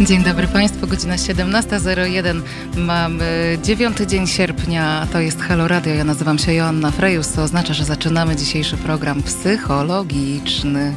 Dzień 0.00 0.22
dobry 0.24 0.48
Państwu, 0.48 0.86
godzina 0.86 1.16
17.01. 1.16 2.42
Mamy 2.76 3.58
dziewiąty 3.62 4.06
dzień 4.06 4.26
sierpnia, 4.26 5.06
to 5.12 5.20
jest 5.20 5.40
Halo 5.40 5.68
Radio. 5.68 5.94
Ja 5.94 6.04
nazywam 6.04 6.38
się 6.38 6.54
Joanna 6.54 6.90
Frejus, 6.90 7.28
co 7.28 7.42
oznacza, 7.42 7.74
że 7.74 7.84
zaczynamy 7.84 8.36
dzisiejszy 8.36 8.76
program 8.76 9.22
psychologiczny. 9.22 10.94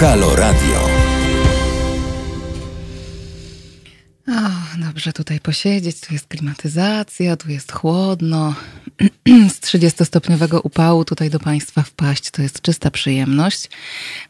Halo 0.00 0.36
Radio. 0.36 0.87
Dobrze 4.98 5.12
tutaj 5.12 5.40
posiedzieć, 5.40 6.00
tu 6.00 6.12
jest 6.12 6.26
klimatyzacja, 6.26 7.36
tu 7.36 7.50
jest 7.50 7.72
chłodno. 7.72 8.54
Z 9.54 9.60
30-stopniowego 9.60 10.60
upału 10.62 11.04
tutaj 11.04 11.30
do 11.30 11.38
Państwa 11.40 11.82
wpaść 11.82 12.30
to 12.30 12.42
jest 12.42 12.62
czysta 12.62 12.90
przyjemność. 12.90 13.70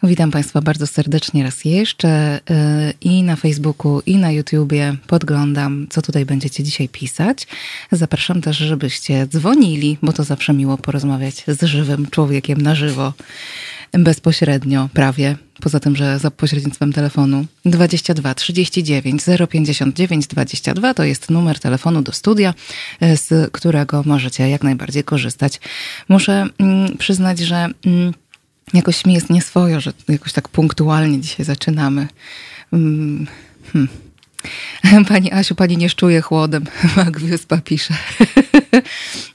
Witam 0.02 0.30
Państwa 0.30 0.60
bardzo 0.60 0.86
serdecznie 0.86 1.42
raz 1.42 1.64
jeszcze 1.64 2.40
yy, 2.50 2.56
i 3.00 3.22
na 3.22 3.36
Facebooku, 3.36 4.02
i 4.06 4.16
na 4.16 4.30
YouTubie. 4.30 4.96
Podglądam, 5.06 5.86
co 5.90 6.02
tutaj 6.02 6.26
będziecie 6.26 6.64
dzisiaj 6.64 6.88
pisać. 6.88 7.46
Zapraszam 7.92 8.40
też, 8.40 8.56
żebyście 8.56 9.26
dzwonili, 9.26 9.98
bo 10.02 10.12
to 10.12 10.24
zawsze 10.24 10.52
miło 10.52 10.78
porozmawiać 10.78 11.44
z 11.46 11.62
żywym 11.62 12.06
człowiekiem 12.10 12.60
na 12.60 12.74
żywo 12.74 13.12
bezpośrednio 13.92 14.88
prawie, 14.92 15.36
poza 15.60 15.80
tym, 15.80 15.96
że 15.96 16.18
za 16.18 16.30
pośrednictwem 16.30 16.92
telefonu 16.92 17.46
22 17.64 18.34
39 18.34 19.22
059 19.50 20.26
22 20.26 20.94
to 20.94 21.04
jest 21.04 21.30
numer 21.30 21.60
telefonu 21.60 22.02
do 22.02 22.12
studia, 22.12 22.54
z 23.00 23.52
którego 23.52 24.02
możecie 24.06 24.48
jak 24.48 24.62
najbardziej 24.62 25.04
korzystać. 25.04 25.60
Muszę 26.08 26.46
mm, 26.58 26.96
przyznać, 26.96 27.38
że 27.38 27.68
mm, 27.86 28.14
jakoś 28.74 29.04
mi 29.04 29.14
jest 29.14 29.30
nieswojo, 29.30 29.80
że 29.80 29.92
jakoś 30.08 30.32
tak 30.32 30.48
punktualnie 30.48 31.20
dzisiaj 31.20 31.46
zaczynamy. 31.46 32.08
Mm, 32.72 33.26
hmm. 33.72 34.07
Pani 35.08 35.32
Asiu, 35.32 35.54
pani 35.54 35.76
nie 35.76 35.88
szczuje 35.88 36.20
chłodem. 36.20 36.64
Mag 36.96 37.20
Wyspa 37.20 37.56
pisze. 37.56 37.94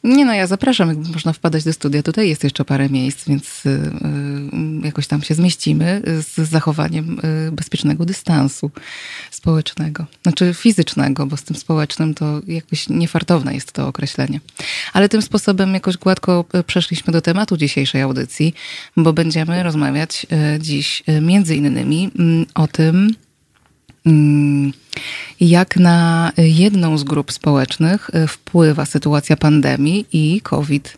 nie 0.03 0.25
no, 0.25 0.33
ja 0.33 0.47
zapraszam, 0.47 0.89
jakby 0.89 1.09
można 1.09 1.33
wpadać 1.33 1.63
do 1.63 1.73
studia. 1.73 2.03
Tutaj 2.03 2.29
jest 2.29 2.43
jeszcze 2.43 2.65
parę 2.65 2.89
miejsc, 2.89 3.27
więc 3.27 3.65
y, 3.65 3.69
y, 3.69 4.85
jakoś 4.85 5.07
tam 5.07 5.21
się 5.21 5.35
zmieścimy 5.35 6.01
z 6.05 6.49
zachowaniem 6.49 7.19
y, 7.47 7.51
bezpiecznego 7.51 8.05
dystansu 8.05 8.71
społecznego. 9.31 10.05
Znaczy 10.23 10.53
fizycznego, 10.53 11.25
bo 11.25 11.37
z 11.37 11.43
tym 11.43 11.55
społecznym 11.55 12.13
to 12.13 12.41
jakoś 12.47 12.89
niefartowne 12.89 13.53
jest 13.53 13.71
to 13.71 13.87
określenie. 13.87 14.39
Ale 14.93 15.09
tym 15.09 15.21
sposobem 15.21 15.73
jakoś 15.73 15.97
gładko 15.97 16.45
przeszliśmy 16.67 17.13
do 17.13 17.21
tematu 17.21 17.57
dzisiejszej 17.57 18.01
audycji, 18.01 18.53
bo 18.97 19.13
będziemy 19.13 19.63
rozmawiać 19.63 20.25
dziś 20.59 21.03
między 21.21 21.55
innymi 21.55 22.11
mm, 22.19 22.45
o 22.55 22.67
tym, 22.67 23.15
jak 25.39 25.77
na 25.77 26.31
jedną 26.37 26.97
z 26.97 27.03
grup 27.03 27.31
społecznych 27.31 28.09
e, 28.13 28.27
wpływa 28.27 28.85
sytuacja 28.85 29.37
pandemii 29.37 30.05
i 30.13 30.41
COVID. 30.41 30.97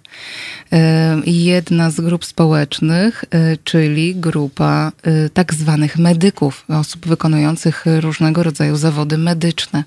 E, 0.73 1.21
jedna 1.25 1.91
z 1.91 2.01
grup 2.01 2.25
społecznych, 2.25 3.25
e, 3.31 3.57
czyli 3.63 4.15
grupa 4.15 4.91
tak 5.33 5.53
zwanych 5.53 5.97
medyków, 5.97 6.65
osób 6.67 7.07
wykonujących 7.07 7.85
różnego 7.99 8.43
rodzaju 8.43 8.75
zawody 8.75 9.17
medyczne. 9.17 9.83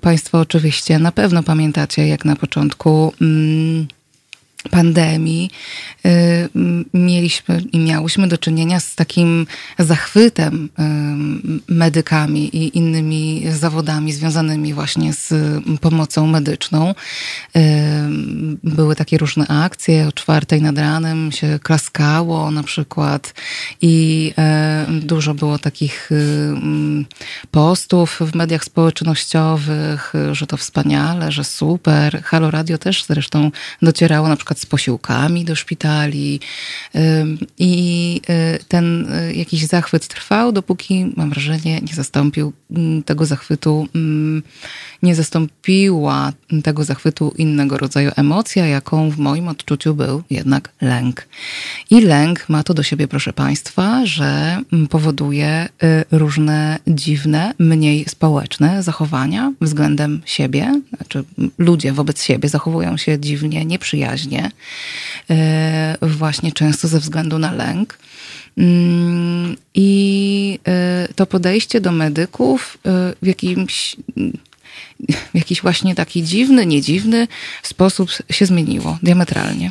Państwo 0.00 0.40
oczywiście 0.40 0.98
na 0.98 1.12
pewno 1.12 1.42
pamiętacie, 1.42 2.06
jak 2.08 2.24
na 2.24 2.36
początku. 2.36 3.12
Pandemii 4.70 5.50
y, 6.06 6.48
mieliśmy 6.94 7.62
i 7.72 7.78
miałyśmy 7.78 8.28
do 8.28 8.38
czynienia 8.38 8.80
z 8.80 8.94
takim 8.94 9.46
zachwytem 9.78 10.68
y, 11.68 11.72
medykami 11.72 12.56
i 12.56 12.78
innymi 12.78 13.44
zawodami 13.52 14.12
związanymi 14.12 14.74
właśnie 14.74 15.12
z 15.12 15.34
pomocą 15.80 16.26
medyczną. 16.26 16.90
Y, 16.90 17.60
były 18.64 18.96
takie 18.96 19.18
różne 19.18 19.46
akcje, 19.48 20.08
o 20.08 20.12
czwartej 20.12 20.62
nad 20.62 20.78
ranem 20.78 21.32
się 21.32 21.58
klaskało 21.62 22.50
na 22.50 22.62
przykład 22.62 23.34
i 23.80 24.32
dużo 24.88 25.34
było 25.34 25.58
takich 25.58 26.10
postów 27.50 28.20
w 28.20 28.34
mediach 28.34 28.64
społecznościowych, 28.64 30.12
że 30.32 30.46
to 30.46 30.56
wspaniale, 30.56 31.32
że 31.32 31.44
super. 31.44 32.22
Halo 32.22 32.50
Radio 32.50 32.78
też 32.78 33.04
zresztą 33.04 33.50
docierało 33.82 34.28
na 34.28 34.36
przykład 34.36 34.51
przykład 34.54 34.58
z 34.58 34.66
posiłkami 34.66 35.44
do 35.44 35.56
szpitali. 35.56 36.40
I 37.58 38.20
y, 38.30 38.64
ten 38.68 39.06
y, 39.12 39.34
jakiś 39.34 39.66
zachwyt 39.66 40.08
trwał, 40.08 40.52
dopóki, 40.52 41.12
mam 41.16 41.30
wrażenie, 41.30 41.80
nie 41.80 41.94
zastąpił 41.94 42.52
mm, 42.70 43.02
tego 43.02 43.26
zachwytu, 43.26 43.88
mm, 43.94 44.42
nie 45.02 45.14
zastąpiła 45.14 46.32
tego 46.64 46.84
zachwytu 46.84 47.34
innego 47.38 47.78
rodzaju 47.78 48.10
emocja, 48.16 48.66
jaką 48.66 49.10
w 49.10 49.18
moim 49.18 49.48
odczuciu 49.48 49.94
był 49.94 50.22
jednak 50.30 50.68
lęk. 50.80 51.28
I 51.90 52.00
lęk 52.00 52.48
ma 52.48 52.62
to 52.62 52.74
do 52.74 52.82
siebie, 52.82 53.08
proszę 53.08 53.32
Państwa, 53.32 54.06
że 54.06 54.60
mm, 54.72 54.88
powoduje 54.88 55.68
y, 55.82 56.18
różne 56.18 56.78
dziwne, 56.86 57.54
mniej 57.58 58.04
społeczne 58.08 58.82
zachowania 58.82 59.52
względem 59.60 60.22
siebie, 60.24 60.80
znaczy 60.96 61.24
ludzie 61.58 61.92
wobec 61.92 62.22
siebie 62.22 62.48
zachowują 62.48 62.96
się 62.96 63.18
dziwnie, 63.18 63.64
nieprzyjaźnie, 63.64 64.41
E, 65.30 65.96
właśnie 66.02 66.52
często 66.52 66.88
ze 66.88 67.00
względu 67.00 67.38
na 67.38 67.52
lęk. 67.52 67.98
Mm, 68.58 69.56
I 69.74 70.58
e, 70.66 71.08
to 71.14 71.26
podejście 71.26 71.80
do 71.80 71.92
medyków 71.92 72.78
e, 72.86 72.90
w 73.22 73.26
jakimś 73.26 73.96
jakiś 75.34 75.62
właśnie 75.62 75.94
taki 75.94 76.22
dziwny, 76.22 76.66
niedziwny 76.66 77.28
sposób 77.62 78.10
się 78.30 78.46
zmieniło 78.46 78.98
diametralnie. 79.02 79.70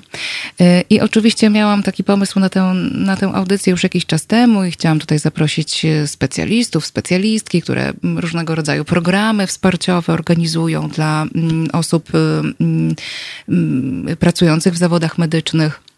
I 0.89 1.01
oczywiście 1.01 1.49
miałam 1.49 1.83
taki 1.83 2.03
pomysł 2.03 2.39
na 2.39 2.49
tę, 2.49 2.73
na 2.91 3.17
tę 3.17 3.31
audycję 3.33 3.71
już 3.71 3.83
jakiś 3.83 4.05
czas 4.05 4.25
temu 4.25 4.63
i 4.63 4.71
chciałam 4.71 4.99
tutaj 4.99 5.19
zaprosić 5.19 5.85
specjalistów, 6.05 6.85
specjalistki, 6.85 7.61
które 7.61 7.93
różnego 8.03 8.55
rodzaju 8.55 8.85
programy 8.85 9.47
wsparciowe 9.47 10.13
organizują 10.13 10.89
dla 10.89 11.27
mm, 11.35 11.67
osób 11.73 12.09
mm, 12.59 12.95
mm, 13.49 14.17
pracujących 14.17 14.73
w 14.73 14.77
zawodach 14.77 15.17
medycznych 15.17 15.90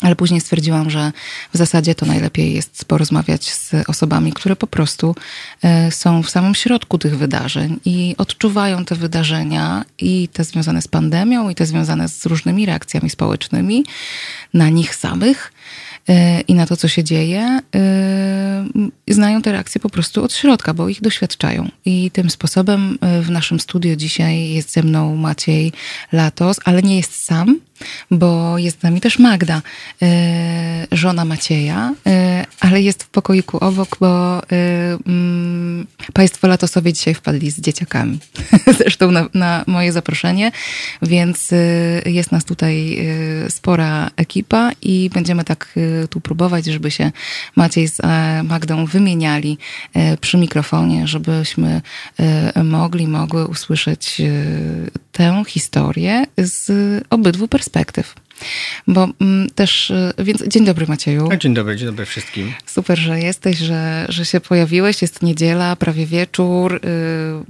ale 0.00 0.16
później 0.16 0.40
stwierdziłam, 0.40 0.90
że 0.90 1.12
w 1.54 1.56
zasadzie 1.56 1.94
to 1.94 2.06
najlepiej 2.06 2.54
jest 2.54 2.84
porozmawiać 2.84 3.50
z 3.50 3.72
osobami, 3.86 4.32
które 4.32 4.56
po 4.56 4.66
prostu 4.66 5.14
e, 5.62 5.92
są 5.92 6.22
w 6.22 6.30
samym 6.30 6.54
środku 6.54 6.98
tych 6.98 7.18
wydarzeń 7.18 7.80
i 7.84 8.14
odczuwają 8.18 8.84
te 8.84 8.94
wydarzenia 8.94 9.84
i 9.98 10.28
te 10.32 10.44
związane 10.44 10.82
z 10.82 10.88
pandemią, 10.88 11.48
i 11.48 11.54
te 11.54 11.66
związane 11.66 12.08
z 12.08 12.26
różnymi 12.26 12.66
reakcjami 12.66 13.10
społecznymi 13.10 13.84
na 14.54 14.68
nich 14.68 14.94
samych 14.94 15.52
e, 16.08 16.40
i 16.40 16.54
na 16.54 16.66
to, 16.66 16.76
co 16.76 16.88
się 16.88 17.04
dzieje, 17.04 17.60
e, 17.74 18.64
znają 19.08 19.42
te 19.42 19.52
reakcje 19.52 19.80
po 19.80 19.90
prostu 19.90 20.24
od 20.24 20.34
środka, 20.34 20.74
bo 20.74 20.88
ich 20.88 21.00
doświadczają. 21.00 21.68
I 21.84 22.10
tym 22.10 22.30
sposobem 22.30 22.98
w 23.22 23.30
naszym 23.30 23.60
studiu 23.60 23.96
dzisiaj 23.96 24.48
jest 24.48 24.72
ze 24.72 24.82
mną 24.82 25.16
Maciej 25.16 25.72
Latos, 26.12 26.60
ale 26.64 26.82
nie 26.82 26.96
jest 26.96 27.24
sam, 27.24 27.60
bo 28.10 28.58
jest 28.58 28.80
z 28.80 28.82
nami 28.82 29.00
też 29.00 29.18
Magda, 29.18 29.62
e, 30.02 30.86
żona 30.92 31.24
Macieja, 31.24 31.94
e, 32.06 32.44
ale 32.60 32.82
jest 32.82 33.02
w 33.02 33.08
pokoiku 33.08 33.58
obok, 33.58 33.96
bo 34.00 34.42
e, 34.42 34.42
mm, 35.06 35.86
Państwo 36.12 36.48
latosowie 36.48 36.92
dzisiaj 36.92 37.14
wpadli 37.14 37.50
z 37.50 37.60
dzieciakami. 37.60 38.18
Zresztą 38.78 39.10
na, 39.10 39.26
na, 39.34 39.64
moje 39.66 39.92
zaproszenie, 39.92 40.52
więc 41.02 41.50
jest 42.06 42.32
nas 42.32 42.44
tutaj 42.44 43.06
spora 43.48 44.10
ekipa 44.16 44.70
i 44.82 45.10
będziemy 45.14 45.44
tak 45.44 45.74
tu 46.10 46.20
próbować, 46.20 46.66
żeby 46.66 46.90
się 46.90 47.12
Maciej 47.56 47.88
z 47.88 48.00
Magdą 48.44 48.86
wymieniali 48.86 49.58
przy 50.20 50.36
mikrofonie, 50.36 51.06
żebyśmy 51.06 51.80
mogli, 52.64 53.08
mogły 53.08 53.46
usłyszeć 53.46 54.22
tę 55.12 55.42
historię 55.46 56.26
z 56.38 56.70
obydwu 57.10 57.48
perspektyw. 57.48 57.65
perspective. 57.66 58.14
Bo 58.86 59.08
mm, 59.20 59.50
też, 59.50 59.90
y, 59.90 60.12
więc 60.18 60.42
dzień 60.48 60.64
dobry 60.64 60.86
Macieju. 60.86 61.28
Dzień 61.38 61.54
dobry, 61.54 61.76
dzień 61.76 61.86
dobry 61.86 62.06
wszystkim. 62.06 62.52
Super, 62.66 62.98
że 62.98 63.20
jesteś, 63.20 63.58
że, 63.58 64.06
że 64.08 64.24
się 64.24 64.40
pojawiłeś. 64.40 65.02
Jest 65.02 65.22
niedziela, 65.22 65.76
prawie 65.76 66.06
wieczór. 66.06 66.74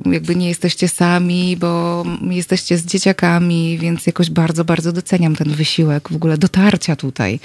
Y, 0.06 0.10
jakby 0.12 0.36
nie 0.36 0.48
jesteście 0.48 0.88
sami, 0.88 1.56
bo 1.56 2.04
jesteście 2.30 2.78
z 2.78 2.86
dzieciakami, 2.86 3.78
więc 3.78 4.06
jakoś 4.06 4.30
bardzo, 4.30 4.64
bardzo 4.64 4.92
doceniam 4.92 5.36
ten 5.36 5.50
wysiłek 5.50 6.08
w 6.08 6.16
ogóle 6.16 6.38
dotarcia 6.38 6.96
tutaj. 6.96 7.40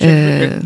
Jak, 0.00 0.10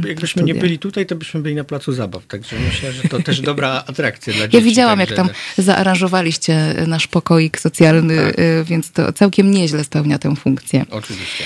y, 0.05 0.09
jakbyśmy 0.09 0.43
nie 0.43 0.55
byli 0.55 0.79
tutaj, 0.79 1.07
to 1.07 1.17
byśmy 1.17 1.41
byli 1.41 1.55
na 1.55 1.65
placu 1.65 1.93
zabaw. 1.93 2.27
Także 2.27 2.57
myślę, 2.59 2.93
że 2.93 3.09
to 3.09 3.23
też 3.23 3.41
dobra 3.41 3.71
atrakcja 3.87 4.33
dla 4.33 4.43
dzieci. 4.43 4.57
Ja 4.57 4.63
widziałam, 4.63 5.01
jak 5.01 5.13
tam 5.13 5.29
zaaranżowaliście 5.59 6.75
nasz 6.87 7.07
pokoik 7.07 7.61
socjalny, 7.61 8.17
tak. 8.17 8.65
więc 8.65 8.91
to 8.91 9.13
całkiem 9.13 9.51
nieźle 9.51 9.85
spełnia 9.85 10.19
tę 10.19 10.37
funkcję. 10.37 10.87
Oczywiście. 10.91 11.45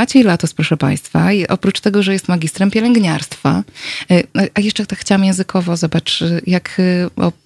Maciej 0.00 0.22
Latos, 0.22 0.54
proszę 0.54 0.76
Państwa, 0.76 1.28
oprócz 1.48 1.80
tego, 1.80 2.02
że 2.02 2.12
jest 2.12 2.28
magistrem 2.28 2.70
pielęgniarstwa, 2.70 3.62
a 4.54 4.60
jeszcze 4.60 4.86
tak 4.86 4.98
chciałam 4.98 5.24
językowo, 5.24 5.76
zobacz, 5.76 6.24
jak 6.46 6.80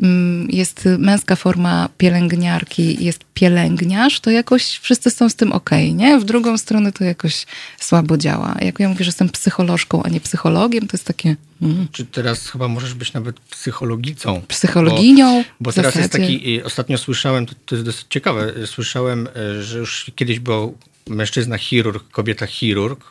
mm, 0.03 0.49
jest 0.51 0.89
męska 0.99 1.37
forma 1.37 1.89
pielęgniarki, 1.99 3.05
jest 3.05 3.25
pielęgniarz, 3.35 4.21
to 4.21 4.31
jakoś 4.31 4.79
wszyscy 4.79 5.11
są 5.11 5.29
z 5.29 5.35
tym 5.35 5.53
okej, 5.53 5.91
okay, 5.91 5.99
nie? 5.99 6.19
W 6.19 6.25
drugą 6.25 6.59
stronę 6.59 6.93
to 6.93 7.05
jakoś 7.05 7.47
słabo 7.81 8.17
działa. 8.17 8.57
Jak 8.61 8.81
ja 8.81 8.89
mówię, 8.89 9.05
że 9.05 9.09
jestem 9.09 9.29
psycholożką, 9.29 10.03
a 10.03 10.09
nie 10.09 10.21
psychologiem, 10.21 10.87
to 10.87 10.97
jest 10.97 11.05
takie... 11.05 11.37
Mm. 11.63 11.89
Czy 11.93 12.05
teraz 12.05 12.47
chyba 12.47 12.69
możesz 12.69 12.95
być 12.95 13.13
nawet 13.13 13.41
psychologicą? 13.41 14.43
Psychologinią? 14.49 15.43
Bo, 15.43 15.45
bo 15.61 15.73
teraz 15.73 15.95
jest 15.95 16.13
taki, 16.13 16.63
ostatnio 16.63 16.99
słyszałem, 16.99 17.47
to, 17.47 17.55
to 17.67 17.75
jest 17.75 17.87
dosyć 17.87 18.07
ciekawe, 18.11 18.53
słyszałem, 18.67 19.29
że 19.61 19.79
już 19.79 20.11
kiedyś 20.17 20.39
był 20.39 20.79
mężczyzna 21.09 21.59
chirurg, 21.59 22.11
kobieta 22.11 22.47
chirurg, 22.47 23.05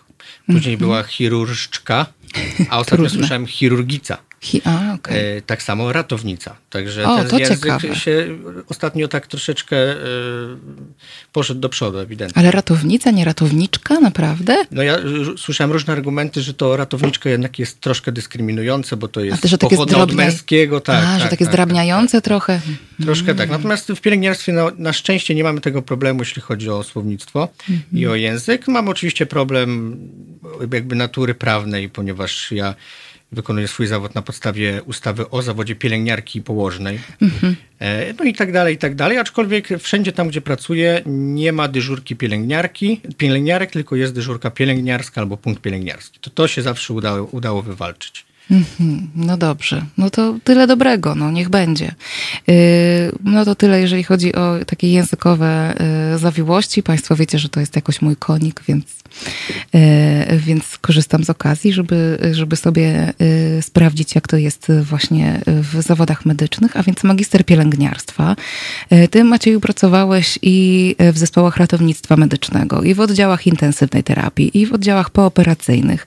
później 0.46 0.78
-hmm. 0.78 0.80
była 0.80 1.04
chirurżczka, 1.04 2.06
a 2.70 2.80
ostatnio 2.80 3.10
słyszałem 3.10 3.48
chirurgica. 3.48 4.18
A, 4.66 4.94
okay. 4.94 5.18
E, 5.18 5.42
tak 5.42 5.64
samo 5.64 5.94
ratownica. 5.94 6.56
Także 6.70 7.08
o, 7.08 7.24
ten 7.24 7.40
język 7.40 7.60
ciekawe. 7.60 7.96
się 7.96 8.28
ostatnio 8.70 9.08
tak 9.08 9.28
troszeczkę 9.28 9.78
e, 9.78 9.96
poszedł 11.34 11.60
do 11.60 11.70
przodu, 11.70 12.00
ewidentnie. 12.00 12.40
Ale 12.40 12.52
ratownica, 12.52 13.12
nie 13.12 13.26
ratowniczka, 13.26 14.00
naprawdę? 14.00 14.66
No 14.72 14.84
ja 14.84 14.98
słyszałem 15.38 15.72
różne 15.72 15.94
argumenty, 15.94 16.42
że 16.42 16.54
to 16.54 16.78
ratowniczka 16.78 17.30
jednak 17.30 17.60
jest 17.60 17.80
troszkę 17.80 18.12
dyskryminujące, 18.12 18.98
bo 18.98 19.08
to 19.08 19.22
jest 19.22 19.46
że 19.46 19.58
takie 19.58 19.78
od 19.78 20.14
męskiego. 20.14 20.82
Tak, 20.82 21.04
a, 21.04 21.08
tak, 21.08 21.22
że 21.22 21.30
takie 21.30 21.46
tak, 21.46 21.54
zdrabniające 21.54 22.18
tak, 22.18 22.24
trochę. 22.24 22.62
Troszkę 23.02 23.32
mm. 23.32 23.38
tak. 23.38 23.50
Natomiast 23.50 23.88
w 23.92 24.02
pielęgniarstwie 24.02 24.54
na, 24.54 24.72
na, 24.78 24.94
szczęście 24.94 25.36
nie 25.36 25.44
mamy 25.44 25.62
tego 25.62 25.82
problemu, 25.82 26.20
jeśli 26.20 26.42
chodzi 26.42 26.70
o 26.70 26.84
słownictwo 26.84 27.50
mm 27.70 27.82
-hmm. 27.82 27.98
i 27.98 28.08
o 28.08 28.16
język. 28.16 28.68
Mam 28.68 28.88
oczywiście 28.88 29.26
problem 29.26 29.98
jakby 30.72 30.96
natury 30.96 31.36
prawnej, 31.36 31.90
ponieważ 31.90 32.52
ja 32.52 32.76
wykonuje 33.34 33.68
swój 33.68 33.88
zawód 33.88 34.16
na 34.16 34.22
podstawie 34.22 34.82
ustawy 34.84 35.30
o 35.30 35.42
zawodzie 35.42 35.76
pielęgniarki 35.76 36.40
i 36.40 36.42
położnej. 36.42 37.00
Mhm. 37.22 37.56
E, 37.80 38.14
no 38.14 38.26
i 38.26 38.34
tak 38.34 38.52
dalej, 38.52 38.76
i 38.76 38.78
tak 38.78 38.96
dalej. 38.96 39.18
Aczkolwiek 39.18 39.68
wszędzie 39.80 40.12
tam, 40.12 40.28
gdzie 40.28 40.42
pracuję, 40.42 41.02
nie 41.06 41.54
ma 41.54 41.68
dyżurki 41.68 42.16
pielęgniarki, 42.16 43.02
pielęgniarek, 43.18 43.72
tylko 43.72 43.96
jest 43.96 44.14
dyżurka 44.14 44.52
pielęgniarska 44.52 45.22
albo 45.22 45.38
punkt 45.38 45.62
pielęgniarski. 45.62 46.20
To, 46.20 46.30
to 46.30 46.48
się 46.48 46.62
zawsze 46.62 46.94
udało, 46.94 47.28
udało 47.32 47.62
wywalczyć. 47.62 48.26
Mhm. 48.52 49.10
No 49.16 49.38
dobrze, 49.38 49.86
no 49.98 50.10
to 50.10 50.36
tyle 50.44 50.68
dobrego, 50.68 51.16
no 51.16 51.32
niech 51.32 51.50
będzie. 51.50 51.96
Y, 52.50 53.12
no 53.24 53.46
to 53.46 53.56
tyle, 53.56 53.82
jeżeli 53.82 54.04
chodzi 54.04 54.36
o 54.36 54.66
takie 54.66 54.88
językowe 54.88 55.76
y, 56.16 56.18
zawiłości. 56.18 56.84
Państwo 56.84 57.16
wiecie, 57.16 57.40
że 57.40 57.50
to 57.50 57.60
jest 57.60 57.76
jakoś 57.76 58.02
mój 58.02 58.16
konik, 58.16 58.64
więc, 58.68 59.03
więc 60.38 60.78
korzystam 60.82 61.24
z 61.24 61.30
okazji, 61.30 61.74
żeby, 61.74 62.18
żeby 62.32 62.56
sobie 62.56 63.14
sprawdzić, 63.62 64.16
jak 64.16 64.28
to 64.28 64.38
jest 64.38 64.72
właśnie 64.82 65.42
w 65.48 65.82
zawodach 65.82 66.26
medycznych, 66.26 66.78
a 66.78 66.84
więc 66.84 67.04
magister 67.04 67.46
pielęgniarstwa. 67.46 68.36
Ty, 69.12 69.24
Macieju, 69.24 69.60
pracowałeś 69.60 70.40
i 70.42 70.96
w 71.14 71.18
zespołach 71.18 71.58
ratownictwa 71.58 72.18
medycznego, 72.18 72.84
i 72.84 72.94
w 72.94 73.00
oddziałach 73.00 73.48
intensywnej 73.48 74.04
terapii, 74.04 74.58
i 74.58 74.66
w 74.66 74.74
oddziałach 74.74 75.10
pooperacyjnych, 75.10 76.06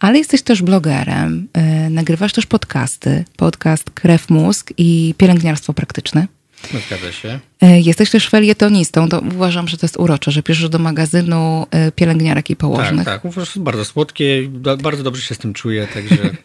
ale 0.00 0.18
jesteś 0.18 0.42
też 0.42 0.62
blogerem 0.62 1.48
nagrywasz 1.90 2.32
też 2.32 2.46
podcasty. 2.46 3.24
Podcast 3.36 3.90
Krew 3.90 4.30
Mózg 4.30 4.72
i 4.78 5.14
Pielęgniarstwo 5.18 5.72
Praktyczne. 5.72 6.35
No, 6.74 6.80
zgadza 6.86 7.12
się. 7.12 7.40
E, 7.60 7.80
jesteś 7.80 8.10
też 8.10 8.28
felietonistą. 8.28 9.08
To 9.08 9.20
uważam, 9.20 9.68
że 9.68 9.76
to 9.76 9.86
jest 9.86 9.96
urocze, 9.96 10.30
że 10.30 10.42
piszesz 10.42 10.68
do 10.68 10.78
magazynu 10.78 11.66
e, 11.70 11.92
pielęgniarek 11.92 12.50
i 12.50 12.56
położnych. 12.56 13.04
Tak, 13.04 13.22
tak. 13.22 13.32
Bardzo 13.56 13.84
słodkie. 13.84 14.48
Bardzo 14.82 15.02
dobrze 15.02 15.22
się 15.22 15.34
z 15.34 15.38
tym 15.38 15.54
czuję, 15.54 15.88
także... 15.94 16.16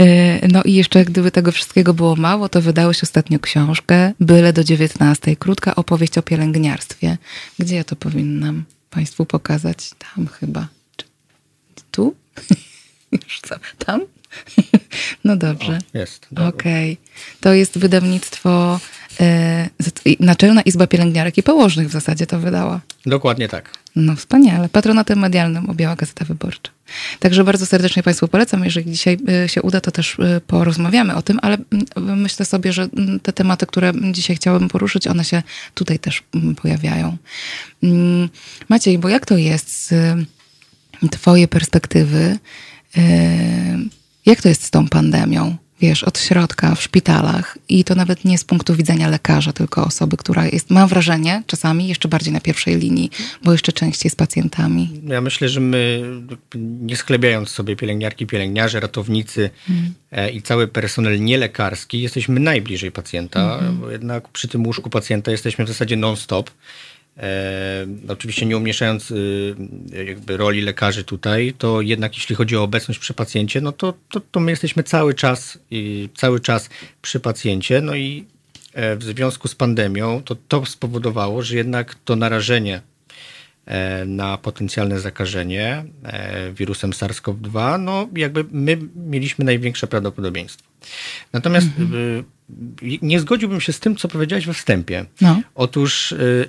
E, 0.00 0.48
no 0.48 0.62
i 0.62 0.74
jeszcze 0.74 1.04
gdyby 1.04 1.30
tego 1.30 1.52
wszystkiego 1.52 1.94
było 1.94 2.16
mało, 2.16 2.48
to 2.48 2.62
wydałeś 2.62 3.02
ostatnio 3.02 3.38
książkę 3.38 4.12
Byle 4.20 4.52
do 4.52 4.64
dziewiętnastej. 4.64 5.36
Krótka 5.36 5.74
opowieść 5.74 6.18
o 6.18 6.22
pielęgniarstwie. 6.22 7.18
Gdzie 7.58 7.76
ja 7.76 7.84
to 7.84 7.96
powinnam 7.96 8.64
Państwu 8.90 9.26
pokazać? 9.26 9.90
Tam 9.98 10.26
chyba. 10.26 10.68
Tu? 11.90 12.14
Już 13.12 13.40
co? 13.40 13.54
Tam? 13.78 14.00
No 15.24 15.36
dobrze. 15.36 15.78
O, 15.94 15.98
jest. 15.98 16.26
Okej. 16.48 16.92
Okay. 16.92 16.96
To 17.40 17.54
jest 17.54 17.78
wydawnictwo 17.78 18.80
Naczelna 20.20 20.62
Izba 20.62 20.86
Pielęgniarek 20.86 21.38
i 21.38 21.42
Położnych 21.42 21.88
w 21.88 21.92
zasadzie 21.92 22.26
to 22.26 22.38
wydała. 22.38 22.80
Dokładnie 23.06 23.48
tak. 23.48 23.70
No 23.96 24.16
wspaniale. 24.16 24.68
Patronatem 24.68 25.18
medialnym 25.18 25.70
objęła 25.70 25.96
Gazeta 25.96 26.24
Wyborcza. 26.24 26.70
Także 27.20 27.44
bardzo 27.44 27.66
serdecznie 27.66 28.02
Państwu 28.02 28.28
polecam. 28.28 28.64
Jeżeli 28.64 28.92
dzisiaj 28.92 29.18
e, 29.44 29.48
się 29.48 29.62
uda, 29.62 29.80
to 29.80 29.90
też 29.90 30.16
e, 30.18 30.40
porozmawiamy 30.40 31.14
o 31.14 31.22
tym, 31.22 31.38
ale 31.42 31.58
mm, 31.96 32.20
myślę 32.20 32.46
sobie, 32.46 32.72
że 32.72 32.88
mm, 32.96 33.20
te 33.20 33.32
tematy, 33.32 33.66
które 33.66 33.92
dzisiaj 34.12 34.36
chciałabym 34.36 34.68
poruszyć, 34.68 35.06
one 35.06 35.24
się 35.24 35.42
tutaj 35.74 35.98
też 35.98 36.22
mm, 36.34 36.54
pojawiają. 36.54 37.16
Maciej, 38.68 38.98
bo 38.98 39.08
jak 39.08 39.26
to 39.26 39.36
jest 39.36 39.88
z 39.88 39.94
Twojej 41.10 41.48
perspektywy? 41.48 42.38
Jak 44.26 44.42
to 44.42 44.48
jest 44.48 44.64
z 44.64 44.70
tą 44.70 44.88
pandemią? 44.88 45.56
Wiesz, 45.80 46.04
od 46.04 46.18
środka 46.18 46.74
w 46.74 46.82
szpitalach 46.82 47.58
i 47.68 47.84
to 47.84 47.94
nawet 47.94 48.24
nie 48.24 48.38
z 48.38 48.44
punktu 48.44 48.74
widzenia 48.74 49.08
lekarza, 49.08 49.52
tylko 49.52 49.84
osoby, 49.84 50.16
która 50.16 50.46
jest, 50.46 50.70
mam 50.70 50.88
wrażenie, 50.88 51.42
czasami 51.46 51.88
jeszcze 51.88 52.08
bardziej 52.08 52.32
na 52.32 52.40
pierwszej 52.40 52.78
linii, 52.78 53.10
bo 53.44 53.52
jeszcze 53.52 53.72
częściej 53.72 54.10
z 54.10 54.14
pacjentami. 54.14 55.00
Ja 55.06 55.20
myślę, 55.20 55.48
że 55.48 55.60
my, 55.60 56.02
nie 56.54 56.96
sklebiając 56.96 57.48
sobie 57.48 57.76
pielęgniarki, 57.76 58.26
pielęgniarze, 58.26 58.80
ratownicy 58.80 59.50
hmm. 59.66 59.94
i 60.32 60.42
cały 60.42 60.68
personel 60.68 61.20
nielekarski, 61.20 62.02
jesteśmy 62.02 62.40
najbliżej 62.40 62.92
pacjenta, 62.92 63.58
hmm. 63.58 63.80
bo 63.80 63.90
jednak 63.90 64.28
przy 64.28 64.48
tym 64.48 64.66
łóżku 64.66 64.90
pacjenta 64.90 65.30
jesteśmy 65.30 65.64
w 65.64 65.68
zasadzie 65.68 65.96
non-stop. 65.96 66.50
E, 67.16 67.86
oczywiście 68.08 68.46
nie 68.46 68.56
umieszczając 68.56 69.10
y, 69.10 69.54
jakby 70.06 70.36
roli 70.36 70.60
lekarzy 70.60 71.04
tutaj, 71.04 71.54
to 71.58 71.80
jednak 71.80 72.14
jeśli 72.14 72.36
chodzi 72.36 72.56
o 72.56 72.62
obecność 72.62 73.00
przy 73.00 73.14
pacjencie, 73.14 73.60
no 73.60 73.72
to, 73.72 73.94
to, 74.08 74.20
to 74.20 74.40
my 74.40 74.50
jesteśmy 74.50 74.82
cały 74.82 75.14
czas, 75.14 75.58
i 75.70 76.08
cały 76.14 76.40
czas 76.40 76.70
przy 77.02 77.20
pacjencie, 77.20 77.80
no 77.80 77.94
i 77.94 78.24
e, 78.72 78.96
w 78.96 79.04
związku 79.04 79.48
z 79.48 79.54
pandemią 79.54 80.22
to 80.22 80.36
to 80.48 80.66
spowodowało, 80.66 81.42
że 81.42 81.56
jednak 81.56 81.94
to 81.94 82.16
narażenie 82.16 82.80
e, 83.66 84.04
na 84.04 84.38
potencjalne 84.38 85.00
zakażenie 85.00 85.84
e, 86.02 86.52
wirusem 86.52 86.90
SARS-CoV-2, 86.90 87.80
no 87.80 88.08
jakby 88.16 88.44
my 88.50 88.78
mieliśmy 88.96 89.44
największe 89.44 89.86
prawdopodobieństwo. 89.86 90.68
Natomiast 91.32 91.66
mhm. 91.78 92.24
nie 93.02 93.20
zgodziłbym 93.20 93.60
się 93.60 93.72
z 93.72 93.80
tym, 93.80 93.96
co 93.96 94.08
powiedziałeś 94.08 94.46
we 94.46 94.54
wstępie. 94.54 95.04
No. 95.20 95.42
Otóż 95.54 96.12
y, 96.12 96.48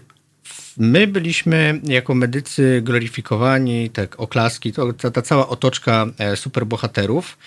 My 0.78 1.08
byliśmy 1.08 1.82
jako 1.84 2.16
medycy 2.16 2.82
gloryfikowani, 2.84 3.90
tak 3.90 4.20
oklaski, 4.20 4.74
to 4.74 4.94
ta, 4.94 5.12
ta 5.12 5.22
cała 5.22 5.50
otoczka 5.50 6.06
e, 6.18 6.36
superbohaterów. 6.36 7.38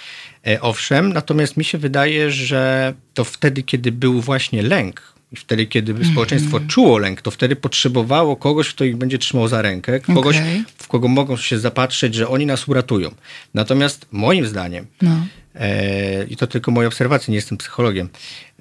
E, 0.46 0.60
owszem, 0.60 1.12
natomiast 1.12 1.56
mi 1.56 1.64
się 1.64 1.78
wydaje, 1.78 2.30
że 2.30 2.94
to 3.14 3.25
wtedy, 3.25 3.62
kiedy 3.62 3.92
był 3.92 4.20
właśnie 4.20 4.62
lęk, 4.62 5.02
i 5.32 5.37
wtedy, 5.37 5.66
kiedy 5.66 5.92
mm 5.92 6.04
-hmm. 6.04 6.12
społeczeństwo 6.12 6.60
czuło 6.60 6.99
lęk, 6.99 7.22
to 7.22 7.30
wtedy 7.30 7.56
potrzebowało 7.56 8.37
kogoś, 8.37 8.75
kto 8.75 8.84
ich 8.84 8.96
będzie 8.96 9.18
trzymał 9.18 9.49
za 9.49 9.62
rękę, 9.62 10.00
kogoś, 10.00 10.37
okay. 10.37 10.64
w 10.78 10.88
kogo 10.88 11.08
mogą 11.08 11.37
się 11.37 11.58
zapatrzeć, 11.58 12.14
że 12.14 12.28
oni 12.28 12.46
nas 12.46 12.68
uratują. 12.68 13.10
Natomiast 13.54 14.06
moim 14.12 14.46
zdaniem, 14.46 14.87
no. 15.02 15.26
E, 15.54 16.25
I 16.25 16.37
to 16.37 16.47
tylko 16.47 16.71
moje 16.71 16.88
obserwacje, 16.88 17.33
nie 17.33 17.37
jestem 17.37 17.59
psychologiem, 17.59 18.09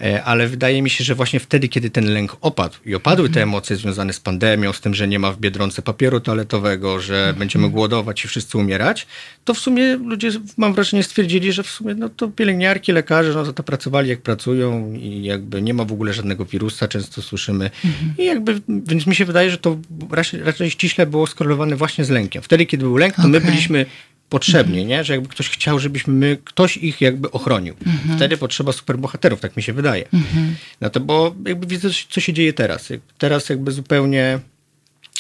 e, 0.01 0.24
ale 0.24 0.48
wydaje 0.48 0.81
mi 0.81 0.89
się, 0.89 1.03
że 1.03 1.15
właśnie 1.15 1.39
wtedy, 1.39 1.67
kiedy 1.67 1.89
ten 1.89 2.13
lęk 2.13 2.38
opadł 2.41 2.75
i 2.86 2.96
opadły 2.96 3.29
te 3.29 3.41
mhm. 3.41 3.50
emocje 3.50 3.75
związane 3.75 4.13
z 4.13 4.19
pandemią, 4.19 4.74
z 4.74 4.81
tym, 4.81 4.93
że 4.93 5.08
nie 5.08 5.19
ma 5.19 5.31
w 5.31 5.39
Biedronce 5.39 5.81
papieru 5.81 6.19
toaletowego, 6.19 7.00
że 7.00 7.17
mhm. 7.17 7.36
będziemy 7.36 7.69
głodować 7.69 8.25
i 8.25 8.27
wszyscy 8.27 8.58
umierać, 8.58 9.08
to 9.46 9.53
w 9.53 9.60
sumie 9.60 9.96
ludzie, 9.96 10.31
mam 10.58 10.74
wrażenie, 10.74 11.03
stwierdzili, 11.03 11.51
że 11.51 11.63
w 11.63 11.69
sumie 11.69 11.96
no 11.96 12.10
to 12.10 12.27
pielęgniarki, 12.27 12.91
lekarze, 12.91 13.34
no 13.34 13.46
to, 13.46 13.53
to 13.53 13.63
pracowali 13.63 14.10
jak 14.10 14.22
pracują 14.22 14.93
i 14.93 15.24
jakby 15.24 15.62
nie 15.62 15.74
ma 15.74 15.86
w 15.86 15.91
ogóle 15.91 16.13
żadnego 16.13 16.46
wirusa, 16.46 16.88
często 16.88 17.22
słyszymy. 17.22 17.72
Mhm. 17.86 18.13
I 18.17 18.25
jakby, 18.25 18.62
więc 18.67 19.08
mi 19.08 19.15
się 19.15 19.25
wydaje, 19.25 19.51
że 19.51 19.58
to 19.58 19.77
raczej, 20.12 20.43
raczej 20.43 20.72
ściśle 20.72 21.05
było 21.05 21.27
skorelowane 21.27 21.75
właśnie 21.75 22.05
z 22.05 22.10
lękiem. 22.10 22.41
Wtedy, 22.41 22.65
kiedy 22.65 22.84
był 22.84 22.98
lęk, 22.98 23.15
to 23.15 23.22
okay. 23.22 23.31
my 23.31 23.41
byliśmy 23.41 23.86
potrzebnie, 24.29 24.86
nie? 24.86 25.03
że 25.03 25.13
jakby 25.13 25.29
ktoś 25.29 25.50
chciał, 25.50 25.79
żebyśmy 25.79 26.13
my, 26.13 26.38
ktoś 26.43 26.77
ich 26.77 27.01
jakby 27.01 27.31
ochronił. 27.31 27.75
Mhm. 27.86 28.17
Wtedy 28.17 28.38
potrzeba 28.38 28.71
superbohaterów, 28.71 29.39
tak 29.39 29.57
mi 29.57 29.63
się 29.63 29.74
wydaje. 29.74 30.05
Mhm. 30.13 30.55
No 30.81 30.89
to 30.89 31.00
bo 31.00 31.36
jakby 31.45 31.67
widzę, 31.67 31.89
co 32.09 32.21
się 32.21 32.33
dzieje 32.33 32.53
teraz. 32.53 32.89
Teraz 33.17 33.50
jakby 33.50 33.71
zupełnie 33.71 34.39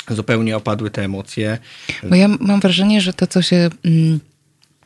zupełnie 0.09 0.57
opadły 0.57 0.91
te 0.91 1.03
emocje. 1.03 1.57
Bo 2.03 2.15
ja 2.15 2.27
mam 2.27 2.59
wrażenie, 2.59 3.01
że 3.01 3.13
to, 3.13 3.27
co 3.27 3.41
się 3.41 3.69
mm, 3.85 4.19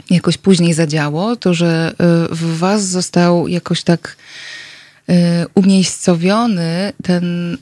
jakoś 0.10 0.38
później 0.38 0.74
zadziało, 0.74 1.36
to, 1.36 1.53
że 1.53 1.94
y, 2.32 2.36
w 2.36 2.58
was 2.58 2.88
został 2.88 3.48
jakoś 3.48 3.84
tak 3.84 4.18
y, 5.10 5.13
umiejscowiony 5.56 6.94
ten 7.03 7.53
y, 7.53 7.58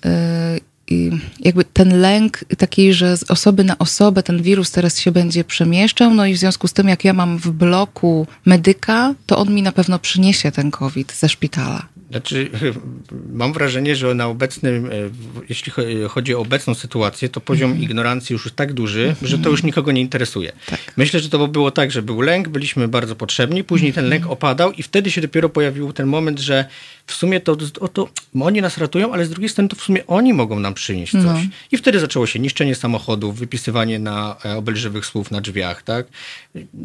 jakby 1.40 1.66
ten 1.66 2.02
lęk 2.02 2.44
taki, 2.58 2.94
że 2.94 3.18
z 3.18 3.24
osoby 3.24 3.64
na 3.64 3.78
osobę 3.78 4.24
ten 4.24 4.42
wirus 4.42 4.72
teraz 4.72 5.00
się 5.00 5.12
będzie 5.12 5.44
przemieszczał, 5.44 6.14
no 6.14 6.26
i 6.26 6.34
w 6.34 6.38
związku 6.38 6.68
z 6.68 6.74
tym, 6.74 6.88
jak 6.88 7.06
ja 7.06 7.14
mam 7.14 7.38
w 7.38 7.52
bloku 7.52 8.28
medyka, 8.46 9.14
to 9.26 9.38
on 9.38 9.54
mi 9.54 9.62
na 9.62 9.72
pewno 9.72 10.00
przyniesie 10.00 10.52
ten 10.52 10.72
COVID 10.72 11.14
ze 11.14 11.30
szpitala. 11.30 11.86
Znaczy, 12.12 12.50
mam 13.42 13.54
wrażenie, 13.54 13.96
że 13.96 14.16
na 14.16 14.28
obecnym, 14.28 14.86
e, 14.86 14.90
jeśli 15.50 15.72
chodzi 16.10 16.36
o 16.36 16.40
obecną 16.40 16.74
sytuację, 16.74 17.30
to 17.30 17.42
poziom 17.42 17.72
mm. 17.72 17.84
ignorancji 17.84 18.34
już 18.34 18.46
jest 18.46 18.56
tak 18.56 18.74
duży, 18.74 19.04
mm. 19.04 19.16
że 19.22 19.38
to 19.38 19.50
już 19.50 19.64
nikogo 19.64 19.92
nie 19.92 20.02
interesuje. 20.02 20.52
Tak. 20.66 20.80
Myślę, 20.98 21.20
że 21.20 21.30
to 21.30 21.48
było 21.48 21.72
tak, 21.72 21.92
że 21.92 22.02
był 22.02 22.22
lęk, 22.22 22.48
byliśmy 22.48 22.88
bardzo 22.88 23.16
potrzebni, 23.16 23.64
później 23.64 23.94
ten 23.94 24.10
lęk 24.10 24.26
opadał 24.28 24.72
i 24.72 24.84
wtedy 24.84 25.12
się 25.12 25.22
dopiero 25.22 25.50
pojawił 25.50 25.94
ten 25.94 26.08
moment, 26.08 26.40
że 26.40 26.66
w 27.08 27.14
sumie 27.14 27.40
to, 27.40 27.58
o 27.80 27.88
to 27.88 28.10
oni 28.42 28.62
nas 28.62 28.78
ratują, 28.78 29.14
ale 29.14 29.26
z 29.26 29.30
drugiej 29.30 29.50
strony 29.50 29.70
to 29.70 29.76
w 29.76 29.82
sumie 29.82 30.08
oni 30.08 30.34
mogą 30.34 30.60
nam 30.60 30.74
przynieść 30.74 31.12
coś. 31.12 31.24
No. 31.24 31.40
I 31.72 31.78
wtedy 31.78 32.00
zaczęło 32.00 32.28
się 32.28 32.40
niszczenie 32.40 32.76
samochodów, 32.76 33.40
wypisywanie 33.40 34.00
na 34.00 34.36
e, 34.46 34.58
obelżywych 34.58 35.06
słów 35.06 35.32
na 35.32 35.42
drzwiach, 35.42 35.84
tak? 35.84 36.08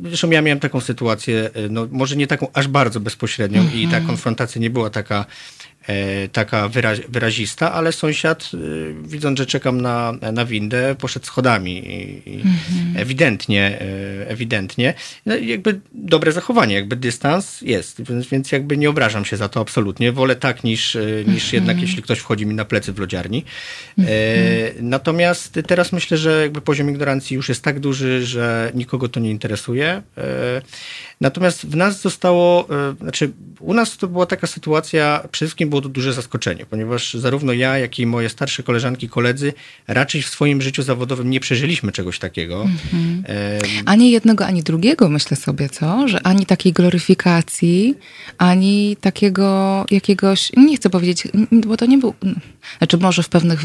Zresztą 0.02 0.30
ja 0.30 0.42
miałem 0.42 0.60
taką 0.60 0.80
sytuację, 0.80 1.50
e, 1.54 1.68
no 1.68 1.86
może 1.90 2.16
nie 2.16 2.26
taką 2.26 2.48
aż 2.52 2.68
bardzo 2.68 3.00
bezpośrednią 3.00 3.62
i 3.74 3.82
ta 3.82 3.96
mhm. 3.96 4.06
konfrontacja 4.06 4.60
nie 4.60 4.70
była 4.70 4.90
taka 4.90 5.15
E, 5.16 5.26
taka 6.32 6.68
wyrazista, 7.08 7.72
ale 7.72 7.92
sąsiad, 7.92 8.50
e, 8.54 8.58
widząc, 9.08 9.38
że 9.38 9.46
czekam 9.46 9.80
na, 9.80 10.12
na 10.32 10.44
windę, 10.44 10.94
poszedł 10.98 11.26
schodami. 11.26 11.72
I, 12.26 12.36
mhm. 12.36 12.96
Ewidentnie, 12.96 13.78
e, 13.80 14.28
ewidentnie. 14.28 14.94
No, 15.26 15.36
jakby 15.36 15.80
dobre 15.92 16.32
zachowanie, 16.32 16.74
jakby 16.74 16.96
dystans 16.96 17.60
jest, 17.62 18.02
więc, 18.02 18.26
więc 18.26 18.52
jakby 18.52 18.76
nie 18.76 18.90
obrażam 18.90 19.24
się 19.24 19.36
za 19.36 19.48
to 19.48 19.60
absolutnie. 19.60 20.12
Wolę 20.12 20.36
tak 20.36 20.64
niż, 20.64 20.94
niż 21.26 21.44
mhm. 21.44 21.52
jednak 21.52 21.80
jeśli 21.80 22.02
ktoś 22.02 22.18
wchodzi 22.18 22.46
mi 22.46 22.54
na 22.54 22.64
plecy 22.64 22.92
w 22.92 22.98
lodziarni. 22.98 23.44
Mhm. 23.98 24.16
Natomiast 24.80 25.58
teraz 25.66 25.92
myślę, 25.92 26.18
że 26.18 26.42
jakby 26.42 26.60
poziom 26.60 26.90
ignorancji 26.90 27.34
już 27.34 27.48
jest 27.48 27.62
tak 27.62 27.80
duży, 27.80 28.26
że 28.26 28.70
nikogo 28.74 29.08
to 29.08 29.20
nie 29.20 29.30
interesuje. 29.30 30.02
Natomiast 31.20 31.66
w 31.66 31.76
nas 31.76 32.00
zostało, 32.00 32.68
znaczy 33.00 33.30
u 33.60 33.74
nas 33.74 33.96
to 33.96 34.08
była 34.08 34.26
taka 34.26 34.46
sytuacja, 34.46 35.20
przede 35.30 35.46
wszystkim 35.46 35.70
było 35.76 35.82
to 35.82 35.88
duże 35.88 36.12
zaskoczenie, 36.12 36.66
ponieważ 36.66 37.14
zarówno 37.14 37.52
ja, 37.52 37.78
jak 37.78 37.98
i 37.98 38.06
moje 38.06 38.28
starsze 38.28 38.62
koleżanki, 38.62 39.08
koledzy 39.08 39.52
raczej 39.88 40.22
w 40.22 40.28
swoim 40.28 40.62
życiu 40.62 40.82
zawodowym 40.82 41.30
nie 41.30 41.40
przeżyliśmy 41.40 41.92
czegoś 41.92 42.18
takiego. 42.18 42.62
Mhm. 42.62 43.22
Ani 43.86 44.10
jednego, 44.10 44.46
ani 44.46 44.62
drugiego, 44.62 45.08
myślę 45.08 45.36
sobie, 45.36 45.68
co? 45.68 46.08
Że 46.08 46.26
ani 46.26 46.46
takiej 46.46 46.72
gloryfikacji, 46.72 47.94
ani 48.38 48.96
takiego 49.00 49.84
jakiegoś, 49.90 50.52
nie 50.56 50.76
chcę 50.76 50.90
powiedzieć, 50.90 51.28
bo 51.66 51.76
to 51.76 51.86
nie 51.86 51.98
był, 51.98 52.14
znaczy 52.78 52.98
może 52.98 53.22
w 53.22 53.28
pewnych, 53.28 53.64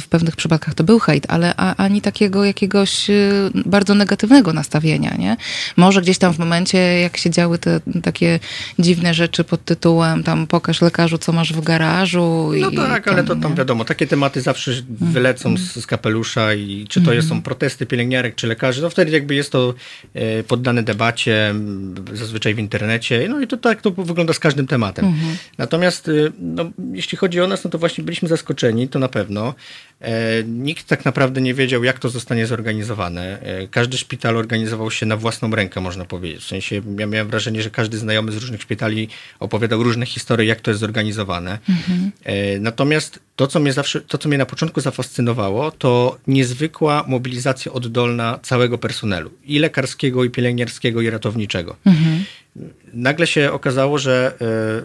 w 0.00 0.08
pewnych 0.08 0.36
przypadkach 0.36 0.74
to 0.74 0.84
był 0.84 0.98
hejt, 0.98 1.26
ale 1.28 1.54
ani 1.56 2.00
takiego 2.00 2.44
jakiegoś 2.44 3.10
y, 3.10 3.50
bardzo 3.66 3.94
negatywnego 3.94 4.52
nastawienia, 4.52 5.16
nie? 5.18 5.36
Może 5.76 6.02
gdzieś 6.02 6.18
tam 6.18 6.32
w 6.32 6.38
momencie, 6.38 6.78
jak 6.78 7.16
się 7.16 7.30
działy 7.30 7.58
te 7.58 7.80
takie 8.02 8.40
dziwne 8.78 9.14
rzeczy 9.14 9.44
pod 9.44 9.64
tytułem 9.64 10.22
tam 10.22 10.46
pokaż 10.46 10.82
lekarzu, 10.82 11.18
co 11.18 11.32
masz 11.32 11.41
w 11.50 11.60
garażu. 11.60 12.50
No 12.60 12.70
tak, 12.70 13.08
ale 13.08 13.24
to 13.24 13.36
tam 13.36 13.54
wiadomo, 13.54 13.84
takie 13.84 14.06
tematy 14.06 14.40
zawsze 14.40 14.72
wylecą 14.88 15.56
z, 15.56 15.60
z 15.60 15.86
kapelusza 15.86 16.54
i 16.54 16.86
czy 16.88 17.00
to 17.00 17.10
mhm. 17.14 17.28
są 17.28 17.42
protesty 17.42 17.86
pielęgniarek 17.86 18.34
czy 18.34 18.46
lekarzy, 18.46 18.82
no 18.82 18.90
wtedy 18.90 19.10
jakby 19.10 19.34
jest 19.34 19.52
to 19.52 19.74
e, 20.14 20.42
poddane 20.42 20.82
debacie, 20.82 21.54
zazwyczaj 22.12 22.54
w 22.54 22.58
internecie, 22.58 23.26
no 23.28 23.40
i 23.40 23.46
to 23.46 23.56
tak 23.56 23.82
to 23.82 23.90
wygląda 23.90 24.32
z 24.32 24.38
każdym 24.38 24.66
tematem. 24.66 25.04
Mhm. 25.04 25.36
Natomiast 25.58 26.08
y, 26.08 26.32
no, 26.38 26.70
jeśli 26.92 27.18
chodzi 27.18 27.40
o 27.40 27.46
nas, 27.46 27.64
no 27.64 27.70
to 27.70 27.78
właśnie 27.78 28.04
byliśmy 28.04 28.28
zaskoczeni, 28.28 28.88
to 28.88 28.98
na 28.98 29.08
pewno. 29.08 29.54
E, 30.02 30.44
nikt 30.44 30.86
tak 30.86 31.04
naprawdę 31.04 31.40
nie 31.40 31.54
wiedział, 31.54 31.84
jak 31.84 31.98
to 31.98 32.08
zostanie 32.08 32.46
zorganizowane. 32.46 33.40
E, 33.40 33.68
każdy 33.68 33.98
szpital 33.98 34.36
organizował 34.36 34.90
się 34.90 35.06
na 35.06 35.16
własną 35.16 35.50
rękę, 35.50 35.80
można 35.80 36.04
powiedzieć. 36.04 36.42
W 36.42 36.46
sensie 36.46 36.82
ja 36.98 37.06
miałem 37.06 37.28
wrażenie, 37.28 37.62
że 37.62 37.70
każdy 37.70 37.98
znajomy 37.98 38.32
z 38.32 38.36
różnych 38.36 38.62
szpitali 38.62 39.08
opowiadał 39.40 39.82
różne 39.82 40.06
historie, 40.06 40.46
jak 40.46 40.60
to 40.60 40.70
jest 40.70 40.80
zorganizowane. 40.80 41.58
Mhm. 41.68 42.12
E, 42.24 42.58
natomiast 42.58 43.20
to, 43.36 43.46
co 43.46 43.60
mnie 43.60 43.72
zawsze, 43.72 44.00
to, 44.00 44.18
co 44.18 44.28
mnie 44.28 44.38
na 44.38 44.46
początku 44.46 44.80
zafascynowało, 44.80 45.70
to 45.70 46.18
niezwykła 46.26 47.04
mobilizacja 47.06 47.72
oddolna 47.72 48.38
całego 48.42 48.78
personelu. 48.78 49.30
I 49.44 49.58
lekarskiego, 49.58 50.24
i 50.24 50.30
pielęgniarskiego, 50.30 51.00
i 51.00 51.10
ratowniczego. 51.10 51.76
Mhm 51.86 52.24
nagle 52.92 53.26
się 53.26 53.52
okazało, 53.52 53.98
że, 53.98 54.34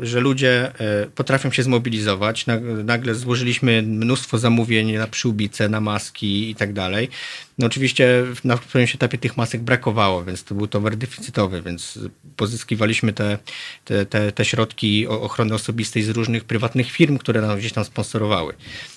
e, 0.02 0.06
że 0.06 0.20
ludzie 0.20 0.72
e, 0.80 1.06
potrafią 1.16 1.52
się 1.52 1.64
zmobilizować. 1.64 2.46
Nagle 2.84 3.16
złożyliśmy 3.16 3.82
mnóstwo 3.82 4.38
zamówień 4.38 4.94
na 4.98 5.08
przyłbice, 5.08 5.70
na 5.70 5.82
maski 5.82 6.50
i 6.50 6.56
tak 6.56 6.74
dalej. 6.74 7.10
No 7.58 7.68
oczywiście 7.68 8.24
na 8.44 8.58
którymś 8.58 8.96
etapie 8.96 9.18
tych 9.18 9.38
masek 9.38 9.62
brakowało, 9.62 10.24
więc 10.24 10.44
to 10.44 10.56
był 10.56 10.68
towar 10.68 10.96
deficytowy, 10.96 11.62
więc 11.62 12.00
pozyskiwaliśmy 12.36 13.14
te, 13.14 13.38
te, 13.86 14.06
te, 14.06 14.32
te 14.32 14.46
środki 14.46 15.08
ochrony 15.08 15.54
osobistej 15.54 16.04
z 16.04 16.10
różnych 16.10 16.44
prywatnych 16.44 16.92
firm, 16.92 17.18
które 17.18 17.42
nam 17.42 17.58
gdzieś 17.58 17.74
tam 17.74 17.86
sponsorowały. 17.86 18.37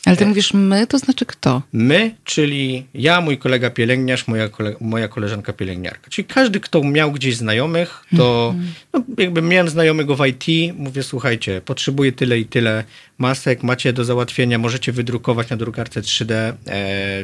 Ale 0.05 0.17
ty 0.17 0.25
e, 0.25 0.27
mówisz 0.27 0.55
my, 0.55 0.87
to 0.87 0.99
znaczy 0.99 1.27
kto? 1.27 1.63
My, 1.73 2.15
czyli 2.25 2.87
ja, 2.95 3.21
mój 3.21 3.39
kolega 3.39 3.71
pielęgniarz, 3.71 4.29
moja, 4.29 4.49
kole, 4.49 4.75
moja 4.81 5.09
koleżanka 5.09 5.53
pielęgniarka. 5.53 6.11
Czyli 6.11 6.29
każdy, 6.29 6.61
kto 6.61 6.83
miał 6.85 7.13
gdzieś 7.13 7.37
znajomych, 7.37 8.05
to 8.17 8.55
mm 8.55 8.67
-hmm. 8.67 8.71
no, 8.93 9.03
jakby 9.19 9.43
miałem 9.43 9.69
znajomego 9.69 10.17
w 10.17 10.27
IT, 10.27 10.75
mówię, 10.77 11.03
słuchajcie, 11.03 11.61
potrzebuję 11.61 12.13
tyle 12.13 12.39
i 12.39 12.45
tyle 12.45 12.85
masek, 13.19 13.63
macie 13.63 13.93
do 13.93 14.05
załatwienia, 14.05 14.59
możecie 14.59 14.93
wydrukować 14.93 15.51
na 15.51 15.57
drukarce 15.57 16.01
3D 16.01 16.33
e, 16.33 16.55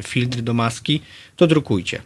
filtry 0.03 0.41
do 0.41 0.53
maski, 0.53 1.01
to 1.35 1.47
drukujcie. 1.47 2.01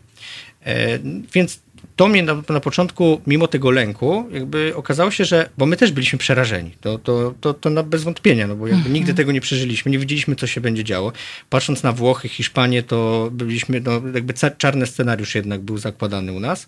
E, 0.65 0.99
więc 1.33 1.59
to 2.01 2.07
mnie 2.07 2.23
na, 2.23 2.41
na, 2.49 2.59
początku, 2.59 3.21
mimo 3.27 3.47
tego 3.47 3.71
lęku, 3.71 4.25
jakby 4.31 4.73
okazało 4.75 5.11
się, 5.11 5.25
że, 5.25 5.49
bo 5.57 5.65
my 5.65 5.77
też 5.77 5.91
byliśmy 5.91 6.19
przerażeni, 6.19 6.71
to, 6.81 6.97
to, 6.99 7.33
to, 7.41 7.53
to 7.53 7.69
na 7.69 7.83
bez 7.83 8.03
wątpienia, 8.03 8.47
no 8.47 8.55
bo 8.55 8.67
jakby 8.67 8.77
mhm. 8.77 8.93
nigdy 8.93 9.13
tego 9.13 9.31
nie 9.31 9.41
przeżyliśmy, 9.41 9.91
nie 9.91 9.99
widzieliśmy, 9.99 10.35
co 10.35 10.47
się 10.47 10.61
będzie 10.61 10.83
działo. 10.83 11.11
Patrząc 11.49 11.83
na 11.83 11.91
Włochy, 11.91 12.29
Hiszpanię, 12.29 12.83
to 12.83 13.29
byliśmy, 13.31 13.81
no 13.81 13.91
jakby 14.13 14.33
czarny 14.57 14.85
scenariusz 14.85 15.35
jednak 15.35 15.61
był 15.61 15.77
zakładany 15.77 16.33
u 16.33 16.39
nas. 16.39 16.67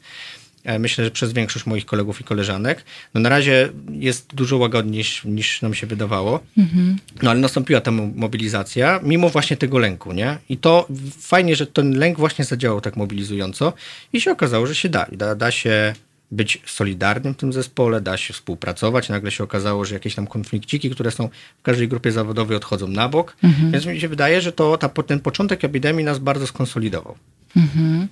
E, 0.63 0.79
myślę, 0.79 1.05
że 1.05 1.11
przez 1.11 1.33
większość 1.33 1.65
moich 1.65 1.85
kolegów 1.85 2.21
i 2.21 2.23
koleżanek. 2.23 2.85
No 3.13 3.21
na 3.21 3.29
razie 3.29 3.69
jest 3.89 4.35
dużo 4.35 4.57
łagodniej 4.57 4.97
niż, 4.97 5.25
niż 5.25 5.61
nam 5.61 5.73
się 5.73 5.87
wydawało. 5.87 6.39
Mhm. 6.57 6.97
No 7.21 7.31
ale 7.31 7.39
nastąpiła 7.39 7.81
ta 7.81 7.91
mobilizacja, 7.91 8.99
mimo 9.03 9.29
właśnie 9.29 9.57
tego 9.57 9.79
lęku, 9.79 10.13
nie? 10.13 10.37
I 10.49 10.57
to 10.57 10.87
fajnie, 11.19 11.55
że 11.55 11.67
ten 11.67 11.97
lęk 11.97 12.17
właśnie 12.17 12.45
zadziałał 12.45 12.81
tak 12.81 12.95
mobilizująco 12.95 13.73
i 14.13 14.21
się 14.21 14.31
okazało, 14.31 14.67
że 14.67 14.75
się 14.75 14.89
da. 14.89 15.05
Da, 15.11 15.35
da 15.35 15.51
się 15.51 15.93
być 16.31 16.61
solidarnym 16.65 17.33
w 17.33 17.37
tym 17.37 17.53
zespole, 17.53 18.01
da 18.01 18.17
się 18.17 18.33
współpracować. 18.33 19.09
Nagle 19.09 19.31
się 19.31 19.43
okazało, 19.43 19.85
że 19.85 19.93
jakieś 19.93 20.15
tam 20.15 20.27
konflikciki, 20.27 20.89
które 20.89 21.11
są 21.11 21.29
w 21.59 21.61
każdej 21.61 21.87
grupie 21.87 22.11
zawodowej 22.11 22.57
odchodzą 22.57 22.87
na 22.87 23.09
bok. 23.09 23.35
Mhm. 23.43 23.71
Więc 23.71 23.85
mi 23.85 24.01
się 24.01 24.07
wydaje, 24.07 24.41
że 24.41 24.51
to 24.51 24.77
ta, 24.77 24.89
ten 24.89 25.19
początek 25.19 25.63
epidemii 25.63 26.05
nas 26.05 26.19
bardzo 26.19 26.47
skonsolidował. 26.47 27.15
Mhm. 27.55 28.07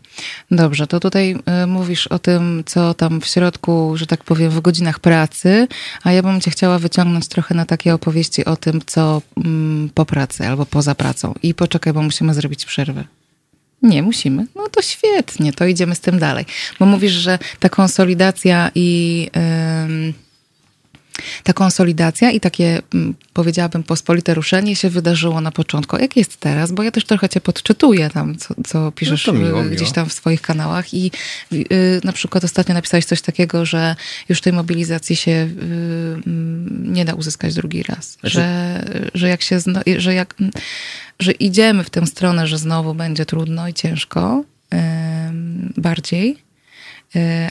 Dobrze, 0.51 0.87
to 0.87 0.99
tutaj 0.99 1.35
y, 1.63 1.67
mówisz 1.67 2.07
o 2.07 2.19
tym, 2.19 2.63
co 2.65 2.93
tam 2.93 3.21
w 3.21 3.25
środku, 3.25 3.93
że 3.95 4.07
tak 4.07 4.23
powiem, 4.23 4.51
w 4.51 4.61
godzinach 4.61 4.99
pracy, 4.99 5.67
a 6.03 6.11
ja 6.11 6.23
bym 6.23 6.41
cię 6.41 6.51
chciała 6.51 6.79
wyciągnąć 6.79 7.27
trochę 7.27 7.55
na 7.55 7.65
takie 7.65 7.93
opowieści 7.93 8.45
o 8.45 8.55
tym, 8.55 8.81
co 8.85 9.21
mm, 9.37 9.89
po 9.93 10.05
pracy 10.05 10.47
albo 10.47 10.65
poza 10.65 10.95
pracą. 10.95 11.33
I 11.43 11.53
poczekaj, 11.53 11.93
bo 11.93 12.01
musimy 12.01 12.33
zrobić 12.33 12.65
przerwę. 12.65 13.03
Nie, 13.81 14.03
musimy. 14.03 14.45
No 14.55 14.67
to 14.71 14.81
świetnie, 14.81 15.53
to 15.53 15.65
idziemy 15.65 15.95
z 15.95 15.99
tym 15.99 16.19
dalej. 16.19 16.45
Bo 16.79 16.85
mówisz, 16.85 17.11
że 17.11 17.39
ta 17.59 17.69
konsolidacja 17.69 18.71
i... 18.75 19.29
Yy, 20.07 20.30
ta 21.43 21.53
konsolidacja 21.53 22.31
i 22.31 22.39
takie, 22.39 22.81
mm, 22.93 23.13
powiedziałabym, 23.33 23.83
pospolite 23.83 24.33
ruszenie 24.33 24.75
się 24.75 24.89
wydarzyło 24.89 25.41
na 25.41 25.51
początku. 25.51 25.97
Jak 25.97 26.17
jest 26.17 26.37
teraz? 26.37 26.71
Bo 26.71 26.83
ja 26.83 26.91
też 26.91 27.05
trochę 27.05 27.29
cię 27.29 27.41
podczytuję 27.41 28.09
tam, 28.09 28.37
co, 28.37 28.55
co 28.67 28.91
piszesz 28.91 29.27
no 29.27 29.33
miło, 29.33 29.63
gdzieś 29.63 29.81
miło. 29.81 29.93
tam 29.93 30.09
w 30.09 30.13
swoich 30.13 30.41
kanałach 30.41 30.93
i 30.93 31.11
yy, 31.51 31.65
na 32.03 32.11
przykład 32.11 32.43
ostatnio 32.43 32.73
napisałeś 32.73 33.05
coś 33.05 33.21
takiego, 33.21 33.65
że 33.65 33.95
już 34.29 34.41
tej 34.41 34.53
mobilizacji 34.53 35.15
się 35.15 35.31
yy, 35.31 36.21
nie 36.69 37.05
da 37.05 37.13
uzyskać 37.13 37.53
drugi 37.53 37.83
raz. 37.83 38.11
Znaczy... 38.11 38.35
Że, 38.35 38.85
że 39.13 39.29
jak 39.29 39.41
się, 39.41 39.59
że 39.97 40.13
jak, 40.13 40.35
że 41.19 41.31
idziemy 41.31 41.83
w 41.83 41.89
tę 41.89 42.07
stronę, 42.07 42.47
że 42.47 42.57
znowu 42.57 42.93
będzie 42.93 43.25
trudno 43.25 43.67
i 43.67 43.73
ciężko, 43.73 44.43
yy, 44.71 44.79
bardziej, 45.77 46.37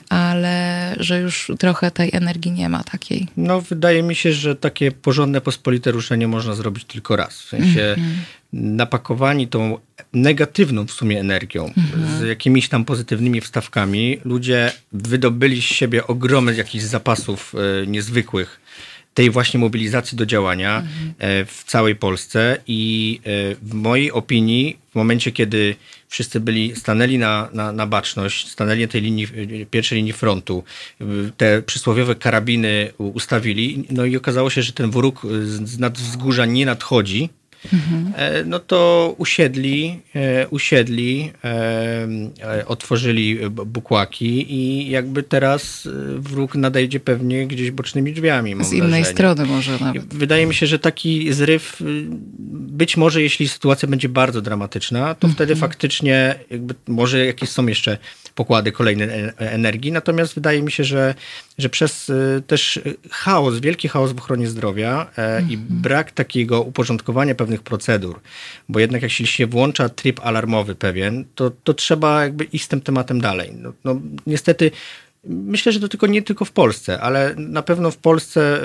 ale 0.09 0.95
że 1.00 1.21
już 1.21 1.52
trochę 1.59 1.90
tej 1.90 2.11
energii 2.12 2.52
nie 2.52 2.69
ma 2.69 2.85
takiej. 2.85 3.26
No, 3.37 3.61
wydaje 3.61 4.02
mi 4.02 4.14
się, 4.14 4.33
że 4.33 4.57
takie 4.57 4.93
porządne, 4.93 5.40
pospolite 5.40 5.90
ruszenie 5.90 6.29
można 6.29 6.55
zrobić 6.55 6.85
tylko 6.85 7.17
raz. 7.17 7.43
W 7.43 7.49
sensie 7.49 7.83
mm 7.83 8.00
-hmm. 8.00 8.12
napakowani 8.52 9.49
tą 9.49 9.79
negatywną 10.12 10.87
w 10.87 10.93
sumie 10.93 11.21
energią, 11.21 11.62
mm 11.62 11.73
-hmm. 11.75 12.19
z 12.19 12.29
jakimiś 12.29 12.69
tam 12.69 12.85
pozytywnymi 12.85 13.40
wstawkami, 13.40 14.19
ludzie 14.25 14.73
wydobyli 14.93 15.62
z 15.62 15.64
siebie 15.64 16.07
ogromy 16.07 16.55
jakichś 16.55 16.85
zapasów 16.85 17.55
y, 17.83 17.87
niezwykłych 17.87 18.61
tej 19.14 19.31
właśnie 19.31 19.61
mobilizacji 19.61 20.19
do 20.19 20.26
działania 20.26 20.76
mhm. 20.79 21.14
w 21.47 21.64
całej 21.67 21.97
Polsce 21.97 22.57
i 22.67 23.21
w 23.62 23.75
mojej 23.75 24.12
opinii 24.12 24.76
w 24.90 24.95
momencie, 24.95 25.33
kiedy 25.33 25.76
wszyscy 26.11 26.40
byli, 26.40 26.76
stanęli 26.76 27.19
na, 27.19 27.49
na, 27.52 27.73
na 27.73 27.87
baczność, 27.87 28.49
stanęli 28.49 28.83
na 28.83 28.88
tej 28.88 29.02
linii, 29.02 29.26
pierwszej 29.71 29.99
linii 29.99 30.12
frontu, 30.12 30.64
te 31.37 31.62
przysłowiowe 31.62 32.14
karabiny 32.14 32.93
ustawili, 32.99 33.85
no 33.90 34.05
i 34.05 34.17
okazało 34.17 34.50
się, 34.50 34.62
że 34.62 34.73
ten 34.73 34.90
wróg 34.90 35.26
z 35.43 35.79
nad 35.79 35.99
wzgórza 35.99 36.47
nie 36.47 36.67
nadchodzi, 36.67 37.31
mhm. 37.73 38.12
no 38.49 38.59
to 38.59 39.14
usiedli, 39.19 40.00
e, 40.14 40.49
usiedli, 40.49 41.33
e, 41.45 42.67
otworzyli 42.67 43.38
bukłaki 43.50 44.55
i 44.55 44.90
jakby 44.90 45.23
teraz 45.23 45.88
wróg 46.17 46.55
nadejdzie 46.55 47.00
pewnie 47.00 47.47
gdzieś 47.47 47.71
bocznymi 47.71 48.12
drzwiami. 48.12 48.64
Z 48.64 48.73
innej 48.73 48.88
wrażenie. 48.88 49.05
strony 49.05 49.45
może 49.45 49.79
nawet. 49.81 50.14
Wydaje 50.14 50.47
mi 50.47 50.55
się, 50.55 50.67
że 50.67 50.79
taki 50.79 51.33
zryw, 51.33 51.83
być 52.38 52.97
może 52.97 53.23
jeśli 53.23 53.49
sytuacja 53.49 53.88
będzie 53.88 54.09
bardzo 54.09 54.43
dramatyczna, 54.43 55.14
to 55.14 55.26
mhm. 55.26 55.35
wtedy 55.35 55.57
faktycznie 55.57 56.35
jakby 56.50 56.75
może 56.88 57.26
jakieś 57.26 57.49
są 57.49 57.67
jeszcze 57.67 57.99
pokłady 58.35 58.73
kolejnej 58.73 59.09
energii, 59.37 59.93
natomiast 59.93 60.35
wydaje 60.35 60.62
mi 60.62 60.73
się, 60.73 60.85
że, 60.85 61.14
że 61.59 61.69
przez 61.69 62.12
też 62.47 62.81
chaos, 63.11 63.59
wielki 63.59 63.88
chaos 63.88 64.12
w 64.12 64.19
ochronie 64.19 64.47
zdrowia 64.47 65.00
mhm. 65.00 65.50
i 65.50 65.57
brak 65.57 66.12
takiego 66.12 66.62
uporządkowania 66.62 67.35
pewnych 67.35 67.50
pewnych 67.50 67.62
procedur, 67.62 68.21
bo 68.69 68.80
jednak 68.80 69.02
jak 69.02 69.11
się 69.11 69.47
włącza 69.47 69.88
tryb 69.88 70.21
alarmowy 70.23 70.75
pewien, 70.75 71.25
to, 71.35 71.50
to 71.64 71.75
trzeba 71.75 72.23
jakby 72.23 72.45
iść 72.45 72.64
z 72.64 72.69
tym 72.69 72.80
tematem 72.80 73.21
dalej. 73.21 73.52
No, 73.54 73.73
no, 73.85 74.00
niestety 74.26 74.71
Myślę, 75.25 75.73
że 75.73 75.80
to 75.80 75.88
tylko 75.88 76.07
nie 76.07 76.23
tylko 76.23 76.45
w 76.45 76.52
Polsce, 76.52 77.00
ale 77.00 77.35
na 77.37 77.62
pewno 77.62 77.90
w 77.90 77.97
Polsce 77.97 78.61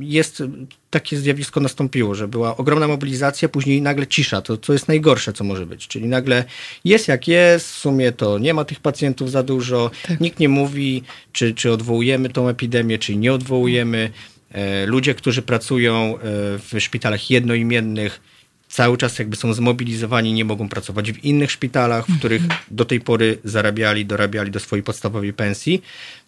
jest 0.00 0.42
takie 0.90 1.16
zjawisko 1.16 1.60
nastąpiło, 1.60 2.14
że 2.14 2.28
była 2.28 2.56
ogromna 2.56 2.88
mobilizacja, 2.88 3.48
później 3.48 3.82
nagle 3.82 4.06
cisza, 4.06 4.42
to 4.42 4.56
co 4.56 4.72
jest 4.72 4.88
najgorsze, 4.88 5.32
co 5.32 5.44
może 5.44 5.66
być. 5.66 5.88
Czyli 5.88 6.06
nagle 6.06 6.44
jest 6.84 7.08
jak 7.08 7.28
jest, 7.28 7.66
w 7.66 7.78
sumie 7.78 8.12
to 8.12 8.38
nie 8.38 8.54
ma 8.54 8.64
tych 8.64 8.80
pacjentów 8.80 9.30
za 9.30 9.42
dużo, 9.42 9.90
tak. 10.08 10.20
nikt 10.20 10.40
nie 10.40 10.48
mówi, 10.48 11.02
czy, 11.32 11.54
czy 11.54 11.72
odwołujemy 11.72 12.28
tą 12.28 12.48
epidemię, 12.48 12.98
czy 12.98 13.16
nie 13.16 13.32
odwołujemy. 13.32 14.10
E, 14.52 14.86
ludzie, 14.86 15.14
którzy 15.14 15.42
pracują 15.42 16.14
e, 16.14 16.18
w 16.58 16.74
szpitalach 16.78 17.30
jednoimiennych, 17.30 18.20
cały 18.68 18.98
czas 18.98 19.18
jakby 19.18 19.36
są 19.36 19.52
zmobilizowani, 19.52 20.32
nie 20.32 20.44
mogą 20.44 20.68
pracować 20.68 21.12
w 21.12 21.24
innych 21.24 21.50
szpitalach, 21.50 22.06
w 22.06 22.18
których 22.18 22.42
mhm. 22.42 22.60
do 22.70 22.84
tej 22.84 23.00
pory 23.00 23.38
zarabiali, 23.44 24.06
dorabiali 24.06 24.50
do 24.50 24.60
swojej 24.60 24.82
podstawowej 24.82 25.32
pensji. 25.32 25.82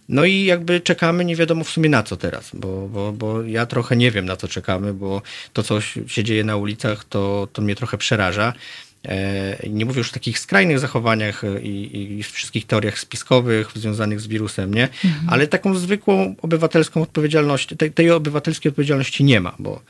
No 0.08 0.24
i 0.24 0.44
jakby 0.44 0.80
czekamy, 0.80 1.24
nie 1.24 1.36
wiadomo 1.36 1.64
w 1.64 1.70
sumie 1.70 1.88
na 1.88 2.02
co 2.02 2.16
teraz, 2.16 2.50
bo, 2.54 2.88
bo, 2.88 3.12
bo 3.12 3.42
ja 3.42 3.66
trochę 3.66 3.96
nie 3.96 4.10
wiem 4.10 4.26
na 4.26 4.36
co 4.36 4.48
czekamy, 4.48 4.94
bo 4.94 5.22
to, 5.52 5.62
co 5.62 5.80
się 5.80 6.24
dzieje 6.24 6.44
na 6.44 6.56
ulicach, 6.56 7.04
to, 7.04 7.48
to 7.52 7.62
mnie 7.62 7.74
trochę 7.74 7.98
przeraża. 7.98 8.52
E, 9.08 9.68
nie 9.68 9.84
mówię 9.84 9.98
już 9.98 10.10
o 10.10 10.12
takich 10.12 10.38
skrajnych 10.38 10.78
zachowaniach 10.78 11.42
i, 11.62 12.16
i 12.18 12.22
wszystkich 12.22 12.66
teoriach 12.66 12.98
spiskowych 12.98 13.70
związanych 13.74 14.20
z 14.20 14.26
wirusem, 14.26 14.74
nie? 14.74 14.88
Mhm. 15.04 15.28
Ale 15.28 15.46
taką 15.46 15.74
zwykłą 15.74 16.34
obywatelską 16.42 17.02
odpowiedzialność, 17.02 17.68
tej, 17.78 17.92
tej 17.92 18.10
obywatelskiej 18.10 18.70
odpowiedzialności 18.70 19.24
nie 19.24 19.40
ma, 19.40 19.54
bo 19.58 19.80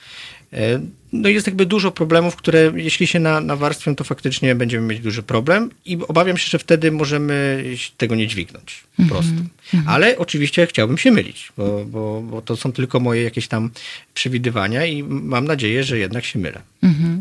E, 0.53 0.81
no 1.13 1.29
jest 1.29 1.47
jakby 1.47 1.67
dużo 1.67 1.91
problemów, 1.91 2.37
które 2.37 2.73
jeśli 2.75 3.07
się 3.07 3.21
na, 3.21 3.41
nawarstwią, 3.41 3.95
to 3.95 4.05
faktycznie 4.05 4.55
będziemy 4.55 4.87
mieć 4.87 5.01
duży 5.01 5.23
problem 5.23 5.71
i 5.85 5.99
obawiam 6.09 6.39
się, 6.39 6.51
że 6.51 6.59
wtedy 6.59 6.93
możemy 6.93 7.65
tego 7.97 8.15
nie 8.15 8.27
dźwignąć 8.27 8.85
po 8.97 9.03
mhm. 9.03 9.09
prostu. 9.09 9.43
-hmm. 9.73 9.83
Ale 9.87 10.19
oczywiście 10.19 10.67
chciałbym 10.67 10.99
się 10.99 11.11
mylić, 11.11 11.53
bo, 11.57 11.85
bo, 11.85 12.23
bo, 12.23 12.43
to 12.43 12.57
są 12.57 12.73
tylko 12.73 13.01
moje 13.01 13.23
jakieś 13.23 13.49
tam 13.49 13.71
przewidywania 14.15 14.87
i 14.87 15.03
mam 15.03 15.45
nadzieję, 15.45 15.85
że 15.85 15.99
jednak 15.99 16.25
się 16.25 16.39
mylę. 16.39 16.61
-hmm. 16.83 17.21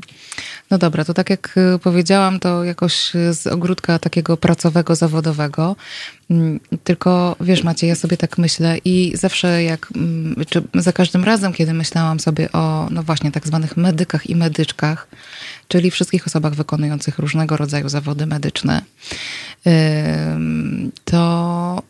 No 0.72 0.78
dobra, 0.78 1.06
to 1.06 1.14
tak 1.14 1.30
jak 1.30 1.58
y, 1.76 1.80
powiedziałam, 1.80 2.40
to 2.40 2.64
jakoś 2.64 3.12
z 3.32 3.48
ogródka 3.48 4.00
takiego 4.00 4.38
pracowego, 4.38 4.96
zawodowego. 4.96 5.76
Mm, 6.30 6.60
tylko 6.84 7.36
wiesz, 7.42 7.64
Macie, 7.64 7.88
ja 7.88 7.96
sobie 7.96 8.18
tak 8.18 8.38
myślę 8.38 8.78
i 8.86 9.12
zawsze 9.18 9.64
jak, 9.64 9.88
mm, 9.96 10.36
czy 10.50 10.64
za 10.74 10.94
każdym 10.94 11.24
razem, 11.24 11.54
kiedy 11.54 11.74
myślałam 11.74 12.20
sobie 12.20 12.52
o, 12.52 12.88
no 12.92 13.04
właśnie, 13.04 13.32
tak 13.32 13.48
zwanych 13.48 13.78
medykach 13.78 14.30
i 14.30 14.36
medyczkach, 14.36 15.08
czyli 15.68 15.92
wszystkich 15.92 16.28
osobach 16.28 16.54
wykonujących 16.54 17.20
różnego 17.20 17.58
rodzaju 17.58 17.90
zawody 17.90 18.26
medyczne, 18.26 18.82
to 21.06 21.84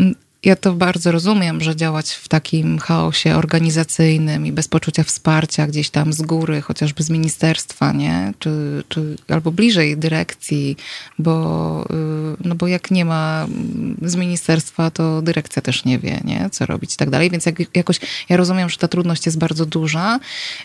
y, 0.00 0.14
ja 0.44 0.56
to 0.56 0.72
bardzo 0.72 1.12
rozumiem, 1.12 1.60
że 1.60 1.76
działać 1.76 2.10
w 2.10 2.28
takim 2.28 2.78
chaosie 2.78 3.36
organizacyjnym 3.36 4.46
i 4.46 4.52
bez 4.52 4.68
poczucia 4.68 5.02
wsparcia 5.04 5.66
gdzieś 5.66 5.90
tam 5.90 6.12
z 6.12 6.22
góry, 6.22 6.60
chociażby 6.60 7.02
z 7.02 7.10
ministerstwa, 7.10 7.92
nie? 7.92 8.32
Czy, 8.38 8.84
czy, 8.88 9.16
albo 9.28 9.52
bliżej 9.52 9.96
dyrekcji, 9.96 10.76
bo, 11.18 11.86
y, 11.90 12.36
no 12.48 12.54
bo 12.54 12.66
jak 12.66 12.90
nie 12.90 13.04
ma 13.04 13.46
z 14.02 14.16
ministerstwa, 14.16 14.90
to 14.90 15.22
dyrekcja 15.22 15.62
też 15.62 15.84
nie 15.84 15.98
wie, 15.98 16.20
nie? 16.24 16.50
co 16.50 16.66
robić 16.66 16.94
i 16.94 16.96
tak 16.96 17.10
dalej. 17.10 17.30
Więc 17.30 17.46
jak, 17.46 17.76
jakoś 17.76 18.00
ja 18.28 18.36
rozumiem, 18.36 18.70
że 18.70 18.76
ta 18.76 18.88
trudność 18.88 19.26
jest 19.26 19.38
bardzo 19.38 19.66
duża, 19.66 20.20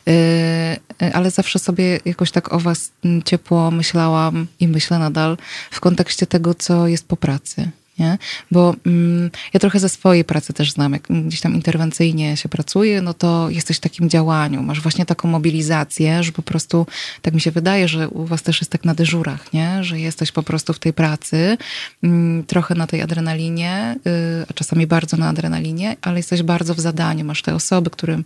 y, 0.08 0.12
y, 0.12 1.14
ale 1.14 1.32
zawsze 1.32 1.60
sobie 1.60 2.00
jakoś 2.06 2.32
tak 2.32 2.54
o 2.54 2.60
was 2.60 2.92
ciepło 3.26 3.72
myślałam 3.72 4.48
i 4.60 4.68
myślę 4.68 5.00
nadal 5.00 5.38
w 5.72 5.80
kontekście 5.80 6.28
tego, 6.28 6.54
co 6.54 6.88
jest 6.88 7.08
po 7.08 7.18
pracy 7.18 7.72
nie? 8.00 8.18
Bo 8.52 8.76
mm, 8.86 9.32
ja 9.54 9.60
trochę 9.60 9.80
ze 9.80 9.90
swojej 9.90 10.26
pracy 10.26 10.54
też 10.54 10.72
znam, 10.72 10.94
jak 10.94 11.08
gdzieś 11.10 11.42
tam 11.42 11.54
interwencyjnie 11.56 12.38
się 12.38 12.50
pracuje, 12.50 13.02
no 13.02 13.14
to 13.14 13.50
jesteś 13.50 13.78
w 13.78 13.80
takim 13.80 14.10
działaniu, 14.10 14.62
masz 14.62 14.82
właśnie 14.82 15.06
taką 15.06 15.28
mobilizację, 15.28 16.24
że 16.24 16.32
po 16.32 16.42
prostu, 16.42 16.88
tak 17.22 17.34
mi 17.34 17.42
się 17.42 17.52
wydaje, 17.52 17.88
że 17.88 18.10
u 18.10 18.26
was 18.26 18.42
też 18.42 18.62
jest 18.62 18.72
tak 18.72 18.86
na 18.86 18.94
dyżurach, 18.94 19.54
nie? 19.54 19.84
Że 19.84 20.00
jesteś 20.00 20.32
po 20.32 20.44
prostu 20.44 20.74
w 20.74 20.80
tej 20.80 20.94
pracy, 20.94 21.58
mm, 22.04 22.44
trochę 22.44 22.76
na 22.76 22.88
tej 22.88 23.02
adrenalinie, 23.02 23.96
y, 24.08 24.46
a 24.50 24.54
czasami 24.54 24.88
bardzo 24.88 25.18
na 25.18 25.30
adrenalinie, 25.30 25.96
ale 26.02 26.18
jesteś 26.18 26.44
bardzo 26.44 26.76
w 26.76 26.80
zadaniu, 26.80 27.26
masz 27.26 27.42
te 27.42 27.56
osoby, 27.56 27.90
którym 27.90 28.24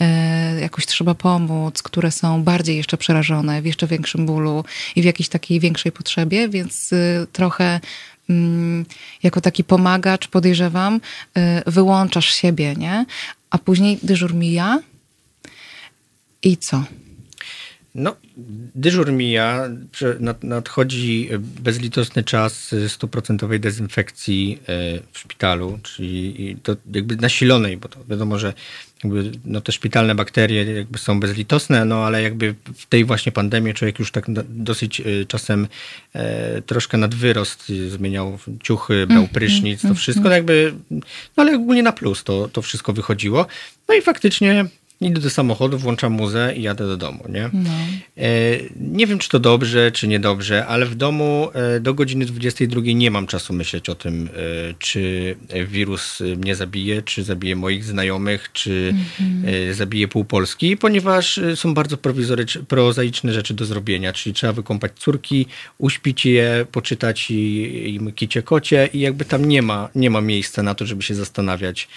y, 0.00 0.60
jakoś 0.60 0.86
trzeba 0.86 1.14
pomóc, 1.14 1.82
które 1.82 2.10
są 2.10 2.42
bardziej 2.42 2.76
jeszcze 2.76 2.96
przerażone, 2.96 3.62
w 3.62 3.66
jeszcze 3.66 3.86
większym 3.86 4.26
bólu 4.26 4.64
i 4.96 5.02
w 5.02 5.04
jakiejś 5.04 5.28
takiej 5.28 5.60
większej 5.60 5.92
potrzebie, 5.92 6.48
więc 6.48 6.92
y, 6.92 7.26
trochę 7.32 7.80
jako 9.22 9.40
taki 9.40 9.64
pomagacz, 9.64 10.28
podejrzewam, 10.28 11.00
y, 11.38 11.40
wyłączasz 11.66 12.34
siebie, 12.34 12.74
nie? 12.76 13.06
A 13.50 13.58
później 13.58 13.98
dyżur 14.02 14.34
mija 14.34 14.78
i 16.42 16.56
co? 16.56 16.84
No, 17.98 18.16
dyżur 18.74 19.12
mija, 19.12 19.68
nadchodzi 20.42 21.28
bezlitosny 21.38 22.24
czas 22.24 22.74
stuprocentowej 22.88 23.60
dezynfekcji 23.60 24.58
e, 24.62 25.00
w 25.12 25.18
szpitalu, 25.18 25.78
czyli 25.82 26.56
to 26.62 26.76
jakby 26.92 27.16
nasilonej, 27.16 27.76
bo 27.76 27.88
to 27.88 28.04
wiadomo, 28.08 28.38
że 28.38 28.52
jakby, 29.04 29.32
no 29.44 29.60
te 29.60 29.72
szpitalne 29.72 30.14
bakterie 30.14 30.64
jakby 30.64 30.98
są 30.98 31.20
bezlitosne, 31.20 31.84
no 31.84 32.04
ale 32.04 32.22
jakby 32.22 32.54
w 32.74 32.86
tej 32.86 33.04
właśnie 33.04 33.32
pandemii 33.32 33.74
człowiek 33.74 33.98
już 33.98 34.10
tak 34.10 34.26
dosyć 34.48 35.00
e, 35.00 35.04
czasem 35.28 35.68
e, 36.12 36.62
troszkę 36.62 36.98
nad 36.98 37.14
wyrost 37.14 37.72
zmieniał 37.88 38.38
ciuchy, 38.62 39.06
brał 39.06 39.18
mm, 39.18 39.28
prysznic, 39.28 39.80
to 39.80 39.88
mm, 39.88 39.96
wszystko 39.96 40.24
mm. 40.24 40.32
jakby, 40.32 40.74
no 40.90 41.00
ale 41.36 41.56
ogólnie 41.56 41.82
na 41.82 41.92
plus 41.92 42.24
to, 42.24 42.48
to 42.48 42.62
wszystko 42.62 42.92
wychodziło. 42.92 43.46
No 43.88 43.94
i 43.94 44.02
faktycznie 44.02 44.66
Idę 45.00 45.20
do 45.20 45.30
samochodu, 45.30 45.78
włączam 45.78 46.12
muzę 46.12 46.54
i 46.56 46.62
jadę 46.62 46.86
do 46.86 46.96
domu, 46.96 47.24
nie? 47.28 47.50
No. 47.52 47.70
E, 48.16 48.28
nie 48.80 49.06
wiem, 49.06 49.18
czy 49.18 49.28
to 49.28 49.38
dobrze, 49.38 49.92
czy 49.92 50.08
niedobrze, 50.08 50.66
ale 50.66 50.86
w 50.86 50.94
domu 50.94 51.48
e, 51.54 51.80
do 51.80 51.94
godziny 51.94 52.24
22 52.24 52.80
nie 52.84 53.10
mam 53.10 53.26
czasu 53.26 53.52
myśleć 53.52 53.88
o 53.88 53.94
tym, 53.94 54.28
e, 54.28 54.74
czy 54.78 55.36
wirus 55.66 56.20
mnie 56.36 56.54
zabije, 56.54 57.02
czy 57.02 57.24
zabije 57.24 57.56
moich 57.56 57.84
znajomych, 57.84 58.52
czy 58.52 58.94
mm-hmm. 58.94 59.72
zabije 59.72 60.08
pół 60.08 60.24
Polski, 60.24 60.76
ponieważ 60.76 61.40
są 61.54 61.74
bardzo 61.74 61.96
prozaiczne 62.68 63.32
rzeczy 63.32 63.54
do 63.54 63.64
zrobienia, 63.64 64.12
czyli 64.12 64.34
trzeba 64.34 64.52
wykąpać 64.52 64.92
córki, 64.98 65.46
uśpić 65.78 66.26
je, 66.26 66.66
poczytać 66.72 67.30
im 67.30 68.12
kicie 68.12 68.42
kocie 68.42 68.88
i 68.92 69.00
jakby 69.00 69.24
tam 69.24 69.44
nie 69.44 69.62
ma, 69.62 69.88
nie 69.94 70.10
ma 70.10 70.20
miejsca 70.20 70.62
na 70.62 70.74
to, 70.74 70.86
żeby 70.86 71.02
się 71.02 71.14
zastanawiać, 71.14 71.88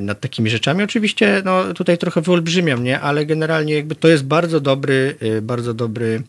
nad 0.00 0.20
takimi 0.20 0.50
rzeczami. 0.50 0.84
Oczywiście 0.84 1.42
no, 1.44 1.74
tutaj 1.74 1.98
trochę 1.98 2.20
wyolbrzymiam, 2.20 2.84
nie? 2.84 3.00
ale 3.00 3.26
generalnie 3.26 3.74
jakby 3.74 3.94
to 3.94 4.08
jest 4.08 4.24
bardzo 4.24 4.60
dobry, 4.60 5.16
e, 5.20 5.42
bardzo 5.42 5.74
dobry 5.74 6.22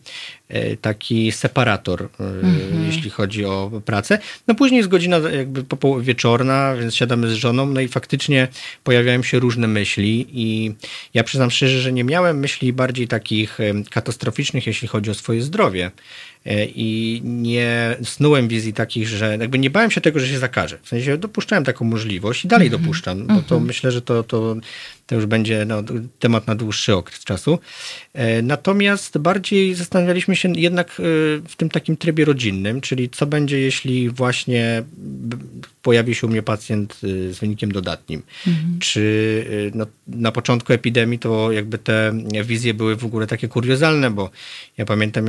e, 0.48 0.76
taki 0.76 1.32
separator, 1.32 2.08
mhm. 2.20 2.86
jeśli 2.86 3.10
chodzi 3.10 3.44
o 3.44 3.82
pracę. 3.84 4.18
No 4.48 4.54
później 4.54 4.76
jest 4.76 4.88
godzina 4.88 5.18
jakby 5.18 5.64
wieczorna, 6.00 6.76
więc 6.76 6.94
siadamy 6.94 7.28
z 7.28 7.32
żoną, 7.32 7.66
no 7.66 7.80
i 7.80 7.88
faktycznie 7.88 8.48
pojawiają 8.84 9.22
się 9.22 9.38
różne 9.38 9.68
myśli 9.68 10.26
i 10.32 10.74
ja 11.14 11.24
przyznam 11.24 11.50
szczerze, 11.50 11.80
że 11.80 11.92
nie 11.92 12.04
miałem 12.04 12.38
myśli 12.38 12.72
bardziej 12.72 13.08
takich 13.08 13.58
katastroficznych, 13.90 14.66
jeśli 14.66 14.88
chodzi 14.88 15.10
o 15.10 15.14
swoje 15.14 15.42
zdrowie. 15.42 15.90
E, 16.46 16.64
i 16.64 17.20
nie 17.24 17.96
snułem 18.04 18.48
wizji 18.48 18.72
takich, 18.72 19.08
że 19.08 19.36
jakby 19.40 19.58
nie 19.58 19.70
bałem 19.70 19.90
się 19.90 20.00
tego, 20.00 20.20
że 20.20 20.28
się 20.28 20.38
zakażę. 20.38 20.78
W 20.82 20.88
sensie 20.88 21.18
dopuszczałem 21.18 21.64
taką 21.64 21.84
możliwość 21.84 22.44
i 22.44 22.48
dalej 22.48 22.66
mm 22.68 22.78
-hmm. 22.78 22.82
dopuszczam, 22.82 23.26
bo 23.26 23.42
to 23.42 23.54
mm 23.54 23.64
-hmm. 23.64 23.66
myślę, 23.66 23.90
że 23.90 24.02
to, 24.02 24.22
to, 24.22 24.56
to 25.06 25.14
już 25.14 25.26
będzie 25.26 25.64
no, 25.64 25.82
temat 26.18 26.46
na 26.46 26.54
dłuższy 26.54 26.94
okres 26.94 27.24
czasu. 27.24 27.58
E, 28.12 28.42
natomiast 28.42 29.18
bardziej 29.18 29.74
zastanawialiśmy 29.74 30.36
się 30.36 30.52
jednak 30.56 30.90
e, 30.90 30.92
w 31.48 31.56
tym 31.56 31.68
takim 31.68 31.96
trybie 31.96 32.24
rodzinnym, 32.24 32.80
czyli 32.80 33.10
co 33.10 33.26
będzie, 33.26 33.60
jeśli 33.60 34.10
właśnie 34.10 34.82
pojawi 35.82 36.14
się 36.14 36.26
u 36.26 36.30
mnie 36.30 36.42
pacjent 36.42 36.98
z 37.30 37.38
wynikiem 37.38 37.72
dodatnim. 37.72 38.22
-hmm. 38.46 38.52
Czy 38.80 39.70
no, 39.74 39.86
na 40.06 40.32
początku 40.32 40.72
epidemii 40.72 41.18
to 41.18 41.52
jakby 41.52 41.78
te 41.78 42.12
wizje 42.44 42.74
były 42.74 42.96
w 42.96 43.04
ogóle 43.04 43.26
takie 43.26 43.48
kuriozalne, 43.48 44.10
bo 44.10 44.30
ja 44.76 44.84
pamiętam 44.84 45.24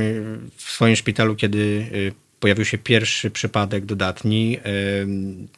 w 0.56 0.70
swoim 0.70 0.96
szpitalu, 0.96 1.36
kiedy 1.36 1.86
pojawił 2.46 2.64
się 2.64 2.78
pierwszy 2.78 3.30
przypadek 3.30 3.84
dodatni, 3.84 4.58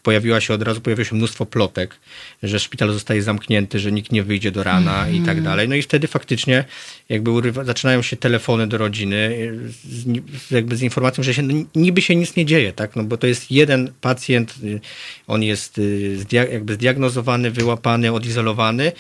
pojawiła 0.03 0.41
się 0.41 0.55
od 0.55 0.63
razu, 0.63 0.81
pojawiło 0.81 1.05
się 1.05 1.17
mnóstwo 1.17 1.47
plotek, 1.47 1.97
że 2.43 2.61
szpital 2.61 2.93
zostaje 2.93 3.23
zamknięty, 3.23 3.79
że 3.79 3.93
nikt 3.93 4.13
nie 4.13 4.23
wyjdzie 4.23 4.51
do 4.51 4.63
rana 4.63 5.03
mm. 5.03 5.15
i 5.15 5.19
tak 5.19 5.37
mhm. 5.37 5.45
dalej. 5.45 5.69
No 5.69 5.75
i 5.75 5.83
wtedy 5.83 6.07
faktycznie 6.07 6.65
jakby 7.09 7.31
urywa, 7.31 7.65
zaczynają 7.65 8.03
się 8.03 8.17
telefony 8.17 8.67
do 8.67 8.79
rodziny 8.79 9.51
z, 9.85 10.51
jakby 10.51 10.77
z 10.77 10.83
informacją, 10.83 11.25
że 11.25 11.35
się, 11.35 11.43
no, 11.43 11.65
niby 11.75 12.03
się 12.03 12.17
nic 12.17 12.37
nie 12.37 12.47
dzieje, 12.47 12.73
tak? 12.73 12.97
No 12.97 13.05
bo 13.05 13.17
to 13.17 13.27
jest 13.27 13.51
jeden 13.51 13.93
pacjent, 14.01 14.55
y, 14.65 14.81
on 15.27 15.43
jest 15.43 15.79
y, 15.79 16.17
jakby 16.33 16.75
zdiagnozowany, 16.75 17.51
wyłapany, 17.51 18.13
odizolowany, 18.13 18.93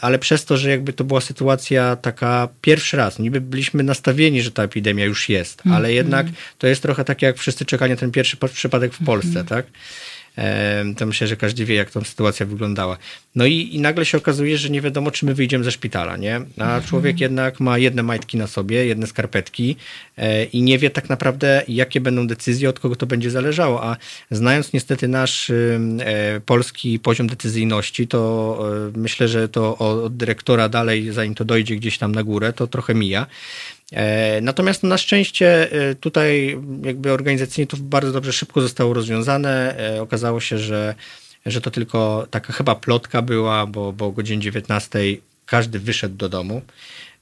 ale 0.00 0.18
przez 0.18 0.44
to, 0.44 0.56
że 0.56 0.70
jakby 0.70 0.92
to 0.92 1.04
była 1.04 1.20
sytuacja 1.20 1.96
taka 1.96 2.48
pierwszy 2.60 2.96
raz, 2.96 3.18
niby 3.18 3.40
byliśmy 3.40 3.82
nastawieni, 3.82 4.42
że 4.42 4.50
ta 4.50 4.62
epidemia 4.62 5.04
już 5.04 5.28
jest, 5.28 5.62
ale 5.64 5.88
mm. 5.88 5.90
jednak 5.90 6.26
to 6.58 6.66
jest 6.66 6.82
trochę 6.82 7.04
tak 7.20 7.28
jak 7.28 7.38
wszyscy 7.38 7.64
czekali 7.64 7.90
na 7.90 7.96
ten 7.96 8.10
pierwszy 8.10 8.36
przypadek 8.54 8.94
w 8.94 9.04
Polsce, 9.04 9.40
mm. 9.40 9.46
tak? 9.46 9.66
to 10.96 11.06
myślę, 11.06 11.26
że 11.26 11.36
każdy 11.36 11.64
wie, 11.64 11.74
jak 11.74 11.90
tą 11.90 12.04
sytuacja 12.04 12.46
wyglądała. 12.46 12.96
No 13.34 13.46
i, 13.46 13.54
i 13.72 13.80
nagle 13.80 14.04
się 14.04 14.18
okazuje, 14.18 14.58
że 14.58 14.70
nie 14.70 14.80
wiadomo, 14.80 15.10
czy 15.10 15.26
my 15.26 15.34
wyjdziemy 15.34 15.64
ze 15.64 15.72
szpitala, 15.72 16.16
nie? 16.16 16.36
A 16.36 16.64
mhm. 16.64 16.82
człowiek 16.82 17.20
jednak 17.20 17.60
ma 17.60 17.78
jedne 17.78 18.02
majtki 18.02 18.36
na 18.36 18.46
sobie, 18.46 18.86
jedne 18.86 19.06
skarpetki 19.06 19.76
e, 20.16 20.44
i 20.44 20.62
nie 20.62 20.78
wie 20.78 20.90
tak 20.90 21.08
naprawdę, 21.08 21.62
jakie 21.68 22.00
będą 22.00 22.26
decyzje, 22.26 22.68
od 22.68 22.80
kogo 22.80 22.96
to 22.96 23.06
będzie 23.06 23.30
zależało. 23.30 23.84
A 23.84 23.96
znając 24.30 24.72
niestety 24.72 25.08
nasz 25.08 25.50
e, 25.50 25.54
polski 26.46 26.98
poziom 26.98 27.26
decyzyjności, 27.26 28.08
to 28.08 28.58
e, 28.94 28.98
myślę, 28.98 29.28
że 29.28 29.48
to 29.48 29.78
od 29.78 30.16
dyrektora 30.16 30.68
dalej, 30.68 31.12
zanim 31.12 31.34
to 31.34 31.44
dojdzie 31.44 31.76
gdzieś 31.76 31.98
tam 31.98 32.14
na 32.14 32.22
górę, 32.22 32.52
to 32.52 32.66
trochę 32.66 32.94
mija. 32.94 33.26
E, 33.92 34.40
natomiast 34.40 34.82
na 34.82 34.98
szczęście 34.98 35.72
e, 35.72 35.94
tutaj 35.94 36.58
jakby 36.82 37.12
organizacyjnie 37.12 37.66
to 37.66 37.76
bardzo 37.80 38.12
dobrze 38.12 38.32
szybko 38.32 38.60
zostało 38.60 38.94
rozwiązane. 38.94 39.78
E, 39.78 40.02
okazało 40.02 40.40
się, 40.40 40.58
że, 40.58 40.94
że 41.46 41.60
to 41.60 41.70
tylko 41.70 42.26
taka 42.30 42.52
chyba 42.52 42.74
plotka 42.74 43.22
była, 43.22 43.66
bo, 43.66 43.92
bo 43.92 44.06
o 44.06 44.10
godzinie 44.10 44.42
19 44.42 44.98
każdy 45.46 45.78
wyszedł 45.78 46.16
do 46.16 46.28
domu. 46.28 46.62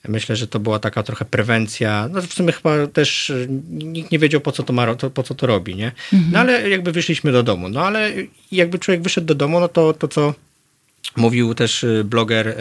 Myślę, 0.09 0.37
że 0.37 0.47
to 0.47 0.61
była 0.61 0.79
taka 0.79 1.03
trochę 1.03 1.25
prewencja. 1.25 2.09
No 2.13 2.23
w 2.23 2.35
sumie 2.35 2.53
chyba 2.53 2.87
też 2.87 3.33
nikt 3.71 4.11
nie 4.11 4.19
wiedział, 4.19 4.41
po 4.41 4.53
co 4.53 4.63
to, 4.63 4.73
ma, 4.73 4.95
to, 4.95 5.11
po 5.11 5.23
co 5.23 5.35
to 5.35 5.47
robi, 5.47 5.77
nie? 5.77 5.93
Mhm. 6.13 6.33
No 6.33 6.39
ale 6.39 6.69
jakby 6.69 6.93
wyszliśmy 6.93 7.33
do 7.33 7.43
domu. 7.43 7.69
No 7.69 7.87
ale 7.87 8.13
jakby 8.53 8.79
człowiek 8.79 9.03
wyszedł 9.03 9.27
do 9.27 9.35
domu, 9.35 9.61
no 9.61 9.69
to 9.69 9.93
to, 9.93 10.09
co 10.09 10.35
mówił 11.17 11.55
też 11.55 11.87
bloger 12.05 12.57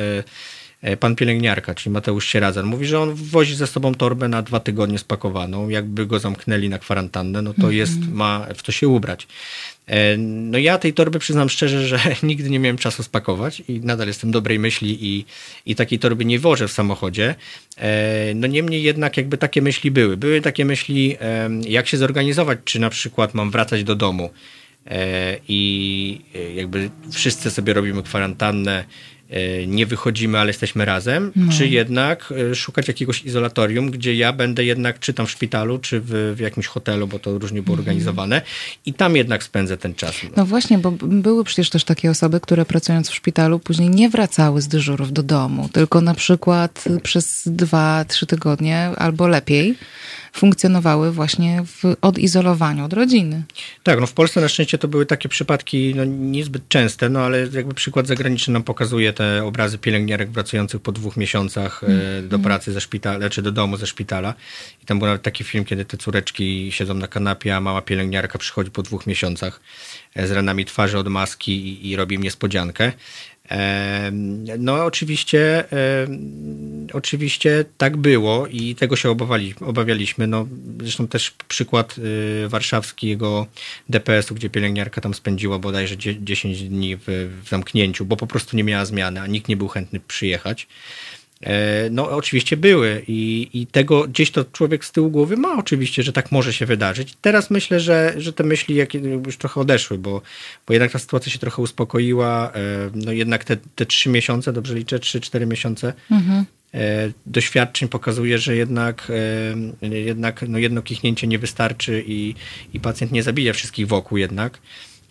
pan 1.00 1.16
pielęgniarka, 1.16 1.76
czyli 1.76 1.94
Mateusz 1.94 2.28
Sierazan, 2.28 2.66
mówi, 2.66 2.86
że 2.86 3.00
on 3.00 3.14
wozi 3.14 3.56
ze 3.56 3.68
sobą 3.68 3.96
torbę 3.96 4.28
na 4.28 4.42
dwa 4.42 4.60
tygodnie 4.60 4.98
spakowaną. 4.98 5.70
Jakby 5.70 6.06
go 6.06 6.20
zamknęli 6.20 6.70
na 6.70 6.80
kwarantannę, 6.80 7.42
no 7.42 7.54
to 7.54 7.60
mm 7.60 7.72
-hmm. 7.72 7.76
jest, 7.76 8.12
ma 8.12 8.48
w 8.56 8.64
to 8.64 8.72
się 8.72 8.88
ubrać. 8.88 9.28
E, 9.88 10.18
no 10.18 10.58
ja 10.58 10.78
tej 10.78 10.94
torby 10.94 11.20
przyznam 11.20 11.50
szczerze, 11.50 11.88
że 11.88 12.00
nigdy 12.24 12.50
nie 12.50 12.60
miałem 12.60 12.78
czasu 12.78 13.04
spakować 13.04 13.64
i 13.68 13.80
nadal 13.82 14.08
jestem 14.08 14.32
dobrej 14.32 14.60
myśli 14.60 14.98
i, 15.06 15.26
i 15.66 15.76
takiej 15.76 16.00
torby 16.00 16.26
nie 16.26 16.40
wożę 16.40 16.68
w 16.68 16.72
samochodzie. 16.72 17.36
E, 17.78 18.34
no 18.36 18.48
niemniej 18.48 18.84
jednak 18.84 19.18
jakby 19.18 19.38
takie 19.38 19.62
myśli 19.62 19.92
były. 19.92 20.18
Były 20.18 20.42
takie 20.42 20.66
myśli, 20.66 21.18
jak 21.68 21.88
się 21.88 21.98
zorganizować, 21.98 22.60
czy 22.64 22.80
na 22.80 22.90
przykład 22.90 23.34
mam 23.34 23.52
wracać 23.52 23.84
do 23.84 23.96
domu 23.96 24.30
i 25.48 26.22
jakby 26.56 26.90
wszyscy 27.12 27.52
sobie 27.52 27.74
robimy 27.74 28.04
kwarantannę 28.04 28.84
E, 28.84 29.17
nie 29.68 29.86
wychodzimy, 29.86 30.40
ale 30.40 30.50
jesteśmy 30.50 30.86
razem, 30.86 31.32
no. 31.36 31.52
czy 31.52 31.68
jednak 31.68 32.34
e, 32.52 32.56
szukać 32.56 32.88
jakiegoś 32.88 33.24
izolatorium, 33.24 33.92
gdzie 33.92 34.16
ja 34.16 34.34
będę 34.34 34.66
jednak, 34.66 35.00
czy 35.00 35.14
tam 35.14 35.26
w 35.26 35.32
szpitalu, 35.32 35.80
czy 35.80 36.00
w, 36.00 36.34
w 36.36 36.40
jakimś 36.40 36.68
hotelu, 36.68 37.08
bo 37.08 37.20
to 37.20 37.38
różnie 37.38 37.62
było 37.62 37.74
mhm. 37.74 37.80
organizowane 37.80 38.42
i 38.86 38.94
tam 38.94 39.16
jednak 39.16 39.44
spędzę 39.44 39.78
ten 39.78 39.96
czas. 39.96 40.16
No. 40.24 40.30
no 40.38 40.46
właśnie, 40.46 40.78
bo 40.78 40.92
były 41.02 41.44
przecież 41.44 41.70
też 41.70 41.84
takie 41.84 42.12
osoby, 42.12 42.40
które 42.40 42.66
pracując 42.66 43.10
w 43.10 43.16
szpitalu 43.16 43.60
później 43.60 43.90
nie 43.90 44.10
wracały 44.10 44.62
z 44.62 44.68
dyżurów 44.68 45.14
do 45.14 45.24
domu, 45.24 45.70
tylko 45.74 46.02
na 46.02 46.14
przykład 46.14 46.86
przez 47.04 47.44
dwa, 47.46 48.06
trzy 48.06 48.26
tygodnie 48.26 48.90
albo 48.98 49.28
lepiej 49.28 49.76
funkcjonowały 50.38 51.12
właśnie 51.12 51.64
w 51.66 51.96
odizolowaniu 52.02 52.86
od 52.86 52.94
rodziny. 52.94 53.44
Tak, 53.84 54.00
no 54.00 54.08
w 54.08 54.14
Polsce 54.14 54.42
na 54.42 54.48
szczęście 54.48 54.78
to 54.78 54.88
były 54.88 55.06
takie 55.06 55.30
przypadki 55.30 55.94
no, 55.96 56.06
niezbyt 56.06 56.68
częste, 56.68 57.10
no 57.10 57.20
ale 57.20 57.48
jakby 57.54 57.74
przykład 57.74 58.08
zagraniczny 58.08 58.54
nam 58.54 58.64
pokazuje 58.64 59.14
te 59.14 59.46
obrazy 59.46 59.78
pielęgniarek 59.78 60.32
wracających 60.32 60.82
po 60.82 60.92
dwóch 60.92 61.18
miesiącach 61.18 61.84
mm. 61.84 62.00
do 62.30 62.36
mhm. 62.36 62.42
pracy 62.42 62.74
ze 62.74 62.82
szpitala, 62.82 63.30
czy 63.30 63.42
do 63.42 63.52
domu 63.52 63.78
ze 63.78 63.88
szpitala. 63.88 64.34
I 64.84 64.86
tam 64.86 65.00
był 65.00 65.06
nawet 65.06 65.22
taki 65.22 65.44
film, 65.44 65.66
kiedy 65.66 65.86
te 65.86 65.98
córeczki 65.98 66.72
siedzą 66.72 66.94
na 66.94 67.08
kanapie, 67.08 67.56
a 67.56 67.62
mała 67.62 67.82
pielęgniarka 67.82 68.38
przychodzi 68.38 68.72
po 68.72 68.84
dwóch 68.84 69.08
miesiącach 69.08 69.60
e, 70.16 70.28
z 70.28 70.32
ranami 70.32 70.66
twarzy 70.66 70.98
od 70.98 71.08
maski 71.08 71.68
i, 71.68 71.90
i 71.90 71.96
robi 71.96 72.16
im 72.16 72.24
niespodziankę. 72.24 72.92
No 74.60 74.86
oczywiście, 74.86 75.64
oczywiście 76.94 77.66
tak 77.78 77.98
było 77.98 78.48
i 78.48 78.76
tego 78.76 78.96
się 78.96 79.10
obawiali, 79.10 79.56
obawialiśmy. 79.62 80.28
No, 80.28 80.48
zresztą 80.82 81.08
też 81.08 81.34
przykład 81.48 81.96
y, 81.98 82.50
warszawskiego 82.50 83.48
DPS-u, 83.90 84.36
gdzie 84.36 84.50
pielęgniarka 84.50 85.02
tam 85.02 85.14
spędziła 85.14 85.60
bodajże 85.60 85.98
10 85.98 86.64
dni 86.64 86.98
w 87.08 87.30
zamknięciu, 87.50 88.06
bo 88.06 88.18
po 88.18 88.28
prostu 88.28 88.58
nie 88.58 88.64
miała 88.64 88.86
zmiany, 88.86 89.22
a 89.22 89.28
nikt 89.28 89.48
nie 89.48 89.58
był 89.58 89.68
chętny 89.68 90.00
przyjechać. 90.00 90.68
E, 91.42 91.90
no, 91.90 92.10
oczywiście 92.10 92.58
były 92.58 93.04
i, 93.08 93.50
i 93.54 93.68
tego 93.68 94.08
gdzieś 94.08 94.32
to 94.32 94.46
człowiek 94.46 94.86
z 94.86 94.92
tyłu 94.92 95.10
głowy 95.10 95.38
ma 95.38 95.58
oczywiście, 95.58 96.04
że 96.04 96.14
tak 96.14 96.32
może 96.32 96.54
się 96.54 96.66
wydarzyć. 96.66 97.18
Teraz 97.22 97.50
myślę, 97.50 97.80
że, 97.80 98.14
że 98.18 98.34
te 98.34 98.44
myśli 98.44 98.76
już 99.26 99.38
trochę 99.38 99.62
odeszły, 99.62 99.98
bo, 99.98 100.22
bo 100.68 100.74
jednak 100.74 100.92
ta 100.92 101.00
sytuacja 101.00 101.32
się 101.32 101.40
trochę 101.40 101.62
uspokoiła. 101.62 102.52
E, 102.52 102.60
no 102.94 103.12
jednak 103.12 103.44
te, 103.44 103.58
te 103.76 103.86
trzy 103.86 104.10
miesiące, 104.10 104.54
dobrze 104.54 104.76
liczę, 104.76 105.00
trzy, 105.00 105.22
cztery 105.22 105.46
miesiące 105.46 105.94
mhm. 106.12 106.46
E, 106.74 107.12
doświadczeń 107.26 107.90
pokazuje, 107.90 108.38
że 108.38 108.56
jednak, 108.56 109.12
jednak 109.82 110.46
no 110.48 110.58
jedno 110.58 110.82
kichnięcie 110.82 111.28
nie 111.28 111.40
wystarczy 111.40 112.04
i, 112.08 112.36
i 112.74 112.80
pacjent 112.80 113.12
nie 113.12 113.24
zabija 113.24 113.54
wszystkich 113.54 113.88
wokół 113.88 114.18
jednak. 114.18 114.60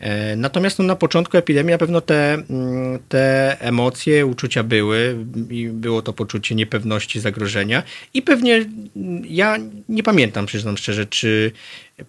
E, 0.01 0.37
natomiast 0.37 0.79
no, 0.79 0.85
na 0.85 0.97
początku 0.97 1.37
epidemii 1.37 1.73
na 1.73 1.79
pewno 1.79 2.01
te, 2.01 2.35
mm, 2.35 2.99
te 3.09 3.57
emocje, 3.61 4.27
uczucia 4.27 4.63
były 4.63 5.27
i 5.51 5.69
było 5.69 6.03
to 6.03 6.13
poczucie 6.13 6.55
niepewności, 6.55 7.21
zagrożenia 7.21 7.83
i 8.15 8.23
pewnie 8.23 8.55
mm, 8.55 9.23
ja 9.29 9.57
nie 9.89 10.03
pamiętam, 10.03 10.47
przyznam 10.47 10.77
szczerze, 10.77 11.07
czy 11.07 11.53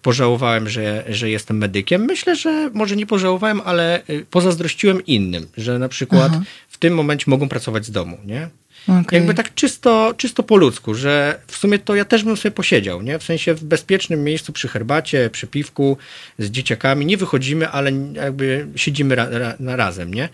pożałowałem, 0.02 0.68
że, 0.68 1.04
że 1.08 1.30
jestem 1.30 1.58
medykiem. 1.58 2.04
Myślę, 2.04 2.36
że 2.36 2.70
może 2.74 2.96
nie 2.96 3.06
pożałowałem, 3.06 3.60
ale 3.64 4.02
y, 4.10 4.26
pozazdrościłem 4.30 5.06
innym, 5.06 5.46
że 5.56 5.78
na 5.78 5.88
przykład 5.88 6.32
Aha. 6.34 6.42
w 6.68 6.78
tym 6.78 6.94
momencie 6.94 7.24
mogą 7.26 7.48
pracować 7.48 7.86
z 7.86 7.90
domu, 7.90 8.18
nie? 8.24 8.48
Okay. 8.84 9.18
Jakby 9.18 9.34
tak 9.34 9.54
czysto, 9.54 10.14
czysto 10.16 10.42
po 10.42 10.56
ludzku, 10.56 10.94
że 10.94 11.40
w 11.46 11.56
sumie 11.56 11.78
to 11.78 11.94
ja 11.94 12.04
też 12.04 12.24
bym 12.24 12.36
sobie 12.36 12.52
posiedział, 12.52 13.02
nie? 13.02 13.18
W 13.18 13.24
sensie 13.24 13.54
w 13.54 13.64
bezpiecznym 13.64 14.24
miejscu 14.24 14.52
przy 14.52 14.68
herbacie, 14.68 15.30
przy 15.30 15.46
piwku 15.46 15.96
z 16.38 16.50
dzieciakami. 16.50 17.06
Nie 17.06 17.16
wychodzimy, 17.16 17.68
ale 17.68 17.92
jakby 18.12 18.66
siedzimy 18.76 19.14
ra, 19.14 19.28
ra, 19.30 19.56
razem, 19.60 20.14
nie? 20.14 20.28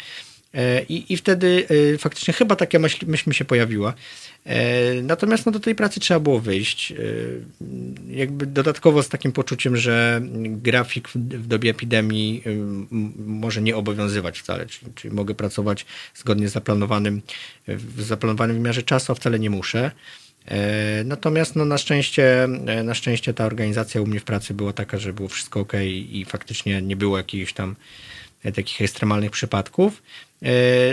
E, 0.54 0.82
I, 0.82 1.12
I 1.12 1.16
wtedy 1.16 1.66
e, 1.94 1.98
faktycznie 1.98 2.34
chyba 2.34 2.56
taka 2.56 2.78
myśl, 2.78 3.06
myśl 3.06 3.30
mi 3.30 3.34
się 3.34 3.44
pojawiła. 3.44 3.94
E, 4.44 5.02
natomiast 5.02 5.46
no, 5.46 5.52
do 5.52 5.60
tej 5.60 5.74
pracy 5.74 6.00
trzeba 6.00 6.20
było 6.20 6.40
wyjść. 6.40 6.92
Jakby 8.10 8.46
dodatkowo 8.46 9.02
z 9.02 9.08
takim 9.08 9.32
poczuciem, 9.32 9.76
że 9.76 10.20
grafik 10.46 11.08
w 11.14 11.46
dobie 11.46 11.70
epidemii 11.70 12.42
może 13.26 13.62
nie 13.62 13.76
obowiązywać 13.76 14.38
wcale. 14.38 14.66
Czyli, 14.66 14.92
czyli 14.94 15.14
mogę 15.14 15.34
pracować 15.34 15.86
zgodnie 16.14 16.48
z 16.48 16.52
zaplanowanym, 16.52 17.22
w 17.68 18.02
zaplanowanym 18.02 18.56
wymiarze 18.56 18.82
czasu, 18.82 19.12
a 19.12 19.14
wcale 19.14 19.38
nie 19.38 19.50
muszę. 19.50 19.90
E, 20.46 21.04
natomiast 21.04 21.56
no, 21.56 21.64
na, 21.64 21.78
szczęście, 21.78 22.44
e, 22.44 22.82
na 22.82 22.94
szczęście 22.94 23.34
ta 23.34 23.46
organizacja 23.46 24.02
u 24.02 24.06
mnie 24.06 24.20
w 24.20 24.24
pracy 24.24 24.54
była 24.54 24.72
taka, 24.72 24.98
że 24.98 25.12
było 25.12 25.28
wszystko 25.28 25.60
ok 25.60 25.72
i 26.10 26.26
faktycznie 26.28 26.82
nie 26.82 26.96
było 26.96 27.18
jakichś 27.18 27.52
tam 27.52 27.70
e, 27.70 27.74
takich 28.52 28.82
ekstremalnych 28.82 29.30
przypadków. 29.30 30.02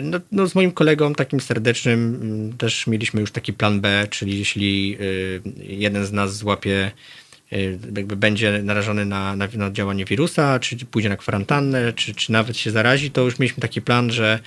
No, 0.04 0.20
no, 0.32 0.48
z 0.48 0.56
moim 0.56 0.72
kolegą 0.72 1.14
takim 1.14 1.40
serdecznym 1.40 2.20
mm, 2.22 2.58
też 2.58 2.88
mieliśmy 2.88 3.22
już 3.22 3.32
taki 3.32 3.54
plan 3.54 3.82
B, 3.82 4.08
czyli 4.10 4.40
jeśli 4.40 4.98
jeden 5.58 6.06
z 6.06 6.12
nas 6.12 6.36
złapie, 6.36 6.92
jakby 7.96 8.16
będzie 8.16 8.64
narażony 8.64 9.06
na, 9.06 9.36
na, 9.36 9.48
na 9.56 9.72
działanie 9.72 10.06
wirusa, 10.06 10.60
czy 10.60 10.78
pójdzie 10.78 11.10
na 11.10 11.18
kwarantannę, 11.18 11.94
czy, 11.94 12.16
czy 12.16 12.32
nawet 12.32 12.58
się 12.58 12.72
zarazi, 12.72 13.12
to 13.12 13.22
już 13.22 13.40
mieliśmy 13.40 13.62
taki 13.62 13.82
plan, 13.82 14.12
że 14.12 14.40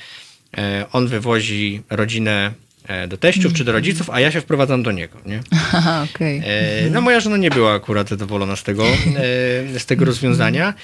on 0.92 1.06
wywozi 1.06 1.82
rodzinę 1.90 2.54
E, 2.54 2.73
do 3.08 3.16
teściów 3.16 3.52
czy 3.52 3.64
do 3.64 3.70
mhm. 3.70 3.76
rodziców, 3.76 4.10
a 4.10 4.20
ja 4.20 4.30
się 4.30 4.40
wprowadzam 4.40 4.82
do 4.82 4.92
niego. 4.92 5.18
Nie? 5.26 5.40
Aha, 5.72 6.06
okay. 6.14 6.42
E, 6.44 6.90
no 6.90 7.00
moja 7.00 7.20
żona 7.20 7.36
nie 7.36 7.50
była 7.50 7.74
akurat 7.74 8.08
zadowolona 8.08 8.56
z 8.56 8.62
tego, 8.62 8.86
e, 8.86 9.78
z 9.78 9.86
tego 9.86 10.04
rozwiązania. 10.04 10.74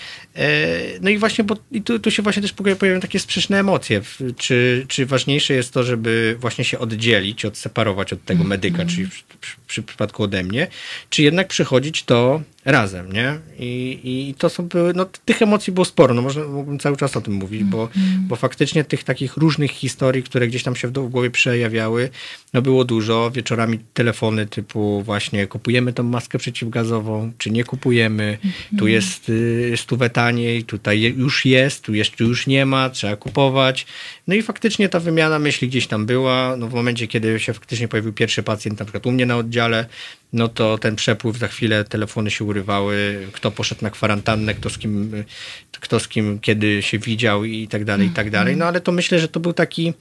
No 1.00 1.10
i 1.10 1.18
właśnie, 1.18 1.44
bo 1.44 1.56
i 1.72 1.82
tu, 1.82 1.98
tu 1.98 2.10
się 2.10 2.22
właśnie 2.22 2.42
też 2.42 2.52
pojawiają 2.52 3.00
takie 3.00 3.18
sprzeczne 3.18 3.60
emocje. 3.60 4.00
Czy, 4.36 4.84
czy 4.88 5.06
ważniejsze 5.06 5.54
jest 5.54 5.72
to, 5.72 5.84
żeby 5.84 6.36
właśnie 6.38 6.64
się 6.64 6.78
oddzielić, 6.78 7.44
odseparować 7.44 8.12
od 8.12 8.24
tego 8.24 8.44
medyka, 8.44 8.86
czyli 8.86 9.06
w 9.06 9.56
przypadku 9.66 10.22
ode 10.22 10.44
mnie, 10.44 10.66
czy 11.10 11.22
jednak 11.22 11.48
przychodzić 11.48 12.04
to 12.04 12.42
razem, 12.64 13.12
nie? 13.12 13.38
I, 13.58 14.00
i 14.04 14.34
to 14.34 14.48
są 14.48 14.68
były, 14.68 14.94
no 14.94 15.06
tych 15.24 15.42
emocji 15.42 15.72
było 15.72 15.84
sporo, 15.84 16.14
no 16.14 16.22
można, 16.22 16.44
mógłbym 16.44 16.78
cały 16.78 16.96
czas 16.96 17.16
o 17.16 17.20
tym 17.20 17.34
mówić, 17.34 17.64
bo, 17.64 17.88
mm. 17.96 18.28
bo 18.28 18.36
faktycznie 18.36 18.84
tych 18.84 19.04
takich 19.04 19.36
różnych 19.36 19.70
historii, 19.70 20.22
które 20.22 20.48
gdzieś 20.48 20.62
tam 20.62 20.76
się 20.76 20.88
w, 20.88 20.92
w 20.92 21.08
głowie 21.08 21.30
przejawiały, 21.30 22.10
no 22.54 22.62
było 22.62 22.84
dużo. 22.84 23.30
Wieczorami 23.30 23.78
telefony 23.94 24.46
typu 24.46 25.02
właśnie 25.02 25.46
kupujemy 25.46 25.92
tą 25.92 26.02
maskę 26.02 26.38
przeciwgazową, 26.38 27.32
czy 27.38 27.50
nie 27.50 27.64
kupujemy, 27.64 28.38
tu 28.78 28.88
jest 28.88 29.28
y, 29.28 29.74
stówę 29.76 30.10
taniej, 30.10 30.64
tutaj 30.64 31.00
już 31.00 31.44
jest, 31.44 31.84
tu 31.84 31.94
jeszcze 31.94 32.24
już 32.24 32.46
nie 32.46 32.66
ma, 32.66 32.90
trzeba 32.90 33.16
kupować. 33.16 33.86
No 34.26 34.34
i 34.34 34.42
faktycznie 34.42 34.88
ta 34.88 35.00
wymiana 35.00 35.38
myśli 35.38 35.68
gdzieś 35.68 35.86
tam 35.86 36.06
była, 36.06 36.56
no 36.56 36.68
w 36.68 36.74
momencie, 36.74 37.06
kiedy 37.06 37.40
się 37.40 37.52
faktycznie 37.52 37.88
pojawił 37.88 38.12
pierwszy 38.12 38.42
pacjent, 38.42 38.78
na 38.78 38.84
przykład 38.84 39.06
u 39.06 39.12
mnie 39.12 39.26
na 39.26 39.36
oddziale, 39.36 39.86
no 40.32 40.48
to 40.48 40.78
ten 40.78 40.96
przepływ 40.96 41.38
za 41.38 41.48
chwilę, 41.48 41.84
telefony 41.84 42.30
się 42.30 42.44
urywały, 42.44 43.26
kto 43.32 43.50
poszedł 43.50 43.82
na 43.84 43.90
kwarantannę, 43.90 44.54
kto 44.54 44.70
z 44.70 44.78
kim, 44.78 45.24
kto 45.72 46.00
z 46.00 46.08
kim 46.08 46.38
kiedy 46.38 46.82
się 46.82 46.98
widział 46.98 47.44
i 47.44 47.68
tak 47.68 47.84
dalej, 47.84 48.06
i 48.06 48.10
tak 48.10 48.30
dalej. 48.30 48.56
No 48.56 48.64
ale 48.64 48.80
to 48.80 48.92
myślę, 48.92 49.18
że 49.18 49.28
to 49.28 49.40
był 49.40 49.52
taki 49.52 49.92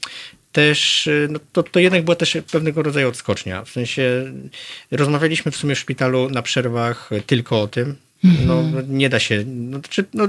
też, 0.51 1.09
no 1.29 1.39
to, 1.53 1.63
to 1.63 1.79
jednak 1.79 2.03
była 2.03 2.15
też 2.15 2.37
pewnego 2.51 2.83
rodzaju 2.83 3.09
odskocznia. 3.09 3.65
W 3.65 3.69
sensie 3.69 4.33
rozmawialiśmy 4.91 5.51
w 5.51 5.55
sumie 5.55 5.75
w 5.75 5.79
szpitalu 5.79 6.29
na 6.29 6.41
przerwach 6.41 7.09
tylko 7.25 7.61
o 7.61 7.67
tym, 7.67 7.95
no, 8.23 8.63
nie 8.87 9.09
da 9.09 9.19
się. 9.19 9.43
No, 9.47 9.79
no, 10.13 10.27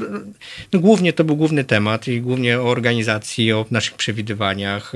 no, 0.73 0.81
głównie 0.81 1.13
to 1.13 1.25
był 1.25 1.37
główny 1.37 1.65
temat 1.65 2.09
i 2.09 2.21
głównie 2.21 2.61
o 2.61 2.71
organizacji, 2.71 3.53
o 3.53 3.67
naszych 3.71 3.95
przewidywaniach. 3.95 4.93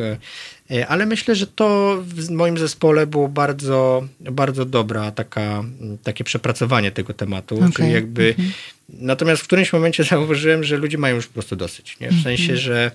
E, 0.70 0.87
ale 0.87 1.07
myślę, 1.07 1.35
że 1.35 1.46
to 1.46 1.98
w 2.03 2.31
moim 2.31 2.59
zespole 2.59 3.07
było 3.07 3.29
bardzo, 3.29 4.09
bardzo 4.20 4.64
dobra 4.64 5.11
taka, 5.11 5.64
takie 6.03 6.24
przepracowanie 6.24 6.90
tego 6.90 7.14
tematu. 7.14 7.57
Okay. 7.57 7.72
Czyli 7.72 7.92
jakby, 7.92 8.29
mhm. 8.29 8.53
Natomiast 8.88 9.42
w 9.42 9.46
którymś 9.46 9.72
momencie 9.72 10.05
zauważyłem, 10.11 10.64
że 10.64 10.77
ludzie 10.77 10.98
mają 10.98 11.16
już 11.16 11.27
po 11.27 11.33
prostu 11.33 11.57
dosyć. 11.57 12.00
Nie? 12.00 12.09
W 12.09 12.22
sensie, 12.22 12.53
mhm. 12.53 12.61
że 12.61 12.90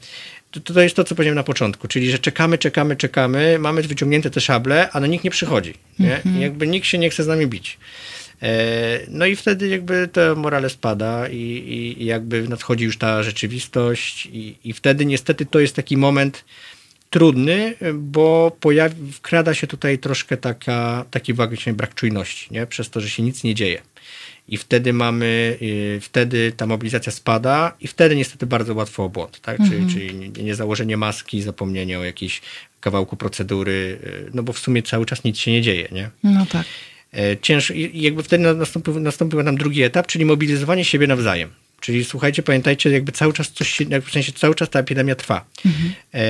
to, 0.51 0.59
to 0.59 0.81
jest 0.81 0.95
to, 0.95 1.03
co 1.03 1.15
powiedziałem 1.15 1.35
na 1.35 1.43
początku, 1.43 1.87
czyli 1.87 2.11
że 2.11 2.19
czekamy, 2.19 2.57
czekamy, 2.57 2.95
czekamy, 2.95 3.59
mamy 3.59 3.81
wyciągnięte 3.81 4.29
te 4.29 4.41
szable, 4.41 4.89
a 4.91 4.99
no 4.99 5.07
nikt 5.07 5.23
nie 5.23 5.31
przychodzi. 5.31 5.73
Nie? 5.99 6.15
Mhm. 6.15 6.41
Jakby 6.41 6.67
nikt 6.67 6.87
się 6.87 6.97
nie 6.97 7.09
chce 7.09 7.23
z 7.23 7.27
nami 7.27 7.47
bić. 7.47 7.77
E, 8.41 8.99
no 9.07 9.25
i 9.25 9.35
wtedy 9.35 9.67
jakby 9.67 10.09
to 10.11 10.35
morale 10.35 10.69
spada 10.69 11.27
i, 11.27 11.35
i, 11.35 12.03
i 12.03 12.05
jakby 12.05 12.47
nadchodzi 12.47 12.85
już 12.85 12.97
ta 12.97 13.23
rzeczywistość 13.23 14.25
i, 14.25 14.55
i 14.63 14.73
wtedy 14.73 15.05
niestety 15.05 15.45
to 15.45 15.59
jest 15.59 15.75
taki 15.75 15.97
moment, 15.97 16.45
trudny, 17.09 17.75
bo 17.93 18.57
pojawi, 18.59 19.11
wkrada 19.11 19.53
się 19.53 19.67
tutaj 19.67 19.99
troszkę 19.99 20.37
taka, 20.37 21.05
taki 21.11 21.33
właśnie 21.33 21.73
brak 21.73 21.95
czujności, 21.95 22.47
nie? 22.53 22.67
przez 22.67 22.89
to, 22.89 23.01
że 23.01 23.09
się 23.09 23.23
nic 23.23 23.43
nie 23.43 23.55
dzieje. 23.55 23.81
I 24.47 24.57
wtedy 24.57 24.93
mamy, 24.93 25.57
y, 25.61 25.99
wtedy 26.01 26.51
ta 26.57 26.65
mobilizacja 26.65 27.11
spada 27.11 27.73
i 27.81 27.87
wtedy 27.87 28.15
niestety 28.15 28.45
bardzo 28.45 28.73
łatwo 28.75 29.03
o 29.03 29.09
błąd, 29.09 29.41
tak? 29.41 29.59
Mhm. 29.59 29.89
Czyli, 29.89 29.93
czyli 29.93 30.43
niezałożenie 30.43 30.97
maski, 30.97 31.41
zapomnienie 31.41 31.99
o 31.99 32.03
jakimś 32.03 32.41
kawałku 32.79 33.17
procedury, 33.17 33.99
y, 34.03 34.31
no 34.33 34.43
bo 34.43 34.53
w 34.53 34.59
sumie 34.59 34.83
cały 34.83 35.05
czas 35.05 35.23
nic 35.23 35.37
się 35.37 35.51
nie 35.51 35.61
dzieje, 35.61 35.87
nie? 35.91 36.09
No 36.23 36.45
tak. 36.45 36.65
E, 37.13 37.37
cięż, 37.41 37.71
i 37.71 38.01
jakby 38.01 38.23
wtedy 38.23 38.53
nastąpił, 38.53 38.99
nastąpił 38.99 39.43
nam 39.43 39.57
drugi 39.57 39.83
etap, 39.83 40.07
czyli 40.07 40.25
mobilizowanie 40.25 40.85
siebie 40.85 41.07
nawzajem. 41.07 41.49
Czyli 41.79 42.05
słuchajcie, 42.05 42.43
pamiętajcie, 42.43 42.89
jakby 42.89 43.11
cały 43.11 43.33
czas 43.33 43.51
coś 43.51 43.69
się, 43.69 43.85
w 44.01 44.11
sensie 44.11 44.31
cały 44.31 44.55
czas 44.55 44.69
ta 44.69 44.79
epidemia 44.79 45.15
trwa. 45.15 45.45
Mhm. 45.65 45.93
E, 46.13 46.21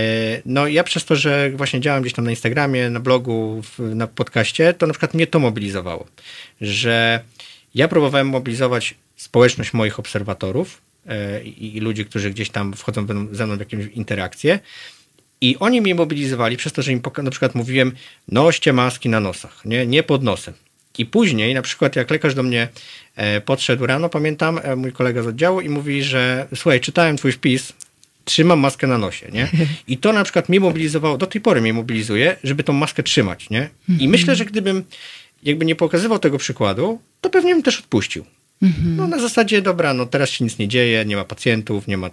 no 0.46 0.68
ja 0.68 0.84
przez 0.84 1.06
to, 1.06 1.16
że 1.16 1.52
właśnie 1.56 1.80
działam 1.82 2.02
gdzieś 2.02 2.14
tam 2.14 2.26
na 2.26 2.32
Instagramie, 2.32 2.90
na 2.90 3.00
blogu, 3.00 3.62
na 3.80 4.08
podcaście, 4.08 4.74
to 4.74 4.88
na 4.88 4.94
przykład 4.94 5.14
mnie 5.14 5.28
to 5.28 5.40
mobilizowało, 5.40 6.08
że 6.62 7.20
ja 7.76 7.88
próbowałem 7.88 8.28
mobilizować 8.28 8.96
społeczność 9.16 9.74
moich 9.74 10.00
obserwatorów 10.00 10.82
e, 11.08 11.44
i, 11.44 11.78
i, 11.78 11.80
ludzi, 11.80 12.06
którzy 12.06 12.30
gdzieś 12.30 12.50
tam 12.50 12.74
wchodzą 12.74 13.06
ze 13.32 13.46
mną 13.46 13.56
w 13.56 13.60
jakieś 13.60 13.86
interakcje 13.94 14.60
i 15.42 15.58
oni 15.60 15.82
mnie 15.82 15.96
mobilizowali 15.96 16.58
przez 16.58 16.74
to, 16.74 16.82
że 16.82 16.92
im 16.92 17.02
na 17.24 17.32
przykład 17.32 17.56
mówiłem 17.56 17.92
noście 18.28 18.74
maski 18.74 19.10
na 19.10 19.20
nosach, 19.20 19.66
nie, 19.66 19.88
nie 19.88 20.04
pod 20.04 20.24
nosem. 20.24 20.54
I 21.00 21.06
później, 21.06 21.54
na 21.54 21.62
przykład, 21.62 21.96
jak 21.96 22.12
lekarz 22.12 22.34
do 22.34 22.44
mnie 22.44 22.68
e, 23.16 23.42
podszedł 23.42 23.86
rano, 23.86 24.10
pamiętam, 24.10 24.60
e, 24.64 24.76
mój 24.76 24.92
kolega 24.92 25.24
z 25.24 25.28
oddziału, 25.28 25.62
i 25.62 25.70
mówi, 25.70 26.04
że 26.04 26.48
słuchaj, 26.56 26.80
czytałem 26.80 27.18
twój 27.18 27.32
wpis, 27.32 27.74
trzymam 28.26 28.60
maskę 28.60 28.88
na 28.88 28.98
nosie, 28.98 29.28
nie? 29.32 29.48
I 29.88 29.98
to 29.98 30.14
na 30.14 30.24
przykład 30.24 30.50
mnie 30.50 30.60
mobilizowało, 30.60 31.18
do 31.18 31.28
tej 31.28 31.42
pory 31.42 31.62
mnie 31.62 31.74
mobilizuje, 31.74 32.36
żeby 32.44 32.64
tą 32.64 32.74
maskę 32.74 33.04
trzymać, 33.04 33.50
nie? 33.50 33.70
I 33.90 33.92
mhm. 33.92 34.12
myślę, 34.12 34.36
że 34.36 34.46
gdybym 34.46 34.84
jakby 35.44 35.66
nie 35.66 35.76
pokazywał 35.76 36.20
tego 36.20 36.38
przykładu, 36.38 37.02
to 37.22 37.30
pewnie 37.30 37.54
bym 37.54 37.64
też 37.64 37.80
odpuścił. 37.80 38.26
Mhm. 38.62 38.96
No 38.96 39.08
na 39.08 39.20
zasadzie, 39.20 39.62
dobra, 39.62 39.94
no 39.94 40.06
teraz 40.06 40.30
się 40.30 40.44
nic 40.44 40.58
nie 40.58 40.68
dzieje, 40.68 41.06
nie 41.06 41.16
ma 41.16 41.26
pacjentów, 41.26 41.88
nie 41.88 41.98
ma... 41.98 42.10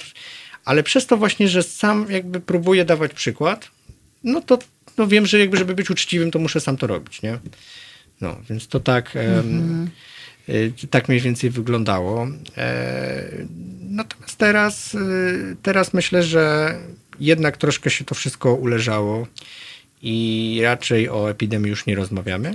Ale 0.65 0.83
przez 0.83 1.07
to 1.07 1.17
właśnie, 1.17 1.49
że 1.49 1.63
sam 1.63 2.07
jakby 2.11 2.41
próbuję 2.41 2.85
dawać 2.85 3.15
przykład, 3.15 3.71
no 4.25 4.41
to 4.41 4.59
no 4.99 5.07
wiem, 5.07 5.27
że 5.27 5.39
jakby 5.39 5.57
żeby 5.57 5.75
być 5.75 5.91
uczciwym, 5.91 6.31
to 6.31 6.39
muszę 6.39 6.61
sam 6.61 6.77
to 6.77 6.87
robić, 6.87 7.23
nie? 7.23 7.39
No, 8.21 8.37
więc 8.51 8.69
to 8.69 8.81
tak, 8.81 9.17
mhm. 9.17 9.91
tak 10.91 11.09
mniej 11.09 11.21
więcej 11.21 11.51
wyglądało. 11.51 12.29
E, 12.57 13.23
natomiast 13.89 14.37
teraz, 14.37 14.95
y, 14.95 15.57
teraz 15.63 15.95
myślę, 15.95 16.23
że 16.23 16.75
jednak 17.21 17.57
troszkę 17.57 17.91
się 17.91 18.05
to 18.05 18.15
wszystko 18.15 18.55
uleżało 18.55 19.27
i 20.03 20.61
raczej 20.63 21.09
o 21.09 21.31
epidemii 21.31 21.71
już 21.71 21.87
nie 21.87 21.95
rozmawiamy. 21.95 22.55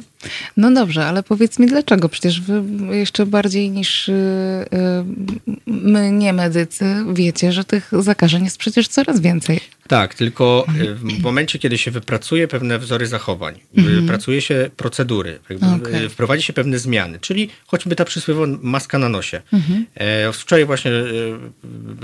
No 0.57 0.71
dobrze, 0.71 1.05
ale 1.05 1.23
powiedz 1.23 1.59
mi 1.59 1.67
dlaczego? 1.67 2.09
Przecież 2.09 2.41
wy 2.41 2.63
jeszcze 2.97 3.25
bardziej 3.25 3.69
niż 3.69 4.09
y, 4.09 4.11
y, 4.11 5.55
my, 5.65 6.11
nie 6.11 6.33
medycy, 6.33 6.85
wiecie, 7.13 7.51
że 7.51 7.63
tych 7.63 7.91
zakażeń 7.99 8.43
jest 8.43 8.57
przecież 8.57 8.87
coraz 8.87 9.19
więcej. 9.19 9.59
Tak, 9.91 10.15
tylko 10.15 10.65
y, 10.81 10.95
w 10.95 11.21
momencie, 11.21 11.59
kiedy 11.59 11.77
się 11.77 11.91
wypracuje 11.91 12.47
pewne 12.47 12.79
wzory 12.79 13.07
zachowań, 13.07 13.59
mhm. 13.77 14.01
wypracuje 14.01 14.41
się 14.41 14.69
procedury, 14.77 15.39
okay. 15.77 16.09
wprowadzi 16.09 16.43
się 16.43 16.53
pewne 16.53 16.79
zmiany, 16.79 17.19
czyli 17.19 17.49
choćby 17.67 17.95
ta 17.95 18.05
przysłowiowa 18.05 18.57
maska 18.61 18.97
na 18.97 19.09
nosie. 19.09 19.41
Mhm. 19.53 19.85
E, 19.95 20.33
wczoraj 20.33 20.65
właśnie 20.65 20.91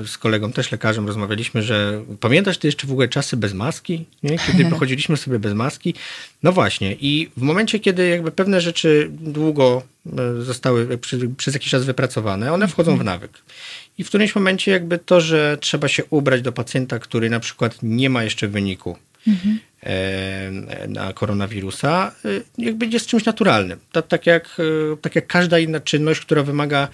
z 0.05 0.17
kolegą, 0.17 0.51
też 0.51 0.71
lekarzem, 0.71 1.07
rozmawialiśmy, 1.07 1.63
że 1.63 2.03
pamiętasz 2.19 2.57
ty 2.57 2.67
jeszcze 2.67 2.87
w 2.87 2.91
ogóle 2.91 3.07
czasy 3.07 3.37
bez 3.37 3.53
maski, 3.53 4.05
nie? 4.23 4.37
kiedy 4.37 4.65
pochodziliśmy 4.73 5.17
sobie 5.17 5.39
bez 5.39 5.53
maski? 5.53 5.93
No 6.43 6.51
właśnie 6.51 6.95
i 7.01 7.29
w 7.37 7.41
momencie, 7.41 7.79
kiedy 7.79 8.07
jakby 8.07 8.31
pewne 8.31 8.61
rzeczy 8.61 9.09
długo 9.11 9.83
e, 10.05 10.41
zostały 10.41 10.97
przez 11.37 11.53
jakiś 11.53 11.69
czas 11.69 11.85
wypracowane, 11.85 12.53
one 12.53 12.67
wchodzą 12.67 12.97
w 12.97 13.03
nawyk. 13.03 13.41
I 13.97 14.03
w 14.03 14.07
którymś 14.07 14.35
momencie 14.35 14.71
jakby 14.71 14.97
to, 14.97 15.21
że 15.21 15.57
trzeba 15.61 15.87
się 15.87 16.05
ubrać 16.05 16.41
do 16.41 16.51
pacjenta, 16.51 16.99
który 16.99 17.29
na 17.29 17.39
przykład 17.39 17.77
nie 17.83 18.09
ma 18.09 18.23
jeszcze 18.23 18.47
wyniku 18.47 18.97
mhm. 19.27 19.59
na 20.87 21.13
koronawirusa, 21.13 22.11
e, 22.25 22.29
jakby 22.57 22.85
jest 22.85 23.07
czymś 23.07 23.25
naturalnym. 23.25 23.79
Tak, 23.91 24.07
tak, 24.07 24.25
jak, 24.25 24.57
tak 25.01 25.15
jak 25.15 25.27
każda 25.27 25.59
inna 25.59 25.79
czynność, 25.79 26.21
która 26.21 26.43
wymaga 26.43 26.87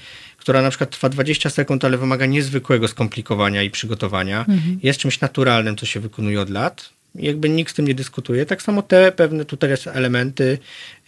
która 0.44 0.62
na 0.62 0.70
przykład 0.70 0.90
trwa 0.90 1.10
20 1.10 1.50
sekund, 1.50 1.86
ale 1.86 1.98
wymaga 1.98 2.26
niezwykłego 2.26 2.88
skomplikowania 2.88 3.64
i 3.64 3.70
przygotowania, 3.70 4.40
mhm. 4.40 4.80
jest 4.84 5.00
czymś 5.00 5.22
naturalnym, 5.22 5.76
co 5.76 5.86
się 5.86 6.00
wykonuje 6.00 6.42
od 6.42 6.50
lat, 6.50 6.90
jakby 7.16 7.50
nikt 7.50 7.72
z 7.72 7.74
tym 7.74 7.88
nie 7.88 7.96
dyskutuje. 7.96 8.46
Tak 8.46 8.62
samo 8.62 8.82
te 8.82 9.12
pewne 9.12 9.46
tutaj 9.46 9.74
elementy 9.94 10.58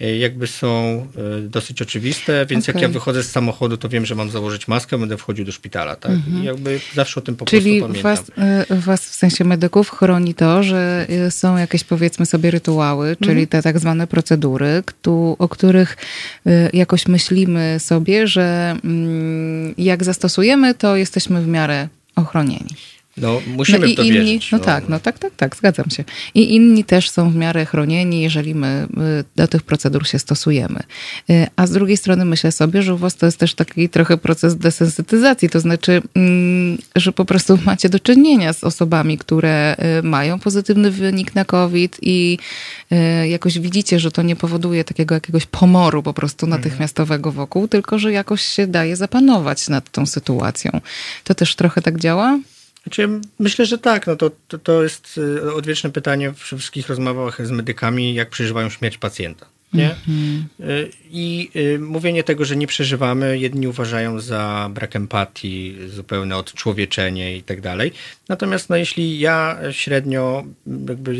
e, 0.02 0.18
jakby 0.18 0.48
są 0.48 1.08
e, 1.38 1.41
dosyć 1.41 1.82
oczywiste, 1.82 2.46
więc 2.46 2.70
okay. 2.70 2.76
jak 2.76 2.82
ja 2.82 2.94
wychodzę 2.94 3.24
z 3.24 3.32
samochodu, 3.32 3.78
to 3.78 3.89
wiem, 3.89 4.06
że 4.06 4.15
mam 4.15 4.30
założyć 4.30 4.68
maskę, 4.68 4.98
będę 4.98 5.18
wchodził 5.18 5.46
do 5.46 5.52
szpitala, 5.52 5.96
tak? 5.96 6.12
I 6.41 6.44
jakby 6.44 6.80
zawsze 6.94 7.20
o 7.20 7.24
tym 7.24 7.36
po 7.36 7.46
Czyli 7.46 7.80
prostu 7.80 8.02
pamiętam. 8.02 8.15
Was, 8.15 8.32
e, 8.70 8.76
was 8.76 9.02
w 9.10 9.15
sensie 9.15 9.44
medyków 9.44 9.89
chroni 9.89 10.34
to, 10.34 10.63
że 10.63 11.08
są 11.30 11.58
jakieś 11.58 11.84
powiedzmy 11.84 12.26
sobie 12.26 12.52
rytuały, 12.52 13.18
czyli 13.24 13.46
-hmm. 13.46 13.50
te 13.50 13.62
tak 13.62 13.80
zwane 13.80 14.08
procedury, 14.08 14.84
o 15.39 15.50
których 15.50 15.98
jakoś 16.74 17.08
myślimy 17.08 17.76
sobie, 17.80 18.28
że 18.28 18.76
mm, 18.84 19.74
jak 19.78 20.04
zastosujemy, 20.04 20.74
to 20.74 20.96
jesteśmy 20.96 21.41
w 21.41 21.48
miarę 21.48 21.88
ochronieni. 22.15 22.76
No, 23.17 23.41
musimy 23.47 23.80
no 23.80 23.86
i 23.86 23.93
w 23.93 23.95
to 23.95 24.04
inni, 24.04 24.13
wierzyć. 24.13 24.51
No, 24.51 24.58
no 24.58 24.63
tak, 24.63 24.89
no 24.89 24.99
tak, 24.99 25.19
tak, 25.19 25.36
tak, 25.36 25.56
zgadzam 25.56 25.89
się. 25.89 26.04
I 26.34 26.56
inni 26.56 26.84
też 26.84 27.10
są 27.10 27.32
w 27.32 27.36
miarę 27.36 27.65
chronieni, 27.65 28.21
jeżeli 28.21 28.56
my 28.56 28.88
do 29.36 29.47
tych 29.47 29.62
procedur 29.63 30.08
się 30.08 30.19
stosujemy. 30.19 30.80
Y, 31.30 31.47
a 31.56 31.67
z 31.67 31.71
drugiej 31.71 31.97
strony 31.97 32.25
myślę 32.25 32.51
sobie, 32.51 32.82
że 32.84 32.93
u 32.93 32.97
was 32.97 33.15
to 33.15 33.25
jest 33.25 33.38
też 33.38 33.54
taki 33.54 33.89
trochę 33.89 34.17
proces 34.17 34.58
desensytyzacji, 34.58 35.49
to 35.49 35.60
znaczy, 35.60 36.01
mm, 36.15 36.78
że 36.95 37.12
po 37.12 37.25
prostu 37.25 37.60
macie 37.65 37.89
do 37.89 37.99
czynienia 37.99 38.54
z 38.54 38.63
osobami, 38.63 39.17
które 39.17 39.75
y, 39.99 40.04
mają 40.04 40.39
pozytywny 40.39 40.91
wynik 40.91 41.36
na 41.36 41.45
COVID 41.45 41.97
i 42.01 42.38
y, 42.91 43.28
jakoś 43.28 43.60
widzicie, 43.60 43.99
że 43.99 44.12
to 44.12 44.21
nie 44.21 44.36
powoduje 44.36 44.84
takiego 44.84 45.15
jakiegoś 45.15 45.45
pomoru 45.45 46.04
po 46.04 46.13
prostu 46.13 46.45
mhm. 46.45 46.62
natychmiastowego 46.62 47.32
wokół, 47.32 47.67
tylko 47.67 47.99
że 47.99 48.12
jakoś 48.12 48.41
się 48.41 48.67
daje 48.67 48.95
zapanować 48.95 49.69
nad 49.69 49.91
tą 49.91 50.06
sytuacją. 50.06 50.82
To 51.23 51.36
też 51.36 51.56
trochę 51.56 51.82
tak 51.82 51.99
działa? 51.99 52.39
Znaczy, 52.86 53.10
myślę, 53.39 53.65
że 53.65 53.78
tak. 53.78 54.08
No 54.08 54.15
to, 54.15 54.32
to, 54.48 54.58
to 54.58 54.84
jest 54.84 55.17
y, 55.17 55.54
odwieczne 55.54 55.89
pytanie 55.89 56.32
w 56.32 56.38
wszystkich 56.38 56.88
rozmowach 56.88 57.48
z 57.48 57.52
medykami, 57.52 58.13
jak 58.13 58.30
przeżywają 58.30 58.69
śmierć 58.69 58.98
pacjenta. 58.98 59.45
Nie? 59.74 59.89
Mm-hmm. 59.89 60.88
I 61.12 61.50
y, 61.56 61.80
mówienie 61.80 62.24
tego, 62.24 62.45
że 62.45 62.56
nie 62.56 62.67
przeżywamy, 62.67 63.38
jedni 63.39 63.67
uważają 63.67 64.19
za 64.19 64.69
brak 64.74 64.95
empatii, 64.95 65.78
zupełne 65.88 66.38
odczłowieczenie 66.38 67.38
i 67.38 67.43
tak 67.43 67.62
dalej. 67.62 67.91
Natomiast 68.30 68.69
no, 68.69 68.76
jeśli 68.76 69.19
ja 69.19 69.58
średnio 69.71 70.43
jakby 70.89 71.15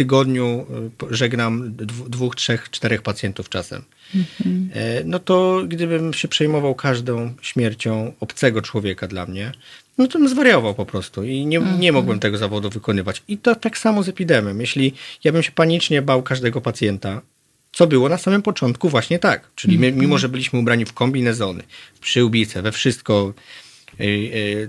tygodniu 0.00 0.66
żegnam 1.10 1.76
dwóch, 2.08 2.36
trzech, 2.36 2.70
czterech 2.70 3.02
pacjentów 3.02 3.48
czasem, 3.48 3.82
mm-hmm. 4.14 4.68
no 5.04 5.18
to 5.18 5.62
gdybym 5.68 6.12
się 6.12 6.28
przejmował 6.28 6.74
każdą 6.74 7.34
śmiercią 7.42 8.12
obcego 8.20 8.62
człowieka 8.62 9.08
dla 9.08 9.26
mnie, 9.26 9.52
no 10.00 10.06
to 10.06 10.18
bym 10.18 10.28
zwariował 10.28 10.74
po 10.74 10.86
prostu 10.86 11.24
i 11.24 11.46
nie, 11.46 11.58
nie 11.58 11.58
mhm. 11.58 11.94
mogłem 11.94 12.20
tego 12.20 12.38
zawodu 12.38 12.70
wykonywać. 12.70 13.22
I 13.28 13.38
to 13.38 13.54
tak 13.54 13.78
samo 13.78 14.02
z 14.02 14.08
epidemem. 14.08 14.60
Jeśli 14.60 14.92
ja 15.24 15.32
bym 15.32 15.42
się 15.42 15.52
panicznie 15.52 16.02
bał 16.02 16.22
każdego 16.22 16.60
pacjenta, 16.60 17.20
co 17.72 17.86
było 17.86 18.08
na 18.08 18.18
samym 18.18 18.42
początku 18.42 18.88
właśnie 18.88 19.18
tak. 19.18 19.50
Czyli 19.54 19.78
my, 19.78 19.92
mimo, 19.92 20.18
że 20.18 20.28
byliśmy 20.28 20.58
ubrani 20.58 20.84
w 20.84 20.92
kombinezony, 20.92 21.62
w 21.94 21.98
przyłbice, 21.98 22.62
we 22.62 22.72
wszystko, 22.72 23.34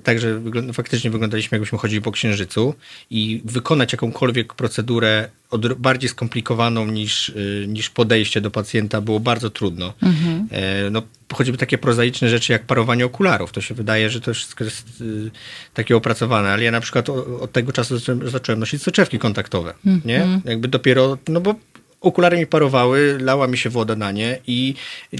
Także 0.04 0.42
faktycznie 0.74 1.12
wyglądaliśmy, 1.12 1.56
jakbyśmy 1.56 1.78
chodzili 1.78 2.02
po 2.02 2.12
księżycu 2.12 2.76
i 3.10 3.42
wykonać 3.46 3.92
jakąkolwiek 3.92 4.54
procedurę 4.54 5.30
bardziej 5.78 6.10
skomplikowaną 6.10 6.86
niż, 6.86 7.30
y, 7.30 7.66
niż 7.68 7.90
podejście 7.90 8.42
do 8.42 8.52
pacjenta 8.52 9.02
było 9.02 9.20
bardzo 9.20 9.50
trudno. 9.50 9.94
Mhm. 10.04 10.48
E, 10.52 10.90
no, 10.90 11.02
choćby 11.34 11.58
takie 11.58 11.78
prozaiczne 11.78 12.30
rzeczy 12.30 12.54
jak 12.54 12.66
parowanie 12.66 13.06
okularów. 13.06 13.52
To 13.52 13.62
się 13.62 13.76
wydaje, 13.76 14.10
że 14.10 14.22
to 14.22 14.34
wszystko 14.34 14.64
jest 14.64 15.02
y, 15.02 15.32
takie 15.74 15.96
opracowane, 15.96 16.50
ale 16.50 16.64
ja 16.64 16.72
na 16.72 16.82
przykład 16.82 17.10
od 17.10 17.52
tego 17.52 17.72
czasu 17.72 17.98
zacząłem, 17.98 18.30
zacząłem 18.30 18.60
nosić 18.60 18.82
soczewki 18.82 19.20
kontaktowe. 19.20 19.74
Mhm. 19.86 20.02
Nie? 20.06 20.52
Jakby 20.52 20.68
dopiero, 20.68 21.18
no 21.28 21.42
bo 21.42 21.56
okulary 22.02 22.38
mi 22.38 22.48
parowały, 22.48 23.18
lała 23.22 23.48
mi 23.48 23.58
się 23.58 23.70
woda 23.70 23.96
na 23.96 24.12
nie 24.12 24.40
i 24.48 24.76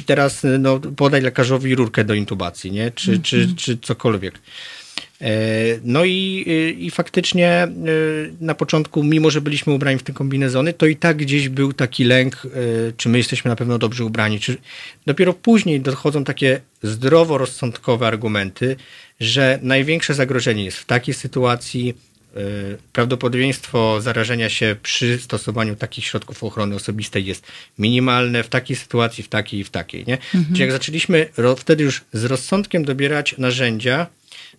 teraz 0.06 0.42
no, 0.60 0.80
podaj 0.80 1.22
lekarzowi 1.22 1.76
rurkę 1.76 2.04
do 2.04 2.14
intubacji, 2.14 2.72
nie? 2.72 2.92
Czy, 2.92 3.12
mm 3.12 3.22
-hmm. 3.22 3.26
czy, 3.26 3.56
czy 3.56 3.78
cokolwiek. 3.78 4.40
E, 5.22 5.32
no 5.84 6.06
i, 6.06 6.46
i 6.80 6.92
faktycznie 6.92 7.50
e, 7.50 7.70
na 8.42 8.56
początku, 8.56 9.04
mimo 9.04 9.30
że 9.30 9.42
byliśmy 9.42 9.74
ubrani 9.74 9.98
w 9.98 10.04
te 10.04 10.14
kombinezony, 10.14 10.74
to 10.74 10.86
i 10.86 10.96
tak 10.96 11.18
gdzieś 11.18 11.50
był 11.50 11.74
taki 11.74 12.04
lęk, 12.04 12.36
e, 12.46 12.50
czy 12.98 13.10
my 13.10 13.18
jesteśmy 13.18 13.50
na 13.50 13.56
pewno 13.56 13.78
dobrze 13.78 14.06
ubrani. 14.06 14.40
Czy 14.40 14.58
dopiero 15.06 15.34
później 15.34 15.82
dochodzą 15.82 16.24
takie 16.24 16.62
zdroworozsądkowe 16.84 18.08
argumenty, 18.08 18.76
że 19.20 19.60
największe 19.62 20.14
zagrożenie 20.14 20.64
jest 20.66 20.78
w 20.78 20.86
takiej 20.86 21.14
sytuacji, 21.14 21.94
prawdopodobieństwo 22.94 24.02
zarażenia 24.02 24.50
się 24.50 24.76
przy 24.84 25.18
stosowaniu 25.18 25.76
takich 25.76 26.06
środków 26.06 26.44
ochrony 26.44 26.76
osobistej 26.76 27.26
jest 27.26 27.48
minimalne 27.80 28.44
w 28.44 28.50
takiej 28.50 28.76
sytuacji, 28.76 29.24
w 29.24 29.28
takiej 29.28 29.60
i 29.60 29.64
w 29.64 29.70
takiej. 29.70 30.06
Nie? 30.06 30.14
Mhm. 30.14 30.46
Czyli 30.46 30.60
jak 30.60 30.72
zaczęliśmy 30.72 31.30
wtedy 31.58 31.84
już 31.84 32.02
z 32.14 32.24
rozsądkiem 32.24 32.86
dobierać 32.86 33.38
narzędzia 33.38 34.08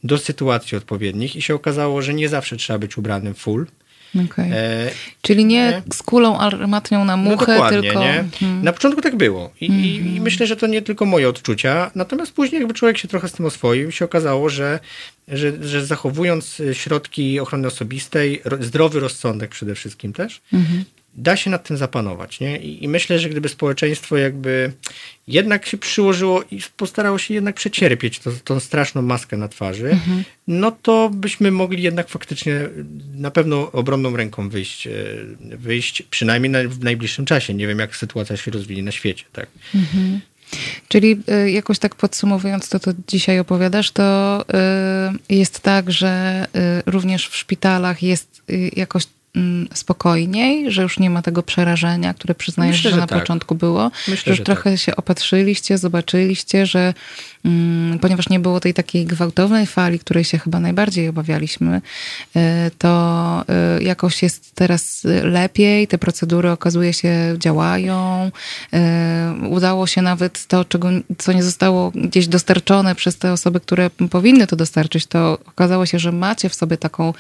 do 0.05 0.19
sytuacji 0.19 0.79
odpowiednich 0.79 1.37
i 1.37 1.43
się 1.43 1.55
okazało, 1.55 2.03
że 2.03 2.15
nie 2.15 2.29
zawsze 2.29 2.57
trzeba 2.57 2.79
być 2.79 2.99
ubranym 2.99 3.35
full, 3.35 3.67
Okay. 4.15 4.55
E, 4.55 4.91
Czyli 5.23 5.45
nie, 5.45 5.69
nie, 5.71 5.83
z 5.95 6.03
kulą 6.03 6.39
armatnią 6.39 7.05
na 7.05 7.17
no 7.17 7.31
muchę, 7.31 7.59
no 7.59 7.69
tylko... 7.69 8.01
Nie? 8.01 8.25
Hmm. 8.41 8.63
Na 8.65 8.73
początku 8.73 9.01
tak 9.01 9.17
było 9.17 9.51
I, 9.61 9.67
mm. 9.67 9.81
i, 9.81 9.99
mhm. 9.99 10.23
myślę, 10.23 10.47
że 10.47 10.57
to 10.57 10.67
nie 10.67 10.83
tylko 10.83 11.07
moje 11.07 11.29
odczucia, 11.29 11.91
natomiast 11.95 12.33
później 12.33 12.59
jakby 12.59 12.75
człowiek 12.75 12.99
się 12.99 13.09
trochę 13.09 13.29
z 13.29 13.33
tym 13.33 13.47
oswoił 13.47 13.91
się 13.91 14.05
okazało, 14.05 14.49
że, 14.49 14.81
że, 15.29 15.53
że 15.69 15.87
zachowując 15.87 16.63
środki 16.73 17.41
ochrony 17.41 17.67
osobistej, 17.67 18.43
zdrowy 18.61 19.01
rozsądek 19.01 19.51
przede 19.51 19.75
wszystkim 19.75 20.13
też, 20.13 20.41
mm 20.53 20.65
-hmm 20.65 21.02
da 21.15 21.37
się 21.37 21.51
nad 21.51 21.69
tym 21.69 21.77
zapanować. 21.77 22.41
Nie? 22.41 22.59
I, 22.59 22.85
I, 22.85 22.89
myślę, 22.89 23.19
że 23.19 23.29
gdyby 23.29 23.49
społeczeństwo 23.49 24.17
jakby 24.17 24.73
jednak 25.29 25.67
się 25.67 25.79
przyłożyło 25.79 26.43
i 26.51 26.61
postarało 26.77 27.19
się 27.19 27.35
jednak 27.35 27.55
przecierpieć 27.55 28.19
to, 28.19 28.31
tą 28.45 28.61
straszną 28.61 29.03
maskę 29.03 29.37
na 29.37 29.49
twarzy, 29.49 29.91
mhm. 29.91 30.25
no 30.49 30.77
to 30.83 31.11
byśmy 31.15 31.51
mogli 31.51 31.83
jednak 31.83 32.09
faktycznie 32.09 32.69
na 33.15 33.31
pewno 33.31 33.73
obronną 33.73 34.17
ręką 34.17 34.49
wyjść, 34.49 34.87
e, 34.87 34.91
wyjść 35.41 36.03
przynajmniej 36.03 36.51
na, 36.51 36.59
w 36.69 36.85
najbliższym 36.85 37.25
czasie. 37.25 37.55
Nie 37.55 37.67
wiem, 37.67 37.79
jak 37.79 37.97
sytuacja 37.97 38.37
się 38.37 38.51
rozwinie 38.51 38.83
na 38.83 38.93
świecie. 38.93 39.25
Tak? 39.33 39.47
Mhm. 39.75 40.21
Czyli 40.89 41.21
e, 41.29 41.51
jakoś 41.51 41.79
tak 41.79 41.95
podsumowując 41.95 42.69
to, 42.69 42.81
co 42.81 42.91
dzisiaj 43.09 43.39
opowiadasz, 43.39 43.91
to 43.91 44.45
e, 44.55 45.13
jest 45.29 45.61
tak, 45.61 45.93
że 45.93 46.47
również 46.87 47.29
w 47.29 47.37
szpitalach 47.37 48.03
jest 48.03 48.43
jakoś 48.77 49.07
spokojniej, 49.75 50.71
że 50.71 50.83
już 50.83 50.99
nie 50.99 51.11
ma 51.11 51.23
tego 51.23 51.43
przerażenia, 51.43 52.15
które 52.15 52.35
przyznajesz, 52.35 52.77
Myślę, 52.77 52.91
że, 52.91 52.95
że 52.97 53.01
na 53.01 53.07
tak. 53.07 53.21
początku 53.21 53.55
było, 53.55 53.91
Myślę, 54.09 54.17
że 54.17 54.31
już 54.31 54.39
że 54.39 54.45
trochę 54.45 54.71
tak. 54.71 54.81
się 54.81 54.97
opatrzyliście, 54.97 55.79
zobaczyliście, 55.79 56.67
że 56.67 56.95
mm, 57.45 57.99
ponieważ 57.99 58.29
nie 58.29 58.41
było 58.41 58.61
tej 58.61 58.75
takiej 58.75 59.07
gwałtownej 59.07 59.67
fali, 59.67 59.99
której 59.99 60.25
się 60.25 60.39
chyba 60.39 60.61
najbardziej 60.61 61.09
obawialiśmy, 61.09 61.81
y, 62.37 62.41
to 62.79 63.45
y, 63.79 63.83
jakoś 63.83 64.23
jest 64.23 64.55
teraz 64.55 65.07
lepiej, 65.23 65.89
te 65.89 65.99
procedury 65.99 66.51
okazuje 66.51 66.93
się 66.93 67.37
działają, 67.39 68.31
y, 69.45 69.49
udało 69.49 69.87
się 69.87 70.03
nawet 70.03 70.47
to, 70.47 70.65
czego, 70.65 70.89
co 71.19 71.33
nie 71.33 71.43
zostało 71.43 71.93
gdzieś 71.95 72.29
dostarczone 72.29 72.95
przez 72.95 73.19
te 73.19 73.33
osoby, 73.33 73.61
które 73.61 73.91
powinny 73.91 74.47
to 74.47 74.57
dostarczyć, 74.57 75.07
to 75.07 75.39
okazało 75.47 75.87
się, 75.87 75.99
że 75.99 76.13
macie 76.13 76.49
w 76.49 76.55
sobie 76.55 76.77
taką 76.77 77.13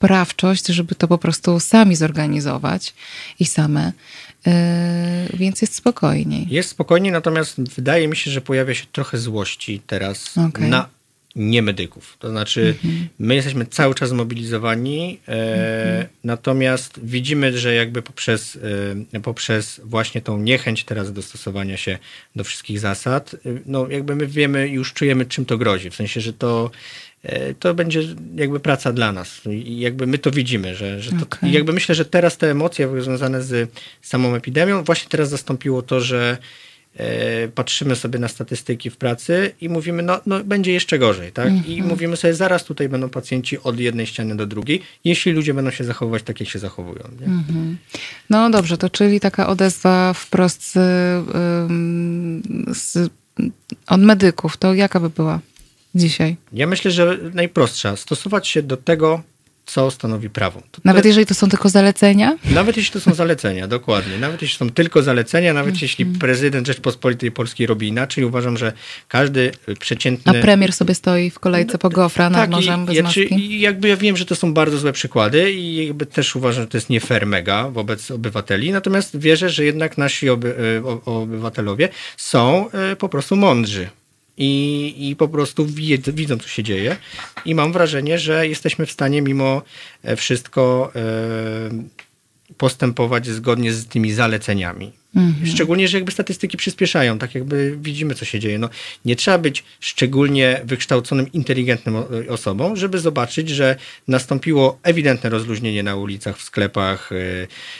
sprawczość, 0.00 0.66
żeby 0.66 0.94
to 0.94 1.08
po 1.08 1.18
prostu 1.18 1.60
sami 1.60 1.96
zorganizować 1.96 2.94
i 3.40 3.44
same. 3.44 3.92
Yy, 4.46 4.52
więc 5.34 5.62
jest 5.62 5.74
spokojniej. 5.74 6.46
Jest 6.50 6.68
spokojniej, 6.68 7.12
natomiast 7.12 7.60
wydaje 7.74 8.08
mi 8.08 8.16
się, 8.16 8.30
że 8.30 8.40
pojawia 8.40 8.74
się 8.74 8.86
trochę 8.92 9.18
złości 9.18 9.80
teraz 9.86 10.38
okay. 10.38 10.68
na 10.68 10.88
niemedyków. 11.36 12.16
To 12.18 12.30
znaczy, 12.30 12.74
mhm. 12.84 13.08
my 13.18 13.34
jesteśmy 13.34 13.66
cały 13.66 13.94
czas 13.94 14.08
zmobilizowani, 14.08 15.20
e, 15.28 15.32
mhm. 15.32 16.06
natomiast 16.24 17.00
widzimy, 17.02 17.58
że 17.58 17.74
jakby 17.74 18.02
poprzez, 18.02 18.58
e, 19.12 19.20
poprzez 19.20 19.80
właśnie 19.84 20.20
tą 20.20 20.38
niechęć 20.38 20.84
teraz 20.84 21.12
do 21.12 21.22
stosowania 21.22 21.76
się 21.76 21.98
do 22.36 22.44
wszystkich 22.44 22.80
zasad, 22.80 23.34
e, 23.34 23.38
no 23.66 23.88
jakby 23.88 24.16
my 24.16 24.26
wiemy, 24.26 24.68
już 24.68 24.92
czujemy, 24.92 25.26
czym 25.26 25.44
to 25.44 25.58
grozi. 25.58 25.90
W 25.90 25.94
sensie, 25.94 26.20
że 26.20 26.32
to 26.32 26.70
to 27.58 27.74
będzie 27.74 28.02
jakby 28.34 28.60
praca 28.60 28.92
dla 28.92 29.12
nas. 29.12 29.40
I 29.46 29.80
jakby 29.80 30.06
my 30.06 30.18
to 30.18 30.30
widzimy, 30.30 30.74
że, 30.74 31.00
że 31.00 31.10
to, 31.10 31.22
okay. 31.22 31.50
jakby 31.50 31.72
myślę, 31.72 31.94
że 31.94 32.04
teraz 32.04 32.38
te 32.38 32.50
emocje 32.50 33.02
związane 33.02 33.42
z 33.42 33.70
samą 34.02 34.34
epidemią, 34.34 34.84
właśnie 34.84 35.08
teraz 35.08 35.28
zastąpiło 35.28 35.82
to, 35.82 36.00
że 36.00 36.38
e, 36.96 37.48
patrzymy 37.48 37.96
sobie 37.96 38.18
na 38.18 38.28
statystyki 38.28 38.90
w 38.90 38.96
pracy 38.96 39.54
i 39.60 39.68
mówimy, 39.68 40.02
no, 40.02 40.20
no 40.26 40.44
będzie 40.44 40.72
jeszcze 40.72 40.98
gorzej, 40.98 41.32
tak? 41.32 41.48
-hmm. 41.48 41.66
I 41.66 41.72
mhm. 41.72 41.88
mówimy 41.88 42.16
sobie, 42.16 42.34
zaraz 42.34 42.64
tutaj 42.64 42.88
będą 42.88 43.08
pacjenci 43.08 43.58
od 43.58 43.80
jednej 43.80 44.06
ściany 44.06 44.36
do 44.36 44.46
drugiej, 44.46 44.82
jeśli 45.04 45.32
ludzie 45.32 45.54
będą 45.54 45.70
się 45.70 45.84
zachowywać 45.84 46.22
tak, 46.22 46.40
jak 46.40 46.48
się 46.48 46.58
zachowują. 46.58 47.02
-hmm. 47.02 47.74
No 48.30 48.50
dobrze, 48.50 48.78
to 48.78 48.90
czyli 48.90 49.20
taka 49.20 49.46
odezwa 49.46 50.12
wprost 50.12 50.72
z, 50.72 50.78
z, 52.72 53.10
od 53.86 54.00
medyków, 54.00 54.56
to 54.56 54.74
jaka 54.74 55.00
by 55.00 55.10
była? 55.10 55.40
Dzisiaj? 55.94 56.36
Ja 56.52 56.66
myślę, 56.66 56.90
że 56.90 57.18
najprostsza. 57.34 57.96
Stosować 57.96 58.48
się 58.48 58.62
do 58.62 58.76
tego, 58.76 59.22
co 59.66 59.90
stanowi 59.90 60.30
prawo. 60.30 60.62
To, 60.70 60.80
Nawet 60.84 61.02
to, 61.02 61.08
jeżeli 61.08 61.26
to 61.26 61.34
są 61.34 61.48
tylko 61.48 61.68
zalecenia? 61.68 62.38
Nawet 62.50 62.76
jeśli 62.76 62.92
to 62.92 63.00
są 63.00 63.14
zalecenia, 63.14 63.68
dokładnie. 63.68 64.18
Nawet 64.18 64.42
jeśli 64.42 64.58
są 64.58 64.70
tylko 64.70 65.02
zalecenia, 65.02 65.54
nawet 65.54 65.68
Mhm. 65.68 65.82
jeśli 65.82 66.06
prezydent 66.06 66.66
Rzeczpospolitej 66.66 67.32
Polskiej 67.32 67.66
robi 67.66 67.88
inaczej, 67.88 68.24
uważam, 68.24 68.56
że 68.56 68.72
każdy 69.08 69.52
przeciętny... 69.80 70.38
A 70.38 70.42
premier 70.42 70.72
sobie 70.72 70.94
stoi 70.94 71.30
w 71.30 71.38
kolejce 71.38 71.78
po 71.78 71.90
gofra 71.90 72.30
nad 72.30 72.40
tak, 72.40 72.50
morzem 72.50 72.82
i, 72.82 72.86
bez 72.86 72.96
ja, 72.96 73.02
maski? 73.02 73.34
i 73.34 73.60
jakby 73.60 73.88
ja 73.88 73.96
wiem, 73.96 74.16
że 74.16 74.26
to 74.26 74.34
są 74.36 74.54
bardzo 74.54 74.78
złe 74.78 74.92
przykłady 74.92 75.52
i 75.52 75.86
jakby 75.86 76.06
też 76.06 76.36
uważam, 76.36 76.62
że 76.62 76.68
to 76.68 76.76
jest 76.76 76.90
nie 76.90 77.00
fair 77.00 77.26
mega 77.26 77.68
wobec 77.68 78.10
obywateli, 78.10 78.72
natomiast 78.72 79.18
wierzę, 79.18 79.50
że 79.50 79.64
jednak 79.64 79.98
nasi 79.98 80.28
oby, 80.30 80.82
o- 80.84 81.22
obywatelowie 81.22 81.88
są 82.16 82.70
e, 82.70 82.96
po 82.96 83.08
prostu 83.08 83.36
mądrzy. 83.36 83.88
I, 84.42 84.94
I 85.08 85.16
po 85.16 85.28
prostu 85.28 85.66
wiedzą, 85.66 86.12
widzą, 86.12 86.38
co 86.38 86.48
się 86.48 86.62
dzieje. 86.62 86.96
I 87.44 87.54
mam 87.54 87.72
wrażenie, 87.72 88.18
że 88.18 88.48
jesteśmy 88.48 88.86
w 88.86 88.92
stanie 88.92 89.22
mimo 89.22 89.62
e, 90.02 90.16
wszystko 90.16 90.92
e, 90.94 91.00
postępować 92.56 93.26
zgodnie 93.26 93.72
z 93.72 93.86
tymi 93.86 94.12
zaleceniami. 94.12 94.92
Szczególnie, 95.44 95.88
że 95.88 95.96
jakby 95.96 96.12
statystyki 96.12 96.56
przyspieszają, 96.56 97.18
tak 97.18 97.34
jakby 97.34 97.78
widzimy, 97.80 98.14
co 98.14 98.24
się 98.24 98.38
dzieje. 98.40 98.58
No, 98.58 98.68
nie 99.04 99.16
trzeba 99.16 99.38
być 99.38 99.64
szczególnie 99.80 100.60
wykształconym, 100.64 101.32
inteligentnym 101.32 101.94
osobą, 102.28 102.76
żeby 102.76 102.98
zobaczyć, 102.98 103.48
że 103.48 103.76
nastąpiło 104.08 104.78
ewidentne 104.82 105.30
rozluźnienie 105.30 105.82
na 105.82 105.96
ulicach, 105.96 106.38
w 106.38 106.42
sklepach 106.42 107.10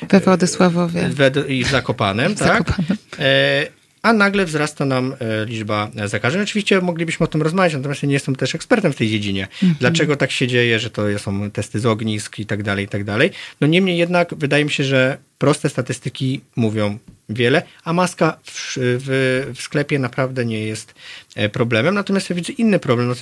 e, 0.02 0.06
We 0.08 0.20
Władysławowie. 0.20 1.10
w, 1.10 1.50
i 1.50 1.64
w 1.64 1.68
Zakopanem, 1.68 2.34
tak? 2.34 2.48
Zakopanem. 2.48 2.98
E, 3.18 3.79
a 4.02 4.12
nagle 4.12 4.44
wzrasta 4.44 4.84
nam 4.84 5.14
e, 5.20 5.44
liczba 5.46 5.90
zakażeń. 6.06 6.42
Oczywiście 6.42 6.80
moglibyśmy 6.80 7.24
o 7.24 7.26
tym 7.26 7.42
rozmawiać, 7.42 7.74
natomiast 7.74 8.02
ja 8.02 8.06
nie 8.06 8.14
jestem 8.14 8.36
też 8.36 8.54
ekspertem 8.54 8.92
w 8.92 8.96
tej 8.96 9.08
dziedzinie. 9.08 9.48
Dlaczego 9.80 10.16
tak 10.16 10.30
się 10.30 10.46
dzieje, 10.46 10.78
że 10.78 10.90
to 10.90 11.18
są 11.18 11.50
testy 11.50 11.80
z 11.80 11.86
ognisk 11.86 12.38
i 12.38 12.46
tak 12.46 12.62
dalej, 12.62 12.84
i 12.84 12.88
tak 12.88 13.04
dalej. 13.04 13.30
No 13.60 13.66
niemniej 13.66 13.98
jednak 13.98 14.34
wydaje 14.34 14.64
mi 14.64 14.70
się, 14.70 14.84
że 14.84 15.18
proste 15.40 15.68
statystyki 15.68 16.40
mówią 16.56 16.98
wiele, 17.28 17.62
a 17.84 17.92
maska 17.92 18.38
w, 18.44 18.74
w, 18.76 19.52
w 19.58 19.62
sklepie 19.62 19.98
naprawdę 19.98 20.44
nie 20.44 20.60
jest 20.66 20.94
e, 21.36 21.48
problemem. 21.48 21.94
Natomiast 21.94 22.30
ja 22.30 22.36
widzę 22.36 22.52
inny 22.52 22.78
problem, 22.78 23.08
no 23.08 23.14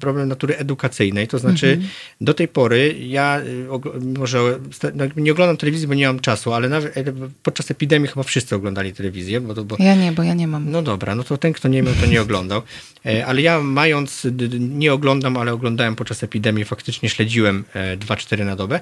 problem 0.00 0.28
natury 0.28 0.56
edukacyjnej. 0.56 1.28
To 1.28 1.38
znaczy, 1.38 1.80
do 2.20 2.34
tej 2.34 2.48
pory 2.48 2.94
ja, 3.00 3.40
y, 3.40 3.66
ogl- 3.68 4.04
mimo 4.04 4.26
że 4.26 4.58
sta- 4.72 4.90
no, 4.94 5.04
nie 5.16 5.32
oglądam 5.32 5.56
telewizji, 5.56 5.88
bo 5.88 5.94
nie 5.94 6.06
mam 6.06 6.20
czasu, 6.20 6.52
ale 6.52 6.68
nawet 6.68 6.96
e, 6.96 7.04
podczas 7.42 7.70
epidemii 7.70 8.08
chyba 8.08 8.22
wszyscy 8.22 8.54
oglądali 8.56 8.92
telewizję, 8.92 9.40
bo, 9.40 9.54
to- 9.54 9.64
bo 9.64 9.76
Ja 9.78 9.94
nie, 9.94 10.12
bo 10.12 10.22
ja 10.22 10.34
nie 10.34 10.46
mam. 10.48 10.70
no 10.70 10.82
dobra, 10.82 11.14
no 11.14 11.24
to 11.24 11.38
ten, 11.38 11.52
kto 11.52 11.68
nie 11.68 11.82
miał, 11.82 11.94
to 12.00 12.06
nie 12.06 12.22
oglądał. 12.22 12.62
E, 13.06 13.26
Ale 13.26 13.42
ja 13.42 13.60
mając, 13.60 14.26
nie 14.58 14.92
oglądam, 14.92 15.36
ale 15.36 15.52
oglądałem 15.52 15.96
podczas 15.96 16.22
epidemii, 16.22 16.64
faktycznie 16.64 17.08
śledziłem 17.08 17.64
e, 17.74 17.96
2-4 17.96 18.44
na 18.44 18.56
dobę, 18.56 18.80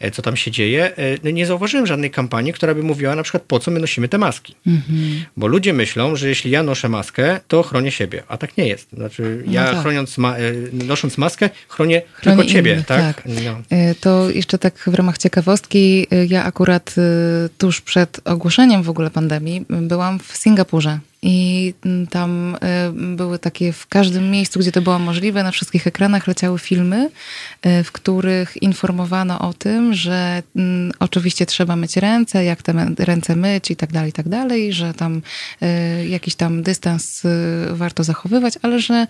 e, 0.00 0.10
co 0.10 0.22
tam 0.22 0.36
się 0.36 0.50
dzieje. 0.50 0.96
E, 0.96 1.18
no 1.24 1.30
Nie 1.30 1.46
zauważyłem 1.46 1.86
żadnej 1.86 2.10
kampanii, 2.10 2.52
która 2.52 2.74
by 2.74 2.82
mówiła 2.82 3.14
na 3.14 3.22
przykład, 3.22 3.42
po 3.42 3.58
co 3.58 3.70
my 3.70 3.80
nosimy 3.80 4.08
te 4.08 4.18
maski. 4.18 4.54
Bo 5.36 5.46
ludzie 5.46 5.72
myślą, 5.72 6.16
że 6.16 6.28
jeśli 6.28 6.50
ja 6.50 6.62
noszę 6.62 6.88
maskę, 6.88 7.40
to 7.48 7.62
chronię 7.62 7.90
siebie, 7.90 8.22
a 8.28 8.36
tak 8.36 8.56
nie 8.56 8.66
jest. 8.68 8.88
Znaczy, 8.92 9.44
ja 9.46 9.64
tak. 9.64 9.80
chroniąc 9.80 10.18
ma- 10.18 10.36
e, 10.36 10.52
nosząc 10.72 11.18
maskę, 11.18 11.50
chronię, 11.68 12.02
Chroni 12.12 12.38
tylko 12.38 12.52
ciebie, 12.52 12.72
innych, 12.72 12.86
tak? 12.86 13.16
tak. 13.16 13.24
No. 13.44 13.62
To 14.00 14.30
jeszcze 14.30 14.58
tak 14.58 14.78
w 14.78 14.94
ramach 14.94 15.18
ciekawostki, 15.18 16.06
ja 16.28 16.44
akurat 16.44 16.94
tuż 17.58 17.80
przed 17.80 18.20
ogłoszeniem 18.24 18.82
w 18.82 18.90
ogóle 18.90 19.10
pandemii 19.10 19.64
byłam 19.70 20.18
w 20.18 20.36
Singapurze. 20.36 20.98
I 21.26 21.74
tam 22.10 22.54
y, 22.54 23.16
były 23.16 23.38
takie 23.38 23.72
w 23.72 23.86
każdym 23.86 24.30
miejscu, 24.30 24.60
gdzie 24.60 24.72
to 24.72 24.82
było 24.82 24.98
możliwe, 24.98 25.42
na 25.42 25.50
wszystkich 25.50 25.86
ekranach 25.86 26.26
leciały 26.26 26.58
filmy, 26.58 27.10
y, 27.66 27.84
w 27.84 27.92
których 27.92 28.62
informowano 28.62 29.38
o 29.38 29.52
tym, 29.52 29.94
że 29.94 30.42
mm, 30.56 30.92
oczywiście 30.98 31.46
trzeba 31.46 31.76
myć 31.76 31.96
ręce, 31.96 32.44
jak 32.44 32.62
te 32.62 32.72
ręce 32.98 33.36
myć 33.36 33.70
i 33.70 33.76
tak 33.76 33.92
dalej, 33.92 34.10
i 34.10 34.12
tak 34.12 34.28
dalej, 34.28 34.72
że 34.72 34.94
tam 34.94 35.22
y, 35.62 36.08
jakiś 36.08 36.34
tam 36.34 36.62
dystans 36.62 37.22
warto 37.70 38.04
zachowywać, 38.04 38.54
ale 38.62 38.80
że 38.80 39.06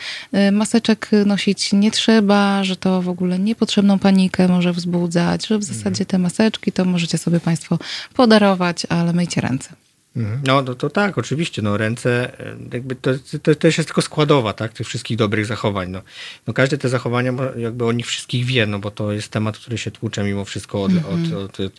maseczek 0.53 1.11
nosić 1.27 1.73
nie 1.73 1.91
trzeba, 1.91 2.65
że 2.65 2.77
to 2.77 3.03
w 3.03 3.09
ogóle 3.09 3.39
niepotrzebną 3.39 3.99
panikę 3.99 4.49
może 4.49 4.73
wzbudzać, 4.73 5.47
że 5.47 5.59
w 5.59 5.65
zasadzie 5.65 6.07
te 6.07 6.19
maseczki 6.19 6.73
to 6.73 6.85
możecie 6.85 7.19
sobie 7.19 7.41
Państwo 7.41 7.79
podarować, 8.15 8.87
ale 8.89 9.13
myjcie 9.13 9.41
ręce. 9.41 9.84
Mhm. 10.17 10.41
No 10.47 10.63
to, 10.63 10.75
to 10.75 10.91
tak, 10.91 11.19
oczywiście, 11.19 11.63
no 11.63 11.77
ręce, 11.77 12.41
e, 12.41 12.57
jakby 12.73 12.95
to, 12.95 13.11
to 13.43 13.55
też 13.55 13.79
jest 13.79 13.89
tylko 13.89 14.03
składowa, 14.03 14.53
tak, 14.53 14.73
tych 14.73 14.87
wszystkich 14.87 15.17
dobrych 15.17 15.47
zachowań, 15.47 15.91
no. 15.91 16.03
no 16.47 16.55
każde 16.55 16.79
te 16.79 16.89
zachowania, 16.89 17.33
jakby 17.57 17.85
o 17.85 17.93
nich 17.93 18.07
wszystkich 18.07 18.45
wie, 18.45 18.67
no 18.67 18.79
bo 18.79 18.91
to 18.91 19.13
jest 19.13 19.29
temat, 19.29 19.59
który 19.59 19.79
się 19.79 19.91
tłucze 19.91 20.25
mimo 20.25 20.45
wszystko 20.45 20.83
od, 20.83 20.93
od, 20.93 21.33
od, 21.33 21.61
od, 21.61 21.73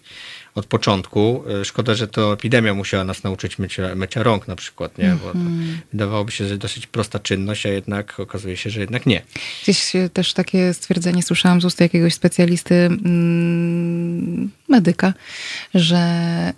od 0.56 0.66
początku. 0.66 1.44
E, 1.62 1.66
Szkoda, 1.66 1.96
że 1.96 2.08
to 2.08 2.34
epidemia 2.34 2.74
musiała 2.74 3.04
nas 3.04 3.24
nauczyć 3.24 3.60
mycia, 3.60 3.96
mycia 3.96 4.24
rąk 4.24 4.48
na 4.48 4.56
przykład, 4.56 4.98
nie, 4.98 5.18
bo 5.24 5.32
to 5.32 5.40
wydawałoby 5.92 6.32
się, 6.32 6.48
że 6.48 6.58
dosyć 6.58 6.88
prosta 6.88 7.20
czynność, 7.20 7.66
a 7.66 7.70
jednak 7.70 8.20
okazuje 8.20 8.58
się, 8.58 8.70
że 8.70 8.80
jednak 8.80 9.06
nie. 9.06 9.22
Gdzieś 9.64 9.94
też 10.14 10.34
takie 10.34 10.74
stwierdzenie 10.74 11.24
słyszałam 11.24 11.62
z 11.62 11.66
ust 11.66 11.82
jakiegoś 11.82 12.14
specjalisty, 12.14 12.76
mm, 12.76 14.52
medyka, 14.70 15.14
że 15.74 16.54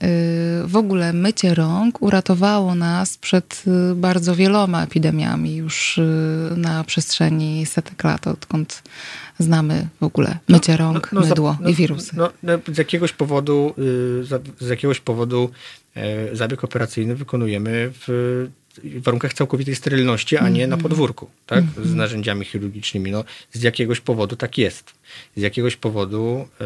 y, 0.63 0.67
w 0.67 0.75
ogóle 0.75 1.13
mycie 1.13 1.55
rąk 1.55 2.01
uratowało 2.01 2.75
nas 2.75 3.17
przed 3.17 3.63
y, 3.91 3.95
bardzo 3.95 4.35
wieloma 4.35 4.83
epidemiami 4.83 5.55
już 5.55 5.97
y, 5.97 6.01
na 6.57 6.83
przestrzeni 6.83 7.65
setek 7.65 8.03
lat, 8.03 8.27
odkąd 8.27 8.83
znamy 9.39 9.87
w 10.01 10.03
ogóle 10.03 10.37
mycie 10.47 10.77
rąk, 10.77 11.09
No, 11.11 11.21
no, 11.21 11.27
mydło 11.27 11.57
no, 11.61 11.69
i 11.69 11.73
wirusy. 11.73 12.11
No, 12.15 12.31
no, 12.43 12.53
z 12.73 12.77
jakiegoś 12.77 13.11
powodu, 13.13 13.73
y, 13.77 14.23
z 14.59 14.69
jakiegoś 14.69 14.99
powodu 14.99 15.49
e, 15.95 16.35
zabieg 16.35 16.63
operacyjny 16.63 17.15
wykonujemy 17.15 17.91
w 18.07 18.47
warunkach 18.83 19.33
całkowitej 19.33 19.75
sterylności, 19.75 20.37
a 20.37 20.49
nie 20.49 20.63
Mhm. 20.63 20.69
na 20.69 20.77
podwórku, 20.77 21.29
tak? 21.45 21.63
Z 21.83 21.93
narzędziami 21.93 22.45
chirurgicznymi. 22.45 23.11
No, 23.11 23.23
z 23.53 23.61
jakiegoś 23.61 23.99
powodu 23.99 24.35
tak 24.35 24.57
jest. 24.57 24.93
Z 25.35 25.41
jakiegoś 25.41 25.75
powodu 25.75 26.47
e, 26.61 26.65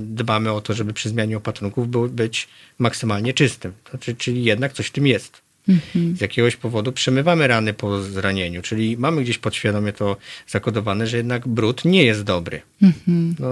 dbamy 0.00 0.52
o 0.52 0.60
to, 0.60 0.74
żeby 0.74 0.92
przy 0.92 1.08
zmianie 1.08 1.36
opatrunków 1.36 1.88
był, 1.88 2.08
być 2.08 2.48
maksymalnie 2.78 3.34
czystym. 3.34 3.72
Znaczy, 3.90 4.14
czyli 4.14 4.44
jednak 4.44 4.72
coś 4.72 4.86
w 4.86 4.90
tym 4.90 5.06
jest. 5.06 5.41
Mhm. 5.68 6.16
Z 6.16 6.20
jakiegoś 6.20 6.56
powodu 6.56 6.92
przemywamy 6.92 7.46
rany 7.48 7.74
po 7.74 8.02
zranieniu, 8.02 8.62
czyli 8.62 8.96
mamy 8.96 9.22
gdzieś 9.22 9.38
podświadomie 9.38 9.92
to 9.92 10.16
zakodowane, 10.48 11.06
że 11.06 11.16
jednak 11.16 11.48
brud 11.48 11.84
nie 11.84 12.04
jest 12.04 12.22
dobry. 12.22 12.62
Mhm. 12.82 13.34
No, 13.38 13.48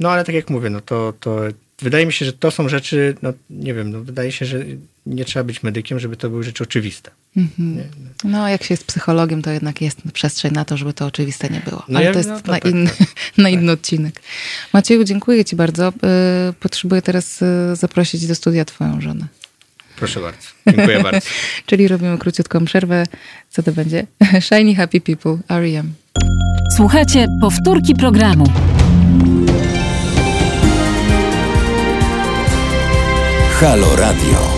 no 0.00 0.10
ale 0.10 0.24
tak 0.24 0.34
jak 0.34 0.50
mówię, 0.50 0.70
no 0.70 0.80
to, 0.80 1.12
to 1.20 1.40
wydaje 1.82 2.06
mi 2.06 2.12
się, 2.12 2.24
że 2.24 2.32
to 2.32 2.50
są 2.50 2.68
rzeczy, 2.68 3.14
no 3.22 3.32
nie 3.50 3.74
wiem, 3.74 3.90
no 3.90 4.00
wydaje 4.00 4.32
się, 4.32 4.46
że 4.46 4.64
nie 5.06 5.24
trzeba 5.24 5.44
być 5.44 5.62
medykiem, 5.62 6.00
żeby 6.00 6.16
to 6.16 6.30
były 6.30 6.44
rzeczy 6.44 6.64
oczywiste. 6.64 7.10
Mhm. 7.36 7.82
No, 8.24 8.44
a 8.44 8.50
jak 8.50 8.62
się 8.64 8.72
jest 8.72 8.84
psychologiem, 8.84 9.42
to 9.42 9.50
jednak 9.50 9.80
jest 9.80 10.02
przestrzeń 10.12 10.52
na 10.52 10.64
to, 10.64 10.76
żeby 10.76 10.92
to 10.92 11.06
oczywiste 11.06 11.48
nie 11.48 11.60
było. 11.60 11.82
No 11.88 11.98
Ale 11.98 12.06
ja- 12.06 12.12
to 12.12 12.18
jest 12.18 12.28
no 12.30 12.40
to 12.40 12.52
na, 12.52 12.58
tak, 12.60 12.72
inny, 12.72 12.90
na 13.38 13.48
inny 13.48 13.72
odcinek. 13.72 14.22
Macieju, 14.72 15.04
dziękuję 15.04 15.44
Ci 15.44 15.56
bardzo. 15.56 15.88
Y, 15.88 16.52
Potrzebuję 16.60 17.02
teraz 17.02 17.42
y, 17.42 17.76
zaprosić 17.76 18.26
do 18.26 18.34
studia 18.34 18.64
Twoją 18.64 19.00
żonę. 19.00 19.26
Proszę 19.98 20.20
bardzo. 20.20 20.48
Dziękuję 20.66 21.02
bardzo. 21.02 21.28
Czyli 21.66 21.88
robimy 21.88 22.18
króciutką 22.18 22.64
przerwę. 22.64 23.04
Co 23.50 23.62
to 23.62 23.72
będzie? 23.72 24.06
Shiny 24.46 24.74
Happy 24.74 25.00
People, 25.00 25.38
R.E.M. 25.48 25.94
Słuchajcie 26.76 27.26
powtórki 27.40 27.94
programu. 27.94 28.44
Halo 33.60 33.96
Radio. 33.96 34.57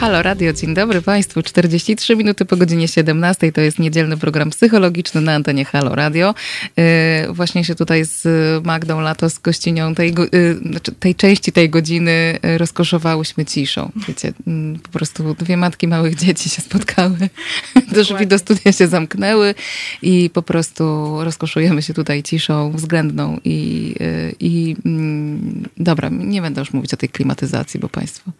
Halo 0.00 0.22
Radio, 0.22 0.52
dzień 0.52 0.74
dobry 0.74 1.02
Państwu. 1.02 1.42
43 1.42 2.16
minuty 2.16 2.44
po 2.44 2.56
godzinie 2.56 2.88
17 2.88 3.52
to 3.52 3.60
jest 3.60 3.78
niedzielny 3.78 4.16
program 4.16 4.50
psychologiczny 4.50 5.20
na 5.20 5.34
antenie 5.34 5.64
Halo 5.64 5.94
Radio. 5.94 6.34
Yy, 6.76 6.84
właśnie 7.32 7.64
się 7.64 7.74
tutaj 7.74 8.04
z 8.04 8.26
Magdą 8.66 9.00
Lato, 9.00 9.30
z 9.30 9.38
gościnią 9.38 9.94
tej, 9.94 10.14
yy, 10.32 10.58
znaczy 10.70 10.92
tej 10.92 11.14
części 11.14 11.52
tej 11.52 11.70
godziny 11.70 12.38
yy, 12.42 12.58
rozkoszowałyśmy 12.58 13.44
ciszą. 13.44 13.92
Wiecie, 14.08 14.32
mm, 14.46 14.78
po 14.78 14.88
prostu 14.88 15.34
dwie 15.34 15.56
matki 15.56 15.88
małych 15.88 16.14
dzieci 16.14 16.48
się 16.48 16.62
spotkały, 16.62 17.28
drzwi 17.94 18.26
do 18.26 18.38
studia 18.38 18.72
się 18.72 18.88
zamknęły 18.88 19.54
i 20.02 20.30
po 20.32 20.42
prostu 20.42 21.16
rozkoszujemy 21.24 21.82
się 21.82 21.94
tutaj 21.94 22.22
ciszą 22.22 22.72
względną 22.72 23.38
i, 23.44 23.94
i 24.40 24.76
mm, 24.84 25.68
dobra, 25.76 26.08
nie 26.08 26.42
będę 26.42 26.60
już 26.60 26.72
mówić 26.72 26.94
o 26.94 26.96
tej 26.96 27.08
klimatyzacji, 27.08 27.80
bo 27.80 27.88
Państwo 27.88 28.30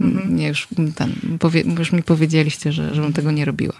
mm, 0.00 0.28
mnie 0.28 0.48
już 0.48 0.68
ten, 0.94 1.14
powie, 1.38 1.60
już 1.78 1.92
mi 1.92 2.02
powiedzieliście, 2.02 2.72
że, 2.72 2.94
żebym 2.94 3.12
tego 3.12 3.30
nie 3.30 3.44
robiła. 3.44 3.74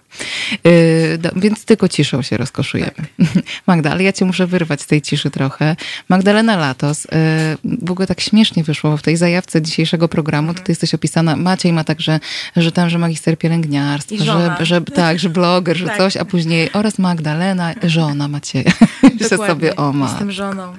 Yy, 0.64 1.18
do, 1.18 1.30
więc 1.36 1.64
tylko 1.64 1.88
ciszą 1.88 2.22
się 2.22 2.36
rozkoszujemy. 2.36 2.92
Magda, 3.66 3.90
ale 3.90 4.02
ja 4.02 4.12
cię 4.12 4.24
muszę 4.24 4.46
wyrwać 4.46 4.82
z 4.82 4.86
tej 4.86 5.02
ciszy 5.02 5.30
trochę. 5.30 5.76
Magdalena 6.08 6.56
Latos, 6.56 7.04
yy, 7.04 7.78
w 7.82 7.90
ogóle 7.90 8.06
tak 8.06 8.20
śmiesznie 8.20 8.64
wyszło 8.64 8.96
w 8.96 9.02
tej 9.02 9.16
zajawce 9.16 9.62
dzisiejszego 9.62 10.08
programu, 10.08 10.54
ty 10.54 10.62
jesteś 10.68 10.94
opisana, 10.94 11.36
Maciej 11.36 11.72
ma 11.72 11.84
także, 11.84 12.20
że 12.56 12.72
tam, 12.72 12.90
że 12.90 12.98
magister 12.98 13.38
pielęgniarstwa, 13.38 14.24
że, 14.24 14.56
że 14.60 14.80
tak, 14.80 15.18
że 15.18 15.30
bloger, 15.30 15.76
że 15.76 15.86
Tak. 15.86 15.98
coś, 15.98 16.16
a 16.16 16.24
później 16.24 16.72
oraz 16.72 16.98
Magdalena, 16.98 17.74
żona 17.82 18.28
Macieja. 18.28 18.72
Dokładnie. 19.02 19.46
sobie, 19.46 19.76
o 19.76 19.92
ma. 19.92 20.06
Jestem 20.08 20.32
żoną. 20.32 20.72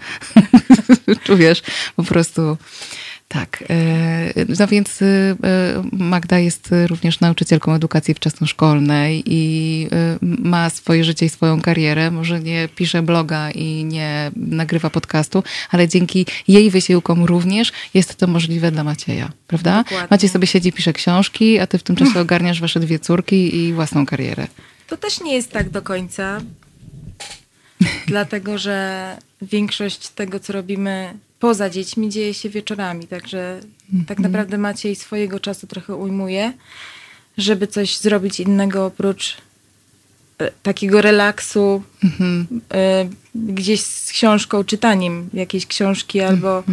Czujesz 1.25 1.61
po 1.95 2.03
prostu 2.03 2.57
tak. 3.28 3.63
E, 3.69 4.45
no 4.59 4.67
więc 4.67 5.01
e, 5.01 5.05
Magda 5.91 6.39
jest 6.39 6.69
również 6.88 7.19
nauczycielką 7.19 7.73
edukacji 7.73 8.13
wczesnoszkolnej 8.13 9.23
i 9.26 9.88
e, 9.91 10.17
ma 10.21 10.69
swoje 10.69 11.03
życie 11.03 11.26
i 11.26 11.30
swoją 11.30 11.61
karierę. 11.61 12.11
Może 12.11 12.39
nie 12.39 12.69
pisze 12.76 13.01
bloga 13.01 13.51
i 13.51 13.84
nie 13.84 14.32
nagrywa 14.36 14.89
podcastu, 14.89 15.43
ale 15.71 15.88
dzięki 15.88 16.26
jej 16.47 16.69
wysiłkom 16.69 17.23
również 17.23 17.71
jest 17.93 18.15
to 18.15 18.28
możliwe 18.28 18.71
dla 18.71 18.84
Macieja, 18.84 19.32
prawda? 19.47 19.84
Dokładnie. 19.84 20.07
Maciej 20.11 20.30
sobie 20.30 20.47
siedzi, 20.47 20.71
pisze 20.71 20.93
książki, 20.93 21.59
a 21.59 21.67
ty 21.67 21.78
w 21.78 21.84
tym 21.84 21.95
czasie 21.95 22.19
ogarniasz 22.26 22.61
wasze 22.61 22.80
dwie 22.80 22.99
córki 22.99 23.55
i 23.55 23.73
własną 23.73 24.05
karierę. 24.05 24.47
To 24.88 24.97
też 24.97 25.21
nie 25.21 25.34
jest 25.34 25.51
tak 25.51 25.69
do 25.69 25.82
końca, 25.82 26.41
dlatego 28.07 28.57
że 28.57 29.17
większość 29.41 30.09
tego, 30.09 30.39
co 30.39 30.53
robimy 30.53 31.13
poza 31.45 31.69
dziećmi 31.69 32.09
dzieje 32.09 32.33
się 32.33 32.49
wieczorami, 32.49 33.07
także 33.07 33.59
tak 34.07 34.19
naprawdę 34.19 34.57
Maciej 34.57 34.95
swojego 34.95 35.39
czasu 35.39 35.67
trochę 35.67 35.95
ujmuje, 35.95 36.53
żeby 37.37 37.67
coś 37.67 37.97
zrobić 37.97 38.39
innego 38.39 38.85
oprócz 38.85 39.37
e, 40.37 40.51
takiego 40.63 41.01
relaksu 41.01 41.83
mm-hmm. 42.03 42.45
e, 42.73 43.09
gdzieś 43.35 43.81
z 43.81 44.11
książką, 44.11 44.63
czytaniem 44.63 45.29
jakiejś 45.33 45.65
książki 45.65 46.21
albo 46.21 46.63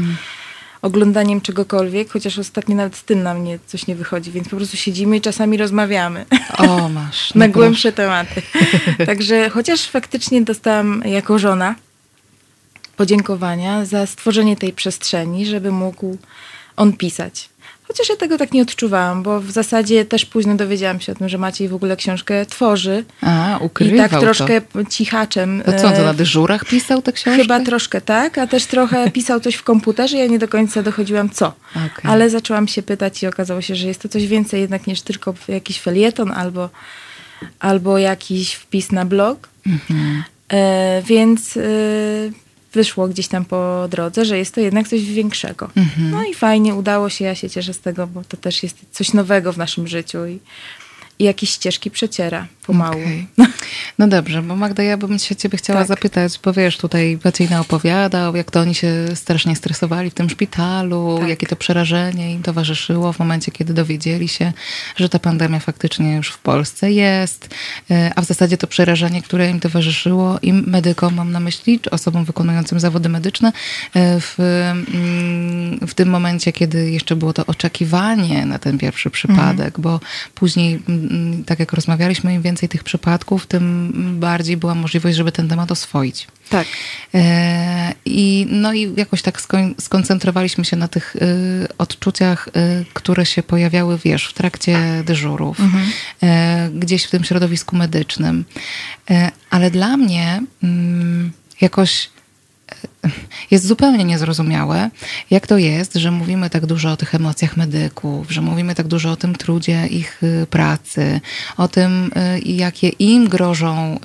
oglądaniem 0.82 1.40
czegokolwiek, 1.40 2.10
chociaż 2.10 2.38
ostatnio 2.38 2.76
nawet 2.76 2.96
z 2.96 3.04
tym 3.04 3.22
na 3.22 3.34
mnie 3.34 3.58
coś 3.66 3.86
nie 3.86 3.94
wychodzi, 3.94 4.32
więc 4.32 4.48
po 4.48 4.56
prostu 4.56 4.76
siedzimy 4.76 5.16
i 5.16 5.20
czasami 5.20 5.56
rozmawiamy. 5.56 6.26
O, 6.58 6.88
masz. 6.88 7.34
na 7.34 7.48
głębsze 7.48 7.92
tematy. 7.92 8.42
Także 9.06 9.50
chociaż 9.50 9.88
faktycznie 9.88 10.42
dostałam 10.42 11.02
jako 11.06 11.38
żona 11.38 11.74
podziękowania 12.96 13.84
za 13.84 14.06
stworzenie 14.06 14.56
tej 14.56 14.72
przestrzeni, 14.72 15.46
żeby 15.46 15.72
mógł 15.72 16.16
on 16.76 16.92
pisać. 16.92 17.48
Chociaż 17.92 18.08
ja 18.08 18.16
tego 18.16 18.38
tak 18.38 18.52
nie 18.52 18.62
odczuwałam, 18.62 19.22
bo 19.22 19.40
w 19.40 19.50
zasadzie 19.50 20.04
też 20.04 20.24
późno 20.24 20.54
dowiedziałam 20.54 21.00
się 21.00 21.12
o 21.12 21.14
tym, 21.14 21.28
że 21.28 21.38
Maciej 21.38 21.68
w 21.68 21.74
ogóle 21.74 21.96
książkę 21.96 22.46
tworzy. 22.46 23.04
A, 23.20 23.58
ukrywał 23.60 23.94
I 23.94 23.98
tak 23.98 24.20
troszkę 24.20 24.60
to. 24.60 24.84
cichaczem. 24.84 25.62
To 25.66 25.72
co, 25.72 25.86
on 25.86 25.94
to 25.94 26.02
na 26.02 26.10
e, 26.10 26.14
dyżurach 26.14 26.64
pisał 26.64 27.02
tę 27.02 27.12
książkę? 27.12 27.42
Chyba 27.42 27.60
troszkę 27.60 28.00
tak, 28.00 28.38
a 28.38 28.46
też 28.46 28.66
trochę 28.66 29.10
pisał 29.18 29.40
coś 29.40 29.54
w 29.54 29.62
komputerze. 29.62 30.16
Ja 30.16 30.26
nie 30.26 30.38
do 30.38 30.48
końca 30.48 30.82
dochodziłam 30.82 31.30
co. 31.30 31.52
Okay. 31.70 32.12
Ale 32.12 32.30
zaczęłam 32.30 32.68
się 32.68 32.82
pytać 32.82 33.22
i 33.22 33.26
okazało 33.26 33.60
się, 33.60 33.76
że 33.76 33.88
jest 33.88 34.02
to 34.02 34.08
coś 34.08 34.26
więcej 34.26 34.60
jednak 34.60 34.86
niż 34.86 35.02
tylko 35.02 35.34
jakiś 35.48 35.80
felieton 35.80 36.30
albo, 36.30 36.70
albo 37.60 37.98
jakiś 37.98 38.54
wpis 38.54 38.92
na 38.92 39.04
blog. 39.04 39.48
Mhm. 39.66 40.22
E, 40.48 41.02
więc... 41.02 41.56
E, 41.56 42.41
wyszło 42.72 43.08
gdzieś 43.08 43.28
tam 43.28 43.44
po 43.44 43.88
drodze, 43.90 44.24
że 44.24 44.38
jest 44.38 44.54
to 44.54 44.60
jednak 44.60 44.88
coś 44.88 45.02
większego. 45.02 45.70
Mhm. 45.76 46.10
No 46.10 46.24
i 46.24 46.34
fajnie, 46.34 46.74
udało 46.74 47.08
się, 47.08 47.24
ja 47.24 47.34
się 47.34 47.50
cieszę 47.50 47.74
z 47.74 47.80
tego, 47.80 48.06
bo 48.06 48.24
to 48.24 48.36
też 48.36 48.62
jest 48.62 48.76
coś 48.90 49.12
nowego 49.12 49.52
w 49.52 49.58
naszym 49.58 49.88
życiu 49.88 50.26
i, 50.26 50.38
i 51.22 51.24
jakieś 51.24 51.50
ścieżki 51.50 51.90
przeciera 51.90 52.46
pomału. 52.66 53.00
Okay. 53.02 53.46
No 53.98 54.08
dobrze, 54.08 54.42
bo 54.42 54.56
Magda, 54.56 54.82
ja 54.82 54.96
bym 54.96 55.18
się 55.18 55.36
ciebie 55.36 55.58
chciała 55.58 55.78
tak. 55.78 55.88
zapytać, 55.88 56.40
bo 56.44 56.52
wiesz, 56.52 56.76
tutaj 56.76 57.18
Bacyjna 57.24 57.60
opowiadał, 57.60 58.36
jak 58.36 58.50
to 58.50 58.60
oni 58.60 58.74
się 58.74 58.92
strasznie 59.14 59.56
stresowali 59.56 60.10
w 60.10 60.14
tym 60.14 60.30
szpitalu, 60.30 61.16
tak. 61.20 61.28
jakie 61.28 61.46
to 61.46 61.56
przerażenie 61.56 62.32
im 62.32 62.42
towarzyszyło 62.42 63.12
w 63.12 63.18
momencie, 63.18 63.52
kiedy 63.52 63.74
dowiedzieli 63.74 64.28
się, 64.28 64.52
że 64.96 65.08
ta 65.08 65.18
pandemia 65.18 65.60
faktycznie 65.60 66.16
już 66.16 66.28
w 66.28 66.38
Polsce 66.38 66.92
jest, 66.92 67.48
e, 67.90 68.12
a 68.16 68.22
w 68.22 68.24
zasadzie 68.24 68.56
to 68.56 68.66
przerażenie, 68.66 69.22
które 69.22 69.50
im 69.50 69.60
towarzyszyło, 69.60 70.38
im 70.42 70.64
medykom 70.66 71.14
mam 71.14 71.32
na 71.32 71.40
myśli, 71.40 71.80
czy 71.80 71.90
osobom 71.90 72.24
wykonującym 72.24 72.80
zawody 72.80 73.08
medyczne, 73.08 73.52
e, 73.94 74.20
w, 74.20 74.38
mm, 74.38 75.78
w 75.86 75.94
tym 75.94 76.08
momencie, 76.08 76.52
kiedy 76.52 76.90
jeszcze 76.90 77.16
było 77.16 77.32
to 77.32 77.46
oczekiwanie 77.46 78.46
na 78.46 78.58
ten 78.58 78.78
pierwszy 78.78 79.10
przypadek, 79.10 79.78
mhm. 79.78 79.82
bo 79.82 80.00
później, 80.34 80.82
tak 81.46 81.58
jak 81.58 81.72
rozmawialiśmy, 81.72 82.34
im 82.34 82.42
więcej 82.42 82.52
więcej 82.52 82.68
tych 82.68 82.84
przypadków, 82.84 83.46
tym 83.46 83.92
bardziej 84.20 84.56
była 84.56 84.74
możliwość, 84.74 85.16
żeby 85.16 85.32
ten 85.32 85.48
temat 85.48 85.72
oswoić. 85.72 86.26
Tak. 86.50 86.66
E, 87.14 87.94
I, 88.04 88.46
no 88.50 88.72
i 88.72 88.92
jakoś 88.96 89.22
tak 89.22 89.42
skoncentrowaliśmy 89.80 90.64
się 90.64 90.76
na 90.76 90.88
tych 90.88 91.16
y, 91.16 91.68
odczuciach, 91.78 92.48
y, 92.48 92.84
które 92.92 93.26
się 93.26 93.42
pojawiały, 93.42 93.98
wiesz, 93.98 94.26
w 94.26 94.32
trakcie 94.32 95.02
dyżurów, 95.04 95.60
mhm. 95.60 95.84
E, 96.22 96.70
gdzieś 96.74 97.04
w 97.04 97.10
tym 97.10 97.24
środowisku 97.24 97.76
medycznym. 97.76 98.44
E, 99.10 99.30
ale 99.50 99.70
dla 99.70 99.96
mnie 99.96 100.42
mm, 100.62 101.32
jakoś 101.60 102.10
jest 103.50 103.66
zupełnie 103.66 104.04
niezrozumiałe, 104.04 104.90
jak 105.30 105.46
to 105.46 105.58
jest, 105.58 105.94
że 105.94 106.10
mówimy 106.10 106.50
tak 106.50 106.66
dużo 106.66 106.92
o 106.92 106.96
tych 106.96 107.14
emocjach 107.14 107.56
medyków, 107.56 108.30
że 108.32 108.42
mówimy 108.42 108.74
tak 108.74 108.88
dużo 108.88 109.10
o 109.10 109.16
tym 109.16 109.34
trudzie 109.34 109.86
ich 109.86 110.22
y, 110.22 110.46
pracy, 110.50 111.20
o 111.56 111.68
tym, 111.68 112.10
y, 112.36 112.40
jakie 112.40 112.88
im 112.88 113.28
grożą 113.28 113.98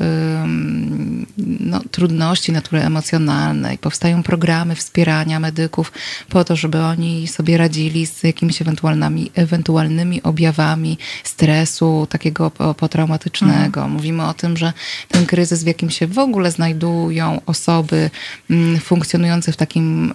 no, 1.60 1.82
trudności 1.92 2.52
natury 2.52 2.82
emocjonalnej. 2.82 3.78
Powstają 3.78 4.24
programy 4.24 4.76
wspierania 4.76 5.40
medyków 5.40 5.92
po 6.30 6.44
to, 6.44 6.56
żeby 6.56 6.80
oni 6.84 7.28
sobie 7.28 7.58
radzili 7.58 8.06
z 8.06 8.24
jakimiś 8.24 8.62
ewentualnymi, 8.62 9.32
ewentualnymi 9.36 10.24
objawami 10.24 10.98
stresu 11.24 12.08
takiego 12.10 12.52
potraumatycznego. 12.52 13.82
Mhm. 13.82 13.92
Mówimy 13.92 14.26
o 14.26 14.34
tym, 14.34 14.58
że 14.58 14.74
ten 15.08 15.26
kryzys, 15.26 15.64
w 15.64 15.68
jakim 15.68 15.90
się 15.90 16.08
w 16.08 16.20
ogóle 16.20 16.52
znajdują 16.52 17.42
osoby 17.46 18.10
mm, 18.50 18.80
funkcjonujące 18.88 19.52
w 19.52 19.58
takim, 19.58 20.12
e, 20.12 20.14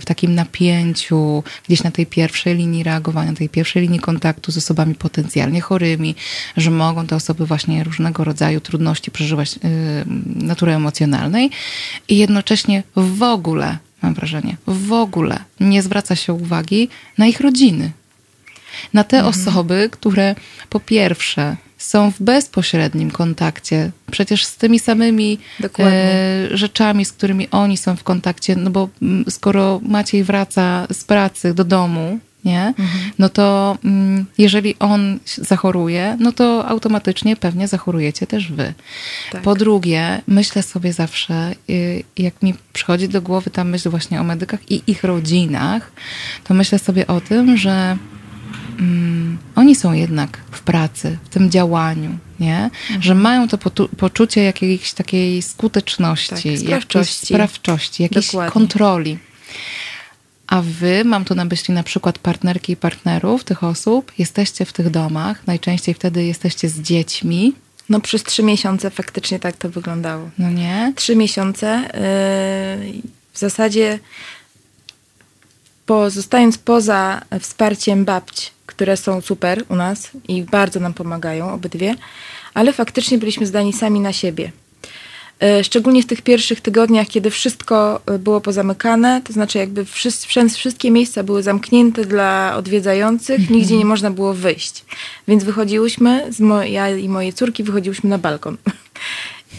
w 0.00 0.04
takim 0.04 0.34
napięciu, 0.34 1.42
gdzieś 1.66 1.82
na 1.82 1.90
tej 1.90 2.06
pierwszej 2.06 2.56
linii 2.56 2.82
reagowania, 2.82 3.32
tej 3.32 3.48
pierwszej 3.48 3.82
linii 3.82 4.00
kontaktu 4.00 4.52
z 4.52 4.56
osobami 4.56 4.94
potencjalnie 4.94 5.60
chorymi, 5.60 6.14
że 6.56 6.70
mogą 6.70 7.06
te 7.06 7.16
osoby 7.16 7.46
właśnie 7.46 7.84
różnego 7.84 8.24
rodzaju 8.24 8.60
trudności 8.60 9.10
przeżywać 9.10 9.56
e, 9.56 9.58
natury 10.36 10.72
emocjonalnej 10.72 11.50
i 12.08 12.18
jednocześnie 12.18 12.82
w 12.96 13.22
ogóle, 13.22 13.78
mam 14.02 14.14
wrażenie, 14.14 14.56
w 14.66 14.92
ogóle 14.92 15.38
nie 15.60 15.82
zwraca 15.82 16.16
się 16.16 16.32
uwagi 16.32 16.88
na 17.18 17.26
ich 17.26 17.40
rodziny. 17.40 17.90
Na 18.92 19.04
te 19.04 19.16
mhm. 19.16 19.34
osoby, 19.34 19.88
które 19.92 20.34
po 20.70 20.80
pierwsze 20.80 21.56
są 21.84 22.10
w 22.10 22.22
bezpośrednim 22.22 23.10
kontakcie 23.10 23.90
przecież 24.10 24.44
z 24.44 24.56
tymi 24.56 24.78
samymi 24.78 25.38
e, 25.78 26.48
rzeczami, 26.50 27.04
z 27.04 27.12
którymi 27.12 27.50
oni 27.50 27.76
są 27.76 27.96
w 27.96 28.02
kontakcie, 28.02 28.56
no 28.56 28.70
bo 28.70 28.88
mm, 29.02 29.24
skoro 29.30 29.80
Maciej 29.82 30.24
wraca 30.24 30.86
z 30.92 31.04
pracy 31.04 31.54
do 31.54 31.64
domu, 31.64 32.18
nie? 32.44 32.66
Mhm. 32.66 33.10
No 33.18 33.28
to 33.28 33.78
mm, 33.84 34.24
jeżeli 34.38 34.78
on 34.78 35.18
zachoruje, 35.26 36.16
no 36.20 36.32
to 36.32 36.68
automatycznie 36.68 37.36
pewnie 37.36 37.68
zachorujecie 37.68 38.26
też 38.26 38.52
wy. 38.52 38.74
Tak. 39.32 39.42
Po 39.42 39.54
drugie, 39.54 40.22
myślę 40.26 40.62
sobie 40.62 40.92
zawsze, 40.92 41.54
y, 41.70 42.04
jak 42.16 42.42
mi 42.42 42.54
przychodzi 42.72 43.08
do 43.08 43.22
głowy 43.22 43.50
ta 43.50 43.64
myśl 43.64 43.90
właśnie 43.90 44.20
o 44.20 44.24
medykach 44.24 44.70
i 44.70 44.82
ich 44.86 45.04
rodzinach, 45.04 45.92
to 46.44 46.54
myślę 46.54 46.78
sobie 46.78 47.06
o 47.06 47.20
tym, 47.20 47.56
że 47.56 47.96
mm, 48.78 49.38
oni 49.56 49.74
są 49.74 49.92
jednak 49.92 50.38
w 50.50 50.60
pracy, 50.60 51.18
w 51.24 51.28
tym 51.28 51.50
działaniu, 51.50 52.18
nie? 52.40 52.56
Mhm. 52.64 53.02
Że 53.02 53.14
mają 53.14 53.48
to 53.48 53.58
poczucie 53.96 54.42
jakiejś 54.42 54.92
takiej 54.92 55.42
skuteczności, 55.42 56.28
tak, 56.28 56.58
sprawczości. 56.58 56.96
jakiejś 56.96 57.28
sprawczości, 57.28 58.02
jakiejś 58.02 58.26
Dokładnie. 58.26 58.52
kontroli. 58.52 59.18
A 60.46 60.62
wy, 60.62 61.04
mam 61.04 61.24
tu 61.24 61.34
na 61.34 61.44
myśli 61.44 61.74
na 61.74 61.82
przykład 61.82 62.18
partnerki 62.18 62.72
i 62.72 62.76
partnerów 62.76 63.44
tych 63.44 63.64
osób, 63.64 64.12
jesteście 64.18 64.64
w 64.64 64.72
tych 64.72 64.90
domach, 64.90 65.46
najczęściej 65.46 65.94
wtedy 65.94 66.24
jesteście 66.24 66.68
z 66.68 66.80
dziećmi. 66.80 67.52
No 67.88 68.00
przez 68.00 68.22
trzy 68.22 68.42
miesiące 68.42 68.90
faktycznie 68.90 69.38
tak 69.38 69.56
to 69.56 69.70
wyglądało. 69.70 70.30
No 70.38 70.50
nie? 70.50 70.92
Trzy 70.96 71.16
miesiące. 71.16 71.82
Yy, 72.86 73.02
w 73.32 73.38
zasadzie 73.38 73.98
pozostając 75.86 76.58
poza 76.58 77.20
wsparciem 77.40 78.04
babci, 78.04 78.50
które 78.66 78.96
są 78.96 79.20
super 79.20 79.64
u 79.68 79.76
nas 79.76 80.10
i 80.28 80.42
bardzo 80.42 80.80
nam 80.80 80.94
pomagają, 80.94 81.52
obydwie, 81.52 81.94
ale 82.54 82.72
faktycznie 82.72 83.18
byliśmy 83.18 83.46
zdani 83.46 83.72
sami 83.72 84.00
na 84.00 84.12
siebie. 84.12 84.52
E, 85.40 85.64
szczególnie 85.64 86.02
w 86.02 86.06
tych 86.06 86.22
pierwszych 86.22 86.60
tygodniach, 86.60 87.08
kiedy 87.08 87.30
wszystko 87.30 88.00
e, 88.06 88.18
było 88.18 88.40
pozamykane, 88.40 89.22
to 89.24 89.32
znaczy 89.32 89.58
jakby 89.58 89.84
wszystkie 90.56 90.90
miejsca 90.90 91.22
były 91.22 91.42
zamknięte 91.42 92.04
dla 92.04 92.54
odwiedzających, 92.56 93.40
mhm. 93.40 93.58
nigdzie 93.58 93.76
nie 93.76 93.84
można 93.84 94.10
było 94.10 94.34
wyjść. 94.34 94.84
Więc 95.28 95.44
wychodziłyśmy, 95.44 96.30
ja 96.64 96.90
i 96.90 97.08
moje 97.08 97.32
córki 97.32 97.62
wychodziłyśmy 97.62 98.10
na 98.10 98.18
balkon. 98.18 98.56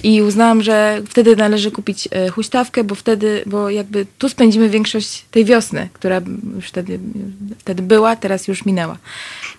I 0.04 0.22
uznałam, 0.22 0.64
że 0.64 1.02
wtedy 1.10 1.36
należy 1.36 1.72
kupić 1.72 2.08
e, 2.12 2.30
huśtawkę, 2.30 2.84
bo 2.84 2.96
wtedy, 2.96 3.44
bo 3.46 3.70
jakby 3.70 4.06
tu 4.18 4.30
spędzimy 4.30 4.70
większość 4.70 5.26
tej 5.32 5.46
wiosny, 5.46 5.90
która 5.94 6.22
już 6.56 6.68
wtedy, 6.68 7.00
wtedy 7.58 7.84
była, 7.84 8.16
teraz 8.16 8.48
już 8.48 8.66
minęła. 8.66 8.98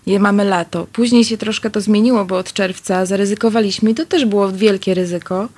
I 0.07 0.18
mamy 0.18 0.45
lato. 0.45 0.87
Później 0.93 1.24
się 1.24 1.37
troszkę 1.37 1.70
to 1.70 1.80
zmieniło, 1.80 2.24
bo 2.24 2.39
od 2.39 2.53
czerwca 2.53 3.07
zaryzykowaliśmy 3.07 3.91
i 3.91 3.95
to 3.95 4.07
też 4.07 4.24
było 4.24 4.53
wielkie 4.53 4.95
ryzyko, 4.95 5.49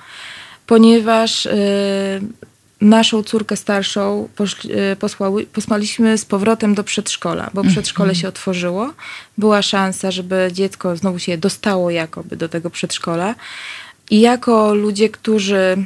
ponieważ 0.65 1.45
yy, 1.45 1.51
naszą 2.81 3.23
córkę 3.23 3.57
starszą 3.57 4.29
e, 4.69 4.95
posłały, 4.95 5.45
posłaliśmy 5.45 6.17
z 6.17 6.25
powrotem 6.25 6.75
do 6.75 6.83
przedszkola, 6.83 7.49
bo 7.53 7.63
przedszkole 7.63 8.15
się 8.15 8.27
otworzyło. 8.27 8.93
Była 9.37 9.61
szansa, 9.61 10.11
żeby 10.11 10.49
dziecko 10.53 10.97
znowu 10.97 11.19
się 11.19 11.37
dostało 11.37 11.89
jakoby 11.89 12.35
do 12.35 12.49
tego 12.49 12.69
przedszkola. 12.69 13.35
I 14.09 14.19
jako 14.19 14.73
ludzie, 14.73 15.09
którzy 15.09 15.85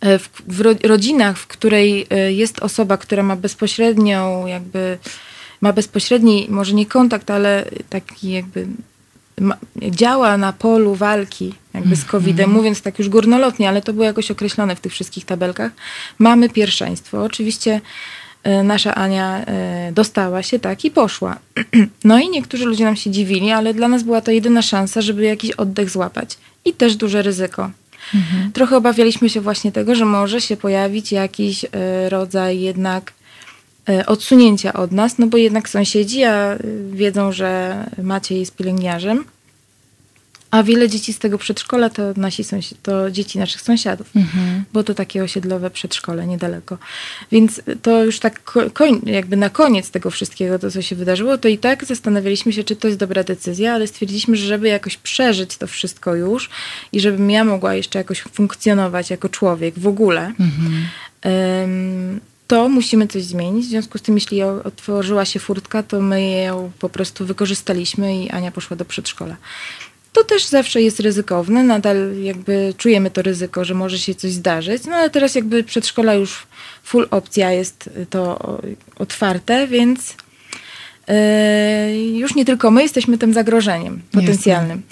e, 0.00 0.18
w, 0.18 0.28
w 0.48 0.60
ro- 0.60 0.74
rodzinach, 0.84 1.38
w 1.38 1.46
której 1.46 2.06
e, 2.10 2.32
jest 2.32 2.60
osoba, 2.60 2.96
która 2.96 3.22
ma 3.22 3.36
bezpośrednią 3.36 4.46
jakby 4.46 4.98
ma 5.60 5.72
bezpośredni, 5.72 6.46
może 6.50 6.72
nie 6.72 6.86
kontakt, 6.86 7.30
ale 7.30 7.64
taki 7.90 8.30
jakby 8.30 8.66
ma, 9.40 9.56
działa 9.90 10.36
na 10.36 10.52
polu 10.52 10.94
walki 10.94 11.54
jakby 11.74 11.96
z 11.96 12.04
COVID-em, 12.04 12.50
mówiąc 12.50 12.82
tak 12.82 12.98
już 12.98 13.08
górnolotnie, 13.08 13.68
ale 13.68 13.82
to 13.82 13.92
było 13.92 14.04
jakoś 14.04 14.30
określone 14.30 14.76
w 14.76 14.80
tych 14.80 14.92
wszystkich 14.92 15.24
tabelkach. 15.24 15.72
Mamy 16.18 16.48
pierwszeństwo. 16.48 17.22
Oczywiście 17.22 17.80
nasza 18.64 18.94
Ania 18.94 19.44
e, 19.46 19.92
dostała 19.92 20.42
się 20.42 20.58
tak 20.58 20.84
i 20.84 20.90
poszła. 20.90 21.38
No 22.04 22.18
i 22.18 22.28
niektórzy 22.28 22.64
ludzie 22.64 22.84
nam 22.84 22.96
się 22.96 23.10
dziwili, 23.10 23.50
ale 23.50 23.74
dla 23.74 23.88
nas 23.88 24.02
była 24.02 24.20
to 24.20 24.30
jedyna 24.30 24.62
szansa, 24.62 25.00
żeby 25.00 25.24
jakiś 25.24 25.50
oddech 25.50 25.90
złapać. 25.90 26.38
I 26.64 26.72
też 26.72 26.96
duże 26.96 27.22
ryzyko. 27.22 27.70
Trochę 28.52 28.76
obawialiśmy 28.76 29.30
się 29.30 29.40
właśnie 29.40 29.72
tego, 29.72 29.94
że 29.94 30.04
może 30.04 30.40
się 30.40 30.56
pojawić 30.56 31.12
jakiś 31.12 31.64
e, 31.64 31.68
rodzaj 32.08 32.60
jednak 32.60 33.12
e, 33.88 34.06
odsunięcia 34.06 34.72
od 34.72 34.92
nas, 34.92 35.18
no 35.18 35.26
bo 35.26 35.36
jednak 35.36 35.68
sąsiedzi 35.68 36.24
a, 36.24 36.58
wiedzą, 36.90 37.32
że 37.32 37.76
Maciej 38.02 38.40
jest 38.40 38.56
pielęgniarzem, 38.56 39.24
a 40.54 40.62
wiele 40.62 40.88
dzieci 40.88 41.12
z 41.12 41.18
tego 41.18 41.38
przedszkola 41.38 41.90
to 41.90 42.02
nasi 42.16 42.42
sąsi- 42.44 42.74
to 42.82 43.10
dzieci 43.10 43.38
naszych 43.38 43.60
sąsiadów, 43.60 44.10
bo 44.72 44.84
to 44.84 44.94
takie 44.94 45.22
osiedlowe 45.24 45.70
przedszkole 45.70 46.26
niedaleko. 46.26 46.78
Więc 47.32 47.60
to 47.82 48.04
już 48.04 48.18
tak 48.18 48.44
ko- 48.44 48.70
koń, 48.70 49.00
jakby 49.06 49.36
na 49.36 49.50
koniec 49.50 49.90
tego 49.90 50.10
wszystkiego, 50.10 50.58
to 50.58 50.70
co 50.70 50.82
się 50.82 50.96
wydarzyło, 50.96 51.38
to 51.38 51.48
i 51.48 51.58
tak 51.58 51.84
zastanawialiśmy 51.84 52.52
się, 52.52 52.64
czy 52.64 52.76
to 52.76 52.88
jest 52.88 52.98
dobra 53.00 53.24
decyzja, 53.24 53.74
ale 53.74 53.86
stwierdziliśmy, 53.86 54.36
że 54.36 54.46
żeby 54.46 54.68
jakoś 54.68 54.96
przeżyć 54.96 55.56
to 55.56 55.66
wszystko 55.66 56.14
już 56.14 56.50
i 56.92 57.00
żebym 57.00 57.30
ja 57.30 57.44
mogła 57.44 57.74
jeszcze 57.74 57.98
jakoś 57.98 58.20
funkcjonować 58.20 59.10
jako 59.10 59.28
człowiek 59.28 59.78
w 59.78 59.86
ogóle, 59.86 60.32
em, 61.22 62.20
to 62.46 62.68
musimy 62.68 63.08
coś 63.08 63.22
zmienić. 63.24 63.66
W 63.66 63.68
związku 63.68 63.98
z 63.98 64.02
tym, 64.02 64.14
jeśli 64.14 64.42
otworzyła 64.42 65.24
się 65.24 65.40
furtka, 65.40 65.82
to 65.82 66.00
my 66.00 66.30
ją 66.30 66.70
po 66.78 66.88
prostu 66.88 67.26
wykorzystaliśmy 67.26 68.24
i 68.24 68.30
Ania 68.30 68.50
poszła 68.50 68.76
do 68.76 68.84
przedszkola. 68.84 69.36
To 70.14 70.24
też 70.24 70.46
zawsze 70.46 70.82
jest 70.82 71.00
ryzykowne, 71.00 71.62
nadal 71.62 71.96
jakby 72.22 72.74
czujemy 72.78 73.10
to 73.10 73.22
ryzyko, 73.22 73.64
że 73.64 73.74
może 73.74 73.98
się 73.98 74.14
coś 74.14 74.32
zdarzyć, 74.32 74.84
no 74.84 74.96
ale 74.96 75.10
teraz 75.10 75.34
jakby 75.34 75.64
przedszkola 75.64 76.14
już 76.14 76.46
full 76.82 77.08
opcja 77.10 77.52
jest 77.52 77.90
to 78.10 78.58
otwarte, 78.98 79.66
więc 79.66 80.14
yy, 81.08 82.18
już 82.18 82.34
nie 82.34 82.44
tylko 82.44 82.70
my 82.70 82.82
jesteśmy 82.82 83.18
tym 83.18 83.34
zagrożeniem 83.34 84.02
potencjalnym. 84.12 84.82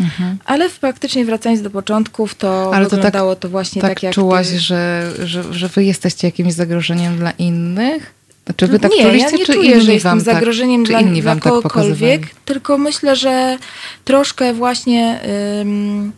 Ale 0.45 0.71
faktycznie 0.71 1.25
wracając 1.25 1.63
do 1.63 1.71
początków, 1.71 2.35
to 2.35 2.75
Ale 2.75 2.85
to 2.85 2.91
tak- 2.91 2.97
wyglądało 2.97 3.37
to 3.37 3.49
właśnie 3.49 3.83
tak, 3.83 3.91
tak 3.91 4.03
jak 4.03 4.15
czułaś, 4.15 4.49
ty... 4.49 4.59
że, 4.59 5.13
że, 5.25 5.55
że 5.55 5.69
wy 5.69 5.85
jesteście 5.85 6.29
jakimś 6.29 6.53
zagrożeniem 6.53 7.17
dla 7.17 7.31
innych? 7.31 8.15
Czy 8.57 8.67
wy 8.67 8.79
tak 8.79 8.93
nie, 8.93 9.03
czuliście, 9.03 9.31
ja 9.31 9.37
nie 9.37 9.47
czy 9.47 9.53
czuję, 9.53 9.81
że 9.81 9.95
jestem 9.95 10.11
wam 10.11 10.21
zagrożeniem 10.21 10.83
tak, 10.83 10.91
dla, 10.91 11.01
inni 11.01 11.23
dla 11.23 11.31
wam 11.31 11.41
tak 11.41 11.53
kogokolwiek, 11.53 12.21
pokazywali? 12.21 12.45
tylko 12.45 12.79
myślę, 12.79 13.17
że 13.17 13.59
troszkę 14.05 14.55
właśnie 14.55 15.21
ym, 15.61 16.13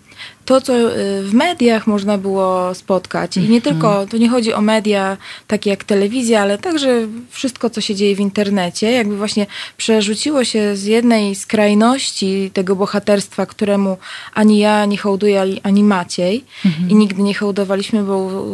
to, 0.44 0.60
co 0.60 0.72
y, 0.96 1.22
w 1.22 1.34
mediach 1.34 1.86
można 1.86 2.18
było 2.18 2.74
spotkać. 2.74 3.36
I 3.36 3.40
nie 3.40 3.46
Mhm. 3.56 3.62
tylko, 3.62 4.06
to 4.06 4.16
nie 4.16 4.28
chodzi 4.28 4.52
o 4.52 4.60
media 4.60 5.16
takie 5.46 5.70
jak 5.70 5.84
telewizja, 5.84 6.40
ale 6.42 6.58
także 6.58 7.06
wszystko, 7.30 7.70
co 7.70 7.80
się 7.80 7.94
dzieje 7.94 8.16
w 8.16 8.20
internecie, 8.20 8.92
jakby 8.92 9.16
właśnie 9.16 9.46
przerzuciło 9.76 10.44
się 10.44 10.76
z 10.76 10.84
jednej 10.84 11.34
skrajności 11.34 12.50
tego 12.54 12.76
bohaterstwa, 12.76 13.46
któremu 13.46 13.96
ani 14.34 14.58
ja 14.58 14.84
nie 14.84 14.98
hołduję, 14.98 15.40
ani- 15.62 15.84
Maciej 15.84 16.44
Mhm. 16.66 16.90
i 16.90 16.94
nigdy 16.94 17.22
nie 17.22 17.34
hołdowaliśmy, 17.34 18.02
bo 18.02 18.44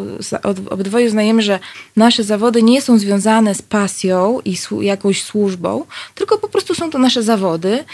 obydwoje 0.70 1.06
uznajemy, 1.06 1.42
że 1.42 1.58
nasze 1.96 2.24
zawody 2.24 2.62
nie 2.62 2.82
są 2.82 2.98
związane 2.98 3.54
z 3.54 3.62
pasją 3.62 4.38
i 4.44 4.56
jakąś 4.80 5.22
służbą, 5.22 5.84
tylko 6.14 6.38
po 6.38 6.48
prostu 6.48 6.74
są 6.74 6.90
to 6.90 6.98
nasze 6.98 7.22
zawody. 7.22 7.84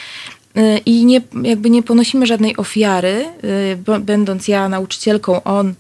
I 0.87 1.05
nie, 1.05 1.21
jakby 1.43 1.71
nie 1.71 1.83
ponosimy 1.83 2.27
żadnej 2.27 2.57
ofiary, 2.57 3.25
y, 3.45 4.01
będąc 4.01 4.49
ja 4.49 4.69
nauczycielką, 4.69 5.43
on 5.43 5.75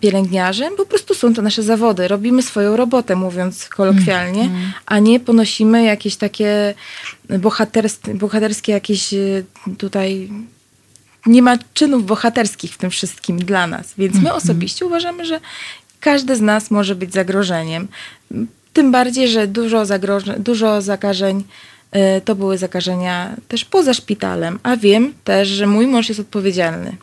pielęgniarzem, 0.00 0.76
po 0.76 0.86
prostu 0.86 1.14
są 1.14 1.34
to 1.34 1.42
nasze 1.42 1.62
zawody. 1.62 2.08
Robimy 2.08 2.42
swoją 2.42 2.76
robotę, 2.76 3.16
mówiąc 3.16 3.68
kolokwialnie, 3.68 4.50
a 4.86 4.98
nie 4.98 5.20
ponosimy 5.20 5.84
jakieś 5.84 6.16
takie 6.16 6.74
bohaterskie, 7.38 8.14
bohaterskie 8.14 8.72
jakieś 8.72 9.14
y, 9.14 9.44
tutaj 9.78 10.30
nie 11.26 11.42
ma 11.42 11.58
czynów 11.74 12.06
bohaterskich 12.06 12.74
w 12.74 12.78
tym 12.78 12.90
wszystkim 12.90 13.38
dla 13.38 13.66
nas. 13.66 13.94
Więc 13.98 14.16
my 14.16 14.34
osobiście 14.34 14.86
uważamy, 14.86 15.26
że 15.26 15.40
każdy 16.00 16.36
z 16.36 16.40
nas 16.40 16.70
może 16.70 16.94
być 16.94 17.12
zagrożeniem. 17.12 17.88
Tym 18.72 18.92
bardziej, 18.92 19.28
że 19.28 19.46
dużo, 19.46 19.86
zagrożeń, 19.86 20.42
dużo 20.42 20.82
zakażeń 20.82 21.44
to 22.24 22.34
były 22.34 22.58
zakażenia 22.58 23.36
też 23.48 23.64
poza 23.64 23.94
szpitalem, 23.94 24.58
a 24.62 24.76
wiem 24.76 25.14
też, 25.24 25.48
że 25.48 25.66
mój 25.66 25.86
mąż 25.86 26.08
jest 26.08 26.20
odpowiedzialny. 26.20 26.96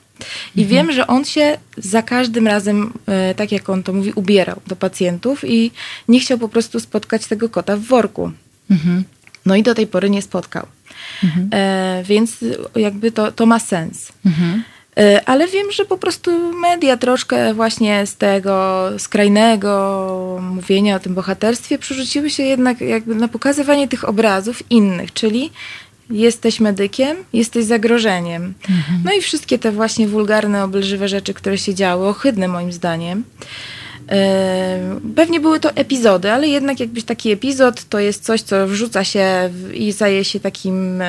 I 0.56 0.66
wiem, 0.66 0.92
że 0.92 1.08
on 1.08 1.26
się 1.26 1.58
za 1.78 2.02
każdym 2.02 2.48
razem, 2.48 2.94
y, 3.32 3.36
tak 3.36 3.52
jak 3.52 3.70
on 3.70 3.84
to 3.84 3.94
mówi, 3.94 4.12
ubierał 4.16 4.62
do 4.68 4.76
pacjentów 4.76 5.44
i 5.48 5.72
nie 6.08 6.20
chciał 6.20 6.38
po 6.38 6.50
prostu 6.50 6.80
spotkać 6.80 7.28
tego 7.28 7.50
kota 7.50 7.78
w 7.78 7.82
worku. 7.82 8.32
Mhm. 8.72 9.04
No 9.46 9.56
i 9.56 9.64
do 9.64 9.76
tej 9.76 9.88
pory 9.88 10.10
nie 10.10 10.22
spotkał. 10.22 10.66
E, 11.54 12.04
więc 12.06 12.38
jakby 12.76 13.12
to, 13.12 13.32
to 13.32 13.46
ma 13.46 13.60
sens. 13.60 14.12
Mhm. 14.26 14.64
E, 15.00 15.22
ale 15.26 15.48
wiem, 15.48 15.72
że 15.72 15.86
po 15.86 15.98
prostu 15.98 16.54
media 16.54 16.98
troszkę 16.98 17.54
właśnie 17.54 18.06
z 18.06 18.16
tego 18.16 18.86
skrajnego 18.98 20.40
mówienia 20.42 20.96
o 20.96 21.00
tym 21.00 21.14
bohaterstwie 21.14 21.78
przerzuciły 21.78 22.30
się 22.30 22.44
jednak 22.44 22.82
jakby 22.82 23.16
na 23.16 23.28
pokazywanie 23.28 23.88
tych 23.88 24.10
obrazów 24.10 24.72
innych, 24.72 25.14
czyli 25.14 25.52
jesteś 26.10 26.60
medykiem, 26.60 27.18
jesteś 27.34 27.66
zagrożeniem. 27.66 28.54
No 29.06 29.14
i 29.14 29.22
wszystkie 29.22 29.60
te 29.60 29.72
właśnie 29.72 30.08
wulgarne, 30.08 30.64
obelżywe 30.64 31.08
rzeczy, 31.08 31.34
które 31.34 31.58
się 31.58 31.76
działy, 31.76 32.08
ohydne 32.08 32.48
moim 32.48 32.74
zdaniem. 32.74 33.24
E, 34.10 35.00
Pewnie 35.16 35.40
były 35.40 35.60
to 35.60 35.72
epizody, 35.72 36.32
ale 36.32 36.48
jednak 36.48 36.80
jakbyś 36.80 37.04
taki 37.04 37.32
epizod 37.32 37.84
to 37.84 38.00
jest 38.00 38.24
coś, 38.24 38.42
co 38.42 38.68
wrzuca 38.68 39.04
się 39.04 39.50
i 39.74 39.94
staje 39.94 40.24
się 40.24 40.40
takim, 40.40 41.04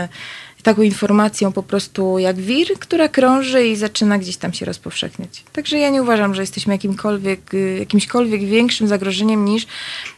taką 0.63 0.83
informacją 0.83 1.53
po 1.53 1.63
prostu 1.63 2.19
jak 2.19 2.37
wir, 2.37 2.69
która 2.79 3.09
krąży 3.09 3.67
i 3.67 3.77
zaczyna 3.77 4.19
gdzieś 4.19 4.37
tam 4.37 4.53
się 4.53 4.67
rozpowszechniać. 4.67 5.45
Także 5.53 5.79
ja 5.79 5.91
nie 5.91 6.03
uważam, 6.03 6.35
że 6.35 6.43
jesteśmy 6.43 6.75
jakimkolwiek, 6.75 7.55
y, 7.55 7.77
jakimśkolwiek 7.79 8.45
większym 8.45 8.89
zagrożeniem 8.89 9.45
niż, 9.45 9.67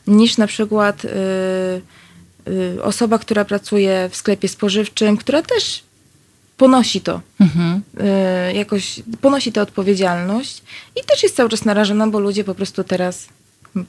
niż 0.06 0.36
na 0.36 0.46
przykład 0.46 1.04
y, 1.04 1.08
y, 2.48 2.82
osoba, 2.82 3.18
która 3.18 3.44
pracuje 3.44 4.08
w 4.12 4.16
sklepie 4.16 4.48
spożywczym, 4.48 5.16
która 5.16 5.42
też 5.42 5.82
ponosi 6.56 7.00
to 7.00 7.20
Mhm. 7.40 7.82
jakoś 8.54 9.02
ponosi 9.20 9.52
tę 9.52 9.62
odpowiedzialność 9.62 10.62
i 10.96 11.04
też 11.06 11.22
jest 11.22 11.36
cały 11.36 11.48
czas 11.48 11.64
narażona, 11.64 12.06
bo 12.06 12.20
ludzie 12.20 12.44
po 12.44 12.54
prostu 12.54 12.84
teraz 12.84 13.28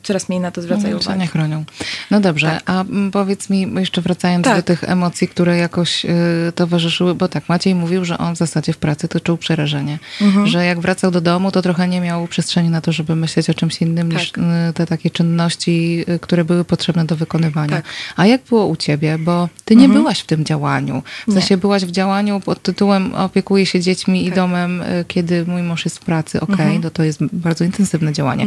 coraz 0.03 0.29
mniej 0.29 0.41
na 0.41 0.51
to 0.51 0.61
zwracają 0.61 0.93
No, 0.93 0.99
uwagę. 0.99 1.19
nie 1.19 1.27
chronią. 1.27 1.63
No 2.11 2.19
dobrze, 2.21 2.47
Tak. 2.47 2.63
a 2.65 2.85
powiedz 3.11 3.49
mi, 3.49 3.67
jeszcze 3.79 4.01
wracając 4.01 4.43
Tak. 4.45 4.55
do 4.55 4.63
tych 4.63 4.83
emocji, 4.83 5.27
które 5.27 5.57
jakoś 5.57 6.05
y, 6.05 6.09
towarzyszyły, 6.55 7.15
bo 7.15 7.27
tak, 7.27 7.49
Maciej 7.49 7.75
mówił, 7.75 8.05
że 8.05 8.17
on 8.17 8.35
w 8.35 8.37
zasadzie 8.37 8.73
w 8.73 8.77
pracy 8.77 9.07
to 9.07 9.19
czuł 9.19 9.37
przerażenie. 9.37 9.99
Mhm. 10.21 10.47
Że 10.47 10.65
jak 10.65 10.79
wracał 10.79 11.11
do 11.11 11.21
domu, 11.21 11.51
to 11.51 11.61
trochę 11.61 11.87
nie 11.87 12.01
miał 12.01 12.27
przestrzeni 12.27 12.69
na 12.69 12.81
to, 12.81 12.91
żeby 12.91 13.15
myśleć 13.15 13.49
o 13.49 13.53
czymś 13.53 13.81
innym 13.81 14.11
niż 14.11 14.31
Tak. 14.31 14.43
y, 14.69 14.73
te 14.73 14.85
takie 14.85 15.09
czynności, 15.09 16.05
y, 16.09 16.19
które 16.19 16.45
były 16.45 16.65
potrzebne 16.65 17.05
do 17.05 17.15
wykonywania. 17.15 17.75
Tak. 17.75 17.85
A 18.15 18.25
jak 18.25 18.41
było 18.49 18.67
u 18.67 18.75
ciebie? 18.75 19.17
Bo 19.17 19.49
ty 19.65 19.75
nie 19.75 19.85
Mhm. 19.85 20.01
byłaś 20.01 20.19
w 20.19 20.25
tym 20.25 20.45
działaniu. 20.45 21.03
W 21.23 21.27
Nie. 21.27 21.33
sensie 21.33 21.57
byłaś 21.57 21.85
w 21.85 21.91
działaniu 21.91 22.39
pod 22.39 22.61
tytułem 22.61 23.13
opiekuję 23.15 23.65
się 23.65 23.79
dziećmi 23.79 24.23
i 24.23 24.27
Tak. 24.27 24.35
domem, 24.35 24.81
y, 24.81 25.05
kiedy 25.07 25.45
mój 25.45 25.63
mąż 25.63 25.85
jest 25.85 25.97
w 25.99 26.01
pracy. 26.05 26.41
Okej, 26.41 26.53
Mhm. 26.53 26.81
no 26.83 26.89
to 26.89 27.03
jest 27.03 27.19
bardzo 27.33 27.63
intensywne 27.63 28.13
działanie. 28.13 28.45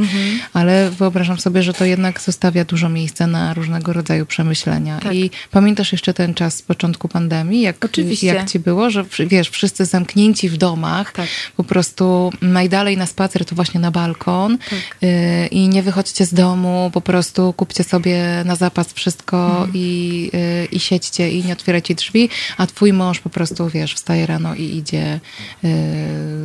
Ale 0.52 0.90
wyobrażam 0.90 1.25
wyobrażam 1.26 1.42
sobie, 1.42 1.62
że 1.62 1.72
to 1.74 1.84
jednak 1.84 2.20
zostawia 2.20 2.64
dużo 2.64 2.88
miejsca 2.88 3.26
na 3.26 3.54
różnego 3.54 3.92
rodzaju 3.92 4.26
przemyślenia. 4.26 4.98
Tak. 5.00 5.14
I 5.14 5.30
pamiętasz 5.50 5.92
jeszcze 5.92 6.14
ten 6.14 6.34
czas 6.34 6.54
z 6.56 6.62
początku 6.62 7.08
pandemii? 7.08 7.60
Jak, 7.62 7.84
Oczywiście. 7.84 8.26
Jak 8.26 8.50
ci 8.50 8.58
było, 8.58 8.90
że 8.90 9.04
wiesz, 9.18 9.48
wszyscy 9.50 9.84
zamknięci 9.84 10.48
w 10.48 10.56
domach, 10.56 11.12
Tak. 11.12 11.26
po 11.56 11.64
prostu 11.64 12.32
najdalej 12.42 12.96
na 12.96 13.06
spacer 13.06 13.44
to 13.44 13.54
właśnie 13.54 13.80
na 13.80 13.90
balkon 13.90 14.58
Tak. 14.58 14.78
y, 15.02 15.46
i 15.46 15.68
nie 15.68 15.82
wychodźcie 15.82 16.26
z 16.26 16.34
domu, 16.34 16.90
po 16.94 17.00
prostu 17.00 17.52
kupcie 17.52 17.84
sobie 17.84 18.42
na 18.44 18.56
zapas 18.56 18.92
wszystko 18.92 19.46
Mhm. 19.50 19.70
i, 19.74 20.30
y, 20.34 20.68
i 20.72 20.80
siedźcie 20.80 21.30
i 21.30 21.44
nie 21.44 21.52
otwierajcie 21.52 21.94
drzwi, 21.94 22.28
a 22.56 22.66
twój 22.66 22.92
mąż 22.92 23.18
po 23.20 23.30
prostu, 23.30 23.68
wiesz, 23.68 23.94
wstaje 23.94 24.26
rano 24.26 24.54
i 24.54 24.62
idzie 24.76 25.20
y, 25.64 25.68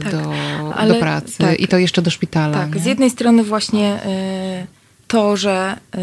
Tak. 0.03 0.11
do, 0.11 0.33
Ale- 0.75 0.93
do 0.93 0.99
pracy 0.99 1.37
tak. 1.37 1.59
i 1.59 1.67
to 1.67 1.77
jeszcze 1.77 2.01
do 2.01 2.11
szpitala. 2.11 2.57
Tak, 2.57 2.75
nie? 2.75 2.81
z 2.81 2.85
jednej 2.85 3.09
strony 3.09 3.43
właśnie 3.43 3.95
y, 4.05 4.67
to, 5.11 5.37
że 5.37 5.77
y, 5.95 5.99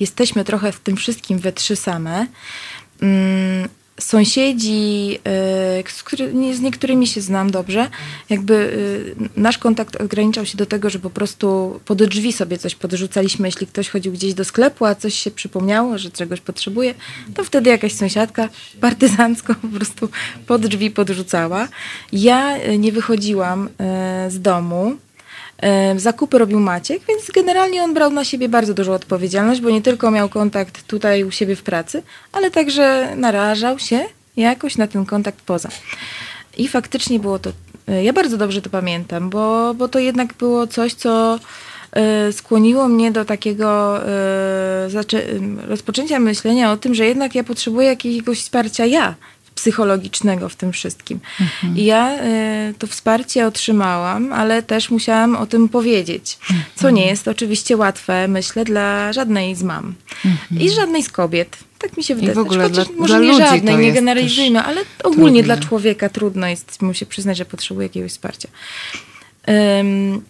jesteśmy 0.00 0.44
trochę 0.44 0.72
w 0.72 0.80
tym 0.80 0.96
wszystkim 0.96 1.38
we 1.38 1.52
trzy 1.52 1.76
same. 1.76 2.26
Mm, 3.02 3.68
Sąsiedzi, 4.00 5.18
y, 5.88 5.90
z, 5.92 6.02
który, 6.02 6.34
nie- 6.34 6.54
z 6.54 6.60
niektórymi 6.60 7.06
się 7.06 7.20
znam 7.20 7.50
dobrze, 7.50 7.90
jakby 8.30 8.54
y, 8.54 9.40
nasz 9.40 9.58
kontakt 9.58 9.96
ograniczał 10.00 10.46
się 10.46 10.56
do 10.58 10.66
tego, 10.66 10.90
że 10.90 10.98
po 10.98 11.10
prostu 11.10 11.80
pod 11.84 12.02
drzwi 12.04 12.32
sobie 12.32 12.58
coś 12.58 12.74
podrzucaliśmy, 12.74 13.48
jeśli 13.48 13.66
ktoś 13.66 13.88
chodził 13.88 14.12
gdzieś 14.12 14.34
do 14.34 14.44
sklepu, 14.44 14.84
a 14.84 14.94
coś 14.94 15.14
się 15.14 15.30
przypomniało, 15.30 15.98
że 15.98 16.10
czegoś 16.10 16.40
potrzebuje, 16.40 16.94
to 17.34 17.44
wtedy 17.44 17.70
jakaś 17.70 17.92
sąsiadka 17.92 18.48
partyzancko 18.80 19.54
po 19.54 19.68
prostu 19.68 20.08
pod 20.46 20.66
drzwi 20.66 20.90
podrzucała. 20.90 21.68
Ja 22.12 22.58
nie 22.78 22.92
wychodziłam 22.92 23.68
z 24.28 24.40
domu, 24.40 24.96
Zakupy 25.96 26.38
robił 26.38 26.60
Maciek, 26.60 27.02
więc 27.08 27.30
generalnie 27.34 27.82
on 27.82 27.94
brał 27.94 28.10
na 28.10 28.24
siebie 28.24 28.48
bardzo 28.48 28.74
dużą 28.74 28.92
odpowiedzialność, 28.92 29.60
bo 29.60 29.70
nie 29.70 29.82
tylko 29.82 30.10
miał 30.10 30.28
kontakt 30.28 30.86
tutaj 30.86 31.24
u 31.24 31.30
siebie 31.30 31.56
w 31.56 31.62
pracy, 31.62 32.02
ale 32.32 32.50
także 32.50 33.12
narażał 33.16 33.78
się 33.78 34.04
jakoś 34.36 34.76
na 34.76 34.86
ten 34.86 35.06
kontakt 35.06 35.40
poza. 35.46 35.68
I 36.56 36.68
faktycznie 36.68 37.18
było 37.18 37.38
to, 37.38 37.50
e, 37.88 38.04
ja 38.04 38.12
bardzo 38.12 38.36
dobrze 38.36 38.62
to 38.62 38.70
pamiętam, 38.70 39.30
bo, 39.30 39.74
bo 39.74 39.88
to 39.88 39.98
jednak 39.98 40.34
było 40.34 40.66
coś, 40.66 40.94
co 40.94 41.38
e, 41.92 42.32
skłoniło 42.32 42.88
mnie 42.88 43.12
do 43.12 43.24
takiego 43.24 43.98
e, 44.08 44.88
rozpoczęcia 45.68 46.18
myślenia 46.18 46.72
o 46.72 46.76
tym, 46.76 46.94
że 46.94 47.06
jednak 47.06 47.34
ja 47.34 47.44
potrzebuję 47.44 47.88
jakiegoś 47.88 48.40
wsparcia 48.40 48.86
ja 48.86 49.14
psychologicznego 49.68 50.48
w 50.48 50.56
tym 50.56 50.72
wszystkim. 50.72 51.20
I 51.76 51.84
ja 51.84 52.10
e, 52.10 52.72
to 52.78 52.86
wsparcie 52.86 53.46
otrzymałam, 53.46 54.32
ale 54.32 54.62
też 54.62 54.90
musiałam 54.90 55.36
o 55.36 55.46
tym 55.46 55.68
powiedzieć, 55.68 56.38
co 56.76 56.90
nie 56.90 57.06
jest 57.06 57.28
oczywiście 57.28 57.76
łatwe, 57.76 58.28
myślę, 58.28 58.64
dla 58.64 59.12
żadnej 59.12 59.54
z 59.54 59.62
mam 59.62 59.94
i 60.60 60.70
żadnej 60.70 61.02
z 61.02 61.08
kobiet. 61.08 61.56
Tak 61.78 61.96
mi 61.96 62.04
się 62.04 62.14
wydaje. 62.14 62.34
w 62.34 62.38
ogóle 62.38 62.64
Chociaż 62.68 62.88
dla- 62.88 62.96
może 62.96 63.18
dla 63.18 63.32
nie 63.32 63.38
żadnej, 63.38 63.76
nie 63.76 63.92
generalizujmy, 63.92 64.62
ale 64.62 64.80
ogólnie 65.04 65.40
trudne. 65.42 65.56
dla 65.56 65.68
człowieka 65.68 66.08
trudno 66.08 66.46
jest 66.46 66.82
mu 66.82 66.94
się 66.94 67.06
przyznać, 67.06 67.36
że 67.38 67.44
potrzebuje 67.44 67.84
jakiegoś 67.86 68.10
wsparcia. 68.12 68.48
Ym, 69.80 70.22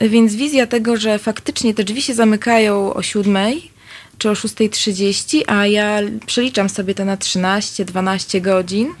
więc 0.00 0.34
wizja 0.34 0.66
tego, 0.66 0.96
że 0.96 1.18
faktycznie 1.18 1.74
te 1.74 1.84
drzwi 1.84 2.02
się 2.02 2.14
zamykają 2.14 2.94
o 2.94 3.02
siódmej 3.02 3.70
czy 4.18 4.30
o 4.30 4.32
6.30, 4.32 5.42
a 5.46 5.66
ja 5.66 5.98
przeliczam 6.26 6.68
sobie 6.68 6.94
to 6.94 7.04
na 7.04 7.16
13-12 7.16 8.40
godzin. 8.40 8.94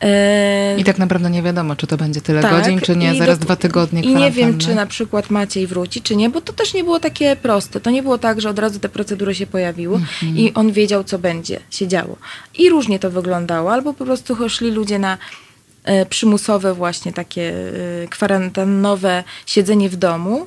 E, 0.00 0.76
I 0.78 0.84
tak 0.84 0.98
naprawdę 0.98 1.30
nie 1.30 1.42
wiadomo, 1.42 1.76
czy 1.76 1.86
to 1.86 1.96
będzie 1.96 2.20
tyle 2.20 2.42
tak, 2.42 2.50
godzin, 2.50 2.80
czy 2.80 2.96
nie. 2.96 3.14
Zaraz 3.14 3.38
do- 3.38 3.44
dwa 3.44 3.56
tygodnie 3.56 4.00
I 4.02 4.14
nie 4.14 4.30
wiem, 4.30 4.58
czy 4.58 4.74
na 4.74 4.86
przykład 4.86 5.30
Maciej 5.30 5.66
wróci, 5.66 6.02
czy 6.02 6.16
nie, 6.16 6.30
bo 6.30 6.40
to 6.40 6.52
też 6.52 6.74
nie 6.74 6.84
było 6.84 7.00
takie 7.00 7.36
proste. 7.36 7.80
To 7.80 7.90
nie 7.90 8.02
było 8.02 8.18
tak, 8.18 8.40
że 8.40 8.50
od 8.50 8.58
razu 8.58 8.78
te 8.80 8.88
procedury 8.88 9.34
się 9.34 9.46
pojawiły 9.46 9.96
Mhm. 9.96 10.36
i 10.38 10.52
on 10.54 10.72
wiedział, 10.72 11.04
co 11.04 11.18
będzie 11.18 11.60
się 11.70 11.88
działo. 11.88 12.16
I 12.58 12.70
różnie 12.70 12.98
to 12.98 13.10
wyglądało, 13.10 13.72
albo 13.72 13.94
po 13.94 14.04
prostu 14.04 14.48
szli 14.48 14.70
ludzie 14.70 14.98
na 14.98 15.18
e, 15.84 16.06
przymusowe 16.06 16.74
właśnie 16.74 17.12
takie 17.12 17.52
e, 18.04 18.08
kwarantannowe 18.08 19.24
siedzenie 19.46 19.88
w 19.88 19.96
domu. 19.96 20.46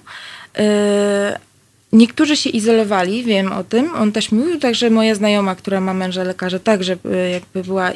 Niektórzy 1.94 2.36
się 2.36 2.50
izolowali, 2.50 3.24
wiem 3.24 3.52
o 3.52 3.64
tym. 3.64 3.96
On 3.96 4.12
też 4.12 4.32
mówił, 4.32 4.60
także 4.60 4.90
moja 4.90 5.16
znajoma, 5.16 5.56
która 5.56 5.82
ma 5.82 5.94
męża 5.94 6.24
lekarza, 6.24 6.60
także 6.60 6.98
e, 7.12 7.30
jakby 7.30 7.64
była. 7.64 7.92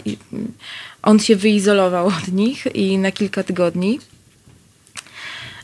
On 1.03 1.19
się 1.19 1.35
wyizolował 1.35 2.07
od 2.07 2.27
nich 2.27 2.75
i 2.75 2.97
na 2.97 3.11
kilka 3.11 3.43
tygodni. 3.43 3.99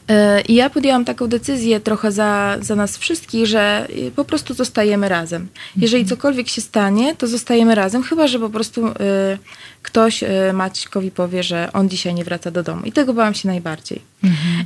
E, 0.09 0.41
I 0.41 0.55
ja 0.55 0.69
podjęłam 0.69 1.05
taką 1.05 1.27
decyzję 1.27 1.79
trochę 1.79 2.11
za, 2.11 2.57
za 2.61 2.75
nas 2.75 2.97
wszystkich, 2.97 3.47
że 3.47 3.87
y, 3.89 4.11
po 4.15 4.25
prostu 4.25 4.53
zostajemy 4.53 5.09
razem. 5.09 5.47
Jeżeli 5.77 6.05
cokolwiek 6.05 6.49
się 6.49 6.61
stanie, 6.61 7.15
to 7.15 7.27
zostajemy 7.27 7.75
razem, 7.75 8.03
chyba 8.03 8.27
że 8.27 8.39
po 8.39 8.49
prostu 8.49 8.87
y, 8.87 8.93
ktoś 9.81 10.23
y, 10.23 10.27
Maćkowi 10.53 11.11
powie, 11.11 11.43
że 11.43 11.69
on 11.73 11.89
dzisiaj 11.89 12.13
nie 12.13 12.23
wraca 12.23 12.51
do 12.51 12.63
domu. 12.63 12.81
I 12.85 12.91
tego 12.91 13.13
bałam 13.13 13.33
się 13.33 13.47
najbardziej. 13.47 14.01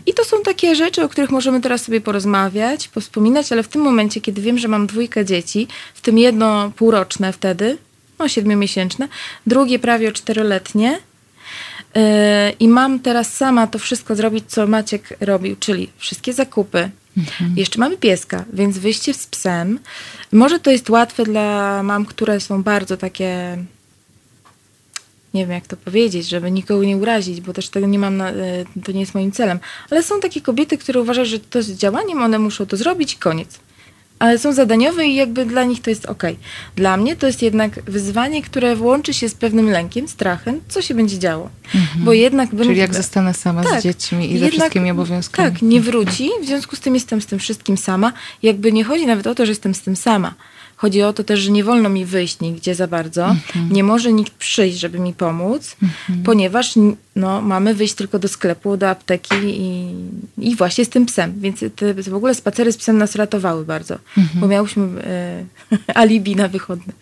I 0.06 0.14
to 0.14 0.26
są 0.26 0.41
takie 0.41 0.76
rzeczy, 0.76 1.04
o 1.04 1.10
których 1.10 1.32
możemy 1.32 1.62
teraz 1.62 1.82
sobie 1.82 2.02
porozmawiać, 2.02 2.88
powspominać, 2.88 3.52
ale 3.52 3.64
w 3.64 3.68
tym 3.68 3.82
momencie, 3.82 4.22
kiedy 4.22 4.41
wiem, 4.41 4.58
że 4.58 4.68
mam 4.68 4.88
dwójkę 4.88 5.26
dzieci, 5.26 5.68
w 5.94 6.02
tym 6.02 6.18
jedno 6.18 6.72
półroczne 6.76 7.34
wtedy, 7.34 7.78
no 8.20 8.28
siedmiomiesięczne, 8.28 9.08
drugie 9.48 9.80
prawie 9.80 10.12
czteroletnie, 10.12 11.00
I 12.60 12.68
mam 12.68 13.00
teraz 13.00 13.34
sama 13.34 13.68
to 13.68 13.80
wszystko 13.80 14.16
zrobić, 14.16 14.46
co 14.48 14.68
Maciek 14.68 15.18
robił, 15.22 15.56
czyli 15.60 15.89
wszystkie 15.98 16.34
zakupy. 16.34 16.89
Jeszcze 17.56 17.80
mamy 17.80 17.98
pieska, 17.98 18.46
więc 18.54 18.78
wyjście 18.78 19.14
z 19.14 19.28
psem. 19.28 19.80
Może 20.32 20.60
to 20.60 20.72
jest 20.72 20.89
łatwe 20.89 21.24
dla 21.24 21.84
mam, 21.84 22.06
które 22.06 22.39
są 22.39 22.64
bardzo 22.64 22.98
takie. 22.98 23.58
Nie 25.34 25.41
wiem, 25.41 25.52
jak 25.52 25.68
to 25.68 25.78
powiedzieć, 25.78 26.28
żeby 26.30 26.52
nikogo 26.52 26.84
nie 26.84 26.98
urazić, 26.98 27.41
bo 27.41 27.54
też 27.54 27.70
tego 27.70 27.88
nie 27.88 28.00
mam, 28.00 28.18
na, 28.18 28.32
yy, 28.32 28.66
to 28.84 28.91
nie 28.91 29.00
jest 29.00 29.16
moim 29.16 29.32
celem. 29.32 29.60
Ale 29.89 30.04
są 30.04 30.20
takie 30.20 30.41
kobiety, 30.41 30.78
które 30.78 31.02
uważają, 31.02 31.26
że 31.26 31.39
to 31.39 31.60
jest 31.60 31.76
działaniem, 31.76 32.22
one 32.22 32.39
muszą 32.39 32.66
to 32.66 32.78
zrobić 32.78 33.14
i 33.14 33.18
koniec 33.18 33.60
ale 34.20 34.38
są 34.38 34.53
zadaniowe 34.53 35.05
i 35.05 35.16
jakby 35.16 35.45
dla 35.45 35.64
nich 35.64 35.82
to 35.82 35.89
jest 35.89 36.05
ok. 36.05 36.24
Dla 36.76 36.97
mnie 36.97 37.16
to 37.16 37.28
jest 37.28 37.41
jednak 37.41 37.84
wyzwanie, 37.84 38.41
które 38.41 38.76
łączy 38.76 39.14
się 39.14 39.30
z 39.30 39.36
pewnym 39.36 39.70
lękiem, 39.70 40.07
strachem, 40.07 40.61
co 40.68 40.82
się 40.82 40.93
będzie 40.95 41.20
działo. 41.20 41.49
Bo 41.95 42.14
jednak. 42.14 42.49
Mhm. 42.49 42.70
Czyli 42.70 42.80
jak 42.80 42.95
zostanę 42.95 43.34
sama 43.34 43.64
Tak. 43.64 43.80
z 43.80 43.84
dziećmi 43.84 44.32
i 44.34 44.39
ze 44.39 44.49
wszystkimi 44.49 44.91
obowiązkami. 44.91 45.51
Tak, 45.51 45.61
nie 45.61 45.82
wróci, 45.82 46.30
w 46.43 46.45
związku 46.45 46.76
z 46.76 46.80
tym 46.80 46.93
jestem 46.93 47.22
z 47.22 47.26
tym 47.26 47.39
wszystkim 47.39 47.78
sama. 47.78 48.14
Jakby 48.43 48.72
nie 48.72 48.84
chodzi 48.84 49.05
nawet 49.05 49.28
o 49.28 49.36
to, 49.36 49.45
że 49.45 49.51
jestem 49.51 49.74
z 49.76 49.82
tym 49.82 49.95
sama. 49.95 50.34
Chodzi 50.84 51.02
o 51.04 51.14
to 51.14 51.24
też, 51.24 51.40
że 51.40 51.52
nie 51.52 51.64
wolno 51.64 51.90
mi 51.90 52.06
wyjść 52.06 52.40
nigdzie 52.40 52.76
za 52.76 52.88
bardzo. 52.88 53.26
Mhm. 53.26 53.72
Nie 53.72 53.84
może 53.84 54.14
nikt 54.14 54.34
przyjść, 54.34 54.80
żeby 54.80 55.00
mi 55.00 55.14
pomóc, 55.14 55.76
ponieważ 56.26 56.74
no, 57.16 57.42
mamy 57.42 57.74
wyjść 57.74 57.94
tylko 57.94 58.20
do 58.20 58.28
sklepu, 58.28 58.78
do 58.78 58.90
apteki 58.90 59.36
i, 59.44 59.94
i 60.38 60.56
właśnie 60.56 60.86
z 60.86 60.90
tym 60.90 61.06
psem. 61.06 61.34
Więc 61.38 61.60
te 61.76 61.94
w 61.94 62.16
ogóle 62.16 62.36
spacery 62.36 62.72
z 62.72 62.78
psem 62.78 62.98
nas 62.98 63.16
ratowały 63.16 63.66
bardzo, 63.66 63.94
Mhm. 64.18 64.40
bo 64.40 64.48
miałyśmy 64.48 64.88
e, 65.04 65.46
alibi 66.02 66.36
na 66.36 66.48
wychodne. 66.48 66.94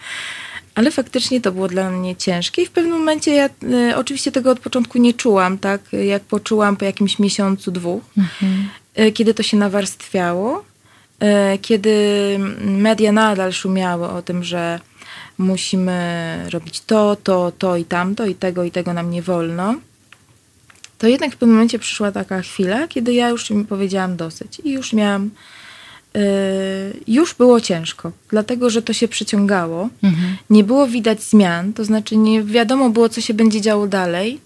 Ale 0.76 0.92
faktycznie 0.92 1.42
to 1.42 1.52
było 1.52 1.68
dla 1.68 1.92
mnie 1.92 2.16
ciężkie 2.16 2.62
i 2.62 2.66
w 2.66 2.72
pewnym 2.72 2.94
momencie 2.94 3.34
ja 3.36 3.46
e, 3.90 3.98
oczywiście 3.98 4.32
tego 4.32 4.52
od 4.52 4.60
początku 4.60 4.98
nie 4.98 5.14
czułam, 5.14 5.58
tak? 5.58 5.82
Jak 6.06 6.24
poczułam 6.24 6.78
po 6.78 6.86
jakimś 6.86 7.20
miesiącu, 7.20 7.72
dwóch, 7.72 8.04
e, 8.96 9.12
kiedy 9.12 9.34
to 9.34 9.44
się 9.44 9.58
nawarstwiało, 9.58 10.71
kiedy 11.62 11.96
media 12.62 13.12
nadal 13.12 13.54
szumiały 13.54 14.08
o 14.08 14.22
tym, 14.22 14.44
że 14.44 14.80
musimy 15.38 16.38
robić 16.50 16.82
to, 16.82 17.18
to, 17.24 17.52
to 17.58 17.78
i 17.78 17.86
tamto 17.86 18.26
i 18.26 18.36
tego 18.36 18.64
i 18.64 18.72
tego 18.72 18.94
nam 18.94 19.12
nie 19.12 19.22
wolno, 19.22 19.76
to 21.02 21.08
jednak 21.08 21.32
w 21.32 21.38
pewnym 21.38 21.56
momencie 21.56 21.80
przyszła 21.80 22.12
taka 22.12 22.42
chwila, 22.42 22.88
kiedy 22.88 23.14
ja 23.14 23.30
już 23.30 23.52
im 23.52 23.66
powiedziałam 23.66 24.18
dosyć 24.18 24.62
i 24.64 24.72
już 24.72 24.94
miałam, 24.94 25.30
e, 26.16 26.20
już 27.08 27.34
było 27.34 27.62
ciężko, 27.62 28.12
dlatego 28.30 28.70
że 28.70 28.82
to 28.82 28.94
się 28.94 29.08
przyciągało. 29.08 29.90
Mhm. 30.04 30.38
Nie 30.50 30.64
było 30.64 30.88
widać 30.88 31.24
zmian, 31.24 31.74
to 31.74 31.86
znaczy 31.86 32.18
nie 32.18 32.44
wiadomo 32.44 32.90
było, 32.90 33.10
co 33.10 33.22
się 33.22 33.34
będzie 33.34 33.62
działo 33.62 33.88
dalej. 33.88 34.40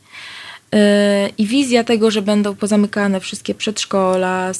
I 1.37 1.47
wizja 1.47 1.83
tego, 1.83 2.11
że 2.11 2.21
będą 2.21 2.55
pozamykane 2.55 3.19
wszystkie 3.19 3.55
przedszkola, 3.55 4.51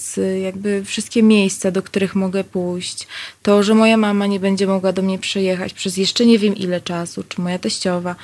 jakby 0.43 0.85
wszystkie 0.85 1.23
miejsca, 1.23 1.71
do 1.71 1.83
których 1.83 2.15
mogę 2.15 2.43
pójść, 2.43 3.07
to, 3.43 3.63
że 3.63 3.75
moja 3.75 3.97
mama 3.97 4.25
nie 4.25 4.39
będzie 4.39 4.67
mogła 4.67 4.91
do 4.91 5.01
mnie 5.01 5.19
przyjechać 5.19 5.73
przez 5.73 5.97
jeszcze 5.97 6.25
nie 6.25 6.39
wiem 6.39 6.55
ile 6.55 6.81
czasu, 6.81 7.23
czy 7.29 7.41
moja 7.41 7.59
teściowa, 7.59 8.15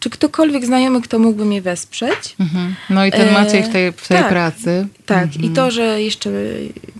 czy 0.00 0.10
ktokolwiek 0.10 0.66
znajomy, 0.66 1.02
kto 1.02 1.18
mógłby 1.18 1.44
mnie 1.44 1.62
wesprzeć. 1.62 2.36
Mhm. 2.40 2.74
No 2.90 3.06
i 3.06 3.10
ten 3.10 3.28
E, 3.28 3.32
Maciej 3.32 3.62
w 3.62 3.68
tej, 3.68 3.92
w 3.92 4.08
tej 4.08 4.18
tak. 4.18 4.28
pracy. 4.28 4.86
Tak, 5.06 5.36
i 5.36 5.50
to, 5.50 5.70
że 5.70 6.02
jeszcze 6.02 6.30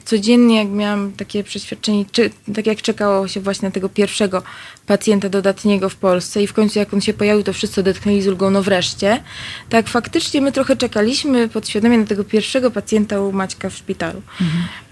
codziennie 0.05 0.57
jak 0.57 0.69
miałam 0.69 1.13
takie 1.13 1.45
przeświadczenie, 1.45 2.05
czy, 2.13 2.31
tak 2.55 2.67
jak 2.67 2.83
czekało 2.83 3.29
się 3.29 3.41
właśnie 3.41 3.69
na 3.69 3.73
tego 3.73 3.89
pierwszego 3.89 4.43
pacjenta 4.87 5.29
dodatniego 5.29 5.89
w 5.89 5.97
Polsce 5.97 6.43
i 6.43 6.47
w 6.47 6.53
końcu 6.53 6.79
jak 6.79 6.95
on 6.95 7.01
się 7.01 7.15
pojawił, 7.15 7.43
to 7.45 7.53
wszyscy 7.53 7.81
odetchnęli 7.81 8.23
z 8.23 8.27
ulgą, 8.29 8.51
no 8.51 8.63
wreszcie. 8.63 9.23
Tak 9.69 9.89
faktycznie 9.89 10.41
my 10.41 10.53
trochę 10.53 10.77
czekaliśmy 10.77 11.49
podświadomie 11.49 11.99
na 11.99 12.07
tego 12.07 12.25
pierwszego 12.25 12.71
pacjenta 12.71 13.21
u 13.21 13.33
Maćka 13.33 13.71
w 13.71 13.75
szpitalu. 13.77 14.23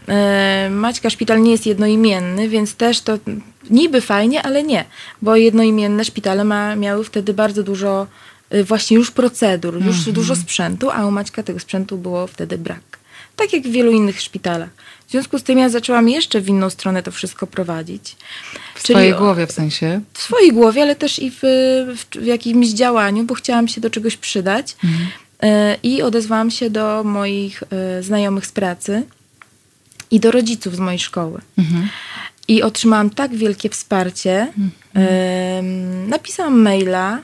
E, 0.08 0.68
Maćka 0.70 1.10
szpital 1.10 1.42
nie 1.42 1.50
jest 1.50 1.66
jednoimienny, 1.66 2.48
więc 2.48 2.74
też 2.74 3.00
to 3.00 3.18
niby 3.70 4.00
fajnie, 4.00 4.42
ale 4.42 4.62
nie, 4.62 4.84
bo 5.22 5.36
jednoimienne 5.36 6.04
szpitale 6.04 6.44
ma, 6.44 6.76
miały 6.76 7.04
wtedy 7.04 7.34
bardzo 7.34 7.62
dużo 7.62 8.06
y, 8.54 8.64
właśnie 8.64 8.96
już 8.96 9.10
procedur, 9.10 9.74
już 9.74 9.96
Mhm. 9.96 10.14
dużo 10.14 10.36
sprzętu, 10.36 10.90
a 10.90 11.06
u 11.06 11.10
Maćka 11.10 11.42
tego 11.42 11.60
sprzętu 11.60 11.98
było 11.98 12.26
wtedy 12.26 12.58
brak. 12.58 12.98
Tak 13.36 13.52
jak 13.52 13.62
w 13.62 13.70
wielu 13.70 13.90
innych 13.92 14.20
szpitalach. 14.20 14.68
W 15.06 15.10
związku 15.10 15.38
z 15.38 15.42
tym 15.42 15.58
ja 15.58 15.68
zaczęłam 15.68 16.08
jeszcze 16.08 16.40
w 16.40 16.48
inną 16.48 16.70
stronę 16.70 17.02
to 17.02 17.10
wszystko 17.12 17.46
prowadzić. 17.46 18.16
W 18.84 18.86
swojej 18.86 19.14
głowie 19.14 19.46
w 19.46 19.52
sensie. 19.52 20.00
w 20.14 20.22
swojej 20.22 20.52
głowie, 20.52 20.82
ale 20.82 20.96
też 20.96 21.18
i 21.18 21.30
w, 21.30 21.40
w, 21.96 22.16
w 22.20 22.24
jakimś 22.26 22.68
działaniu, 22.68 23.24
bo 23.24 23.34
chciałam 23.34 23.68
się 23.68 23.80
do 23.80 23.90
czegoś 23.90 24.16
przydać. 24.16 24.76
E, 25.42 25.76
I 25.82 26.02
odezwałam 26.02 26.50
się 26.50 26.70
do 26.70 27.04
moich 27.04 27.62
e, 27.70 28.02
znajomych 28.02 28.46
z 28.46 28.52
pracy 28.52 29.02
i 30.10 30.20
do 30.20 30.30
rodziców 30.30 30.76
z 30.76 30.78
mojej 30.78 30.98
szkoły. 30.98 31.40
I 32.48 32.62
otrzymałam 32.62 33.10
tak 33.10 33.34
wielkie 33.34 33.70
wsparcie. 33.70 34.52
Em, 34.94 36.08
napisałam 36.08 36.60
maila, 36.60 37.18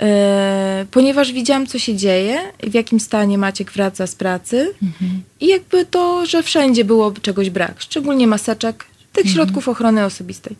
e, 0.00 0.86
ponieważ 0.90 1.32
widziałam, 1.32 1.66
co 1.66 1.78
się 1.78 1.96
dzieje, 1.96 2.40
w 2.62 2.74
jakim 2.74 3.00
stanie 3.00 3.38
Maciek 3.38 3.72
wraca 3.72 4.06
z 4.06 4.14
pracy. 4.14 4.74
I 5.40 5.46
jakby 5.46 5.86
to, 5.86 6.26
że 6.26 6.42
wszędzie 6.42 6.84
było 6.84 7.12
czegoś 7.12 7.50
brak, 7.50 7.80
szczególnie 7.80 8.26
maseczek, 8.26 8.84
tych 9.14 9.30
środków 9.30 9.68
ochrony 9.68 10.04
osobistej. 10.04 10.56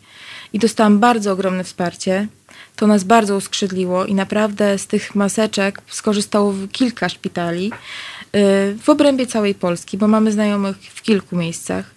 I 0.53 0.59
dostałam 0.59 0.99
bardzo 0.99 1.33
ogromne 1.33 1.65
wsparcie. 1.65 2.27
To 2.77 2.87
nas 2.87 3.05
bardzo 3.05 3.37
uskrzydliło 3.37 4.05
i 4.07 4.15
naprawdę 4.15 4.79
z 4.79 4.87
tych 4.87 5.15
maseczek 5.15 5.81
skorzystało 5.89 6.55
kilka 6.73 7.09
szpitali 7.09 7.67
y, 7.67 7.71
w 8.83 8.89
obrębie 8.89 9.27
całej 9.27 9.55
Polski, 9.55 9.99
bo 9.99 10.09
mamy 10.09 10.33
znajomych 10.33 10.77
w 10.77 11.03
kilku 11.03 11.37
miejscach. 11.37 11.91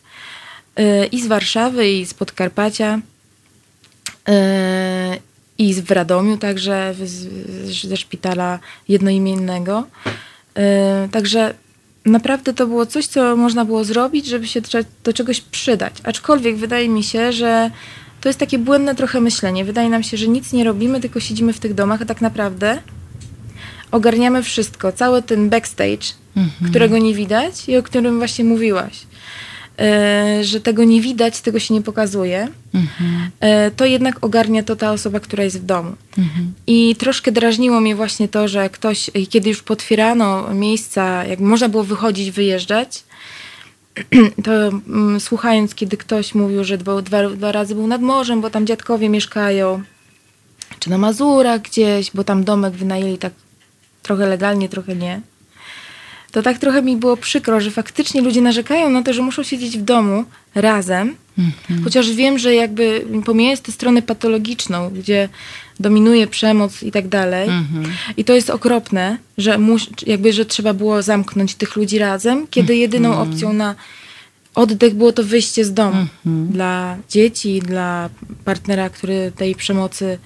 Y, 0.79 1.05
I 1.05 1.21
z 1.21 1.27
Warszawy, 1.27 1.89
i 1.91 2.05
z 2.05 2.13
Podkarpacia, 2.13 2.99
y, 4.29 4.31
i 5.57 5.73
z- 5.73 5.79
w 5.79 5.91
Radomiu 5.91 6.37
także, 6.37 6.95
ze 7.83 7.97
szpitala 7.97 8.59
jednoimiennego. 8.87 9.83
Także 11.11 11.53
naprawdę 12.07 12.53
to 12.53 12.67
było 12.67 12.85
coś, 12.85 13.07
co 13.07 13.35
można 13.35 13.65
było 13.65 13.83
zrobić, 13.83 14.25
żeby 14.25 14.47
się 14.47 14.61
do 15.03 15.13
czegoś 15.13 15.41
przydać. 15.41 15.93
Aczkolwiek 16.03 16.57
wydaje 16.57 16.89
mi 16.89 17.03
się, 17.03 17.31
że 17.33 17.71
to 18.21 18.29
jest 18.29 18.39
takie 18.39 18.59
błędne 18.59 18.95
trochę 18.95 19.21
myślenie. 19.21 19.65
Wydaje 19.65 19.89
nam 19.89 20.03
się, 20.03 20.17
że 20.17 20.27
nic 20.27 20.53
nie 20.53 20.63
robimy, 20.63 21.01
tylko 21.01 21.19
siedzimy 21.19 21.53
w 21.53 21.59
tych 21.59 21.73
domach, 21.73 22.01
a 22.01 22.05
tak 22.05 22.21
naprawdę 22.21 22.81
ogarniamy 23.91 24.43
wszystko, 24.43 24.91
cały 24.91 25.21
ten 25.21 25.49
backstage, 25.49 26.05
którego 26.69 26.97
nie 26.97 27.13
widać 27.13 27.69
i 27.69 27.77
o 27.77 27.83
którym 27.83 28.17
właśnie 28.17 28.45
mówiłaś. 28.45 28.93
E, 29.79 30.43
że 30.43 30.61
tego 30.61 30.83
nie 30.83 31.01
widać, 31.01 31.41
tego 31.41 31.59
się 31.59 31.73
nie 31.73 31.81
pokazuje, 31.81 32.47
e, 33.39 33.71
to 33.71 33.85
jednak 33.85 34.23
ogarnia 34.23 34.63
to 34.63 34.75
ta 34.75 34.91
osoba, 34.91 35.19
która 35.19 35.43
jest 35.43 35.61
w 35.61 35.65
domu. 35.65 35.95
I 36.67 36.95
troszkę 36.95 37.31
drażniło 37.31 37.79
mnie 37.79 37.95
właśnie 37.95 38.27
to, 38.27 38.47
że 38.47 38.69
ktoś, 38.69 39.11
kiedy 39.29 39.49
już 39.49 39.63
potwierano 39.63 40.53
miejsca, 40.53 41.25
jak 41.25 41.39
można 41.39 41.69
było 41.69 41.83
wychodzić, 41.83 42.31
wyjeżdżać, 42.31 43.03
to 44.45 44.51
mm, 44.51 45.19
słuchając, 45.19 45.75
kiedy 45.75 45.97
ktoś 45.97 46.35
mówił, 46.35 46.63
że 46.63 46.77
dwa, 46.77 47.01
dwa, 47.01 47.29
dwa 47.29 47.51
razy 47.51 47.75
był 47.75 47.87
nad 47.87 48.01
morzem, 48.01 48.41
bo 48.41 48.49
tam 48.49 48.67
dziadkowie 48.67 49.09
mieszkają, 49.09 49.83
czy 50.79 50.89
na 50.89 50.97
Mazurach 50.97 51.61
gdzieś, 51.61 52.11
bo 52.13 52.23
tam 52.23 52.43
domek 52.43 52.73
wynajęli 52.73 53.17
tak 53.17 53.33
trochę 54.03 54.27
legalnie, 54.27 54.69
trochę 54.69 54.95
nie. 54.95 55.21
To 56.37 56.43
tak 56.43 56.57
trochę 56.57 56.81
mi 56.81 56.97
było 56.97 57.17
przykro, 57.17 57.61
że 57.61 57.71
faktycznie 57.71 58.21
ludzie 58.21 58.41
narzekają 58.41 58.89
na 58.89 59.03
to, 59.03 59.13
że 59.13 59.21
muszą 59.21 59.43
siedzieć 59.43 59.77
w 59.77 59.81
domu 59.81 60.23
razem, 60.55 61.15
chociaż 61.83 62.11
wiem, 62.11 62.39
że 62.39 62.55
jakby 62.55 63.05
pomijając 63.25 63.61
tę 63.61 63.71
stronę 63.71 64.01
patologiczną, 64.01 64.89
gdzie 64.89 65.29
dominuje 65.79 66.27
przemoc 66.27 66.83
i 66.83 66.91
tak 66.91 67.07
dalej, 67.07 67.49
i 68.17 68.23
to 68.23 68.33
jest 68.33 68.49
okropne, 68.49 69.17
że, 69.37 69.57
mus, 69.57 69.89
jakby, 70.07 70.33
że 70.33 70.45
trzeba 70.45 70.73
było 70.73 71.01
zamknąć 71.01 71.55
tych 71.55 71.75
ludzi 71.75 71.97
razem, 71.97 72.47
kiedy 72.47 72.75
jedyną 72.75 73.19
opcją 73.19 73.53
na 73.53 73.75
oddech 74.55 74.95
było 74.95 75.11
to 75.11 75.23
wyjście 75.23 75.65
z 75.65 75.73
domu. 75.73 76.05
Dla 76.25 76.97
dzieci, 77.09 77.59
dla 77.59 78.09
partnera, 78.45 78.89
który 78.89 79.31
tej 79.35 79.55
przemocy 79.55 80.17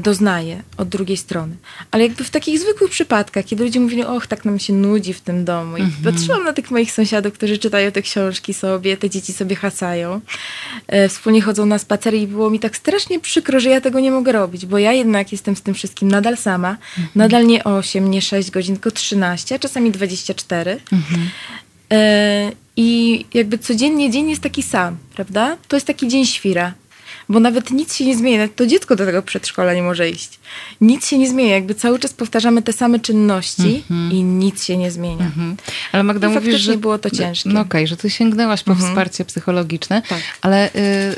doznaje 0.00 0.62
od 0.76 0.88
drugiej 0.88 1.16
strony. 1.16 1.56
Ale 1.90 2.02
jakby 2.02 2.24
w 2.24 2.30
takich 2.30 2.58
zwykłych 2.60 2.90
przypadkach, 2.90 3.44
kiedy 3.44 3.64
ludzie 3.64 3.80
mówili, 3.80 4.04
och, 4.04 4.26
tak 4.26 4.44
nam 4.44 4.58
się 4.58 4.72
nudzi 4.72 5.12
w 5.12 5.20
tym 5.20 5.44
domu. 5.44 5.76
I 5.76 5.82
patrzyłam 6.04 6.44
na 6.44 6.52
tych 6.52 6.70
moich 6.70 6.92
sąsiadów, 6.92 7.32
którzy 7.34 7.58
czytają 7.58 7.92
te 7.92 8.02
książki 8.02 8.54
sobie, 8.54 8.96
te 8.96 9.10
dzieci 9.10 9.32
sobie 9.32 9.56
hasają, 9.56 10.20
e, 10.86 11.08
wspólnie 11.08 11.42
chodzą 11.42 11.66
na 11.66 11.78
spacery 11.78 12.18
i 12.18 12.26
było 12.26 12.50
mi 12.50 12.60
tak 12.60 12.76
strasznie 12.76 13.20
przykro, 13.20 13.60
że 13.60 13.70
ja 13.70 13.80
tego 13.80 14.00
nie 14.00 14.10
mogę 14.10 14.32
robić, 14.32 14.66
bo 14.66 14.78
ja 14.78 14.92
jednak 14.92 15.32
jestem 15.32 15.56
z 15.56 15.62
tym 15.62 15.74
wszystkim 15.74 16.08
nadal 16.08 16.36
sama, 16.36 16.76
nadal 17.14 17.46
nie 17.46 17.64
8, 17.64 18.10
nie 18.10 18.22
6 18.22 18.50
godzin, 18.50 18.74
tylko 18.74 18.90
13, 18.90 19.54
a 19.54 19.58
czasami 19.58 19.90
24. 19.90 20.80
E, 21.92 22.52
I 22.76 23.24
jakby 23.34 23.58
codziennie 23.58 24.10
dzień 24.10 24.30
jest 24.30 24.42
taki 24.42 24.62
sam, 24.62 24.96
prawda? 25.14 25.56
To 25.68 25.76
jest 25.76 25.86
taki 25.86 26.08
dzień 26.08 26.26
świra. 26.26 26.74
Bo 27.28 27.40
nawet 27.40 27.70
nic 27.70 27.94
się 27.94 28.06
nie 28.06 28.16
zmienia, 28.16 28.38
nawet 28.38 28.56
to 28.56 28.66
dziecko 28.66 28.96
do 28.96 29.06
tego 29.06 29.22
przedszkola 29.22 29.74
nie 29.74 29.82
może 29.82 30.10
iść. 30.10 30.38
Nic 30.80 31.06
się 31.06 31.18
nie 31.18 31.28
zmienia, 31.28 31.54
jakby 31.54 31.74
cały 31.74 31.98
czas 31.98 32.12
powtarzamy 32.12 32.62
te 32.62 32.72
same 32.72 33.00
czynności 33.00 33.84
i 34.12 34.22
nic 34.22 34.64
się 34.64 34.76
nie 34.76 34.90
zmienia. 34.90 35.26
Mhm. 35.26 35.56
Ale 35.92 36.02
Magda 36.02 36.26
I 36.26 36.30
mówisz, 36.30 36.44
faktycznie 36.44 36.72
że... 36.72 36.78
było 36.78 36.98
to 36.98 37.10
ciężkie. 37.10 37.50
No 37.50 37.60
okej, 37.60 37.86
że 37.86 37.96
ty 37.96 38.10
sięgnęłaś 38.10 38.62
po 38.62 38.74
wsparcie 38.74 39.24
psychologiczne, 39.24 40.02
Tak. 40.08 40.20
ale 40.42 40.70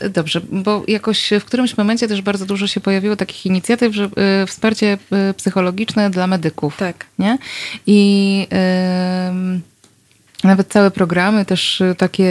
y, 0.05 0.11
dobrze, 0.11 0.41
bo 0.53 0.85
jakoś 0.89 1.31
w 1.41 1.45
którymś 1.45 1.77
momencie 1.77 2.09
też 2.09 2.23
bardzo 2.23 2.47
dużo 2.47 2.67
się 2.67 2.81
pojawiło 2.81 3.17
takich 3.17 3.47
inicjatyw, 3.47 3.95
że 3.95 4.05
y, 4.43 4.47
wsparcie 4.47 4.99
y, 5.31 5.35
psychologiczne 5.35 6.11
dla 6.11 6.27
medyków. 6.27 6.77
Tak. 6.77 7.07
Nie? 7.19 7.39
I 7.87 8.47
ym, 9.29 9.63
nawet 10.45 10.69
całe 10.69 10.91
programy 10.91 11.45
też 11.45 11.81
y, 11.81 11.95
takie, 11.99 12.25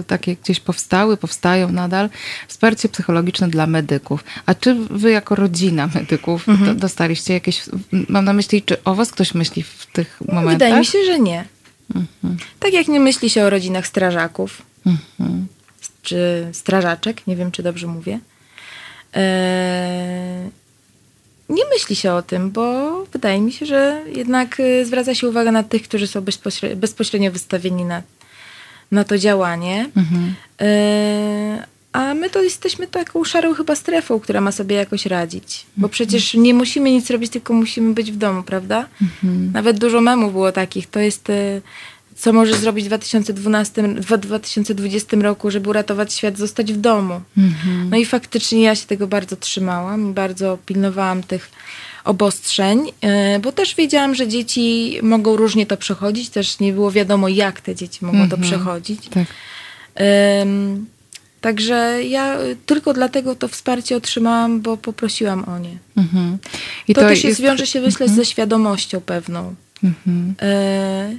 y, 0.00 0.04
takie 0.06 0.36
gdzieś 0.36 0.60
powstały, 0.60 1.16
powstają 1.16 1.72
nadal. 1.72 2.10
Wsparcie 2.48 2.88
psychologiczne 2.88 3.48
dla 3.48 3.66
medyków. 3.66 4.24
A 4.46 4.54
czy 4.54 4.74
wy 4.74 5.10
jako 5.10 5.34
rodzina 5.34 5.88
medyków 5.94 6.48
Mhm. 6.48 6.74
do, 6.74 6.80
dostaliście 6.80 7.34
jakieś, 7.34 7.62
mam 8.08 8.24
na 8.24 8.32
myśli, 8.32 8.62
czy 8.62 8.84
o 8.84 8.94
was 8.94 9.10
ktoś 9.12 9.34
myśli 9.34 9.62
w 9.62 9.86
tych 9.92 10.20
momentach? 10.20 10.44
No, 10.44 10.50
Wydaje 10.50 10.78
mi 10.78 10.86
się, 10.86 11.04
że 11.04 11.18
nie. 11.18 11.44
Tak 12.60 12.72
jak 12.72 12.88
nie 12.88 13.00
myśli 13.00 13.30
się 13.30 13.44
o 13.44 13.50
rodzinach 13.50 13.86
strażaków, 13.86 14.62
czy 16.02 16.48
strażaczek, 16.52 17.26
nie 17.26 17.36
wiem, 17.36 17.50
czy 17.50 17.62
dobrze 17.62 17.86
mówię. 17.86 18.18
Eee, 19.12 20.50
nie 21.48 21.64
myśli 21.74 21.96
się 21.96 22.12
o 22.12 22.22
tym, 22.22 22.50
bo 22.50 22.92
wydaje 23.12 23.40
mi 23.40 23.52
się, 23.52 23.66
że 23.66 24.02
jednak 24.14 24.60
y, 24.60 24.84
zwraca 24.84 25.14
się 25.14 25.28
uwagę 25.28 25.52
na 25.52 25.62
tych, 25.62 25.82
którzy 25.82 26.06
są 26.06 26.20
bezpośrednio, 26.20 26.76
bezpośrednio 26.76 27.32
wystawieni 27.32 27.84
na, 27.84 28.02
na 28.92 29.04
to 29.04 29.18
działanie. 29.18 29.90
Eee, 30.58 31.62
a 31.92 32.14
my 32.14 32.30
to 32.30 32.42
jesteśmy 32.42 32.86
taką 32.86 33.24
szarą 33.24 33.54
chyba 33.54 33.74
strefą, 33.74 34.20
która 34.20 34.40
ma 34.40 34.52
sobie 34.52 34.76
jakoś 34.76 35.06
radzić. 35.06 35.66
Bo 35.76 35.88
przecież 35.88 36.34
nie 36.34 36.54
musimy 36.54 36.90
nic 36.90 37.10
robić, 37.10 37.32
tylko 37.32 37.54
musimy 37.54 37.94
być 37.94 38.12
w 38.12 38.16
domu, 38.16 38.42
prawda? 38.42 38.88
Nawet 39.52 39.78
dużo 39.78 40.00
memów 40.00 40.32
było 40.32 40.52
takich. 40.52 40.86
To 40.86 41.00
jest, 41.00 41.30
y, 41.30 41.62
co 42.16 42.32
możesz 42.32 42.56
zrobić 42.56 42.84
w 42.84 42.88
2012, 42.88 43.82
w 43.82 44.18
2020 44.18 45.16
roku, 45.16 45.50
żeby 45.50 45.70
uratować 45.70 46.14
świat, 46.14 46.38
zostać 46.38 46.72
w 46.72 46.76
domu. 46.76 47.20
No 47.90 47.96
i 47.96 48.04
faktycznie 48.04 48.62
ja 48.62 48.74
się 48.74 48.86
tego 48.86 49.06
bardzo 49.06 49.36
trzymałam 49.36 50.10
i 50.10 50.14
bardzo 50.14 50.58
pilnowałam 50.66 51.22
tych 51.22 51.50
obostrzeń, 52.04 52.78
y, 53.36 53.38
bo 53.38 53.52
też 53.52 53.74
wiedziałam, 53.74 54.14
że 54.14 54.28
dzieci 54.28 54.98
mogą 55.02 55.36
różnie 55.36 55.66
to 55.66 55.76
przechodzić. 55.76 56.28
Też 56.28 56.60
nie 56.60 56.72
było 56.72 56.90
wiadomo, 56.92 57.28
jak 57.28 57.60
te 57.60 57.74
dzieci 57.74 58.04
mogą 58.04 58.28
to 58.28 58.38
przechodzić. 58.38 59.08
Tak. 59.08 59.26
Ym, 60.42 60.86
Także 61.40 62.04
ja 62.04 62.40
y, 62.40 62.56
tylko 62.66 62.92
dlatego 62.92 63.34
to 63.34 63.48
wsparcie 63.48 63.96
otrzymałam, 63.96 64.60
bo 64.60 64.76
poprosiłam 64.76 65.48
o 65.48 65.58
nie. 65.58 65.78
Mhm. 65.96 66.38
I 66.88 66.94
to, 66.94 67.00
też 67.00 67.24
jest- 67.24 67.40
wiąże 67.40 67.66
się, 67.66 67.80
myślę, 67.80 68.08
ze 68.08 68.24
świadomością 68.24 69.00
pewną. 69.00 69.54
Mhm. 69.84 70.34
E, 70.42 71.16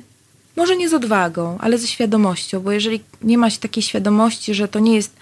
może 0.57 0.75
nie 0.75 0.89
z 0.89 0.93
odwagą, 0.93 1.57
ale 1.59 1.77
ze 1.77 1.87
świadomością, 1.87 2.59
bo 2.59 2.71
jeżeli 2.71 3.03
nie 3.21 3.37
ma 3.37 3.49
się 3.49 3.59
takiej 3.59 3.83
świadomości, 3.83 4.53
że 4.53 4.67
to 4.67 4.79
nie 4.79 4.95
jest 4.95 5.15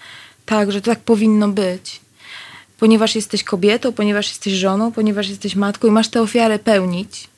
tak, 0.46 0.72
że 0.72 0.80
to 0.80 0.90
tak 0.90 1.00
powinno 1.00 1.48
być, 1.48 2.00
ponieważ 2.78 3.14
jesteś 3.14 3.44
kobietą, 3.44 3.92
ponieważ 3.92 4.28
jesteś 4.28 4.52
żoną, 4.52 4.92
ponieważ 4.92 5.28
jesteś 5.28 5.56
matką 5.56 5.88
i 5.88 5.90
masz 5.90 6.08
tę 6.08 6.22
ofiarę 6.22 6.58
pełnić, 6.58 7.28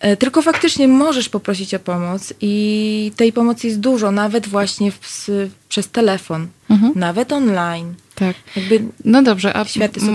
e, 0.00 0.16
tylko 0.16 0.42
faktycznie 0.42 0.88
możesz 0.88 1.28
poprosić 1.28 1.74
o 1.74 1.78
pomoc 1.78 2.32
i 2.40 3.12
tej 3.16 3.32
pomocy 3.32 3.66
jest 3.66 3.80
dużo, 3.80 4.10
nawet 4.10 4.48
właśnie 4.48 4.92
w, 4.92 5.28
przez 5.68 5.88
telefon, 5.88 6.48
nawet 6.94 7.32
online. 7.32 7.94
Tak. 8.14 8.36
Jakby 8.56 8.80
No 9.04 9.22
dobrze, 9.22 9.56
a 9.56 9.64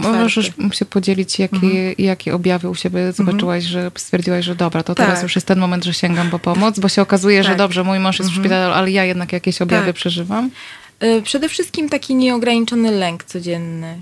możesz 0.01 0.51
się 0.73 0.85
podzielić, 0.85 1.39
jakie, 1.39 1.95
jakie 1.97 2.35
objawy 2.35 2.69
u 2.69 2.75
siebie 2.75 3.11
zobaczyłaś, 3.13 3.63
że 3.63 3.91
stwierdziłaś, 3.97 4.45
że 4.45 4.55
dobra, 4.55 4.83
to 4.83 4.95
teraz 4.95 5.13
Tak. 5.13 5.23
już 5.23 5.35
jest 5.35 5.47
ten 5.47 5.59
moment, 5.59 5.85
że 5.85 5.93
sięgam 5.93 6.29
po 6.29 6.39
pomoc, 6.39 6.79
bo 6.79 6.89
się 6.89 7.01
okazuje, 7.01 7.43
że 7.43 7.49
Tak. 7.49 7.57
dobrze, 7.57 7.83
mój 7.83 7.99
mąż 7.99 8.19
jest 8.19 8.31
w 8.31 8.35
szpitalu, 8.35 8.73
ale 8.73 8.91
ja 8.91 9.03
jednak 9.05 9.33
jakieś 9.33 9.61
objawy 9.61 9.85
Tak. 9.85 9.95
przeżywam. 9.95 10.49
y, 11.03 11.21
przede 11.21 11.49
wszystkim 11.49 11.89
taki 11.89 12.15
nieograniczony 12.15 12.91
lęk 12.91 13.23
codzienny. 13.23 13.97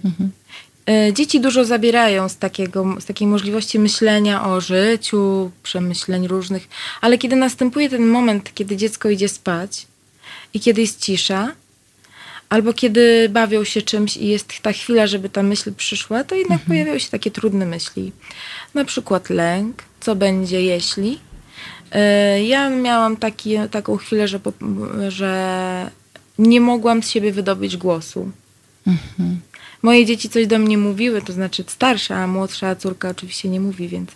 Y, 1.09 1.13
Dzieci 1.13 1.39
dużo 1.41 1.65
zabierają 1.65 2.29
z, 2.29 2.37
takiego, 2.37 2.95
z 2.99 3.05
takiej 3.05 3.27
możliwości 3.27 3.79
myślenia 3.79 4.45
o 4.47 4.61
życiu, 4.61 5.51
przemyśleń 5.63 6.27
różnych, 6.27 6.67
ale 7.01 7.17
kiedy 7.17 7.35
następuje 7.35 7.89
ten 7.89 8.07
moment, 8.07 8.51
kiedy 8.53 8.77
dziecko 8.77 9.09
idzie 9.09 9.29
spać 9.29 9.87
i 10.53 10.59
kiedy 10.59 10.81
jest 10.81 10.99
cisza, 11.01 11.51
albo 12.49 12.73
kiedy 12.73 13.29
bawią 13.29 13.63
się 13.63 13.81
czymś 13.81 14.17
i 14.17 14.27
jest 14.27 14.61
ta 14.61 14.73
chwila, 14.73 15.07
żeby 15.07 15.29
ta 15.29 15.43
myśl 15.43 15.73
przyszła, 15.73 16.23
to 16.23 16.35
jednak 16.35 16.61
pojawiają 16.67 16.99
się 16.99 17.09
takie 17.09 17.31
trudne 17.31 17.65
myśli. 17.65 18.11
Na 18.73 18.85
przykład 18.85 19.29
lęk, 19.29 19.83
co 19.99 20.15
będzie 20.15 20.61
jeśli. 20.61 21.19
Y, 22.35 22.43
Ja 22.43 22.69
miałam 22.69 23.17
taki, 23.17 23.55
taką 23.71 23.97
chwilę, 23.97 24.27
że, 24.27 24.39
że 25.07 25.91
nie 26.39 26.61
mogłam 26.61 27.03
z 27.03 27.09
siebie 27.09 27.31
wydobyć 27.31 27.77
głosu. 27.77 28.31
Moje 29.81 30.05
dzieci 30.05 30.29
coś 30.29 30.47
do 30.47 30.59
mnie 30.59 30.77
mówiły, 30.77 31.21
to 31.21 31.33
znaczy 31.33 31.63
starsza, 31.67 32.15
a 32.15 32.27
młodsza 32.27 32.75
córka 32.75 33.09
oczywiście 33.09 33.49
nie 33.49 33.59
mówi, 33.59 33.87
więc 33.87 34.09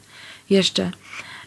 jeszcze. 0.49 0.91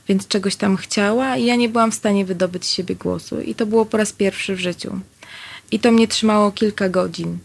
Więc 0.09 0.29
czegoś 0.29 0.57
tam 0.57 0.77
chciała 0.77 1.37
i 1.37 1.45
ja 1.45 1.57
nie 1.57 1.69
byłam 1.69 1.93
w 1.93 1.95
stanie 1.95 2.25
wydobyć 2.25 2.65
z 2.65 2.71
siebie 2.71 2.95
głosu. 2.95 3.41
I 3.41 3.55
to 3.55 3.67
było 3.67 3.87
po 3.87 3.97
raz 3.97 4.13
pierwszy 4.13 4.57
w 4.57 4.61
życiu. 4.61 5.01
I 5.73 5.79
to 5.81 5.93
mnie 5.93 6.09
trzymało 6.09 6.53
kilka 6.53 6.89
godzin. 6.89 7.39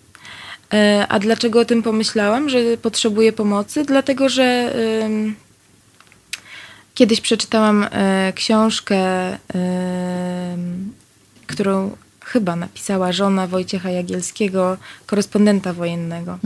E, 0.73 1.05
A 1.09 1.19
dlaczego 1.19 1.59
o 1.59 1.65
tym 1.65 1.84
pomyślałam, 1.84 2.49
że 2.49 2.59
potrzebuję 2.82 3.34
pomocy? 3.34 3.86
Dlatego, 3.86 4.30
że 4.30 4.73
kiedyś 6.95 7.21
przeczytałam 7.21 7.88
e, 7.91 8.34
książkę, 8.36 8.97
którą 11.47 11.97
chyba 12.25 12.55
napisała 12.55 13.11
żona 13.11 13.47
Wojciecha 13.47 13.89
Jagielskiego, 13.89 14.78
korespondenta 15.05 15.73
wojennego. 15.73 16.38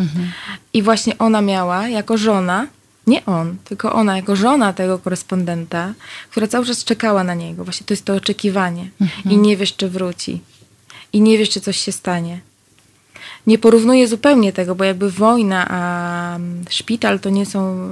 I 0.74 0.82
właśnie 0.82 1.18
ona 1.18 1.42
miała 1.42 1.88
jako 1.88 2.18
żona, 2.18 2.68
nie 3.08 3.26
on, 3.26 3.58
tylko 3.64 3.94
ona 3.94 4.16
jako 4.16 4.36
żona 4.36 4.74
tego 4.74 5.00
korespondenta, 5.00 5.94
która 6.32 6.48
cały 6.48 6.66
czas 6.66 6.84
czekała 6.84 7.24
na 7.24 7.34
niego. 7.34 7.64
Właśnie 7.64 7.88
to 7.88 7.94
jest 7.94 8.06
to 8.06 8.14
oczekiwanie. 8.16 8.90
I 9.26 9.38
nie 9.38 9.58
wiesz, 9.58 9.76
czy 9.76 9.90
wróci. 9.90 10.42
I 11.14 11.22
nie 11.22 11.38
wiesz, 11.38 11.50
czy 11.50 11.62
coś 11.62 11.78
się 11.78 11.92
stanie. 11.92 12.40
Nie 13.48 13.58
porównuję 13.58 14.08
zupełnie 14.08 14.54
tego, 14.54 14.76
bo 14.76 14.84
jakby 14.84 15.12
wojna, 15.12 15.68
a 15.70 16.38
szpital 16.70 17.20
to 17.20 17.30
nie 17.30 17.46
są. 17.46 17.90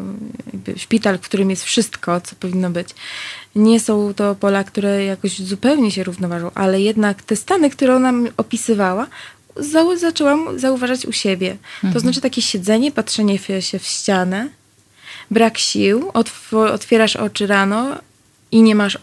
Szpital, 0.78 1.17
w 1.17 1.22
którym 1.22 1.49
jest 1.49 1.63
wszystko, 1.63 2.22
co 2.22 2.36
powinno 2.36 2.70
być. 2.70 2.89
Nie 3.55 3.80
są 3.80 4.13
to 4.13 4.36
pola, 4.36 4.63
które 4.63 5.05
jakoś 5.05 5.39
zupełnie 5.39 5.91
się 5.91 6.03
równoważą, 6.03 6.51
ale 6.55 6.82
jednak 6.82 7.24
te 7.24 7.36
stany, 7.36 7.70
które 7.70 7.95
ona 7.95 8.11
mi 8.11 8.30
opisywała, 8.38 9.07
za, 9.55 9.97
zaczęłam 9.97 10.59
zauważać 10.59 11.05
u 11.05 11.11
siebie. 11.11 11.57
To 11.93 11.99
znaczy 11.99 12.22
takie 12.22 12.41
siedzenie, 12.41 12.91
patrzenie 12.91 13.39
się 13.59 13.80
w 13.80 13.86
ścianę, 13.86 14.49
brak 15.32 15.57
sił, 15.57 16.09
otw- 16.13 16.72
otwierasz 16.74 17.15
oczy 17.15 17.47
rano 17.47 17.97
i 18.51 18.61
nie 18.61 18.76
masz 18.76 18.97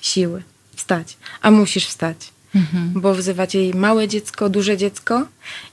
siły 0.00 0.42
wstać, 0.76 1.16
a 1.42 1.50
musisz 1.50 1.86
wstać. 1.86 2.16
Bo 2.94 3.14
wzywacie 3.14 3.60
jej 3.60 3.74
małe 3.74 4.08
dziecko, 4.08 4.48
duże 4.48 4.76
dziecko 4.76 5.26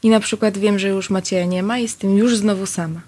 i 0.03 0.09
na 0.09 0.19
przykład 0.19 0.57
wiem, 0.57 0.79
że 0.79 0.87
już 0.87 1.09
Macieja 1.09 1.45
nie 1.45 1.63
ma 1.63 1.77
i 1.79 1.81
jestem 1.81 2.17
już 2.17 2.37
znowu 2.37 2.65
sama. 2.65 3.01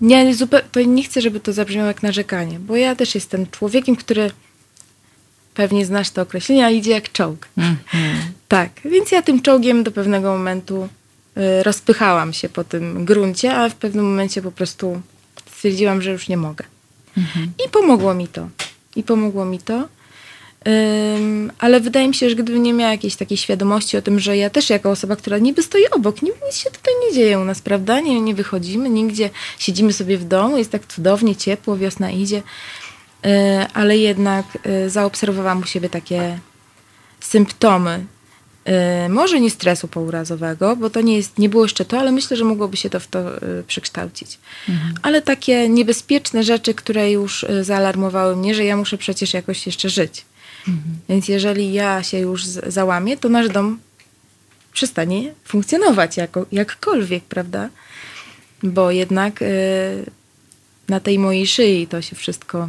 Nie, 0.00 0.34
zupe- 0.34 0.62
to 0.72 0.80
nie 0.80 1.02
chcę, 1.02 1.20
żeby 1.20 1.40
to 1.40 1.52
zabrzmiało 1.52 1.88
jak 1.88 2.02
narzekanie, 2.02 2.58
bo 2.60 2.76
ja 2.76 2.96
też 2.96 3.14
jestem 3.14 3.46
człowiekiem, 3.50 3.96
który 3.96 4.30
pewnie 5.54 5.86
znasz 5.86 6.10
to 6.10 6.22
określenie, 6.22 6.66
a 6.66 6.70
idzie 6.70 6.90
jak 6.90 7.12
czołg. 7.12 7.48
Tak, 8.48 8.70
więc 8.84 9.10
ja 9.12 9.22
tym 9.22 9.42
czołgiem 9.42 9.82
do 9.84 9.90
pewnego 9.90 10.32
momentu 10.32 10.88
y, 11.36 11.62
rozpychałam 11.62 12.32
się 12.32 12.48
po 12.48 12.64
tym 12.64 13.04
gruncie, 13.04 13.54
a 13.56 13.68
w 13.68 13.74
pewnym 13.74 14.04
momencie 14.04 14.42
po 14.42 14.52
prostu 14.52 15.00
stwierdziłam, 15.50 16.02
że 16.02 16.10
już 16.10 16.28
nie 16.28 16.36
mogę. 16.36 16.64
I 17.66 17.68
pomogło 17.70 18.14
mi 18.14 18.28
to. 18.28 18.48
I 18.96 19.02
pomogło 19.02 19.44
mi 19.44 19.58
to. 19.58 19.88
Ale 21.58 21.80
wydaje 21.80 22.08
mi 22.08 22.14
się, 22.14 22.30
że 22.30 22.36
gdybym 22.36 22.62
nie 22.62 22.72
miała 22.72 22.92
jakiejś 22.92 23.16
takiej 23.16 23.38
świadomości 23.38 23.96
o 23.96 24.02
tym, 24.02 24.20
że 24.20 24.36
ja 24.36 24.50
też 24.50 24.70
jako 24.70 24.90
osoba, 24.90 25.16
która 25.16 25.38
niby 25.38 25.62
stoi 25.62 25.86
obok, 25.90 26.22
nic, 26.22 26.34
nic 26.46 26.56
się 26.56 26.70
tutaj 26.70 26.94
nie 27.06 27.14
dzieje 27.14 27.38
u 27.38 27.44
nas, 27.44 27.60
prawda? 27.60 28.00
Nie, 28.00 28.20
nie 28.20 28.34
wychodzimy 28.34 28.90
nigdzie, 28.90 29.30
siedzimy 29.58 29.92
sobie 29.92 30.18
w 30.18 30.24
domu, 30.24 30.58
jest 30.58 30.70
tak 30.70 30.86
cudownie, 30.86 31.36
ciepło, 31.36 31.76
wiosna 31.76 32.10
idzie. 32.10 32.42
Yy, 33.24 33.30
ale 33.74 33.98
jednak 33.98 34.46
yy, 34.64 34.90
zaobserwowałam 34.90 35.62
u 35.62 35.66
siebie 35.66 35.88
takie 35.88 36.38
symptomy. 37.20 38.04
Yy, 38.66 39.08
może 39.08 39.40
nie 39.40 39.50
stresu 39.50 39.88
pourazowego, 39.88 40.76
bo 40.76 40.90
to 40.90 41.00
nie, 41.00 41.16
jest, 41.16 41.38
nie 41.38 41.48
było 41.48 41.64
jeszcze 41.64 41.84
to, 41.84 41.98
ale 41.98 42.12
myślę, 42.12 42.36
że 42.36 42.44
mogłoby 42.44 42.76
się 42.76 42.90
to 42.90 43.00
w 43.00 43.06
to 43.06 43.24
przekształcić. 43.66 44.38
Ale 45.02 45.22
takie 45.22 45.68
niebezpieczne 45.68 46.42
rzeczy, 46.42 46.74
które 46.74 47.10
już 47.10 47.46
zaalarmowały 47.62 48.36
mnie, 48.36 48.54
że 48.54 48.64
ja 48.64 48.76
muszę 48.76 48.98
przecież 48.98 49.34
jakoś 49.34 49.66
jeszcze 49.66 49.88
żyć. 49.88 50.24
Więc 51.08 51.28
jeżeli 51.28 51.72
ja 51.72 52.02
się 52.02 52.18
już 52.18 52.44
załamię, 52.44 53.16
to 53.16 53.28
nasz 53.28 53.48
dom 53.48 53.78
przestanie 54.72 55.34
funkcjonować 55.44 56.16
jako, 56.16 56.46
jakkolwiek, 56.52 57.24
prawda? 57.24 57.68
Bo 58.62 58.90
jednak 58.90 59.42
y, 59.42 59.46
na 60.88 61.00
tej 61.00 61.18
mojej 61.18 61.46
szyi 61.46 61.86
to 61.86 62.02
się 62.02 62.16
wszystko 62.16 62.68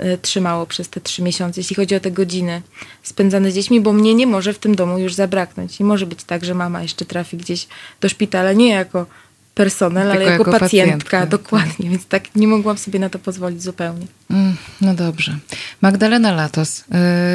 y, 0.00 0.18
trzymało 0.22 0.66
przez 0.66 0.88
te 0.88 1.00
trzy 1.00 1.22
miesiące, 1.22 1.60
jeśli 1.60 1.76
chodzi 1.76 1.94
o 1.94 2.00
te 2.00 2.10
godziny 2.10 2.62
spędzane 3.02 3.50
z 3.50 3.54
dziećmi, 3.54 3.80
bo 3.80 3.92
mnie 3.92 4.14
nie 4.14 4.26
może 4.26 4.52
w 4.52 4.58
tym 4.58 4.74
domu 4.74 4.98
już 4.98 5.14
zabraknąć. 5.14 5.78
Nie 5.78 5.86
może 5.86 6.06
być 6.06 6.24
tak, 6.24 6.44
że 6.44 6.54
mama 6.54 6.82
jeszcze 6.82 7.04
trafi 7.04 7.36
gdzieś 7.36 7.68
do 8.00 8.08
szpitala, 8.08 8.52
nie 8.52 8.68
jako 8.68 9.06
personel, 9.54 10.10
ale 10.10 10.14
Tylko 10.14 10.30
jako, 10.30 10.44
jako 10.44 10.60
pacjentka. 10.60 10.98
pacjentka, 10.98 11.26
Dokładnie, 11.26 11.90
więc 11.90 12.06
tak 12.06 12.34
nie 12.34 12.48
mogłam 12.48 12.78
sobie 12.78 12.98
na 12.98 13.10
to 13.10 13.18
pozwolić 13.18 13.62
zupełnie. 13.62 14.06
Mm, 14.30 14.56
No 14.80 14.94
dobrze. 14.94 15.36
Magdalena 15.80 16.32
Latos 16.32 16.80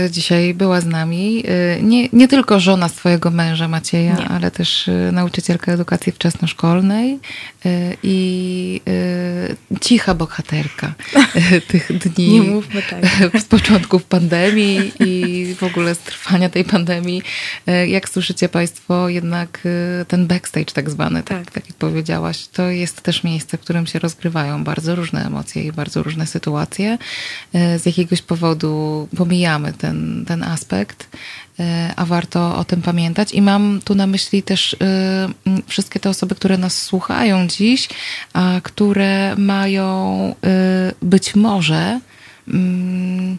y, 0.08 0.12
dzisiaj 0.12 0.54
była 0.54 0.82
z 0.82 0.86
nami. 0.86 1.44
Y, 1.78 1.84
nie, 1.84 2.10
nie 2.14 2.28
tylko 2.28 2.60
żona 2.60 2.90
swojego 2.90 3.32
męża 3.32 3.68
Macieja, 3.68 4.16
Nie. 4.16 4.28
ale 4.28 4.52
też 4.52 4.88
y, 4.88 5.10
nauczycielka 5.14 5.72
edukacji 5.72 6.12
wczesnoszkolnej 6.12 7.20
y, 7.66 7.98
i 8.04 8.82
y, 9.72 9.80
cicha 9.82 10.14
bohaterka 10.14 10.94
y, 11.56 11.62
tych 11.72 11.98
dni. 11.98 12.30
Nie 12.30 12.42
mówmy 12.42 12.82
tak. 12.90 13.02
Z 13.44 13.46
początków 13.46 14.04
pandemii 14.04 14.92
i 15.00 15.46
w 15.60 15.64
ogóle 15.64 15.96
z 15.96 16.00
trwania 16.00 16.50
tej 16.50 16.64
pandemii. 16.64 17.22
Jak 17.88 18.10
słyszycie 18.10 18.50
Państwo, 18.50 19.10
jednak 19.10 19.68
ten 20.08 20.28
backstage 20.28 20.66
tak 20.74 20.90
zwany, 20.90 21.24
tak, 21.24 21.46
Tak. 21.46 21.52
tak 21.54 21.68
jak 21.68 21.76
powiedziałaś, 21.78 22.48
to 22.48 22.70
jest 22.70 23.02
też 23.02 23.24
miejsce, 23.24 23.58
w 23.58 23.62
którym 23.62 23.88
się 23.88 24.00
rozgrywają 24.00 24.64
bardzo 24.64 24.96
różne 24.96 25.26
emocje 25.26 25.64
i 25.64 25.72
bardzo 25.72 26.04
różne 26.04 26.28
sytuacje. 26.28 26.83
E, 27.54 27.80
Z 27.80 27.86
jakiegoś 27.86 28.22
powodu 28.22 29.08
pomijamy 29.18 29.74
ten, 29.74 30.26
ten 30.28 30.44
aspekt, 30.44 31.08
e, 31.60 31.94
a 31.96 32.06
warto 32.06 32.58
o 32.58 32.64
tym 32.64 32.82
pamiętać. 32.82 33.34
I 33.34 33.42
mam 33.42 33.82
tu 33.86 33.96
na 33.96 34.08
myśli 34.08 34.44
też 34.44 34.74
e, 34.74 34.78
wszystkie 35.68 36.00
te 36.00 36.10
osoby, 36.10 36.36
które 36.36 36.58
nas 36.58 36.82
słuchają 36.82 37.48
dziś, 37.48 37.90
a 38.34 38.62
które 38.64 39.36
mają 39.36 40.36
e, 40.44 40.94
być 41.02 41.36
może 41.36 42.00
mm, 42.48 43.38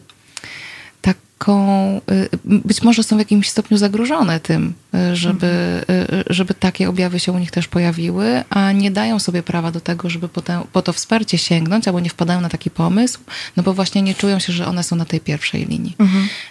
taką, 1.44 2.00
y, 2.10 2.28
być 2.44 2.82
może 2.82 3.02
są 3.02 3.16
w 3.16 3.18
jakimś 3.18 3.50
stopniu 3.50 3.76
zagrożone 3.78 4.40
tym, 4.40 4.74
y, 4.94 5.16
żeby, 5.16 5.84
y, 6.28 6.34
żeby 6.34 6.54
takie 6.54 6.88
objawy 6.88 7.20
się 7.20 7.32
u 7.32 7.38
nich 7.38 7.50
też 7.50 7.68
pojawiły, 7.68 8.44
a 8.50 8.72
nie 8.72 8.90
dają 8.90 9.18
sobie 9.18 9.42
prawa 9.42 9.70
do 9.70 9.80
tego, 9.80 10.10
żeby 10.10 10.28
po, 10.28 10.42
te, 10.42 10.62
po 10.72 10.82
to 10.82 10.92
wsparcie 10.92 11.38
sięgnąć, 11.38 11.88
albo 11.88 12.00
nie 12.00 12.10
wpadają 12.10 12.40
na 12.40 12.48
taki 12.48 12.70
pomysł, 12.70 13.18
no 13.56 13.62
bo 13.62 13.74
właśnie 13.74 14.02
nie 14.02 14.14
czują 14.14 14.38
się, 14.38 14.52
że 14.52 14.66
one 14.66 14.82
są 14.82 14.96
na 14.96 15.04
tej 15.04 15.20
pierwszej 15.20 15.66
linii. 15.66 15.96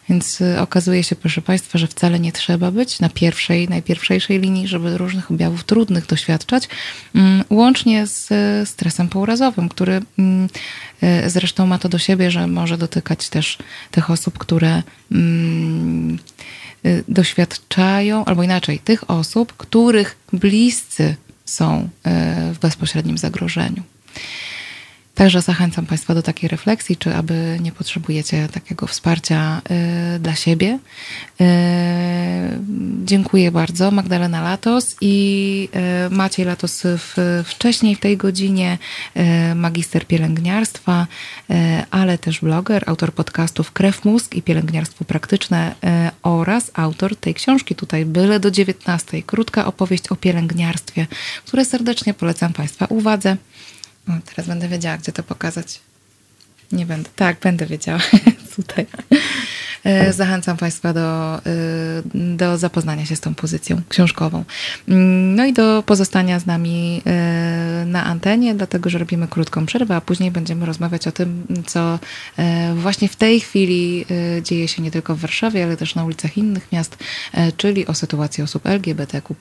Więc 0.10 0.41
y, 0.41 0.60
okazuje 0.60 1.04
się, 1.04 1.16
proszę 1.16 1.41
Państwa, 1.41 1.80
że 1.80 1.88
wcale 1.88 2.20
nie 2.20 2.32
trzeba 2.32 2.72
być 2.72 3.00
na 3.00 3.10
pierwszej, 3.10 3.70
najpierwszej 3.70 4.20
linii, 4.30 4.68
żeby 4.68 4.98
różnych 4.98 5.32
objawów 5.32 5.64
trudnych 5.64 6.06
doświadczać, 6.06 6.70
mm, 7.16 7.44
łącznie 7.50 8.08
z 8.08 8.30
stresem 8.70 9.10
pourazowym, 9.10 9.70
który 9.70 10.02
mm, 10.20 10.50
zresztą 11.28 11.68
ma 11.68 11.80
to 11.80 11.89
do 11.89 11.97
siebie, 11.97 12.32
że 12.32 12.47
może 12.47 12.78
dotykać 12.78 13.30
też 13.30 13.58
tych 13.91 14.10
osób, 14.10 14.38
które 14.38 14.84
mm, 15.12 16.20
y, 16.86 17.04
doświadczają, 17.08 18.26
albo 18.26 18.43
inaczej, 18.43 18.80
tych 18.80 19.10
osób, 19.10 19.54
których 19.58 20.18
bliscy 20.34 21.16
są 21.45 21.82
y, 21.82 21.89
w 22.54 22.60
bezpośrednim 22.60 23.18
zagrożeniu. 23.18 23.84
Także 25.16 25.41
zachęcam 25.41 25.86
Państwa 25.86 26.16
do 26.16 26.22
takiej 26.22 26.49
refleksji, 26.49 26.97
czy 26.97 27.16
aby 27.16 27.57
nie 27.61 27.72
potrzebujecie 27.72 28.47
takiego 28.47 28.88
wsparcia 28.88 29.61
y, 30.16 30.20
dla 30.20 30.36
siebie. 30.36 30.80
Y, 31.41 31.45
dziękuję 33.05 33.51
bardzo. 33.51 33.91
Magdalena 33.91 34.41
Latos 34.41 34.95
i 35.01 35.70
e, 35.74 36.09
Maciej 36.09 36.45
Latos 36.45 36.82
w, 36.84 37.43
wcześniej 37.45 37.95
w 37.95 37.99
tej 37.99 38.18
godzinie, 38.18 38.78
e, 39.16 39.55
magister 39.55 40.07
pielęgniarstwa, 40.07 41.07
e, 41.49 41.86
ale 41.91 42.18
też 42.18 42.39
bloger, 42.39 42.84
autor 42.86 43.14
podcastów 43.14 43.72
Krew, 43.72 44.05
Mózg 44.05 44.36
i 44.36 44.41
Pielęgniarstwo 44.41 45.05
Praktyczne 45.05 45.76
oraz 46.24 46.72
autor 46.74 47.16
tej 47.16 47.34
książki 47.34 47.76
tutaj, 47.76 48.05
Byle 48.05 48.39
do 48.39 48.51
19. 48.51 49.24
Krótka 49.24 49.66
opowieść 49.66 50.07
o 50.07 50.16
pielęgniarstwie, 50.16 51.07
które 51.45 51.66
serdecznie 51.66 52.14
polecam 52.14 52.53
Państwa 52.53 52.86
uwadze. 52.86 53.38
O, 54.08 54.12
teraz 54.26 54.47
będę 54.47 54.68
wiedziała, 54.68 54.97
gdzie 54.97 55.12
to 55.12 55.24
pokazać. 55.24 55.80
Nie 56.72 56.86
będę. 56.86 57.10
Tak, 57.16 57.39
będę 57.39 57.66
wiedziała. 57.66 57.99
Tutaj. 58.56 58.86
E, 59.84 60.14
zachęcam 60.14 60.58
Państwa 60.58 60.93
do, 60.93 61.38
e, 61.38 61.41
do 62.14 62.58
zapoznania 62.58 63.06
się 63.06 63.16
z 63.16 63.20
tą 63.20 63.36
pozycją 63.36 63.82
książkową. 63.89 64.43
Mm, 64.88 65.36
no 65.36 65.45
i 65.45 65.54
do 65.54 65.84
pozostania 65.86 66.39
z 66.39 66.45
nami 66.45 67.01
e, 67.06 67.84
na 67.88 68.06
antenie, 68.06 68.56
dlatego 68.56 68.89
że 68.89 68.97
robimy 68.97 69.28
krótką 69.28 69.66
przerwę, 69.66 69.95
a 69.95 70.01
później 70.01 70.32
będziemy 70.32 70.66
rozmawiać 70.66 71.08
o 71.08 71.12
tym, 71.12 71.47
co 71.66 71.99
właśnie 72.76 73.08
w 73.10 73.16
tej 73.16 73.39
chwili 73.39 74.06
dzieje 74.41 74.68
się 74.68 74.82
nie 74.82 74.91
tylko 74.91 75.16
w 75.16 75.20
Warszawie, 75.20 75.64
ale 75.64 75.78
też 75.78 75.95
na 75.95 76.06
ulicach 76.06 76.38
innych 76.38 76.72
miast, 76.72 76.97
czyli 77.58 77.88
o 77.88 77.93
sytuacji 77.93 78.43
osób 78.43 78.66
LGBTQ, 78.66 79.36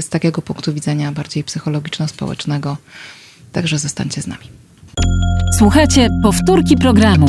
z 0.00 0.08
takiego 0.08 0.42
punktu 0.42 0.74
widzenia 0.74 1.12
bardziej 1.12 1.44
psychologiczno-społecznego. 1.44 2.76
Także 3.54 3.78
zostańcie 3.78 4.22
z 4.22 4.26
nami. 4.26 4.44
Słuchajcie 5.58 6.08
powtórki 6.22 6.76
programu. 6.76 7.26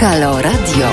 Halo 0.00 0.42
Radio. 0.42 0.88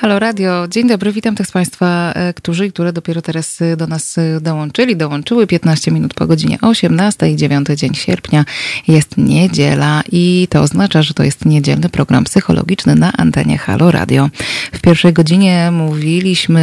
Halo 0.00 0.18
Radio, 0.18 0.68
dzień 0.68 0.88
dobry, 0.88 1.12
witam 1.12 1.34
tych 1.34 1.46
z 1.46 1.50
Państwa, 1.50 2.12
e, 2.12 2.34
którzy 2.34 2.66
i 2.66 2.72
które 2.72 2.92
dopiero 2.92 3.22
teraz 3.22 3.62
e, 3.62 3.76
do 3.76 3.86
nas 3.86 4.18
e, 4.18 4.40
dołączyli, 4.40 4.96
dołączyły 4.96 5.46
15 5.46 5.90
minut 5.90 6.14
po 6.14 6.26
godzinie 6.26 6.58
18 6.62 7.30
i 7.30 7.36
9 7.36 7.66
dzień 7.74 7.94
sierpnia. 7.94 8.44
Jest 8.88 9.16
niedziela 9.16 10.02
i 10.12 10.46
to 10.50 10.60
oznacza, 10.60 11.02
że 11.02 11.14
to 11.14 11.22
jest 11.22 11.44
niedzielny 11.44 11.88
program 11.88 12.24
psychologiczny 12.24 12.94
na 12.94 13.12
antenie 13.12 13.58
Halo 13.58 13.90
Radio. 13.90 14.30
W 14.72 14.80
pierwszej 14.80 15.12
godzinie 15.12 15.70
mówiliśmy 15.72 16.60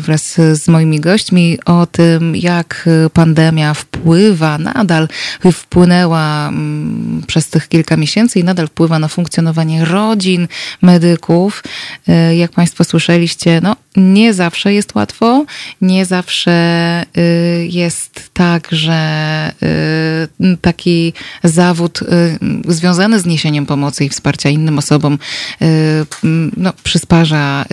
wraz 0.00 0.34
z 0.52 0.68
moimi 0.68 1.00
gośćmi 1.00 1.58
o 1.64 1.86
tym, 1.86 2.36
jak 2.36 2.88
pandemia 3.12 3.74
wpływa, 3.74 4.58
nadal 4.58 5.08
wpłynęła 5.52 6.48
mm, 6.48 7.22
przez 7.26 7.48
tych 7.48 7.68
kilka 7.68 7.96
miesięcy 7.96 8.38
i 8.38 8.44
nadal 8.44 8.68
wpływa 8.68 8.98
na 8.98 9.08
funkcjonowanie 9.08 9.84
rodzin, 9.84 10.48
medyków 10.82 11.62
jak 12.38 12.50
Państwo 12.50 12.84
słyszeliście, 12.84 13.60
no 13.62 13.76
nie 13.96 14.34
zawsze 14.34 14.74
jest 14.74 14.94
łatwo, 14.94 15.44
nie 15.80 16.04
zawsze 16.04 16.52
y, 17.18 17.66
jest 17.70 18.30
tak, 18.32 18.68
że 18.70 19.52
y, 20.42 20.56
taki 20.56 21.12
zawód 21.44 22.02
y, 22.02 22.38
związany 22.68 23.20
z 23.20 23.26
niesieniem 23.26 23.66
pomocy 23.66 24.04
i 24.04 24.08
wsparcia 24.08 24.48
innym 24.48 24.78
osobom 24.78 25.18
no, 26.56 26.72
przysparza 26.84 27.64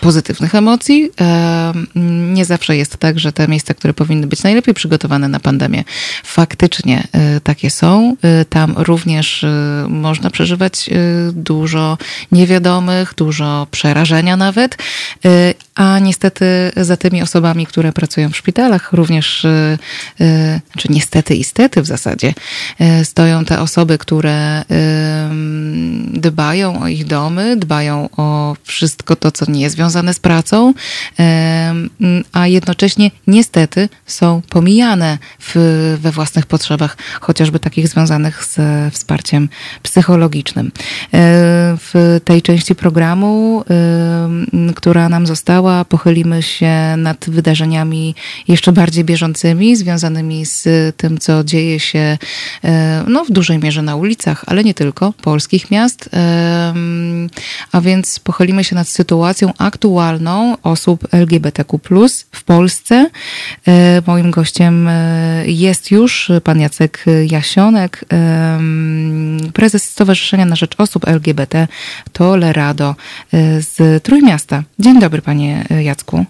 pozytywnych 0.00 0.54
emocji. 0.54 1.10
Nie 2.32 2.44
zawsze 2.44 2.76
jest 2.76 2.96
tak, 2.96 3.18
że 3.18 3.32
te 3.32 3.48
miejsca, 3.48 3.74
które 3.74 3.94
powinny 3.94 4.26
być 4.26 4.42
najlepiej 4.42 4.74
przygotowane 4.74 5.28
na 5.28 5.40
pandemię, 5.40 5.84
faktycznie 6.24 7.08
takie 7.44 7.70
są. 7.70 8.16
Tam 8.48 8.74
również 8.76 9.44
można 9.88 10.30
przeżywać 10.30 10.90
dużo 11.32 11.98
niewiadomych, 12.32 13.14
dużo 13.16 13.66
przerażenia 13.82 14.36
nawet, 14.36 14.76
y, 15.26 15.54
a 15.74 15.98
niestety 15.98 16.44
za 16.76 16.96
tymi 16.96 17.22
osobami, 17.22 17.66
które 17.66 17.92
pracują 17.92 18.30
w 18.30 18.36
szpitalach, 18.36 18.92
również, 18.92 19.44
y, 19.44 19.78
y, 20.20 20.60
czy 20.78 20.88
niestety 20.90 21.34
i 21.34 21.44
stety 21.44 21.82
w 21.82 21.86
zasadzie, 21.86 22.34
stoją 23.04 23.44
te 23.44 23.60
osoby, 23.60 23.98
które 23.98 24.64
dbają 26.12 26.82
o 26.82 26.88
ich 26.88 27.04
domy, 27.04 27.56
dbają 27.56 28.08
o 28.16 28.56
wszystko 28.64 29.16
to, 29.16 29.30
co 29.30 29.50
nie 29.50 29.60
jest 29.60 29.76
związane 29.76 30.14
z 30.14 30.20
pracą, 30.20 30.74
a 32.32 32.46
jednocześnie 32.46 33.10
niestety 33.26 33.88
są 34.06 34.42
pomijane 34.48 35.18
w, 35.40 35.52
we 36.00 36.10
własnych 36.10 36.46
potrzebach, 36.46 36.96
chociażby 37.20 37.58
takich 37.58 37.88
związanych 37.88 38.44
z 38.44 38.58
wsparciem 38.94 39.48
psychologicznym. 39.82 40.72
W 41.78 42.20
tej 42.24 42.42
części 42.42 42.74
programu 42.74 43.64
która 44.76 45.08
nam 45.08 45.26
została. 45.26 45.84
Pochylimy 45.84 46.42
się 46.42 46.72
nad 46.96 47.30
wydarzeniami 47.30 48.14
jeszcze 48.48 48.72
bardziej 48.72 49.04
bieżącymi, 49.04 49.76
związanymi 49.76 50.46
z 50.46 50.66
tym, 50.96 51.18
co 51.18 51.44
dzieje 51.44 51.80
się 51.80 52.18
e, 52.64 53.04
no, 53.08 53.24
w 53.24 53.30
dużej 53.30 53.58
mierze 53.58 53.82
na 53.82 53.96
ulicach, 53.96 54.44
ale 54.46 54.64
nie 54.64 54.74
tylko, 54.74 55.12
polskich 55.12 55.70
miast. 55.70 56.10
A 57.72 57.80
więc 57.80 58.18
pochylimy 58.18 58.64
się 58.64 58.74
nad 58.74 58.88
sytuacją 58.88 59.52
aktualną 59.58 60.56
osób 60.62 61.08
LGBTQ 61.12 61.78
w 62.32 62.44
Polsce. 62.44 63.10
Moim 64.06 64.30
gościem 64.30 64.88
jest 65.44 65.90
już 65.90 66.32
pan 66.44 66.60
Jacek 66.60 67.04
Jasionek, 67.30 68.04
prezes 69.54 69.84
Stowarzyszenia 69.84 70.44
na 70.44 70.56
Rzecz 70.56 70.74
Osób 70.78 71.08
LGBT 71.08 71.68
Tolerado 72.12 72.94
z 73.62 74.02
Trójmiasta. 74.02 74.62
Dzień 74.78 75.00
dobry, 75.00 75.22
panie 75.22 75.64
Jacku. 75.82 76.24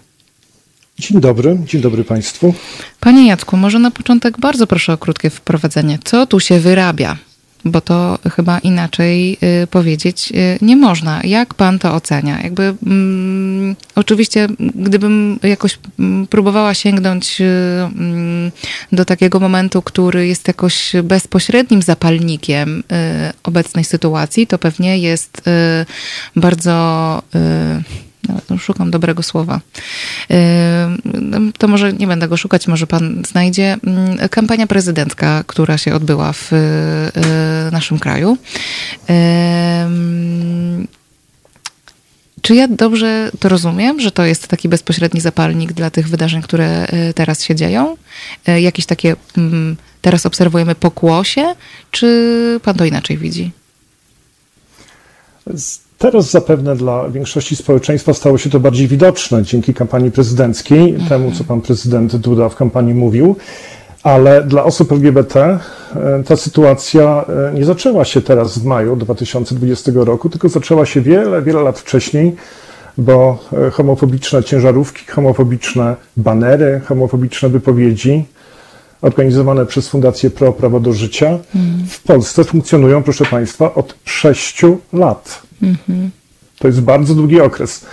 Dzień 0.99 1.21
dobry, 1.21 1.59
dzień 1.65 1.81
dobry 1.81 2.03
Państwu. 2.03 2.53
Panie 2.99 3.27
Jacku, 3.27 3.57
może 3.57 3.79
na 3.79 3.91
początek 3.91 4.39
bardzo 4.39 4.67
proszę 4.67 4.93
o 4.93 4.97
krótkie 4.97 5.29
wprowadzenie. 5.29 5.99
Co 6.03 6.27
tu 6.27 6.39
się 6.39 6.59
wyrabia? 6.59 7.17
Bo 7.65 7.81
to 7.81 8.19
chyba 8.35 8.59
inaczej 8.59 9.37
y, 9.63 9.67
powiedzieć 9.67 10.31
y, 10.31 10.57
nie 10.61 10.75
można. 10.75 11.21
Jak 11.23 11.53
pan 11.53 11.79
to 11.79 11.93
ocenia? 11.93 12.41
Jakby 12.41 12.75
mm, 12.85 13.75
oczywiście, 13.95 14.47
gdybym 14.59 15.39
jakoś 15.43 15.79
mm, 15.99 16.27
próbowała 16.27 16.73
sięgnąć 16.73 17.41
y, 17.41 17.45
mm, 17.45 18.51
do 18.91 19.05
takiego 19.05 19.39
momentu, 19.39 19.81
który 19.81 20.27
jest 20.27 20.47
jakoś 20.47 20.93
bezpośrednim 21.03 21.81
zapalnikiem 21.81 22.79
y, 22.79 22.83
obecnej 23.43 23.83
sytuacji, 23.83 24.47
to 24.47 24.57
pewnie 24.57 24.97
jest 24.97 25.41
y, 25.47 25.85
bardzo 26.35 27.21
y, 27.35 28.03
szukam 28.59 28.91
dobrego 28.91 29.23
słowa. 29.23 29.59
No, 31.05 31.39
to 31.57 31.67
może 31.67 31.93
nie 31.93 32.07
będę 32.07 32.27
go 32.27 32.37
szukać, 32.37 32.67
może 32.67 32.87
pan 32.87 33.23
znajdzie. 33.29 33.77
Mm, 33.83 34.29
kampania 34.29 34.67
prezydencka, 34.67 35.43
która 35.47 35.77
się 35.77 35.95
odbyła 35.95 36.33
w 36.33 36.53
y, 36.53 37.71
naszym 37.71 37.99
kraju. 37.99 38.37
Czy 42.41 42.55
ja 42.55 42.67
dobrze 42.67 43.31
to 43.39 43.49
rozumiem, 43.49 43.99
że 43.99 44.11
to 44.11 44.25
jest 44.25 44.47
taki 44.47 44.69
bezpośredni 44.69 45.21
zapalnik 45.21 45.73
dla 45.73 45.89
tych 45.89 46.09
wydarzeń, 46.09 46.41
które 46.41 46.87
teraz 47.15 47.43
się 47.43 47.55
dzieją? 47.55 47.97
Jakieś 48.47 48.85
takie 48.85 49.15
mm, 49.37 49.77
teraz 50.01 50.25
obserwujemy 50.25 50.75
pokłosie, 50.75 51.55
czy 51.91 52.59
pan 52.63 52.75
to 52.75 52.85
inaczej 52.85 53.17
widzi? 53.17 53.51
Teraz 56.03 56.31
zapewne 56.31 56.75
dla 56.75 57.09
większości 57.09 57.55
społeczeństwa 57.55 58.13
stało 58.13 58.37
się 58.37 58.49
to 58.49 58.59
bardziej 58.59 58.87
widoczne 58.87 59.43
dzięki 59.43 59.73
kampanii 59.73 60.11
prezydenckiej, 60.11 60.95
temu 61.09 61.31
co 61.31 61.43
pan 61.43 61.61
prezydent 61.61 62.15
Duda 62.15 62.49
w 62.49 62.55
kampanii 62.55 62.93
mówił. 62.93 63.35
Ale 64.03 64.43
dla 64.43 64.63
osób 64.63 64.91
LGBT 64.91 65.59
e, 65.95 66.23
ta 66.23 66.35
sytuacja 66.35 67.25
e, 67.49 67.53
nie 67.53 67.65
zaczęła 67.65 68.05
się 68.05 68.21
teraz 68.21 68.57
w 68.57 68.65
maju 68.65 68.95
2020 68.95 69.91
roku, 69.95 70.29
tylko 70.29 70.49
zaczęła 70.49 70.85
się 70.85 71.01
wiele, 71.01 71.41
wiele 71.41 71.61
lat 71.61 71.79
wcześniej, 71.79 72.35
bo 72.97 73.39
e, 73.67 73.71
homofobiczne 73.71 74.43
ciężarówki, 74.43 75.11
homofobiczne 75.11 75.95
banery, 76.17 76.81
homofobiczne 76.85 77.49
wypowiedzi 77.49 78.25
organizowane 79.03 79.65
przez 79.65 79.89
Fundację 79.89 80.29
Pro 80.29 80.53
Prawo 80.53 80.79
do 80.79 80.93
Życia 80.93 81.39
mhm. 81.55 81.87
w 81.89 81.99
Polsce 81.99 82.43
funkcjonują, 82.43 83.03
proszę 83.03 83.25
Państwa, 83.25 83.73
od 83.73 83.95
sześciu 84.05 84.79
lat. 84.93 85.41
Mhm. 85.63 86.09
To 86.59 86.67
jest 86.67 86.81
bardzo 86.81 87.15
długi 87.15 87.41
okres. 87.41 87.85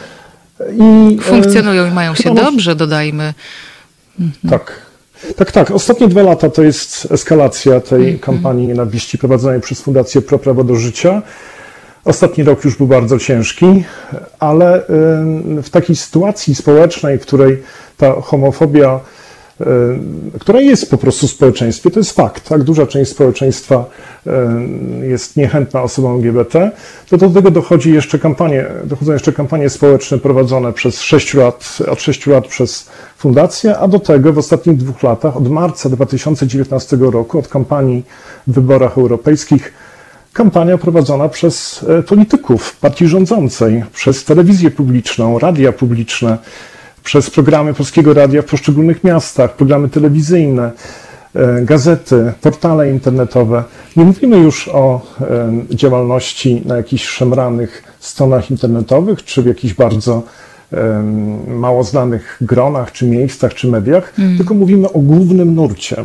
I, 0.79 1.19
e, 1.21 1.23
Funkcjonują 1.23 1.91
i 1.91 1.91
mają 1.91 2.15
się 2.15 2.35
dobrze, 2.35 2.75
dodajmy. 2.75 3.35
Mhm. 4.21 4.51
Tak. 4.51 4.73
Tak, 5.37 5.53
tak. 5.53 5.71
Ostatnie 5.71 6.09
dwa 6.09 6.23
lata 6.23 6.51
to 6.51 6.63
jest 6.63 7.09
eskalacja 7.11 7.81
tej 7.81 8.01
mhm. 8.01 8.19
kampanii 8.19 8.67
nienawiści 8.67 9.19
prowadzonej 9.19 9.61
przez 9.61 9.81
Fundację 9.81 10.23
Pro 10.23 10.39
Prawo 10.39 10.65
do 10.65 10.77
Życia. 10.77 11.23
Ostatni 12.05 12.45
rok 12.45 12.65
już 12.65 12.77
był 12.77 12.87
bardzo 12.87 13.19
ciężki, 13.19 13.85
ale 14.39 14.83
w 15.63 15.71
takiej 15.71 15.97
sytuacji 15.97 16.55
społecznej, 16.55 17.19
w 17.19 17.23
której 17.23 17.63
ta 17.97 18.21
homofobia, 18.21 19.01
która 20.41 20.61
jest 20.61 20.91
po 20.91 20.99
prostu 20.99 21.27
w 21.27 21.31
społeczeństwie, 21.31 21.91
to 21.91 22.01
jest 22.01 22.13
fakt, 22.13 22.49
tak? 22.49 22.63
Duża 22.63 22.87
część 22.87 23.11
społeczeństwa 23.11 23.85
jest 25.03 25.37
niechętna 25.37 25.83
osobom 25.83 26.17
LGBT, 26.17 26.71
to 27.09 27.17
do 27.17 27.31
tego 27.31 27.51
dochodzi 27.51 27.93
jeszcze 27.93 28.19
kampanie, 28.19 28.67
dochodzą 28.85 29.13
jeszcze 29.13 29.33
kampanie 29.33 29.71
społeczne 29.71 30.19
prowadzone 30.19 30.73
przez 30.73 31.01
6 31.01 31.35
lat, 31.35 31.79
od 31.89 32.03
6 32.03 32.27
lat 32.27 32.47
przez 32.47 32.91
fundację, 33.17 33.79
a 33.79 33.89
do 33.89 33.99
tego 33.99 34.33
w 34.33 34.39
ostatnich 34.39 34.77
dwóch 34.77 35.03
latach, 35.03 35.37
od 35.37 35.51
marca 35.51 35.89
2019 35.89 36.97
roku, 37.01 37.39
od 37.39 37.49
kampanii 37.49 38.05
w 38.47 38.53
wyborach 38.53 38.99
europejskich, 38.99 39.73
kampania 40.33 40.79
prowadzona 40.79 41.29
przez 41.29 41.85
e, 41.89 42.03
polityków 42.03 42.77
partii 42.77 43.07
rządzącej, 43.07 43.85
przez 43.93 44.25
telewizję 44.25 44.71
publiczną, 44.71 45.39
radia 45.39 45.73
publiczne, 45.73 46.39
przez 47.05 47.31
programy 47.31 47.75
Polskiego 47.75 48.15
Radia 48.15 48.43
w 48.43 48.45
poszczególnych 48.45 49.05
miastach, 49.05 49.57
programy 49.57 49.89
telewizyjne, 49.89 50.73
e, 51.35 51.63
gazety, 51.63 52.33
portale 52.41 52.91
internetowe. 52.91 53.65
Nie 53.97 54.05
mówimy 54.05 54.39
już 54.39 54.69
o 54.69 55.01
e, 55.21 55.53
działalności 55.71 56.63
na 56.65 56.77
jakichś 56.77 57.05
szemranych 57.05 57.83
stronach 58.01 58.51
internetowych, 58.51 59.25
czy 59.25 59.43
w 59.43 59.47
jakichś 59.47 59.75
bardzo 59.75 60.23
mało 61.47 61.85
znanych 61.85 62.37
gronach, 62.41 62.93
czy 62.93 63.07
miejscach, 63.07 63.55
czy 63.55 63.69
mediach, 63.69 64.13
mm. 64.19 64.37
tylko 64.37 64.55
mówimy 64.55 64.93
o 64.93 64.99
głównym 64.99 65.55
nurcie 65.55 66.05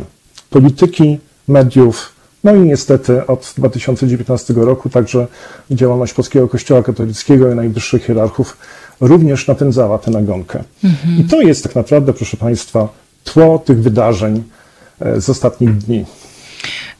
polityki, 0.50 1.18
mediów, 1.48 2.12
no 2.44 2.54
i 2.54 2.60
niestety 2.60 3.26
od 3.26 3.54
2019 3.56 4.54
roku 4.56 4.88
także 4.88 5.26
działalność 5.70 6.12
Polskiego 6.12 6.48
Kościoła 6.48 6.82
Katolickiego 6.82 7.52
i 7.52 7.54
najwyższych 7.54 8.04
hierarchów 8.04 8.56
również 9.00 9.46
napędzała 9.46 9.98
tę 9.98 10.10
nagonkę. 10.10 10.64
Mhm. 10.84 11.18
I 11.18 11.24
to 11.24 11.40
jest 11.40 11.62
tak 11.62 11.74
naprawdę, 11.74 12.12
proszę 12.12 12.36
Państwa, 12.36 12.88
tło 13.24 13.58
tych 13.58 13.82
wydarzeń 13.82 14.42
e, 15.00 15.20
z 15.20 15.30
ostatnich 15.30 15.76
dni. 15.76 16.04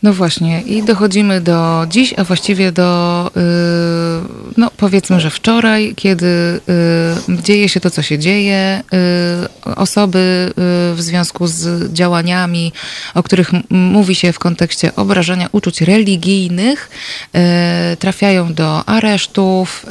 No 0.02 0.12
właśnie, 0.12 0.62
i 0.62 0.82
dochodzimy 0.82 1.40
do 1.40 1.86
dziś, 1.90 2.14
a 2.16 2.24
właściwie 2.24 2.73
do, 2.73 3.31
y, 3.31 3.40
no 4.56 4.70
powiedzmy, 4.76 5.20
że 5.20 5.30
wczoraj, 5.30 5.94
kiedy 5.97 6.26
y, 6.26 7.43
dzieje 7.43 7.68
się 7.68 7.80
to, 7.80 7.90
co 7.90 8.02
się 8.02 8.18
dzieje. 8.18 8.82
Y, 9.66 9.74
osoby 9.76 10.52
w 10.94 10.97
związku 10.98 11.47
z 11.47 11.93
działaniami, 11.93 12.72
o 13.14 13.22
których 13.22 13.51
mówi 13.70 14.14
się 14.14 14.32
w 14.32 14.38
kontekście 14.38 14.97
obrażania 14.97 15.48
uczuć 15.52 15.80
religijnych, 15.80 16.90
trafiają 17.98 18.55
do 18.55 18.88
aresztów. 18.88 19.86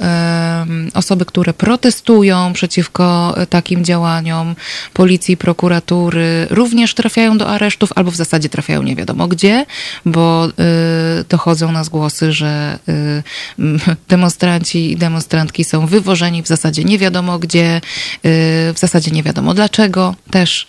Osoby, 0.94 1.26
które 1.26 1.54
protestują 1.54 2.54
przeciwko 2.54 3.36
takim 3.50 3.86
działaniom 3.86 4.56
policji, 4.94 5.38
prokuratury, 5.38 6.48
również 6.50 6.94
trafiają 6.94 7.38
do 7.38 7.48
aresztów, 7.48 7.90
albo 7.96 8.12
w 8.12 8.16
zasadzie 8.16 8.50
trafiają 8.50 8.84
nie 8.84 8.96
wiadomo 8.96 9.28
gdzie 9.28 9.66
bo 10.06 10.48
y, 10.48 10.52
dochodzą 11.30 11.72
nas 11.72 11.90
głosy, 11.90 12.34
że 12.34 12.80
y, 12.90 13.24
demonstranci 14.16 14.92
i 14.92 14.98
demonstrantki 14.98 15.64
są 15.64 15.88
wywożeni 15.88 16.44
w 16.44 16.48
zasadzie 16.48 16.84
nie 16.84 16.98
wiadomo 16.98 17.40
gdzie, 17.40 17.78
y, 17.78 17.82
w 18.74 18.80
zasadzie 18.80 19.12
nie 19.12 19.24
wiadomo 19.24 19.54
dlaczego 19.54 20.16
też. 20.32 20.68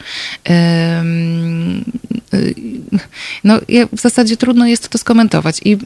No, 3.44 3.60
w 3.92 4.00
zasadzie 4.00 4.36
trudno 4.36 4.66
jest 4.66 4.88
to 4.88 4.98
skomentować. 4.98 5.60
I 5.64 5.78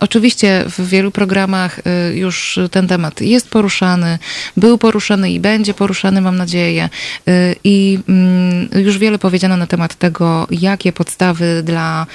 oczywiście 0.00 0.64
w 0.68 0.88
wielu 0.88 1.10
programach 1.10 1.80
już 2.14 2.58
ten 2.70 2.88
temat 2.88 3.20
jest 3.20 3.48
poruszany, 3.48 4.18
był 4.56 4.78
poruszany 4.78 5.32
i 5.32 5.40
będzie 5.40 5.74
poruszany, 5.74 6.20
mam 6.20 6.36
nadzieję. 6.36 6.88
I 7.64 7.98
już 8.74 8.98
wiele 8.98 9.18
powiedziano 9.18 9.56
na 9.56 9.66
temat 9.66 9.94
tego, 9.94 10.46
jakie 10.50 10.92
podstawy 10.92 11.62
dla 11.64 12.06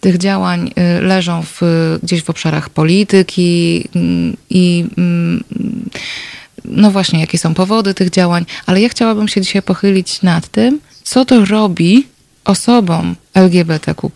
tych 0.00 0.18
działań 0.18 0.70
y, 0.98 1.02
leżą 1.02 1.42
w, 1.42 1.60
gdzieś 2.02 2.22
w 2.22 2.30
obszarach 2.30 2.70
polityki 2.70 3.84
mm, 3.94 4.36
i 4.50 4.86
mm, 4.98 5.44
no 6.64 6.90
właśnie, 6.90 7.20
jakie 7.20 7.38
są 7.38 7.54
powody 7.54 7.94
tych 7.94 8.10
działań, 8.10 8.46
ale 8.66 8.80
ja 8.80 8.88
chciałabym 8.88 9.28
się 9.28 9.40
dzisiaj 9.40 9.62
pochylić 9.62 10.22
nad 10.22 10.48
tym, 10.48 10.80
co 11.02 11.24
to 11.24 11.44
robi 11.44 12.06
osobom 12.44 13.16
LGBTQ 13.34 14.10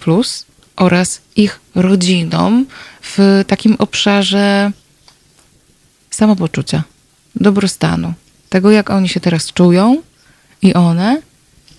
oraz 0.76 1.20
ich 1.36 1.60
rodzinom 1.74 2.66
w 3.02 3.44
takim 3.46 3.76
obszarze 3.78 4.72
samopoczucia, 6.10 6.82
dobrostanu, 7.34 8.14
tego 8.48 8.70
jak 8.70 8.90
oni 8.90 9.08
się 9.08 9.20
teraz 9.20 9.52
czują 9.52 10.02
i 10.62 10.74
one 10.74 11.16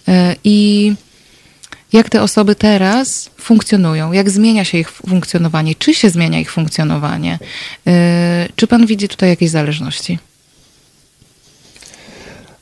y, 0.08 0.12
i 0.44 0.94
jak 1.94 2.10
te 2.10 2.22
osoby 2.22 2.56
teraz 2.56 3.30
funkcjonują, 3.38 4.12
jak 4.12 4.30
zmienia 4.30 4.66
się 4.66 4.78
ich 4.78 4.92
funkcjonowanie, 4.92 5.76
czy 5.76 5.94
się 5.94 6.10
zmienia 6.10 6.40
ich 6.40 6.52
funkcjonowanie. 6.52 7.40
Y, 7.88 7.92
czy 8.56 8.68
pan 8.68 8.86
widzi 8.86 9.08
tutaj 9.08 9.30
jakieś 9.30 9.50
zależności? 9.50 10.20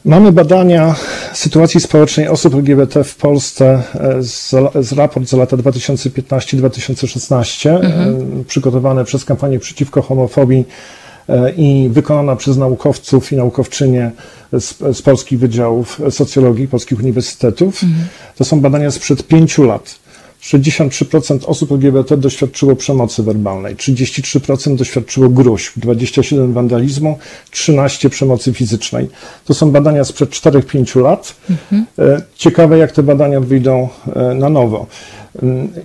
Mamy 0.06 0.32
badania 0.32 0.96
sytuacji 1.34 1.80
społecznej 1.80 2.28
osób 2.28 2.56
LGBT 2.56 3.04
w 3.04 3.16
Polsce 3.16 3.84
e, 3.94 4.24
z, 4.24 4.50
z 4.82 4.92
raport 4.92 5.28
za 5.28 5.38
lata 5.38 5.58
2015-2016, 5.58 7.70
e, 7.70 7.76
mhm. 7.76 8.44
przygotowane 8.48 9.06
przez 9.06 9.26
kampanię 9.26 9.60
przeciwko 9.60 10.02
homofobii 10.02 10.60
e, 10.60 10.66
i 11.58 11.90
wykonana 11.92 12.36
przez 12.36 12.58
naukowców 12.58 13.32
i 13.32 13.36
naukowczynie 13.36 14.12
z, 14.60 14.98
z 14.98 15.02
polskich 15.02 15.40
wydziałów 15.40 16.02
socjologii 16.10 16.68
polskich 16.68 17.00
uniwersytetów. 17.00 17.84
Mhm. 17.84 18.08
To 18.36 18.44
są 18.44 18.62
badania 18.62 18.92
sprzed 18.92 19.28
pięciu 19.28 19.64
lat. 19.64 20.02
63% 20.42 21.40
osób 21.46 21.72
LGBT 21.72 22.18
doświadczyło 22.18 22.76
przemocy 22.76 23.24
werbalnej, 23.24 23.76
33% 23.76 24.76
doświadczyło 24.76 25.30
gruźb, 25.30 25.78
27% 25.78 26.54
wandalizmu, 26.54 27.20
13% 27.54 28.10
przemocy 28.10 28.54
fizycznej. 28.54 29.10
To 29.46 29.54
są 29.54 29.72
badania 29.72 30.04
sprzed 30.04 30.30
4-5 30.30 31.02
lat. 31.02 31.36
Mhm. 31.50 31.86
E, 32.00 32.22
ciekawe, 32.36 32.78
jak 32.78 32.92
te 32.92 33.04
badania 33.04 33.40
wyjdą 33.40 33.90
e, 34.16 34.34
na 34.34 34.50
nowo. 34.50 34.88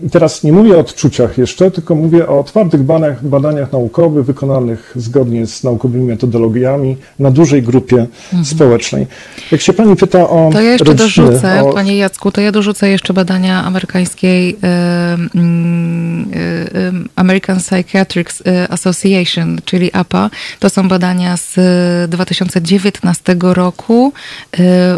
I 0.06 0.10
teraz 0.10 0.44
nie 0.44 0.52
mówię 0.52 0.76
o 0.76 0.80
odczuciach 0.80 1.38
jeszcze, 1.38 1.70
tylko 1.70 1.94
mówię 1.94 2.28
o 2.28 2.40
otwartych 2.40 2.82
badaniach, 2.82 3.24
badaniach 3.24 3.72
naukowych 3.72 4.24
wykonanych 4.24 4.92
zgodnie 4.96 5.46
z 5.46 5.64
naukowymi 5.64 6.04
metodologiami 6.04 6.96
na 7.18 7.30
dużej 7.30 7.62
grupie 7.62 7.96
mhm. 7.96 8.44
społecznej. 8.44 9.06
Jak 9.52 9.60
się 9.60 9.72
pani 9.72 9.96
pyta 9.96 10.28
o. 10.28 10.50
To 10.52 10.60
ja 10.60 10.72
jeszcze 10.72 10.84
rodziny, 10.84 11.26
dorzucę, 11.26 11.64
o... 11.64 11.72
panie 11.72 11.96
Jacku, 11.96 12.32
to 12.32 12.40
ja 12.40 12.52
dorzucę 12.52 12.88
jeszcze 12.88 13.14
badania 13.14 13.64
amerykańskiej 13.64 14.50
y, 14.50 14.56
y, 15.38 15.40
y, 15.40 16.05
American 17.16 17.58
Psychiatric 17.58 18.28
Association, 18.70 19.58
czyli 19.64 19.90
APA. 19.92 20.30
To 20.58 20.70
są 20.70 20.88
badania 20.88 21.36
z 21.36 21.54
2019 22.10 23.36
roku, 23.40 24.12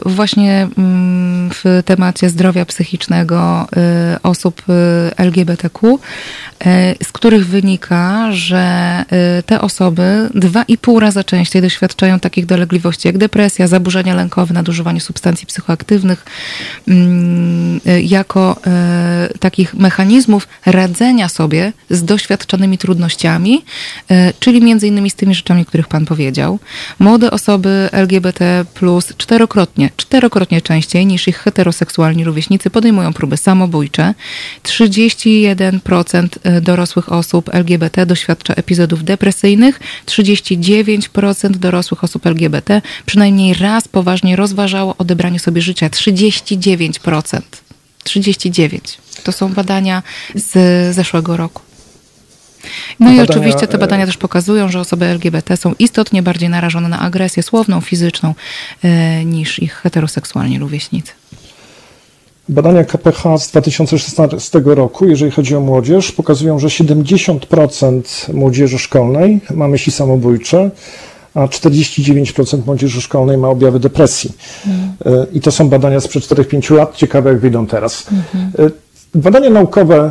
właśnie 0.06 0.68
mm, 0.78 1.50
w 1.50 1.82
temacie 1.84 2.30
zdrowia 2.30 2.64
psychicznego 2.64 3.66
osób 4.22 4.62
y, 4.68 5.22
LGBTQ, 5.24 5.94
y, 5.94 5.98
z 7.04 7.12
których 7.12 7.46
wynika, 7.46 8.32
że 8.32 9.04
y, 9.38 9.42
te 9.42 9.60
osoby 9.60 10.28
dwa 10.34 10.62
i 10.62 10.78
pół 10.78 11.00
razy 11.00 11.24
częściej 11.24 11.62
doświadczają 11.62 12.20
takich 12.20 12.46
dolegliwości 12.46 13.08
jak 13.08 13.18
depresja, 13.18 13.66
zaburzenia 13.66 14.14
lękowe, 14.14 14.54
nadużywanie 14.54 15.00
substancji 15.00 15.46
psychoaktywnych, 15.46 16.24
mm, 16.88 17.80
jako 18.02 18.56
takich 19.40 19.74
mechanizmów 19.74 20.48
radzenia 20.66 21.17
sobie 21.28 21.72
z 21.90 22.04
doświadczonymi 22.04 22.78
trudnościami, 22.78 23.64
czyli 24.40 24.62
między 24.62 24.86
innymi 24.86 25.10
z 25.10 25.14
tymi 25.14 25.34
rzeczami, 25.34 25.64
których 25.64 25.88
Pan 25.88 26.06
powiedział. 26.06 26.58
Młode 26.98 27.30
osoby 27.30 27.88
LGBT 27.92 28.64
plus 28.74 29.12
czterokrotnie, 29.16 29.90
czterokrotnie 29.96 30.62
częściej 30.62 31.06
niż 31.06 31.28
ich 31.28 31.38
heteroseksualni 31.38 32.24
rówieśnicy 32.24 32.70
podejmują 32.70 33.12
próby 33.12 33.36
samobójcze, 33.36 34.14
31% 34.62 36.28
y, 36.56 36.60
dorosłych 36.60 37.12
osób 37.12 37.54
LGBT 37.54 38.06
doświadcza 38.06 38.54
epizodów 38.54 39.04
depresyjnych, 39.04 39.80
39% 40.06 41.50
dorosłych 41.50 42.04
osób 42.04 42.26
LGBT 42.26 42.82
przynajmniej 43.06 43.54
raz 43.54 43.88
poważnie 43.88 44.36
rozważało 44.36 44.94
odebranie 44.98 45.38
sobie 45.38 45.62
życia. 45.62 45.88
39%. 45.88 47.67
39. 48.08 48.98
To 49.24 49.32
są 49.32 49.54
badania 49.54 50.02
z 50.34 50.94
zeszłego 50.94 51.36
roku. 51.36 51.62
No 53.00 53.06
badania, 53.06 53.22
i 53.22 53.28
oczywiście 53.28 53.66
te 53.66 53.78
badania 53.78 54.06
też 54.06 54.16
pokazują, 54.16 54.68
że 54.68 54.80
osoby 54.80 55.06
LGBT 55.06 55.56
są 55.56 55.74
istotnie 55.78 56.22
bardziej 56.22 56.48
narażone 56.48 56.88
na 56.88 57.00
agresję 57.00 57.42
słowną, 57.42 57.80
fizyczną 57.80 58.34
y, 58.84 59.24
niż 59.24 59.58
ich 59.58 59.74
heteroseksualni 59.74 60.58
rówieśnicy. 60.58 61.12
Badania 62.48 62.84
KPH 62.84 63.38
z 63.38 63.50
2016 63.50 64.62
roku, 64.64 65.06
jeżeli 65.06 65.30
chodzi 65.30 65.56
o 65.56 65.60
młodzież, 65.60 66.12
pokazują, 66.12 66.58
że 66.58 66.68
70% 66.68 68.32
młodzieży 68.34 68.78
szkolnej 68.78 69.40
ma 69.54 69.68
myśli 69.68 69.92
samobójcze, 69.92 70.70
a 71.34 71.46
49% 71.46 72.66
młodzieży 72.66 73.00
szkolnej 73.00 73.38
ma 73.38 73.48
objawy 73.48 73.80
depresji. 73.80 74.32
Mm. 74.66 75.26
I 75.32 75.40
to 75.40 75.50
są 75.50 75.68
badania 75.68 76.00
sprzed 76.00 76.24
4-5 76.24 76.74
lat. 76.74 76.96
Ciekawe, 76.96 77.30
jak 77.30 77.40
wyjdą 77.40 77.66
teraz. 77.66 78.06
Mm-hmm. 78.06 78.70
Badania 79.14 79.50
naukowe 79.50 80.10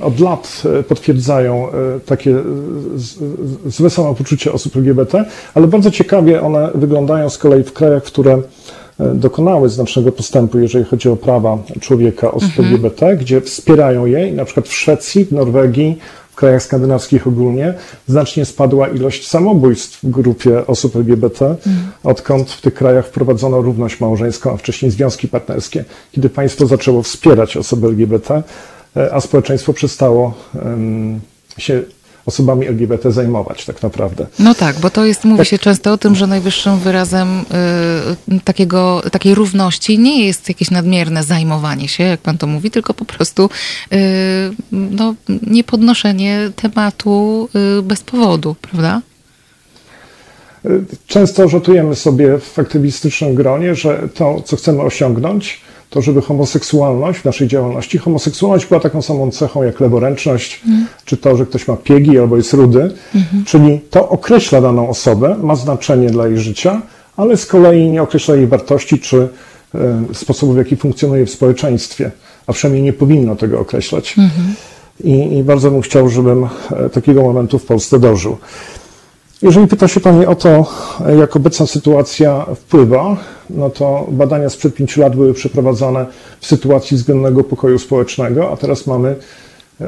od 0.00 0.20
lat 0.20 0.62
potwierdzają 0.88 1.68
takie 2.06 2.36
złe 3.66 3.90
samopoczucie 3.90 4.52
osób 4.52 4.76
LGBT, 4.76 5.24
ale 5.54 5.66
bardzo 5.66 5.90
ciekawie 5.90 6.42
one 6.42 6.70
wyglądają 6.74 7.30
z 7.30 7.38
kolei 7.38 7.64
w 7.64 7.72
krajach, 7.72 8.02
które 8.02 8.42
dokonały 9.14 9.68
znacznego 9.68 10.12
postępu, 10.12 10.58
jeżeli 10.58 10.84
chodzi 10.84 11.08
o 11.08 11.16
prawa 11.16 11.58
człowieka, 11.80 12.30
osób 12.30 12.48
mhm. 12.48 12.68
LGBT, 12.68 13.16
gdzie 13.16 13.40
wspierają 13.40 14.06
je 14.06 14.28
i 14.28 14.32
na 14.32 14.44
przykład 14.44 14.68
w 14.68 14.74
Szwecji, 14.74 15.24
w 15.24 15.32
Norwegii, 15.32 15.98
krajach 16.40 16.62
skandynawskich 16.62 17.26
ogólnie 17.26 17.74
znacznie 18.06 18.44
spadła 18.44 18.88
ilość 18.88 19.28
samobójstw 19.28 20.02
w 20.02 20.10
grupie 20.10 20.66
osób 20.66 20.96
LGBT, 20.96 21.56
odkąd 22.04 22.50
w 22.50 22.60
tych 22.60 22.74
krajach 22.74 23.06
wprowadzono 23.06 23.62
równość 23.62 24.00
małżeńską, 24.00 24.52
a 24.52 24.56
wcześniej 24.56 24.90
związki 24.90 25.28
partnerskie. 25.28 25.84
Kiedy 26.12 26.28
państwo 26.28 26.66
zaczęło 26.66 27.02
wspierać 27.02 27.56
osoby 27.56 27.86
LGBT, 27.86 28.42
e, 28.96 29.14
a 29.14 29.20
społeczeństwo 29.20 29.72
przestało 29.72 30.34
się 31.58 31.82
osobami 32.26 32.66
LGBT 32.66 33.12
zajmować 33.12 33.64
tak 33.64 33.82
naprawdę. 33.82 34.26
No 34.38 34.54
tak, 34.54 34.78
bo 34.80 34.90
to 34.90 35.04
jest, 35.04 35.24
mówi 35.24 35.38
tak. 35.38 35.48
się 35.48 35.58
często 35.58 35.92
o 35.92 35.98
tym, 35.98 36.14
że 36.14 36.26
najwyższym 36.26 36.78
wyrazem 36.78 37.44
y, 38.28 38.40
takiego, 38.44 39.02
takiej 39.12 39.34
równości 39.34 39.98
nie 39.98 40.26
jest 40.26 40.48
jakieś 40.48 40.70
nadmierne 40.70 41.22
zajmowanie 41.22 41.88
się, 41.88 42.04
jak 42.04 42.20
pan 42.20 42.38
to 42.38 42.46
mówi, 42.46 42.70
tylko 42.70 42.94
po 42.94 43.04
prostu 43.04 43.50
y, 43.92 43.96
no, 44.72 45.14
niepodnoszenie 45.46 46.50
tematu 46.56 47.48
y, 47.78 47.82
bez 47.82 48.02
powodu, 48.02 48.56
prawda? 48.60 49.02
Często 51.06 51.48
rzutujemy 51.48 51.96
sobie 51.96 52.38
w 52.38 52.58
aktywistycznym 52.58 53.34
gronie, 53.34 53.74
że 53.74 54.08
to, 54.14 54.40
co 54.40 54.56
chcemy 54.56 54.82
osiągnąć, 54.82 55.60
to 55.90 56.02
żeby 56.02 56.22
homoseksualność 56.22 57.18
w 57.18 57.24
naszej 57.24 57.48
działalności, 57.48 57.98
homoseksualność 57.98 58.66
była 58.66 58.80
taką 58.80 59.02
samą 59.02 59.30
cechą 59.30 59.62
jak 59.62 59.80
leworęczność, 59.80 60.60
mm. 60.68 60.86
czy 61.04 61.16
to, 61.16 61.36
że 61.36 61.46
ktoś 61.46 61.68
ma 61.68 61.76
piegi 61.76 62.18
albo 62.18 62.36
jest 62.36 62.52
rudy, 62.52 62.80
mm 62.80 62.92
-hmm. 63.14 63.44
czyli 63.46 63.80
to 63.90 64.08
określa 64.08 64.60
daną 64.60 64.88
osobę, 64.88 65.36
ma 65.42 65.54
znaczenie 65.54 66.10
dla 66.10 66.28
jej 66.28 66.38
życia, 66.38 66.82
ale 67.16 67.36
z 67.36 67.46
kolei 67.46 67.90
nie 67.90 68.02
określa 68.02 68.36
jej 68.36 68.46
wartości 68.46 68.98
czy 68.98 69.28
y, 70.10 70.14
sposobu, 70.14 70.52
w 70.52 70.56
jaki 70.56 70.76
funkcjonuje 70.76 71.26
w 71.26 71.30
społeczeństwie, 71.30 72.10
a 72.46 72.52
przynajmniej 72.52 72.82
nie 72.82 72.92
powinno 72.92 73.36
tego 73.36 73.60
określać. 73.60 74.14
Mm 74.18 74.30
-hmm. 74.30 74.52
I, 75.04 75.38
I, 75.38 75.42
bardzo 75.42 75.70
bym 75.70 75.80
chciał, 75.80 76.08
żebym 76.08 76.48
e, 76.70 76.90
takiego 76.90 77.22
momentu 77.22 77.58
w 77.58 77.64
Polsce 77.64 77.98
dożył. 77.98 78.36
Jeżeli 79.42 79.66
pyta 79.66 79.88
się 79.88 80.00
Pani 80.00 80.26
o 80.26 80.34
to, 80.34 80.66
jak 81.18 81.36
obecna 81.36 81.66
sytuacja 81.66 82.46
wpływa, 82.56 83.16
no 83.50 83.70
to 83.70 84.06
badania 84.10 84.50
sprzed 84.50 84.74
pięciu 84.74 85.00
lat 85.00 85.16
były 85.16 85.34
przeprowadzane 85.34 86.06
w 86.40 86.46
sytuacji 86.46 86.96
względnego 86.96 87.44
pokoju 87.44 87.78
społecznego, 87.78 88.52
a 88.52 88.56
teraz 88.56 88.86
mamy 88.86 89.16
e, 89.80 89.86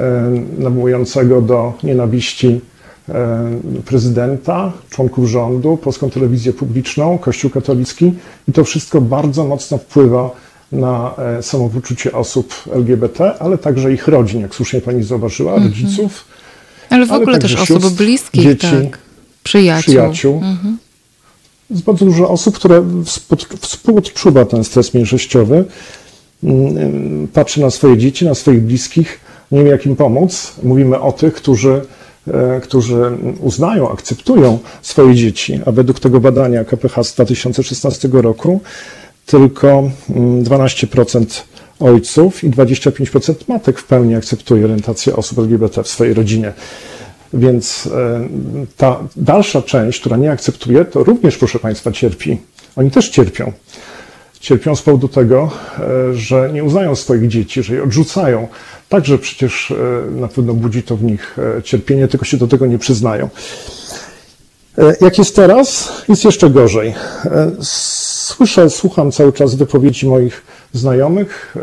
nawołującego 0.59 1.43
do 1.43 1.73
nienawiści 1.83 2.61
e, 3.09 3.51
prezydenta, 3.85 4.73
członków 4.91 5.29
rządu, 5.29 5.77
polską 5.77 6.11
telewizję 6.11 6.53
publiczną, 6.53 7.19
Kościół 7.19 7.51
katolicki 7.51 8.13
i 8.49 8.53
to 8.53 8.65
wszystko 8.65 9.01
bardzo 9.01 9.45
mocno 9.45 9.79
wpływa 9.79 10.31
na 10.73 11.15
e, 11.39 11.43
samopoczucie 11.43 12.13
osób 12.13 12.55
LGBT, 12.73 13.39
ale 13.39 13.59
także 13.59 13.93
ich 13.93 14.09
rodzin, 14.09 14.41
jak 14.41 14.55
słusznie 14.55 14.81
pani 14.81 15.03
zauważyła, 15.03 15.53
mhm. 15.53 15.71
rodziców. 15.71 16.25
Ale 16.91 17.07
w 17.07 17.13
ogóle 17.13 17.39
też 17.39 17.57
osób 17.57 17.91
bliskich, 17.91 18.43
dzieci. 18.43 18.67
Tak 18.67 19.12
Przyjaciół. 19.43 19.83
przyjaciół. 19.83 20.35
Mhm. 20.35 20.79
Jest 21.71 21.85
bardzo 21.85 22.05
dużo 22.05 22.29
osób, 22.29 22.57
które 22.57 22.85
współodczuwa 23.61 24.45
ten 24.45 24.65
stres 24.65 24.95
mniejszościowy, 24.95 25.65
mm, 26.45 27.29
patrzy 27.29 27.61
na 27.61 27.71
swoje 27.71 27.99
dzieci, 27.99 28.25
na 28.25 28.35
swoich 28.35 28.63
bliskich, 28.63 29.21
nie 29.53 29.65
wie 29.65 29.71
jak 29.71 29.87
im 29.87 29.97
pomóc. 29.97 30.53
Mówimy 30.63 31.01
o 31.01 31.13
tych, 31.13 31.35
którzy, 31.35 31.81
e, 32.29 32.61
którzy 32.61 33.19
uznają, 33.41 33.93
akceptują 33.93 34.59
swoje 34.83 35.15
dzieci, 35.15 35.61
a 35.67 35.73
według 35.73 36.01
tego 36.01 36.21
badania 36.21 36.65
KPH 36.65 37.05
z 37.05 37.15
2016 37.15 38.09
roku 38.23 38.61
tylko 39.27 39.91
12% 40.43 41.17
mm, 41.17 41.27
ojców 41.81 42.45
i 42.45 42.51
25% 42.51 43.35
matek 43.49 43.79
w 43.79 43.85
pełni 43.85 44.15
akceptuje 44.15 44.65
orientację 44.65 45.17
osób 45.17 45.39
LGBT 45.39 45.83
w 45.83 45.89
swojej 45.89 46.15
rodzinie. 46.15 46.53
Więc 47.35 47.87
e, 47.87 48.29
ta 48.77 49.01
dalsza 49.17 49.63
część, 49.63 50.01
która 50.01 50.17
nie 50.17 50.31
akceptuje, 50.31 50.85
to 50.85 51.05
również, 51.05 51.37
proszę 51.37 51.59
Państwa, 51.59 51.93
cierpi. 51.93 52.39
Oni 52.77 52.91
też 52.91 53.09
cierpią. 53.09 53.53
Cierpią 54.41 54.77
z 54.77 54.83
powodu 54.83 55.09
tego, 55.09 55.51
e, 55.79 56.15
że 56.15 56.51
nie 56.53 56.65
uznają 56.65 56.97
swoich 56.97 57.29
dzieci, 57.29 57.63
że 57.63 57.75
je 57.75 57.83
odrzucają. 57.83 58.49
Także 58.89 59.19
przecież 59.19 59.71
e, 59.71 60.11
na 60.11 60.29
pewno 60.29 60.55
budzi 60.55 60.83
to 60.83 60.97
w 60.97 61.03
nich 61.03 61.37
cierpienie, 61.65 62.09
tylko 62.09 62.25
się 62.25 62.37
do 62.37 62.49
tego 62.49 62.67
nie 62.67 62.79
przyznają. 62.79 63.29
Jak 65.01 65.19
jest 65.19 65.37
teraz, 65.37 65.93
jest 66.09 66.25
jeszcze 66.25 66.51
gorzej. 66.51 66.95
Słyszę, 67.63 68.71
słucham 68.71 69.13
cały 69.13 69.33
czas 69.33 69.55
wypowiedzi 69.55 70.07
moich 70.07 70.43
znajomych, 70.73 71.57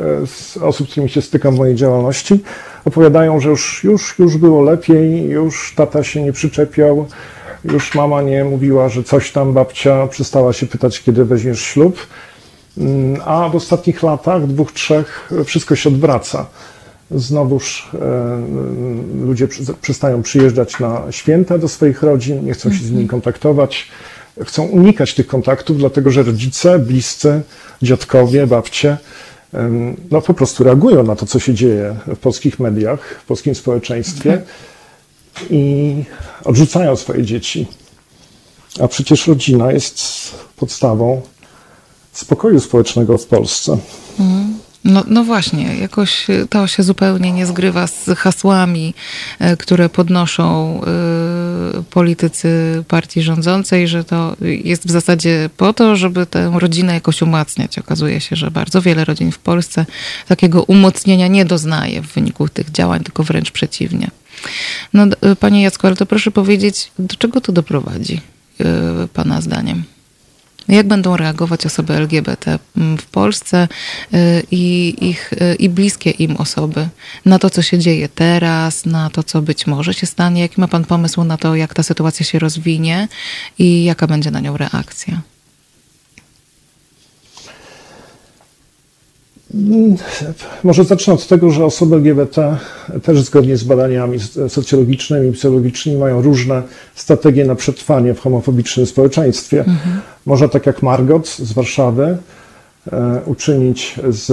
osób, 0.61 0.87
z 0.87 0.91
którymi 0.91 1.09
się 1.09 1.21
stykam 1.21 1.55
w 1.55 1.57
mojej 1.57 1.75
działalności, 1.75 2.39
opowiadają, 2.85 3.39
że 3.39 3.49
już, 3.49 3.83
już, 3.83 4.19
już 4.19 4.37
było 4.37 4.61
lepiej, 4.61 5.23
już 5.23 5.73
tata 5.75 6.03
się 6.03 6.23
nie 6.23 6.33
przyczepiał, 6.33 7.05
już 7.63 7.95
mama 7.95 8.21
nie 8.21 8.43
mówiła, 8.43 8.89
że 8.89 9.03
coś 9.03 9.31
tam 9.31 9.53
babcia 9.53 10.07
przestała 10.07 10.53
się 10.53 10.65
pytać, 10.65 11.03
kiedy 11.03 11.25
weźmiesz 11.25 11.61
ślub. 11.61 12.07
Mm, 12.77 13.21
a 13.25 13.49
w 13.49 13.55
ostatnich 13.55 14.03
latach, 14.03 14.47
dwóch, 14.47 14.71
trzech, 14.71 15.29
wszystko 15.45 15.75
się 15.75 15.89
odwraca. 15.89 16.45
Znowuż 17.11 17.89
e, 17.93 19.25
ludzie 19.25 19.47
przestają 19.81 20.21
przyjeżdżać 20.21 20.79
na 20.79 21.01
święta 21.11 21.57
do 21.57 21.67
swoich 21.67 22.03
rodzin, 22.03 22.45
nie 22.45 22.53
chcą 22.53 22.69
się 22.69 22.77
z 22.77 22.91
nimi 22.91 23.03
mhm. 23.03 23.07
kontaktować, 23.07 23.87
chcą 24.45 24.63
unikać 24.63 25.13
tych 25.13 25.27
kontaktów, 25.27 25.77
dlatego 25.77 26.11
że 26.11 26.23
rodzice, 26.23 26.79
bliscy, 26.79 27.41
dziadkowie, 27.81 28.47
babcie 28.47 28.97
no, 30.11 30.21
po 30.21 30.33
prostu 30.33 30.63
reagują 30.63 31.03
na 31.03 31.15
to, 31.15 31.25
co 31.25 31.39
się 31.39 31.53
dzieje 31.53 31.95
w 32.07 32.17
polskich 32.17 32.59
mediach, 32.59 33.19
w 33.23 33.25
polskim 33.25 33.55
społeczeństwie 33.55 34.41
i 35.49 35.93
odrzucają 36.45 36.95
swoje 36.95 37.23
dzieci. 37.23 37.67
A 38.79 38.87
przecież 38.87 39.27
rodzina 39.27 39.71
jest 39.71 39.99
podstawą 40.55 41.21
spokoju 42.13 42.59
społecznego 42.59 43.17
w 43.17 43.25
Polsce. 43.25 43.77
Mhm. 44.19 44.58
No, 44.83 45.03
no 45.07 45.23
właśnie, 45.23 45.75
jakoś 45.75 46.27
to 46.49 46.67
się 46.67 46.83
zupełnie 46.83 47.31
nie 47.31 47.45
zgrywa 47.45 47.87
z 47.87 48.09
hasłami, 48.17 48.93
e, 49.39 49.57
które 49.57 49.89
podnoszą 49.89 50.81
e, 50.81 51.83
politycy 51.89 52.83
partii 52.87 53.21
rządzącej, 53.21 53.87
że 53.87 54.03
to 54.03 54.35
jest 54.41 54.87
w 54.87 54.91
zasadzie 54.91 55.49
po 55.57 55.73
to, 55.73 55.95
żeby 55.95 56.25
tę 56.25 56.51
rodzinę 56.55 56.93
jakoś 56.93 57.21
umacniać. 57.21 57.79
Okazuje 57.79 58.21
się, 58.21 58.35
że 58.35 58.51
bardzo 58.51 58.81
wiele 58.81 59.05
rodzin 59.05 59.31
w 59.31 59.39
Polsce 59.39 59.85
takiego 60.27 60.63
umocnienia 60.63 61.27
nie 61.27 61.45
doznaje 61.45 62.01
w 62.01 62.13
wyniku 62.13 62.49
tych 62.49 62.71
działań, 62.71 63.03
tylko 63.03 63.23
wręcz 63.23 63.51
przeciwnie. 63.51 64.11
No, 64.93 65.05
panie 65.39 65.61
Jacku, 65.61 65.87
ale 65.87 65.95
to 65.95 66.05
proszę 66.05 66.31
powiedzieć, 66.31 66.91
do 66.99 67.15
czego 67.15 67.41
to 67.41 67.51
doprowadzi, 67.51 68.21
pana 69.13 69.41
zdaniem? 69.41 69.83
Jak 70.69 70.87
będą 70.87 71.17
reagować 71.17 71.65
osoby 71.65 71.93
LGBT 71.93 72.59
mm, 72.77 72.97
w 72.97 73.05
Polsce 73.05 73.67
y, 74.13 74.43
i, 74.51 74.95
ich, 75.01 75.33
y, 75.33 75.55
i 75.55 75.69
bliskie 75.69 76.09
im 76.09 76.37
osoby 76.37 76.89
na 77.25 77.39
to, 77.39 77.49
co 77.49 77.61
się 77.61 77.79
dzieje 77.79 78.09
teraz, 78.09 78.85
na 78.85 79.09
to, 79.09 79.23
co 79.23 79.41
być 79.41 79.67
może 79.67 79.93
się 79.93 80.07
stanie. 80.07 80.41
Jaki 80.41 80.61
ma 80.61 80.67
Pan 80.67 80.85
pomysł 80.85 81.23
na 81.23 81.37
to, 81.37 81.55
jak 81.55 81.73
ta 81.73 81.83
sytuacja 81.83 82.25
się 82.25 82.39
rozwinie 82.39 83.07
i 83.59 83.83
jaka 83.83 84.07
będzie 84.07 84.31
na 84.31 84.39
nią 84.39 84.57
reakcja? 84.57 85.21
Może 90.63 90.83
zacznę 90.83 91.13
od 91.13 91.27
tego, 91.27 91.51
że 91.51 91.65
osoby 91.65 91.95
LGBT 91.95 92.57
też 93.03 93.21
zgodnie 93.21 93.57
z 93.57 93.63
badaniami 93.63 94.17
socjologicznymi, 94.47 95.31
psychologicznymi 95.31 95.97
mają 95.97 96.21
różne 96.21 96.63
strategie 96.95 97.45
na 97.45 97.55
przetrwanie 97.55 98.13
w 98.13 98.19
homofobicznym 98.19 98.85
społeczeństwie. 98.85 99.59
Mhm. 99.59 100.01
Można 100.25 100.47
tak 100.47 100.65
jak 100.65 100.83
Margot 100.83 101.27
z 101.29 101.53
Warszawy 101.53 102.17
e, 102.91 103.21
uczynić 103.25 103.95
z, 104.09 104.29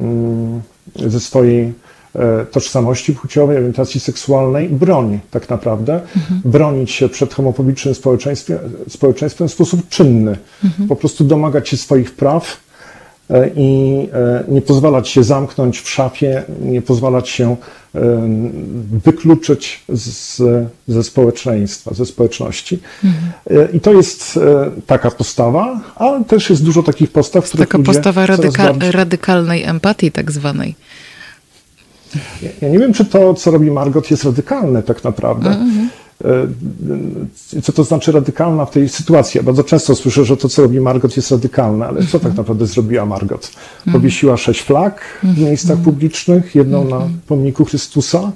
mm, 0.00 0.60
ze 0.96 1.20
swojej 1.20 1.72
e, 2.14 2.46
tożsamości 2.46 3.12
płciowej, 3.12 3.56
orientacji 3.56 4.00
seksualnej 4.00 4.68
broń 4.68 5.20
tak 5.30 5.50
naprawdę. 5.50 5.94
Mhm. 5.94 6.40
Bronić 6.44 6.90
się 6.90 7.08
przed 7.08 7.34
homofobicznym 7.34 7.94
społeczeństwem, 7.94 8.58
społeczeństwem 8.88 9.48
w 9.48 9.52
sposób 9.52 9.88
czynny. 9.88 10.36
Mhm. 10.64 10.88
Po 10.88 10.96
prostu 10.96 11.24
domagać 11.24 11.68
się 11.68 11.76
swoich 11.76 12.14
praw, 12.14 12.69
i 13.56 14.08
nie 14.48 14.62
pozwalać 14.62 15.08
się 15.08 15.24
zamknąć 15.24 15.80
w 15.80 15.90
szafie, 15.90 16.42
nie 16.60 16.82
pozwalać 16.82 17.28
się 17.28 17.56
wykluczyć 19.04 19.84
z, 19.88 20.42
ze 20.88 21.02
społeczeństwa, 21.02 21.94
ze 21.94 22.06
społeczności. 22.06 22.78
Mhm. 23.04 23.72
I 23.72 23.80
to 23.80 23.92
jest 23.92 24.38
taka 24.86 25.10
postawa, 25.10 25.80
ale 25.96 26.24
też 26.24 26.50
jest 26.50 26.64
dużo 26.64 26.82
takich 26.82 27.10
postaw, 27.10 27.44
które 27.44 27.66
Taka 27.66 27.78
postawa 27.78 28.26
radyka 28.26 28.64
bardziej... 28.64 28.90
radykalnej 28.92 29.64
empatii 29.64 30.12
tak 30.12 30.32
zwanej. 30.32 30.74
Ja, 32.42 32.48
ja, 32.62 32.68
nie 32.68 32.78
wiem, 32.78 32.92
czy 32.92 33.04
to, 33.04 33.34
co 33.34 33.50
robi 33.50 33.70
Margot, 33.70 34.10
jest 34.10 34.24
radykalne 34.24 34.82
tak 34.82 35.04
naprawdę. 35.04 35.50
Mm-hmm. 35.50 35.86
Co 37.62 37.72
to 37.72 37.84
znaczy 37.84 38.12
radykalna 38.12 38.64
w 38.64 38.70
tej 38.70 38.88
sytuacji? 38.88 39.38
Ja 39.38 39.44
bardzo 39.44 39.64
często 39.64 39.94
słyszę, 39.94 40.24
że 40.24 40.36
to, 40.36 40.48
co 40.48 40.62
robi 40.62 40.80
Margot, 40.80 41.16
jest 41.16 41.30
radykalne, 41.30 41.86
ale 41.86 42.06
co 42.06 42.20
tak 42.20 42.34
naprawdę 42.34 42.66
zrobiła 42.66 43.06
Margot? 43.06 43.52
Powiesiła 43.92 44.36
sześć 44.36 44.62
flag 44.62 45.00
w 45.22 45.38
miejscach 45.38 45.78
publicznych, 45.78 46.54
jedną 46.54 46.84
na 46.84 47.08
pomniku 47.26 47.64
Chrystusa 47.64 48.32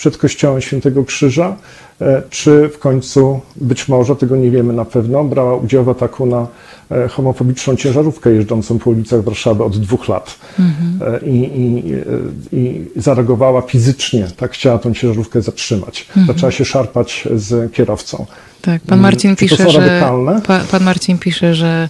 przed 0.00 0.16
kościołem 0.16 0.60
Świętego 0.60 1.04
Krzyża, 1.04 1.56
e, 2.00 2.22
czy 2.30 2.68
w 2.68 2.78
końcu, 2.78 3.40
być 3.56 3.88
może, 3.88 4.16
tego 4.16 4.36
nie 4.36 4.50
wiemy 4.50 4.72
na 4.72 4.84
pewno, 4.84 5.24
brała 5.24 5.56
udział 5.56 5.84
w 5.84 5.88
ataku 5.88 6.26
na 6.26 6.46
E, 6.90 7.08
homofobiczną 7.08 7.76
ciężarówkę 7.76 8.30
jeżdżącą 8.30 8.78
po 8.78 8.90
ulicach 8.90 9.24
Warszawy 9.24 9.64
od 9.64 9.78
dwóch 9.78 10.08
lat. 10.08 10.38
Mhm. 10.58 11.20
I, 11.26 11.36
i, 11.36 11.92
e, 11.94 12.56
I, 12.56 12.90
zareagowała 12.96 13.62
fizycznie, 13.62 14.28
tak 14.36 14.52
chciała 14.52 14.78
tą 14.78 14.94
ciężarówkę 14.94 15.42
zatrzymać. 15.42 16.06
Mhm. 16.08 16.26
Zaczęła 16.26 16.52
się 16.52 16.64
szarpać 16.64 17.28
z 17.34 17.72
kierowcą. 17.72 18.26
Tak, 18.62 18.82
pan 18.82 19.00
Marcin 19.00 19.36
pisze, 19.36 19.70
że 19.70 20.02
pa, 20.46 20.60
pan 20.70 20.84
Marcin 20.84 21.18
pisze, 21.18 21.54
że 21.54 21.88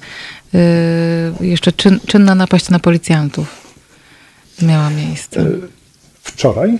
jeszcze 1.40 1.72
czyn, 1.72 2.00
czynna 2.06 2.34
napaść 2.34 2.70
na 2.70 2.78
policjantów 2.78 3.48
miała 4.62 4.90
miejsce. 4.90 5.46
Wczoraj 6.22 6.78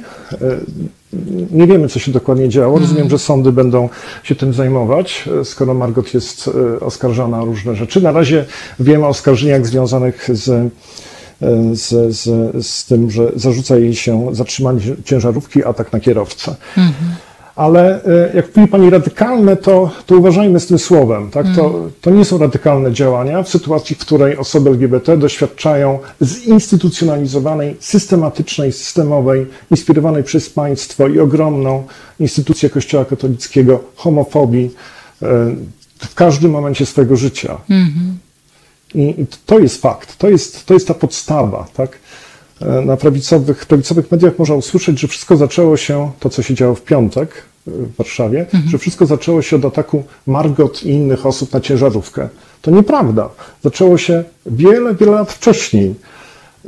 nie 1.51 1.67
wiemy, 1.67 1.89
co 1.89 1.99
się 1.99 2.13
dokładnie 2.13 2.49
działo. 2.49 2.73
Mhm. 2.73 2.83
Rozumiem, 2.83 3.11
że 3.11 3.19
sądy 3.19 3.53
będą 3.53 3.89
się 4.23 4.35
tym 4.35 4.55
zajmować, 4.55 5.29
skoro 5.45 5.75
Margot 5.75 6.15
jest 6.15 6.51
e, 6.77 6.81
oskarżana 6.81 7.43
o 7.43 7.45
różne 7.45 7.77
rzeczy. 7.77 8.01
Na 8.01 8.13
razie 8.13 8.45
wiemy 8.81 9.05
o 9.05 9.09
oskarżeniach 9.09 9.67
związanych 9.67 10.29
z, 10.33 10.49
e, 10.49 10.71
z, 11.75 12.17
z, 12.17 12.67
z 12.67 12.85
tym, 12.85 13.11
że 13.11 13.33
zarzuca 13.37 13.79
jej 13.79 13.95
się 13.95 14.29
zatrzymanie 14.33 14.81
ciężarówki, 15.05 15.65
atak 15.65 15.93
na 15.93 16.01
kierowcę. 16.01 16.57
Mhm 16.77 16.95
ale 17.61 18.05
e, 18.05 18.31
jak 18.35 18.57
mówi 18.57 18.69
Pani 18.69 18.91
radykalne, 18.91 19.57
to, 19.57 19.91
to 20.07 20.17
uważajmy 20.17 20.61
z 20.61 20.67
tym 20.67 20.79
słowem. 20.79 21.31
Tak? 21.31 21.47
To, 21.57 21.67
mm. 21.67 21.91
to 22.01 22.11
nie 22.11 22.25
są 22.25 22.39
radykalne 22.39 22.93
działania 22.93 23.43
w 23.43 23.49
sytuacji, 23.49 23.97
w 23.97 23.99
której 23.99 24.37
osoby 24.37 24.71
LGBT 24.71 25.17
doświadczają 25.17 25.99
zinstytucjonalizowanej, 26.23 27.77
systematycznej, 27.81 28.73
systemowej, 28.73 29.47
inspirowanej 29.71 30.25
przez 30.25 30.51
państwo 30.51 31.09
i 31.09 31.19
ogromną 31.19 31.87
instytucję 32.21 32.71
Kościoła 32.71 33.05
katolickiego 33.05 33.81
homofobii 33.97 34.71
e, 35.23 35.27
w 35.99 36.15
każdym 36.15 36.51
momencie 36.51 36.87
swojego 36.87 37.17
życia. 37.17 37.57
-hmm. 37.69 38.13
I, 38.95 39.21
I, 39.21 39.27
to 39.47 39.59
jest 39.59 39.83
fakt, 39.83 40.19
to 40.19 40.29
jest, 40.31 40.67
to 40.67 40.75
jest 40.75 40.89
ta 40.89 40.95
podstawa. 40.95 41.67
Tak? 41.75 41.99
E, 42.61 42.81
na 42.81 42.97
prawicowych, 42.97 43.67
prawicowych 43.67 44.11
mediach 44.11 44.39
można 44.39 44.55
usłyszeć, 44.55 45.01
że 45.01 45.09
wszystko 45.09 45.37
zaczęło 45.37 45.77
się, 45.77 46.11
to 46.21 46.31
co 46.31 46.43
się 46.43 46.55
działo 46.55 46.75
w 46.75 46.83
piątek 46.83 47.50
w 47.67 47.97
Warszawie, 47.97 48.41
mhm. 48.41 48.69
że 48.69 48.79
wszystko 48.79 49.07
zaczęło 49.07 49.43
się 49.43 49.57
od 49.57 49.65
ataku 49.65 50.05
Margot 50.27 50.83
i 50.83 50.89
innych 50.89 51.27
osób 51.27 51.53
na 51.53 51.61
ciężarówkę. 51.61 52.29
To 52.63 52.71
nieprawda. 52.71 53.29
Zaczęło 53.65 53.99
się 53.99 54.25
wiele, 54.47 54.95
wiele 54.95 55.13
lat 55.13 55.33
wcześniej 55.33 55.95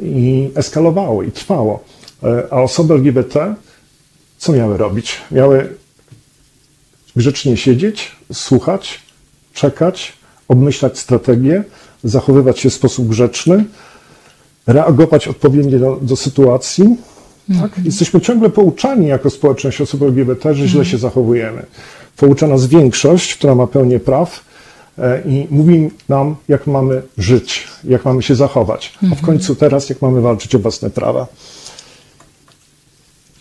i 0.03 0.51
eskalowało 0.55 1.23
i 1.23 1.33
trwało. 1.33 1.85
E, 2.23 2.47
a 2.51 2.63
osoby 2.63 2.95
LGBT 2.95 3.55
co 4.39 4.53
miały 4.53 4.77
robić? 4.77 5.17
Miały 5.31 5.69
grzecznie 7.17 7.57
siedzieć, 7.57 8.17
słuchać, 8.33 9.01
czekać, 9.53 10.13
obmyślać 10.49 10.99
strategię, 10.99 11.65
zachowywać 12.05 12.59
się 12.59 12.71
w 12.71 12.75
sposób 12.75 13.09
grzeczny, 13.09 13.65
reagować 14.67 15.29
odpowiednio 15.29 15.79
do, 15.79 15.99
do 16.03 16.17
sytuacji. 16.17 16.97
Tak? 17.49 17.65
Mhm. 17.65 17.85
Jesteśmy 17.85 18.21
ciągle 18.21 18.51
pouczani 18.51 19.07
jako 19.07 19.31
społeczność 19.31 19.81
osób 19.81 20.03
LGBT, 20.03 20.55
że 20.55 20.69
źle 20.69 20.81
mhm. 20.81 20.85
się 20.85 20.99
zachowujemy. 20.99 21.67
Poucza 22.17 22.47
nas 22.47 22.67
większość, 22.67 23.35
która 23.35 23.55
ma 23.55 23.67
pełnię 23.67 24.01
praw 24.01 24.45
e, 24.99 25.23
i 25.27 25.47
mówi 25.51 25.91
nam, 26.09 26.37
jak 26.49 26.67
mamy 26.67 27.03
żyć, 27.19 27.69
jak 27.85 28.05
mamy 28.05 28.23
się 28.23 28.35
zachować. 28.35 28.93
A 28.97 29.01
w 29.01 29.03
mhm. 29.03 29.27
końcu 29.27 29.55
teraz, 29.55 29.89
jak 29.89 30.03
mamy 30.03 30.21
walczyć 30.21 30.55
o 30.55 30.59
własne 30.59 30.91
prawa. 30.91 31.27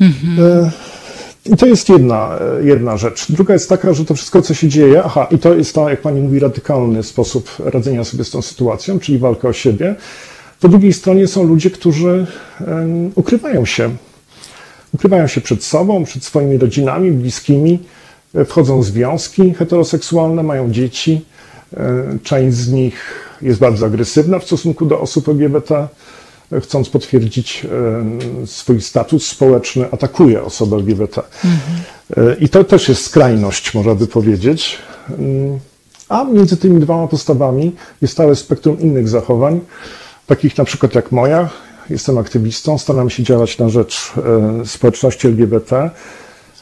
E, 0.02 0.72
I 1.46 1.58
to 1.58 1.66
jest 1.66 1.90
jedna, 1.90 2.40
e, 2.60 2.64
jedna 2.64 2.98
rzecz. 2.98 3.32
Druga 3.32 3.54
jest 3.54 3.70
taka, 3.70 3.94
że 3.94 4.06
to 4.06 4.16
wszystko, 4.16 4.42
co 4.42 4.54
się 4.54 4.68
dzieje, 4.68 5.04
aha, 5.04 5.28
i 5.32 5.40
to 5.40 5.54
jest 5.54 5.76
ta, 5.76 5.90
jak 5.90 6.02
pani 6.02 6.22
mówi, 6.22 6.40
radykalny 6.40 7.04
sposób 7.04 7.50
radzenia 7.66 8.04
sobie 8.04 8.24
z 8.24 8.30
tą 8.30 8.42
sytuacją, 8.42 9.00
czyli 9.00 9.18
walka 9.18 9.48
o 9.48 9.54
siebie. 9.54 9.96
Po 10.62 10.70
drugiej 10.70 10.94
stronie 10.94 11.28
są 11.28 11.44
ludzie, 11.44 11.70
którzy 11.70 12.28
ukrywają 13.16 13.66
się. 13.66 13.90
Ukrywają 14.94 15.28
się 15.28 15.42
przed 15.42 15.64
sobą, 15.64 16.04
przed 16.04 16.24
swoimi 16.24 16.58
rodzinami, 16.58 17.12
bliskimi, 17.12 17.80
e, 18.36 18.46
wchodzą 18.46 18.82
w 18.82 18.86
związki 18.86 19.54
heteroseksualne, 19.54 20.44
mają 20.44 20.72
dzieci. 20.72 21.26
E, 21.78 22.18
część 22.24 22.58
z 22.58 22.72
nich 22.72 22.96
jest 23.42 23.60
bardzo 23.60 23.86
agresywna 23.86 24.40
w 24.40 24.44
stosunku 24.44 24.86
do 24.86 25.00
osób 25.00 25.30
LGBT, 25.30 25.88
e, 26.52 26.62
chcąc 26.62 26.90
potwierdzić 26.90 27.68
swój 28.46 28.82
status 28.82 29.28
społeczny, 29.28 29.86
atakuje 29.92 30.44
osoby 30.44 30.76
LGBT. 30.76 31.22
Mhm. 31.46 32.40
I 32.40 32.50
to 32.50 32.64
też 32.64 32.90
jest 32.90 33.06
skrajność, 33.06 33.74
można 33.74 33.96
by 33.96 34.08
powiedzieć. 34.08 34.78
Mm, 35.10 35.60
a 36.10 36.24
między 36.24 36.58
tymi 36.58 36.82
dwoma 36.82 37.08
postawami 37.08 37.76
jest 38.02 38.18
całe 38.18 38.36
spektrum 38.36 38.80
innych 38.80 39.10
zachowań, 39.10 39.60
takich 40.36 40.58
na 40.58 40.64
przykład 40.64 40.96
jak 40.96 41.12
moja. 41.12 41.50
Jestem 41.90 42.18
aktywistą, 42.18 42.78
staram 42.78 43.10
się 43.10 43.24
działać 43.24 43.58
na 43.58 43.70
rzecz 43.70 44.14
e, 44.62 44.66
społeczności 44.66 45.28
LGBT 45.28 45.90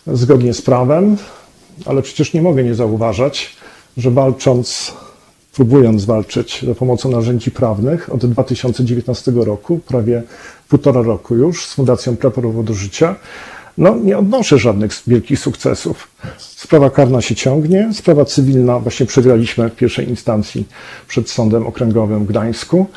zgodnie 0.08 0.54
z 0.54 0.62
prawem, 0.62 1.18
ale 1.86 2.02
przecież 2.02 2.34
nie 2.34 2.42
mogę 2.42 2.64
nie 2.64 2.76
zauważać, 2.76 3.56
że 3.98 4.12
walcząc, 4.12 4.94
próbując 5.54 6.06
walczyć 6.06 6.66
za 6.68 6.76
pomocą 6.76 7.12
narzędzi 7.12 7.52
prawnych 7.52 8.14
od 8.14 8.26
2019 8.26 9.32
roku, 9.32 9.80
prawie 9.88 10.24
półtora 10.70 11.02
roku 11.02 11.36
już, 11.36 11.66
z 11.66 11.74
Fundacją 11.74 12.18
Prawo 12.18 12.64
do 12.64 12.74
Życia, 12.74 13.16
no 13.78 13.96
nie 13.96 14.18
odnoszę 14.18 14.58
żadnych 14.58 14.92
wielkich 15.08 15.40
sukcesów. 15.40 16.08
Sprawa 16.38 16.90
karna 16.90 17.22
się 17.22 17.36
ciągnie, 17.36 17.90
sprawa 17.94 18.26
cywilna 18.26 18.80
właśnie 18.80 19.06
przegraliśmy 19.06 19.70
w 19.70 19.76
pierwszej 19.76 20.10
instancji 20.10 20.68
przed 21.08 21.30
Sądem 21.30 21.68
Okręgowym 21.68 22.26
w 22.26 22.28
Gdańsku 22.28 22.88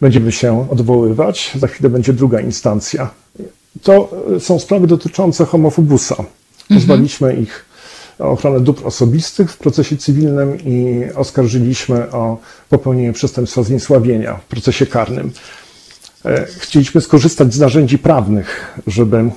będziemy 0.00 0.32
się 0.32 0.70
odwoływać. 0.70 1.52
Za 1.58 1.66
chwilę 1.66 1.90
będzie 1.90 2.12
druga 2.12 2.40
instancja. 2.40 3.10
To 3.82 4.10
są 4.38 4.58
sprawy 4.58 4.86
dotyczące 4.86 5.44
homofobusa. 5.44 6.16
Pozwaliśmy 6.68 7.28
mhm. 7.28 7.44
ich 7.44 7.64
o 8.18 8.30
ochronę 8.30 8.60
dóbr 8.60 8.86
osobistych 8.86 9.52
w 9.52 9.58
procesie 9.58 9.96
cywilnym 9.96 10.58
i 10.64 11.04
oskarżyliśmy 11.14 12.10
o 12.10 12.38
popełnienie 12.70 13.12
przestępstwa 13.12 13.62
zniesławienia 13.62 14.34
w 14.34 14.44
procesie 14.44 14.86
karnym. 14.86 15.32
E, 16.24 16.46
chcieliśmy 16.46 17.00
skorzystać 17.00 17.54
z 17.54 17.58
narzędzi 17.58 17.98
prawnych, 17.98 18.78
żeby 18.86 19.16
mm, 19.16 19.32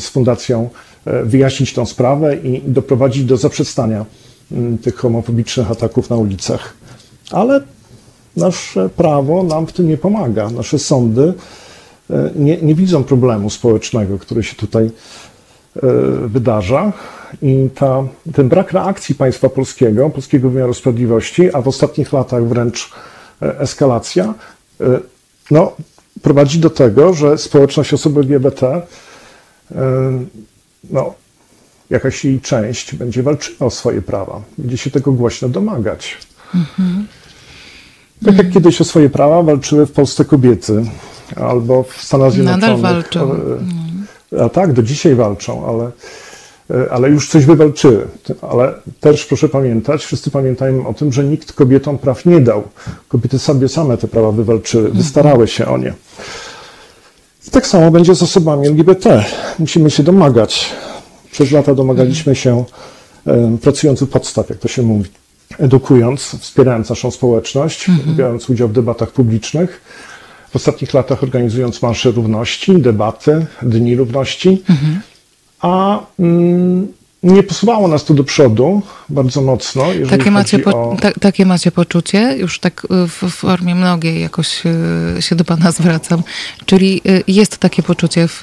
z 0.00 0.08
Fundacją 0.08 0.70
e, 1.04 1.24
wyjaśnić 1.24 1.72
tę 1.72 1.86
sprawę 1.86 2.36
i 2.36 2.62
doprowadzić 2.66 3.24
do 3.24 3.36
zaprzestania 3.36 4.04
mm, 4.52 4.78
tych 4.78 4.96
homofobicznych 4.96 5.70
ataków 5.70 6.10
na 6.10 6.16
ulicach. 6.16 6.74
Ale 7.30 7.60
nasze 8.36 8.88
prawo 8.88 9.42
nam 9.42 9.66
w 9.66 9.72
tym 9.72 9.88
nie 9.88 9.96
pomaga. 9.96 10.50
Nasze 10.50 10.78
sądy 10.78 11.34
e, 12.10 12.30
nie, 12.36 12.56
nie 12.56 12.74
widzą 12.74 13.04
problemu 13.04 13.50
społecznego, 13.50 14.18
który 14.18 14.42
się 14.42 14.56
tutaj 14.56 14.84
e, 14.84 14.90
wydarza. 16.26 16.92
I 17.42 17.68
ta, 17.74 18.04
ten 18.34 18.48
brak 18.48 18.72
reakcji 18.72 19.14
państwa 19.14 19.48
polskiego, 19.48 20.10
polskiego 20.10 20.50
wymiaru 20.50 20.74
sprawiedliwości, 20.74 21.54
a 21.54 21.60
w 21.60 21.68
ostatnich 21.68 22.12
latach 22.12 22.44
wręcz 22.44 22.90
e, 23.42 23.58
eskalacja, 23.60 24.34
no, 25.50 25.72
prowadzi 26.22 26.58
do 26.58 26.70
tego, 26.70 27.14
że 27.14 27.38
społeczność 27.38 27.94
osób 27.94 28.18
LGBT, 28.18 28.82
no, 30.90 31.14
jakaś 31.90 32.24
jej 32.24 32.40
część 32.40 32.94
będzie 32.94 33.22
walczyła 33.22 33.66
o 33.66 33.70
swoje 33.70 34.02
prawa, 34.02 34.42
będzie 34.58 34.76
się 34.76 34.90
tego 34.90 35.12
głośno 35.12 35.48
domagać. 35.48 36.18
Mhm. 36.54 37.06
Tak 38.24 38.36
jak 38.36 38.50
kiedyś 38.50 38.80
o 38.80 38.84
swoje 38.84 39.10
prawa 39.10 39.42
walczyły 39.42 39.86
w 39.86 39.92
Polsce 39.92 40.24
kobiety, 40.24 40.84
albo 41.36 41.82
w 41.82 42.02
Stanach 42.02 42.32
Zjednoczonych. 42.32 42.68
Nadal 42.68 42.94
walczą. 42.94 43.36
A 44.40 44.48
tak, 44.48 44.72
do 44.72 44.82
dzisiaj 44.82 45.14
walczą, 45.14 45.66
ale 45.66 45.90
e, 46.80 46.92
ale 46.92 47.08
już 47.08 47.28
coś 47.28 47.44
wywalczyły. 47.44 48.06
Ale 48.42 48.74
też 49.00 49.26
proszę 49.26 49.48
pamiętać, 49.48 50.04
wszyscy 50.04 50.30
pamiętajmy 50.30 50.86
o 50.86 50.94
tym, 50.94 51.12
że 51.12 51.24
nikt 51.24 51.52
kobietom 51.52 51.98
praw 51.98 52.26
nie 52.26 52.40
dał. 52.40 52.62
Kobiety 53.08 53.38
sobie 53.38 53.68
same 53.68 53.96
te 53.96 54.08
prawa 54.08 54.32
wywalczyły, 54.32 54.90
wystarały 54.90 55.48
się 55.48 55.66
o 55.66 55.78
nie. 55.78 55.94
Tak 57.50 57.66
samo 57.66 57.90
będzie 57.90 58.14
z 58.14 58.22
osobami 58.22 58.66
LGBT. 58.66 59.24
Musimy 59.58 59.90
się 59.90 60.02
domagać. 60.02 60.72
Przez 61.32 61.52
lata 61.52 61.74
domagaliśmy 61.74 62.36
się, 62.36 62.64
pracując 63.62 64.02
u 64.02 64.06
podstaw, 64.06 64.50
jak 64.50 64.58
to 64.58 64.68
się 64.68 64.82
mówi, 64.82 65.10
edukując, 65.58 66.36
wspierając 66.40 66.90
naszą 66.90 67.10
społeczność, 67.10 67.88
mhm. 67.88 68.16
biorąc 68.16 68.50
udział 68.50 68.68
w 68.68 68.72
debatach 68.72 69.10
publicznych. 69.10 69.80
W 70.50 70.56
ostatnich 70.56 70.94
latach 70.94 71.22
organizując 71.22 71.82
marsze 71.82 72.10
równości, 72.10 72.78
debaty, 72.78 73.46
dni 73.62 73.96
równości. 73.96 74.62
Mhm. 74.68 75.00
A 75.60 76.00
mm, 76.18 76.88
nie 77.22 77.42
posuwało 77.42 77.88
nas 77.88 78.04
to 78.04 78.14
do 78.14 78.24
przodu 78.24 78.82
bardzo 79.08 79.42
mocno. 79.42 79.84
Takie 80.10 80.30
macie, 80.30 80.58
po, 80.58 80.70
o... 80.70 80.96
ta, 81.00 81.10
takie 81.12 81.46
macie 81.46 81.72
poczucie, 81.72 82.36
już 82.38 82.58
tak 82.58 82.84
y, 82.84 83.08
w, 83.08 83.30
formie 83.30 83.74
mnogiej 83.74 84.20
jakoś 84.20 84.62
y, 85.18 85.22
się 85.22 85.36
do 85.36 85.44
Pana 85.44 85.72
zwracam. 85.78 86.22
Czyli 86.66 87.00
y, 87.08 87.24
jest 87.28 87.58
takie 87.58 87.82
poczucie 87.82 88.28
w 88.28 88.42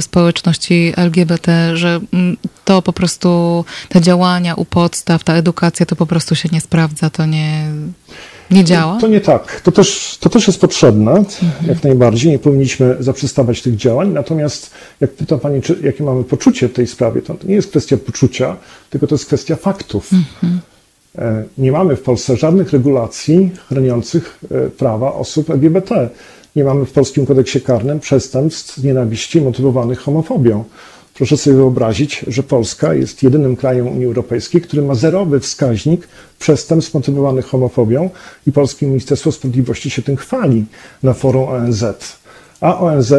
społeczności 0.00 0.92
LGBT, 0.96 1.76
że 1.76 2.00
mm, 2.12 2.36
to 2.64 2.82
po 2.82 2.92
prostu 2.92 3.64
te 3.88 4.00
działania 4.00 4.54
u 4.54 4.64
podstaw, 4.64 5.24
ta 5.24 5.34
edukacja 5.34 5.86
to 5.86 5.96
po 5.96 6.06
prostu 6.06 6.34
się 6.34 6.48
nie 6.52 6.60
sprawdza, 6.60 7.10
to 7.10 7.26
nie. 7.26 7.72
Nie 8.50 8.64
działa? 8.64 8.98
To 9.00 9.08
nie 9.08 9.20
tak. 9.20 9.60
To 9.60 9.72
też, 9.72 10.18
to 10.20 10.28
też 10.28 10.46
jest 10.46 10.60
potrzebne, 10.60 11.10
mhm. 11.10 11.52
jak 11.66 11.84
najbardziej. 11.84 12.32
Nie 12.32 12.38
powinniśmy 12.38 12.96
zaprzestawać 13.00 13.62
tych 13.62 13.76
działań. 13.76 14.12
Natomiast 14.12 14.70
jak 15.00 15.10
pyta 15.10 15.38
Pani, 15.38 15.62
czy, 15.62 15.78
jakie 15.82 16.04
mamy 16.04 16.24
poczucie 16.24 16.68
w 16.68 16.72
tej 16.72 16.86
sprawie, 16.86 17.22
to, 17.22 17.34
to 17.34 17.46
nie 17.46 17.54
jest 17.54 17.70
kwestia 17.70 17.96
poczucia, 17.96 18.56
tylko 18.90 19.06
to 19.06 19.14
jest 19.14 19.26
kwestia 19.26 19.56
faktów. 19.56 20.10
Mhm. 20.12 20.60
E, 21.18 21.44
nie 21.58 21.72
mamy 21.72 21.96
w 21.96 22.02
Polsce 22.02 22.36
żadnych 22.36 22.72
regulacji 22.72 23.50
chroniących 23.68 24.38
e, 24.50 24.70
prawa 24.70 25.14
osób 25.14 25.50
LGBT. 25.50 26.08
Nie 26.56 26.64
mamy 26.64 26.86
w 26.86 26.92
polskim 26.92 27.26
kodeksie 27.26 27.60
karnym 27.60 28.00
przestępstw 28.00 28.76
z 28.76 28.84
nienawiści 28.84 29.40
motywowanych 29.40 29.98
homofobią. 29.98 30.64
Proszę 31.20 31.36
sobie 31.36 31.56
wyobrazić, 31.56 32.24
że 32.28 32.42
Polska 32.42 32.94
jest 32.94 33.22
jedynym 33.22 33.56
krajem 33.56 33.88
Unii 33.88 34.06
Europejskiej, 34.06 34.60
który 34.60 34.82
ma 34.82 34.94
zerowy 34.94 35.40
wskaźnik 35.40 36.08
przestępstw 36.38 36.94
motywowanych 36.94 37.46
homofobią 37.46 38.10
i 38.46 38.52
Polskie 38.52 38.86
Ministerstwo 38.86 39.32
Sprawiedliwości 39.32 39.90
się 39.90 40.02
tym 40.02 40.16
chwali 40.16 40.64
na 41.02 41.12
forum 41.12 41.48
ONZ. 41.48 41.84
A 42.60 42.78
ONZ 42.78 43.12
e, 43.12 43.18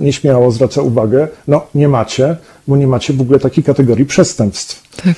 nieśmiało 0.00 0.50
zwraca 0.50 0.82
uwagę, 0.82 1.28
no 1.46 1.66
nie 1.74 1.88
macie, 1.88 2.36
bo 2.66 2.76
nie 2.76 2.86
macie 2.86 3.12
w 3.12 3.20
ogóle 3.20 3.38
takiej 3.38 3.64
kategorii 3.64 4.06
przestępstw. 4.06 4.96
Tak. 4.96 5.14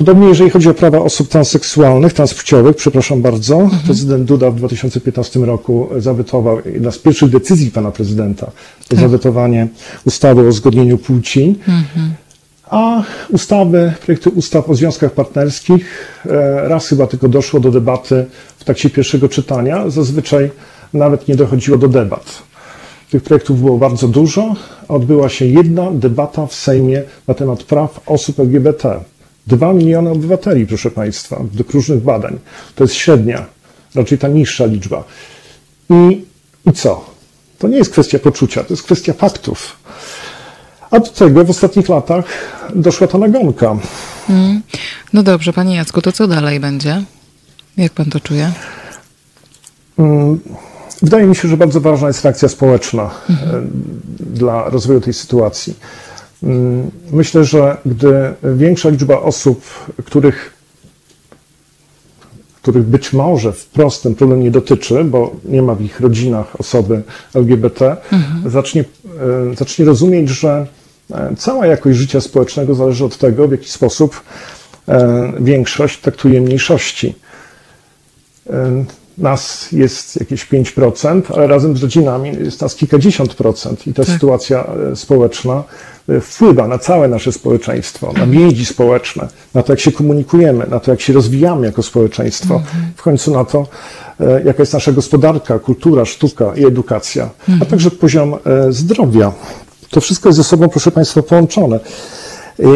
Podobnie 0.00 0.28
jeżeli 0.28 0.50
chodzi 0.50 0.68
o 0.68 0.74
prawa 0.74 0.98
osób 0.98 1.28
transseksualnych, 1.28 2.12
transpłciowych, 2.12 2.76
przepraszam 2.76 3.22
bardzo, 3.22 3.60
mhm. 3.60 3.82
prezydent 3.82 4.24
Duda 4.24 4.50
w 4.50 4.54
2015 4.56 5.40
roku 5.40 5.88
zawetował, 5.98 6.58
jedna 6.74 6.90
z 6.90 6.98
pierwszych 6.98 7.30
decyzji 7.30 7.70
pana 7.70 7.90
prezydenta, 7.90 8.46
to 8.46 8.88
tak. 8.88 8.98
zawetowanie 8.98 9.68
ustawy 10.04 10.40
o 10.40 10.44
uzgodnieniu 10.44 10.98
płci. 10.98 11.58
Mhm. 11.68 12.14
A 12.70 13.02
ustawy, 13.30 13.92
projekty 14.04 14.30
ustaw 14.30 14.68
o 14.68 14.74
związkach 14.74 15.12
partnerskich, 15.12 15.86
e, 16.26 16.68
raz 16.68 16.88
chyba 16.88 17.06
tylko 17.06 17.28
doszło 17.28 17.60
do 17.60 17.70
debaty 17.70 18.26
w 18.58 18.64
trakcie 18.64 18.90
pierwszego 18.90 19.28
czytania, 19.28 19.90
zazwyczaj 19.90 20.50
nawet 20.94 21.28
nie 21.28 21.36
dochodziło 21.36 21.78
do 21.78 21.88
debat. 21.88 22.42
Tych 23.10 23.22
projektów 23.22 23.60
było 23.60 23.78
bardzo 23.78 24.08
dużo. 24.08 24.54
Odbyła 24.88 25.28
się 25.28 25.46
jedna 25.46 25.90
debata 25.92 26.46
w 26.46 26.54
Sejmie 26.54 27.02
na 27.28 27.34
temat 27.34 27.62
praw 27.62 28.00
osób 28.06 28.40
LGBT. 28.40 29.00
Dwa 29.46 29.72
miliony 29.72 30.10
obywateli, 30.10 30.66
proszę 30.66 30.90
Państwa, 30.90 31.36
według 31.42 31.70
różnych 31.70 32.02
badań. 32.02 32.38
To 32.74 32.84
jest 32.84 32.94
średnia, 32.94 33.46
raczej 33.94 34.18
ta 34.18 34.28
niższa 34.28 34.66
liczba. 34.66 35.04
I, 35.90 36.24
I 36.66 36.72
co? 36.72 37.04
To 37.58 37.68
nie 37.68 37.76
jest 37.76 37.90
kwestia 37.90 38.18
poczucia, 38.18 38.64
to 38.64 38.72
jest 38.72 38.82
kwestia 38.82 39.12
faktów. 39.12 39.76
A 40.90 41.00
do 41.00 41.06
tego 41.06 41.44
w 41.44 41.50
ostatnich 41.50 41.88
latach 41.88 42.24
doszła 42.74 43.06
ta 43.06 43.18
nagonka. 43.18 43.76
Mm. 44.30 44.62
No 45.12 45.22
dobrze, 45.22 45.52
Panie 45.52 45.76
Jacku, 45.76 46.02
to 46.02 46.12
co 46.12 46.26
dalej 46.26 46.60
będzie? 46.60 47.04
Jak 47.76 47.92
Pan 47.92 48.10
to 48.10 48.20
czuje? 48.20 48.52
Mm. 49.98 50.40
Wydaje 51.02 51.26
mi 51.26 51.36
się, 51.36 51.48
że 51.48 51.56
bardzo 51.56 51.80
ważna 51.80 52.08
jest 52.08 52.24
reakcja 52.24 52.48
społeczna 52.48 53.10
mhm. 53.30 53.70
dla 54.18 54.68
rozwoju 54.68 55.00
tej 55.00 55.14
sytuacji. 55.14 55.74
Mm, 56.42 56.90
myślę, 57.12 57.44
że 57.44 57.76
gdy 57.86 58.34
większa 58.42 58.88
liczba 58.88 59.20
osób, 59.20 59.64
których, 60.04 60.52
których 62.62 62.84
być 62.84 63.12
może 63.12 63.52
wprost 63.52 64.02
ten 64.02 64.14
problem 64.14 64.42
nie 64.42 64.50
dotyczy, 64.50 65.04
bo 65.04 65.36
nie 65.44 65.62
ma 65.62 65.74
w 65.74 65.80
ich 65.80 66.00
rodzinach 66.00 66.60
osoby 66.60 67.02
LGBT, 67.34 67.96
mhm. 68.12 68.50
zacznie, 68.50 68.84
e, 69.50 69.54
zacznie 69.56 69.84
rozumieć, 69.84 70.28
że 70.28 70.66
e, 71.10 71.34
cała 71.36 71.66
jakość 71.66 71.98
życia 71.98 72.20
społecznego 72.20 72.74
zależy 72.74 73.04
od 73.04 73.18
tego, 73.18 73.48
w 73.48 73.52
jaki 73.52 73.68
sposób 73.68 74.20
e, 74.88 75.32
większość 75.40 76.00
traktuje 76.00 76.40
mniejszości. 76.40 77.14
Nas 79.20 79.72
jest 79.72 80.20
jakieś 80.20 80.46
5%, 80.46 81.22
ale 81.34 81.46
razem 81.46 81.76
z 81.76 81.82
rodzinami 81.82 82.32
jest 82.44 82.60
nas 82.60 82.74
kilkadziesiąt 82.74 83.34
procent 83.34 83.86
i 83.86 83.94
ta 83.94 84.04
tak. 84.04 84.14
sytuacja 84.14 84.66
społeczna 84.94 85.64
wpływa 86.20 86.68
na 86.68 86.78
całe 86.78 87.08
nasze 87.08 87.32
społeczeństwo, 87.32 88.12
na 88.12 88.26
więzi 88.26 88.66
społeczne, 88.66 89.28
na 89.54 89.62
to, 89.62 89.72
jak 89.72 89.80
się 89.80 89.92
komunikujemy, 89.92 90.66
na 90.66 90.80
to, 90.80 90.90
jak 90.90 91.00
się 91.00 91.12
rozwijamy 91.12 91.66
jako 91.66 91.82
społeczeństwo, 91.82 92.54
mhm. 92.54 92.92
w 92.96 93.02
końcu 93.02 93.34
na 93.34 93.44
to, 93.44 93.66
e, 94.20 94.42
jaka 94.44 94.62
jest 94.62 94.72
nasza 94.72 94.92
gospodarka, 94.92 95.58
kultura, 95.58 96.04
sztuka 96.04 96.52
i 96.56 96.66
edukacja, 96.66 97.30
a 97.48 97.52
mhm. 97.52 97.70
także 97.70 97.90
poziom 97.90 98.34
e, 98.34 98.72
zdrowia. 98.72 99.32
To 99.90 100.00
wszystko 100.00 100.28
jest 100.28 100.36
ze 100.36 100.44
sobą, 100.44 100.68
proszę 100.68 100.90
Państwa, 100.90 101.22
połączone. 101.22 101.80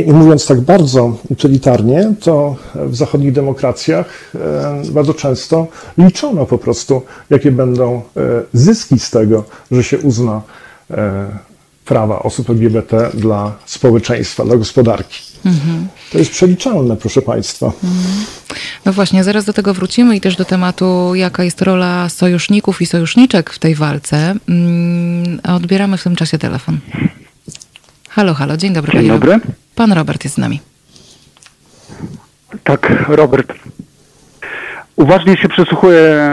I 0.06 0.12
mówiąc 0.12 0.46
tak 0.46 0.60
bardzo 0.60 1.16
utylitarnie, 1.28 2.14
to 2.20 2.56
w 2.74 2.96
zachodnich 2.96 3.32
demokracjach 3.32 4.32
e, 4.34 4.82
bardzo 4.90 5.14
często 5.14 5.66
liczono 5.98 6.46
po 6.46 6.58
prostu, 6.58 7.02
jakie 7.30 7.52
będą 7.52 8.02
zyski 8.52 8.98
z 8.98 9.10
tego, 9.10 9.44
że 9.70 9.84
się 9.84 9.98
uzna 9.98 10.42
prawa 11.84 12.22
osób 12.22 12.50
LGBT 12.50 13.10
dla 13.14 13.52
społeczeństwa, 13.66 14.44
dla 14.44 14.56
gospodarki. 14.56 15.18
Mhm. 15.44 15.88
To 16.12 16.18
jest 16.18 16.30
przeliczalne, 16.30 16.96
proszę 16.96 17.22
Państwa. 17.22 17.66
Mhm. 17.66 18.24
No 18.84 18.92
właśnie, 18.92 19.24
zaraz 19.24 19.44
do 19.44 19.52
tego 19.52 19.74
wrócimy 19.74 20.16
i 20.16 20.20
też 20.20 20.36
do 20.36 20.44
tematu, 20.44 21.14
jaka 21.14 21.44
jest 21.44 21.62
rola 21.62 22.08
sojuszników 22.08 22.82
i 22.82 22.86
sojuszniczek 22.86 23.50
w 23.50 23.58
tej 23.58 23.74
walce. 23.74 24.34
Mm, 24.48 25.40
odbieramy 25.42 25.96
w 25.96 26.02
tym 26.02 26.16
czasie 26.16 26.38
telefon. 26.38 26.78
Halo, 28.14 28.34
halo, 28.34 28.56
dzień 28.56 28.72
dobry. 28.72 28.92
Dzień 28.98 29.08
dobry. 29.08 29.40
Pan 29.74 29.92
Robert 29.92 30.24
jest 30.24 30.36
z 30.36 30.38
nami. 30.38 30.60
Tak, 32.64 33.04
Robert. 33.08 33.52
Uważnie 34.96 35.36
się 35.36 35.48
przysłuchuję 35.48 36.28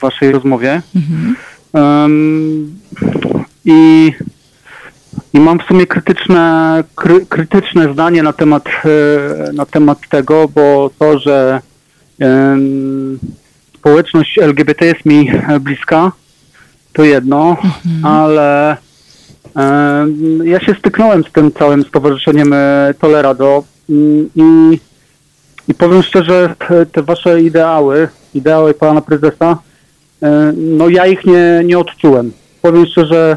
waszej 0.00 0.32
rozmowie. 0.32 0.82
Mhm. 0.96 1.36
Um, 1.72 2.80
i, 3.64 4.12
i 5.32 5.40
mam 5.40 5.58
w 5.58 5.62
sumie 5.62 5.86
krytyczne, 5.86 6.84
kry, 6.94 7.26
krytyczne 7.26 7.92
zdanie 7.92 8.22
na 8.22 8.32
temat, 8.32 8.68
e, 9.48 9.52
na 9.52 9.66
temat 9.66 9.98
tego, 10.10 10.48
bo 10.48 10.90
to, 10.98 11.18
że 11.18 11.60
um, 12.20 13.18
społeczność 13.76 14.38
LGBT 14.38 14.86
jest 14.86 15.04
mi 15.04 15.30
bliska, 15.60 16.12
to 16.92 17.04
jedno, 17.04 17.50
mhm. 17.50 18.04
ale 18.04 18.76
ja 20.44 20.60
się 20.60 20.74
styknąłem 20.74 21.24
z 21.24 21.32
tym 21.32 21.52
całym 21.52 21.84
stowarzyszeniem 21.84 22.52
e, 22.52 22.94
Tolerado 23.00 23.64
mm, 23.90 24.30
i, 24.36 24.78
i 25.68 25.74
powiem 25.74 26.02
szczerze, 26.02 26.54
te, 26.92 27.02
wasze 27.02 27.42
ideały, 27.42 28.08
ideały 28.34 28.74
pana 28.74 29.00
prezesa, 29.00 29.58
e, 30.22 30.52
no 30.56 30.88
ja 30.88 31.06
ich 31.06 31.24
nie, 31.24 31.62
nie 31.64 31.78
odczułem. 31.78 32.32
Powiem 32.62 32.86
szczerze, 32.86 33.36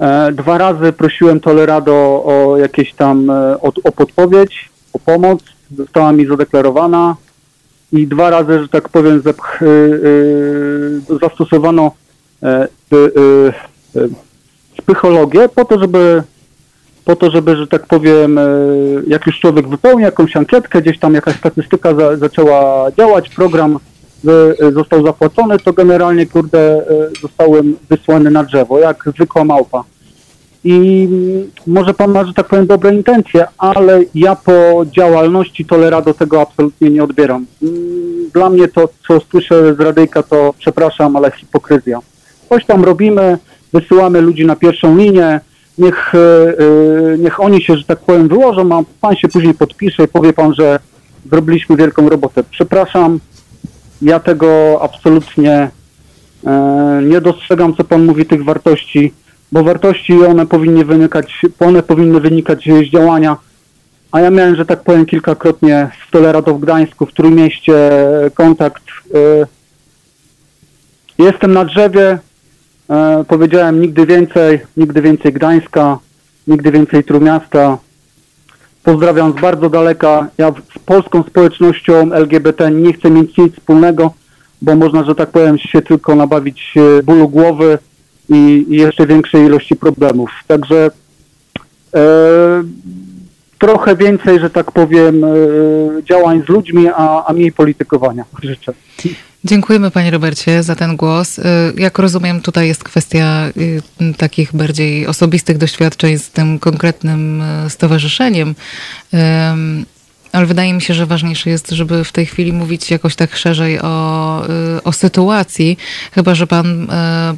E, 0.00 0.32
dwa 0.32 0.58
razy 0.58 0.92
prosiłem 0.92 1.40
Tolerado 1.40 2.22
o 2.24 2.56
jakieś 2.58 2.92
tam, 2.92 3.30
e, 3.30 3.60
o, 3.60 3.72
o 3.84 3.92
podpowiedź, 3.92 4.70
o 4.92 4.98
pomoc. 4.98 5.40
Została 5.76 6.12
mi 6.12 6.26
zadeklarowana 6.26 7.16
i 7.92 8.06
dwa 8.06 8.30
razy, 8.30 8.62
że 8.62 8.68
tak 8.68 8.88
powiem, 8.88 9.22
e, 9.26 9.32
zastosowano 11.22 11.90
psychologię 14.82 15.48
po 15.48 15.64
to, 15.64 15.78
żeby 15.78 16.22
po 17.04 17.16
to, 17.16 17.30
żeby, 17.30 17.56
że 17.56 17.66
tak 17.66 17.86
powiem, 17.86 18.40
jak 19.06 19.26
już 19.26 19.40
człowiek 19.40 19.68
wypełni 19.68 20.02
jakąś 20.02 20.36
ankietkę, 20.36 20.82
gdzieś 20.82 20.98
tam 20.98 21.14
jakaś 21.14 21.36
statystyka 21.36 21.94
za, 21.94 22.16
zaczęła 22.16 22.92
działać, 22.92 23.28
program 23.28 23.78
Y, 24.24 24.72
został 24.72 25.06
zapłacony, 25.06 25.58
to 25.58 25.72
generalnie, 25.72 26.26
kurde, 26.26 26.82
y, 26.90 27.20
zostałem 27.22 27.76
wysłany 27.88 28.30
na 28.30 28.44
drzewo, 28.44 28.78
jak 28.78 29.04
zwykła 29.14 29.44
małpa. 29.44 29.84
i 30.64 31.08
może 31.66 31.94
pan 31.94 32.10
ma, 32.10 32.24
że 32.24 32.34
tak 32.34 32.46
powiem, 32.46 32.66
dobre 32.66 32.94
intencje, 32.94 33.46
ale 33.58 34.00
ja 34.14 34.36
po 34.36 34.84
działalności 34.86 35.64
Tolerado 35.64 36.14
tego 36.14 36.40
absolutnie 36.40 36.90
nie 36.90 37.04
odbieram. 37.04 37.46
Dla 38.32 38.50
mnie 38.50 38.68
to, 38.68 38.88
co 39.08 39.20
słyszę 39.30 39.74
z 39.74 39.80
radyjka, 39.80 40.22
to 40.22 40.54
przepraszam, 40.58 41.16
ale 41.16 41.30
hipokryzja. 41.30 42.00
Coś 42.48 42.64
tam 42.64 42.84
robimy, 42.84 43.38
wysyłamy 43.72 44.20
ludzi 44.20 44.46
na 44.46 44.56
pierwszą 44.56 44.96
linię, 44.96 45.40
niech, 45.78 46.12
yy, 46.58 47.18
niech 47.18 47.40
oni 47.40 47.62
się, 47.62 47.76
że 47.76 47.84
tak 47.84 47.98
powiem, 47.98 48.28
wyłożą, 48.28 48.78
a 48.78 48.82
pan 49.00 49.16
się 49.16 49.28
później 49.28 49.54
podpisze 49.54 50.04
i 50.04 50.08
powie 50.08 50.32
pan, 50.32 50.54
że 50.54 50.78
zrobiliśmy 51.30 51.76
wielką 51.76 52.08
robotę. 52.08 52.44
Przepraszam, 52.50 53.20
ja 54.02 54.20
tego 54.20 54.78
absolutnie 54.82 55.70
yy, 56.44 56.50
nie 57.02 57.20
dostrzegam, 57.20 57.76
co 57.76 57.84
pan 57.84 58.04
mówi, 58.04 58.26
tych 58.26 58.44
wartości 58.44 59.12
bo 59.52 59.64
wartości 59.64 60.24
one 60.24 60.46
powinny 60.46 60.84
wynikać, 60.84 61.42
one 61.60 61.82
powinny 61.82 62.20
wynikać 62.20 62.64
z 62.64 62.92
działania. 62.92 63.36
A 64.12 64.20
ja 64.20 64.30
miałem, 64.30 64.56
że 64.56 64.66
tak 64.66 64.82
powiem, 64.82 65.06
kilkakrotnie 65.06 65.90
z 66.08 66.10
Tolerado 66.10 66.54
w 66.54 66.60
Gdańsku, 66.60 67.06
w 67.06 67.12
Trójmieście 67.12 67.90
kontakt. 68.34 68.82
Jestem 71.18 71.52
na 71.52 71.64
drzewie, 71.64 72.18
y, 73.20 73.24
powiedziałem 73.24 73.80
nigdy 73.80 74.06
więcej, 74.06 74.60
nigdy 74.76 75.02
więcej 75.02 75.32
Gdańska, 75.32 75.98
nigdy 76.46 76.70
więcej 76.70 77.04
Trójmiasta. 77.04 77.78
Pozdrawiam 78.82 79.32
z 79.38 79.40
bardzo 79.40 79.70
daleka. 79.70 80.28
Ja 80.38 80.52
z 80.76 80.78
polską 80.78 81.22
społecznością 81.22 82.12
LGBT 82.12 82.70
nie 82.70 82.92
chcę 82.92 83.10
mieć 83.10 83.36
nic 83.36 83.54
wspólnego, 83.54 84.12
bo 84.62 84.76
można, 84.76 85.04
że 85.04 85.14
tak 85.14 85.30
powiem, 85.30 85.58
się 85.58 85.82
tylko 85.82 86.14
nabawić 86.14 86.74
y, 86.76 87.02
bólu 87.02 87.28
głowy, 87.28 87.78
i, 88.28 88.66
i 88.68 88.76
jeszcze 88.76 89.06
większej 89.06 89.44
ilości 89.44 89.76
problemów. 89.76 90.30
Także 90.46 90.90
e, 91.94 92.00
trochę 93.58 93.96
więcej, 93.96 94.40
że 94.40 94.50
tak 94.50 94.72
powiem, 94.72 95.24
e, 95.24 95.28
działań 96.02 96.42
z 96.46 96.48
ludźmi, 96.48 96.88
a, 96.96 97.24
a 97.26 97.32
mniej 97.32 97.52
politykowania. 97.52 98.24
Życzę. 98.42 98.72
Dziękujemy 99.44 99.90
Panie 99.90 100.10
Robercie 100.10 100.62
za 100.62 100.74
ten 100.74 100.96
głos. 100.96 101.38
E, 101.38 101.42
jak 101.76 101.98
rozumiem, 101.98 102.40
tutaj 102.40 102.68
jest 102.68 102.84
kwestia 102.84 103.24
e, 103.24 104.12
takich 104.14 104.56
bardziej 104.56 105.06
osobistych 105.06 105.58
doświadczeń 105.58 106.18
z 106.18 106.30
tym 106.30 106.58
konkretnym 106.58 107.42
stowarzyszeniem. 107.68 108.54
Ale 110.32 110.46
wydaje 110.46 110.72
mi 110.72 110.82
się, 110.82 110.94
że 110.94 111.06
ważniejsze 111.06 111.50
jest, 111.50 111.70
żeby 111.70 112.04
w 112.04 112.12
tej 112.12 112.26
chwili 112.26 112.52
mówić 112.52 112.90
jakoś 112.90 113.16
tak 113.16 113.36
szerzej 113.36 113.80
o, 113.80 114.42
o 114.84 114.92
sytuacji, 114.92 115.78
chyba 116.12 116.34
że 116.34 116.46
pan, 116.46 116.86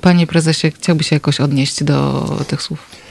panie 0.00 0.26
prezesie, 0.26 0.70
chciałby 0.70 1.04
się 1.04 1.16
jakoś 1.16 1.40
odnieść 1.40 1.84
do 1.84 2.26
tych 2.48 2.62
słów. 2.62 3.07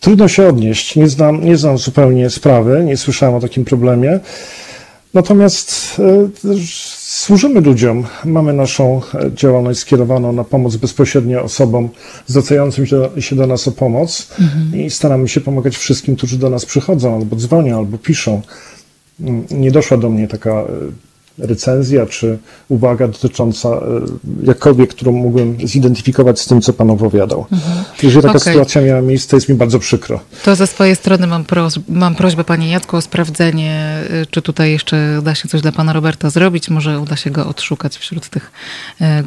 Trudno 0.00 0.28
się 0.28 0.48
odnieść. 0.48 0.96
Nie 0.96 1.08
znam, 1.08 1.44
nie 1.44 1.56
znam 1.56 1.78
zupełnie 1.78 2.30
sprawy, 2.30 2.84
nie 2.84 2.96
słyszałem 2.96 3.34
o 3.34 3.40
takim 3.40 3.64
problemie. 3.64 4.20
Natomiast 5.14 5.96
y, 5.98 6.56
służymy 7.26 7.60
ludziom. 7.60 8.04
Mamy 8.24 8.52
naszą 8.52 9.00
działalność 9.34 9.80
skierowaną 9.80 10.32
na 10.32 10.44
pomoc 10.44 10.76
bezpośrednio 10.76 11.42
osobom 11.42 11.88
zwracającym 12.26 12.86
się 13.20 13.36
do 13.36 13.46
nas 13.46 13.68
o 13.68 13.72
pomoc 13.72 14.28
mhm. 14.40 14.84
i 14.84 14.90
staramy 14.90 15.28
się 15.28 15.40
pomagać 15.40 15.76
wszystkim, 15.76 16.16
którzy 16.16 16.38
do 16.38 16.50
nas 16.50 16.66
przychodzą, 16.66 17.14
albo 17.14 17.36
dzwonią, 17.36 17.78
albo 17.78 17.98
piszą 17.98 18.42
nie 19.50 19.70
doszła 19.70 19.96
do 19.96 20.10
mnie 20.10 20.28
taka 20.28 20.50
e, 20.50 20.66
recenzja 21.38 22.06
czy 22.06 22.38
uwaga 22.68 23.08
dotycząca 23.08 23.68
e, 23.68 23.80
jakkolwiek, 24.42 24.90
którą 24.90 25.12
mógłbym 25.12 25.56
zidentyfikować 25.64 26.40
z 26.40 26.46
tym, 26.46 26.60
co 26.60 26.72
Pan 26.72 26.90
opowiadał. 26.90 27.46
Mhm. 27.52 27.84
Jeżeli 28.02 28.22
taka 28.22 28.38
okay. 28.38 28.52
sytuacja 28.52 28.82
miała 28.82 29.00
miejsce, 29.00 29.36
jest 29.36 29.48
mi 29.48 29.54
bardzo 29.54 29.78
przykro. 29.78 30.20
To 30.44 30.56
ze 30.56 30.66
swojej 30.66 30.96
strony 30.96 31.26
mam, 31.26 31.44
prośbę, 31.44 31.82
mam 31.88 32.14
prośbę 32.14 32.44
Panie 32.44 32.70
Jacku 32.70 32.96
o 32.96 33.00
sprawdzenie, 33.00 34.02
e, 34.10 34.26
czy 34.30 34.42
tutaj 34.42 34.72
jeszcze 34.72 35.20
da 35.22 35.34
się 35.34 35.48
coś 35.48 35.60
dla 35.60 35.72
Pana 35.72 35.92
Roberta 35.92 36.30
zrobić. 36.30 36.70
Może 36.70 37.00
uda 37.00 37.16
się 37.16 37.30
go 37.30 37.46
odszukać 37.46 37.96
wśród 37.96 38.28
tych 38.28 38.52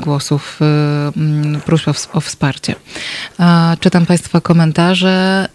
głosów 0.04 0.60
próśb 1.66 1.90
o 2.14 2.22
wsparcie. 2.22 2.76
Czytam 3.80 4.06
Państwa 4.06 4.42
komentarze. 4.42 5.48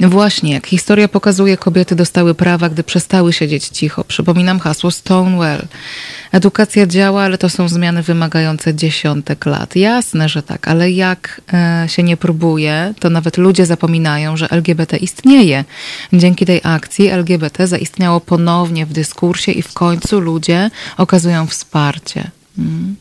Właśnie, 0.00 0.52
jak 0.52 0.66
historia 0.66 1.08
pokazuje, 1.08 1.56
kobiety 1.56 1.96
dostały 1.96 2.34
prawa, 2.34 2.68
gdy 2.68 2.84
przestały 2.84 3.32
siedzieć 3.32 3.68
cicho. 3.68 4.04
Przypominam 4.04 4.60
hasło 4.60 4.90
Stonewall. 4.90 5.62
Edukacja 6.32 6.86
działa, 6.86 7.22
ale 7.22 7.38
to 7.38 7.48
są 7.48 7.68
zmiany 7.68 8.02
wymagające 8.02 8.74
dziesiątek 8.74 9.46
lat. 9.46 9.76
Jasne, 9.76 10.28
że 10.28 10.42
tak, 10.42 10.68
ale 10.68 10.90
jak 10.90 11.40
e, 11.52 11.84
się 11.88 12.02
nie 12.02 12.16
próbuje, 12.16 12.94
to 13.00 13.10
nawet 13.10 13.36
ludzie 13.36 13.66
zapominają, 13.66 14.36
że 14.36 14.50
LGBT 14.50 14.96
istnieje. 14.96 15.64
Dzięki 16.12 16.46
tej 16.46 16.60
akcji 16.64 17.08
LGBT 17.08 17.66
zaistniało 17.66 18.20
ponownie 18.20 18.86
w 18.86 18.92
dyskursie 18.92 19.52
i 19.52 19.62
w 19.62 19.72
końcu 19.72 20.20
ludzie 20.20 20.70
okazują 20.96 21.46
wsparcie. 21.46 22.30
Mm. 22.58 22.96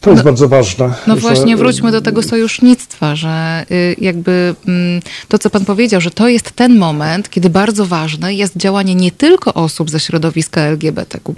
To 0.00 0.10
jest 0.10 0.24
no, 0.24 0.30
bardzo 0.30 0.48
ważne. 0.48 0.94
No 1.06 1.14
że... 1.14 1.20
właśnie, 1.20 1.56
wróćmy 1.56 1.92
do 1.92 2.00
tego 2.00 2.22
sojusznictwa, 2.22 3.16
że 3.16 3.66
y, 3.70 3.96
jakby 4.00 4.54
mm, 4.68 5.00
to, 5.28 5.38
co 5.38 5.50
pan 5.50 5.64
powiedział, 5.64 6.00
że 6.00 6.10
to 6.10 6.28
jest 6.28 6.50
ten 6.50 6.78
moment, 6.78 7.30
kiedy 7.30 7.50
bardzo 7.50 7.86
ważne 7.86 8.34
jest 8.34 8.56
działanie 8.56 8.94
nie 8.94 9.10
tylko 9.10 9.54
osób 9.54 9.90
ze 9.90 10.00
środowiska 10.00 10.60
LGBTQ+, 10.60 11.32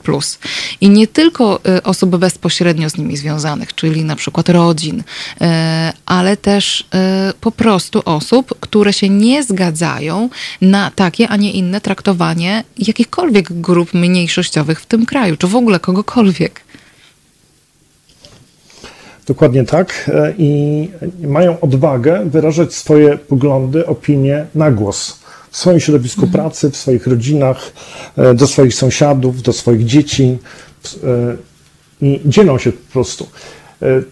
i 0.80 0.90
nie 0.90 1.06
tylko 1.06 1.60
y, 1.78 1.82
osób 1.82 2.16
bezpośrednio 2.16 2.90
z 2.90 2.96
nimi 2.96 3.16
związanych, 3.16 3.74
czyli 3.74 4.04
na 4.04 4.16
przykład 4.16 4.48
rodzin, 4.48 5.00
y, 5.00 5.44
ale 6.06 6.36
też 6.36 6.84
po 7.40 7.52
prostu 7.52 8.02
osób, 8.04 8.54
które 8.60 8.92
się 8.92 9.08
nie 9.08 9.42
zgadzają 9.42 10.28
na 10.60 10.90
takie, 10.90 11.28
a 11.28 11.36
nie 11.36 11.52
inne 11.52 11.80
traktowanie 11.80 12.64
jakichkolwiek 12.78 13.52
grup 13.52 13.94
mniejszościowych 13.94 14.80
w 14.80 14.86
tym 14.86 15.06
kraju, 15.06 15.36
czy 15.36 15.46
w 15.46 15.56
ogóle 15.56 15.80
kogokolwiek. 15.80 16.69
Dokładnie 19.30 19.64
tak. 19.64 20.10
E, 20.14 20.34
I 20.38 20.90
mają 21.22 21.60
odwagę 21.60 22.30
wyrażać 22.30 22.74
swoje 22.74 23.18
poglądy, 23.18 23.86
opinie 23.86 24.46
na 24.54 24.70
głos. 24.70 25.20
W 25.50 25.56
swoim 25.56 25.80
środowisku 25.80 26.22
mhm. 26.24 26.42
pracy, 26.42 26.70
w 26.70 26.76
swoich 26.76 27.06
rodzinach, 27.06 27.72
e, 28.16 28.34
do 28.34 28.46
swoich 28.46 28.74
sąsiadów, 28.74 29.42
do 29.42 29.52
swoich 29.52 29.84
dzieci. 29.84 30.38
E, 31.04 31.36
I 32.02 32.20
dzielą 32.24 32.58
się 32.58 32.72
po 32.72 32.92
prostu 32.92 33.26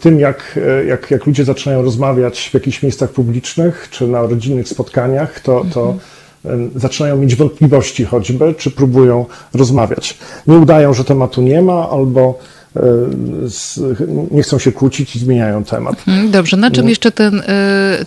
tym, 0.00 0.20
jak, 0.20 0.58
jak, 0.86 1.10
jak 1.10 1.26
ludzie 1.26 1.44
zaczynają 1.44 1.82
rozmawiać 1.82 2.48
w 2.50 2.54
jakichś 2.54 2.82
miejscach 2.82 3.10
publicznych 3.10 3.88
czy 3.90 4.08
na 4.08 4.22
rodzinnych 4.22 4.68
spotkaniach, 4.68 5.40
to, 5.40 5.64
to 5.74 5.94
mhm. 6.44 6.70
zaczynają 6.74 7.16
mieć 7.16 7.36
wątpliwości 7.36 8.04
choćby, 8.04 8.54
czy 8.58 8.70
próbują 8.70 9.26
rozmawiać. 9.54 10.18
Nie 10.46 10.56
udają, 10.56 10.94
że 10.94 11.04
tematu 11.04 11.42
nie 11.42 11.62
ma, 11.62 11.90
albo 11.90 12.38
nie 14.30 14.42
chcą 14.42 14.58
się 14.58 14.72
kłócić 14.72 15.16
i 15.16 15.18
zmieniają 15.18 15.64
temat. 15.64 16.04
Mhm, 16.08 16.30
dobrze, 16.30 16.56
na 16.56 16.70
czym 16.70 16.88
jeszcze 16.88 17.12
ten, 17.12 17.40
y, 17.40 17.44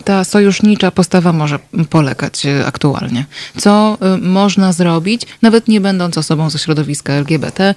ta 0.04 0.24
sojusznicza 0.24 0.92
postawa 0.92 1.34
może 1.34 1.60
polegać 1.90 2.46
y, 2.46 2.66
aktualnie? 2.66 3.26
Co 3.58 3.98
y, 4.16 4.18
można 4.18 4.74
zrobić, 4.74 5.22
nawet 5.42 5.68
nie 5.68 5.82
będąc 5.82 6.18
osobą 6.18 6.50
ze 6.50 6.60
środowiska 6.60 7.14
LGBT, 7.14 7.76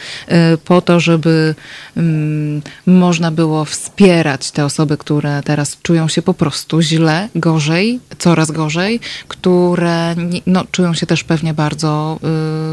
po 0.65 0.81
to, 0.81 1.01
żeby 1.01 1.55
mm, 1.97 2.63
można 2.87 3.31
było 3.31 3.65
wspierać 3.65 4.51
te 4.51 4.65
osoby, 4.65 4.97
które 4.97 5.43
teraz 5.45 5.79
czują 5.83 6.09
się 6.09 6.23
po 6.23 6.35
prostu 6.35 6.83
źle, 6.83 7.29
gorzej, 7.35 8.01
coraz 8.19 8.51
gorzej, 8.51 9.01
które 9.29 10.15
no, 10.47 10.65
czują 10.71 10.95
się 10.95 11.07
też 11.07 11.25
pewnie 11.25 11.55
bardzo 11.55 12.19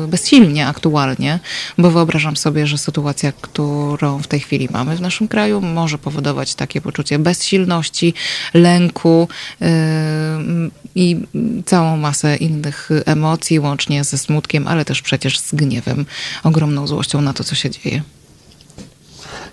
bezsilnie 0.07 0.67
aktualnie, 0.67 1.39
bo 1.77 1.91
wyobrażam 1.91 2.37
sobie, 2.37 2.67
że 2.67 2.77
sytuacja, 2.77 3.31
którą 3.41 4.10
w 4.19 4.27
tej 4.27 4.39
chwili 4.39 4.67
mamy 4.71 4.95
w 4.95 5.01
naszym 5.01 5.27
kraju, 5.27 5.61
może 5.61 5.97
powodować 5.97 6.55
takie 6.55 6.81
poczucie 6.81 7.19
bezsilności, 7.19 8.13
lęku 8.53 9.27
yy, 9.61 9.67
i 10.95 11.17
całą 11.65 11.97
masę 11.97 12.35
innych 12.35 12.89
emocji, 13.05 13.59
łącznie 13.59 14.03
ze 14.03 14.17
smutkiem, 14.17 14.67
ale 14.67 14.85
też 14.85 15.01
przecież 15.01 15.39
z 15.39 15.55
gniewem, 15.55 16.05
ogromną 16.43 16.87
złością 16.87 17.21
na 17.21 17.33
to, 17.33 17.43
co 17.43 17.55
się 17.55 17.69
dzieje. 17.69 18.01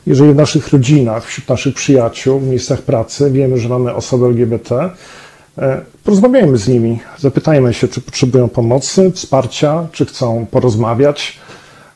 Jeżeli 0.06 0.32
w 0.32 0.36
naszych 0.36 0.68
rodzinach, 0.68 1.26
wśród 1.26 1.48
naszych 1.48 1.74
przyjaciół, 1.74 2.40
w 2.40 2.46
miejscach 2.46 2.82
pracy 2.82 3.30
wiemy, 3.30 3.58
że 3.58 3.68
mamy 3.68 3.94
osoby 3.94 4.26
LGBT, 4.26 4.90
e, 5.58 5.80
porozmawiajmy 6.04 6.58
z 6.58 6.68
nimi, 6.68 6.98
zapytajmy 7.18 7.74
się, 7.74 7.88
czy 7.88 8.00
potrzebują 8.00 8.48
pomocy, 8.48 9.12
wsparcia, 9.14 9.86
czy 9.92 10.06
chcą 10.06 10.46
porozmawiać. 10.50 11.38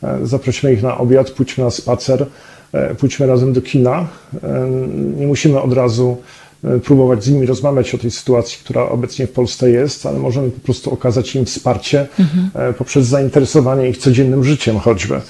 E, 0.03 0.27
zaprosimy 0.27 0.73
ich 0.73 0.83
na 0.83 0.99
obiad, 0.99 1.31
pójdźmy 1.31 1.65
na 1.65 1.71
spacer 1.71 2.27
E, 2.73 2.95
pójdźmy 2.95 3.27
razem 3.27 3.53
do 3.53 3.63
kina. 3.63 4.07
E, 4.43 4.69
nie 5.17 5.27
musimy 5.27 5.61
od 5.61 5.73
razu 5.73 6.17
próbować 6.85 7.25
z 7.25 7.31
nimi 7.31 7.47
rozmawiać 7.47 7.95
o 7.95 7.99
tej 7.99 8.11
sytuacji, 8.11 8.59
która 8.65 8.89
obecnie 8.89 9.27
w 9.27 9.31
Polsce 9.31 9.71
jest, 9.71 10.07
ale 10.07 10.19
możemy 10.19 10.51
po 10.51 10.61
prostu 10.61 10.93
okazać 10.93 11.35
im 11.35 11.45
wsparcie 11.45 12.07
mhm. 12.19 12.75
poprzez 12.75 13.07
zainteresowanie 13.07 13.89
ich 13.89 13.99
codziennym 13.99 14.45
życiem 14.45 14.79
choćby. 14.79 15.21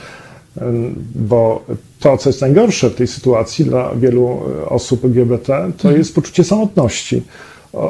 Bo 1.14 1.64
to, 2.00 2.16
co 2.16 2.28
jest 2.28 2.40
najgorsze 2.40 2.90
w 2.90 2.94
tej 2.94 3.06
sytuacji 3.06 3.64
dla 3.64 3.94
wielu 3.94 4.40
osób 4.66 5.04
LGBT, 5.04 5.46
to 5.46 5.88
mhm. 5.88 5.98
jest 5.98 6.14
poczucie 6.14 6.44
samotności, 6.44 7.22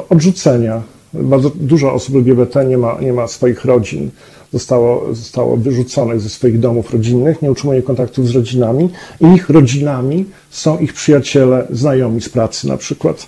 odrzucenia. 0.09 0.81
Bardzo 1.13 1.51
dużo 1.55 1.93
osób 1.93 2.15
LGBT 2.15 2.65
nie 2.65 2.77
ma, 2.77 2.97
nie 3.01 3.13
ma 3.13 3.27
swoich 3.27 3.65
rodzin, 3.65 4.11
zostało, 4.53 5.15
zostało 5.15 5.57
wyrzuconych 5.57 6.21
ze 6.21 6.29
swoich 6.29 6.59
domów 6.59 6.93
rodzinnych, 6.93 7.41
nie 7.41 7.51
utrzymuje 7.51 7.81
kontaktów 7.81 8.27
z 8.27 8.35
rodzinami. 8.35 8.89
Ich 9.35 9.49
rodzinami 9.49 10.25
są 10.49 10.79
ich 10.79 10.93
przyjaciele, 10.93 11.67
znajomi 11.69 12.21
z 12.21 12.29
pracy 12.29 12.67
na 12.67 12.77
przykład. 12.77 13.27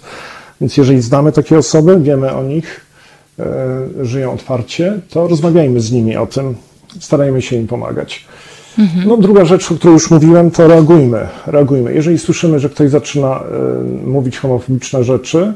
Więc 0.61 0.77
jeżeli 0.77 1.01
znamy 1.01 1.31
takie 1.31 1.57
osoby, 1.57 1.99
wiemy 1.99 2.33
o 2.33 2.43
nich, 2.43 2.81
e, 3.39 3.45
żyją 4.01 4.33
otwarcie, 4.33 4.99
to 5.09 5.27
rozmawiajmy 5.27 5.79
z 5.79 5.91
nimi 5.91 6.17
o 6.17 6.25
tym, 6.27 6.55
starajmy 6.99 7.41
się 7.41 7.55
im 7.55 7.67
pomagać. 7.67 8.25
Mhm. 8.79 9.07
No, 9.07 9.17
druga 9.17 9.45
rzecz, 9.45 9.71
o 9.71 9.75
której 9.75 9.93
już 9.93 10.11
mówiłem, 10.11 10.51
to 10.51 10.67
reagujmy. 10.67 11.27
reagujmy. 11.47 11.93
Jeżeli 11.93 12.19
słyszymy, 12.19 12.59
że 12.59 12.69
ktoś 12.69 12.89
zaczyna 12.89 13.43
y, 14.03 14.07
mówić 14.07 14.37
homofobiczne 14.37 15.03
rzeczy, 15.03 15.53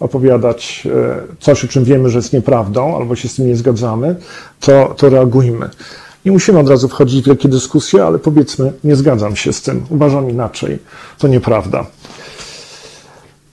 opowiadać 0.00 0.82
y, 0.86 1.36
coś, 1.40 1.64
o 1.64 1.68
czym 1.68 1.84
wiemy, 1.84 2.10
że 2.10 2.18
jest 2.18 2.32
nieprawdą, 2.32 2.96
albo 2.96 3.16
się 3.16 3.28
z 3.28 3.34
tym 3.34 3.46
nie 3.46 3.56
zgadzamy, 3.56 4.16
to, 4.60 4.94
to 4.96 5.08
reagujmy. 5.08 5.68
Nie 6.24 6.32
musimy 6.32 6.58
od 6.58 6.68
razu 6.68 6.88
wchodzić 6.88 7.24
w 7.24 7.26
wielkie 7.26 7.48
dyskusje, 7.48 8.04
ale 8.04 8.18
powiedzmy, 8.18 8.72
nie 8.84 8.96
zgadzam 8.96 9.36
się 9.36 9.52
z 9.52 9.62
tym, 9.62 9.84
uważam 9.90 10.30
inaczej, 10.30 10.78
to 11.18 11.28
nieprawda. 11.28 11.86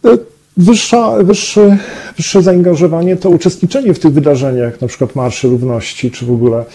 Y, 0.06 0.18
wyższa, 0.58 1.24
wyższe, 1.24 1.78
wyższe 2.18 2.42
zaangażowanie 2.42 3.16
to 3.16 3.30
uczestniczenie 3.30 3.94
w 3.94 4.00
tych 4.00 4.14
wydarzeniach, 4.14 4.82
na 4.82 4.88
przykład 4.88 5.16
Marszy 5.16 5.48
Równości, 5.48 6.12
czy 6.12 6.26
w 6.26 6.32
ogóle 6.32 6.66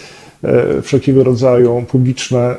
E, 0.45 0.83
wszelkiego 0.83 1.25
rodzaju 1.25 1.85
publiczne 1.89 2.39
e, 2.39 2.57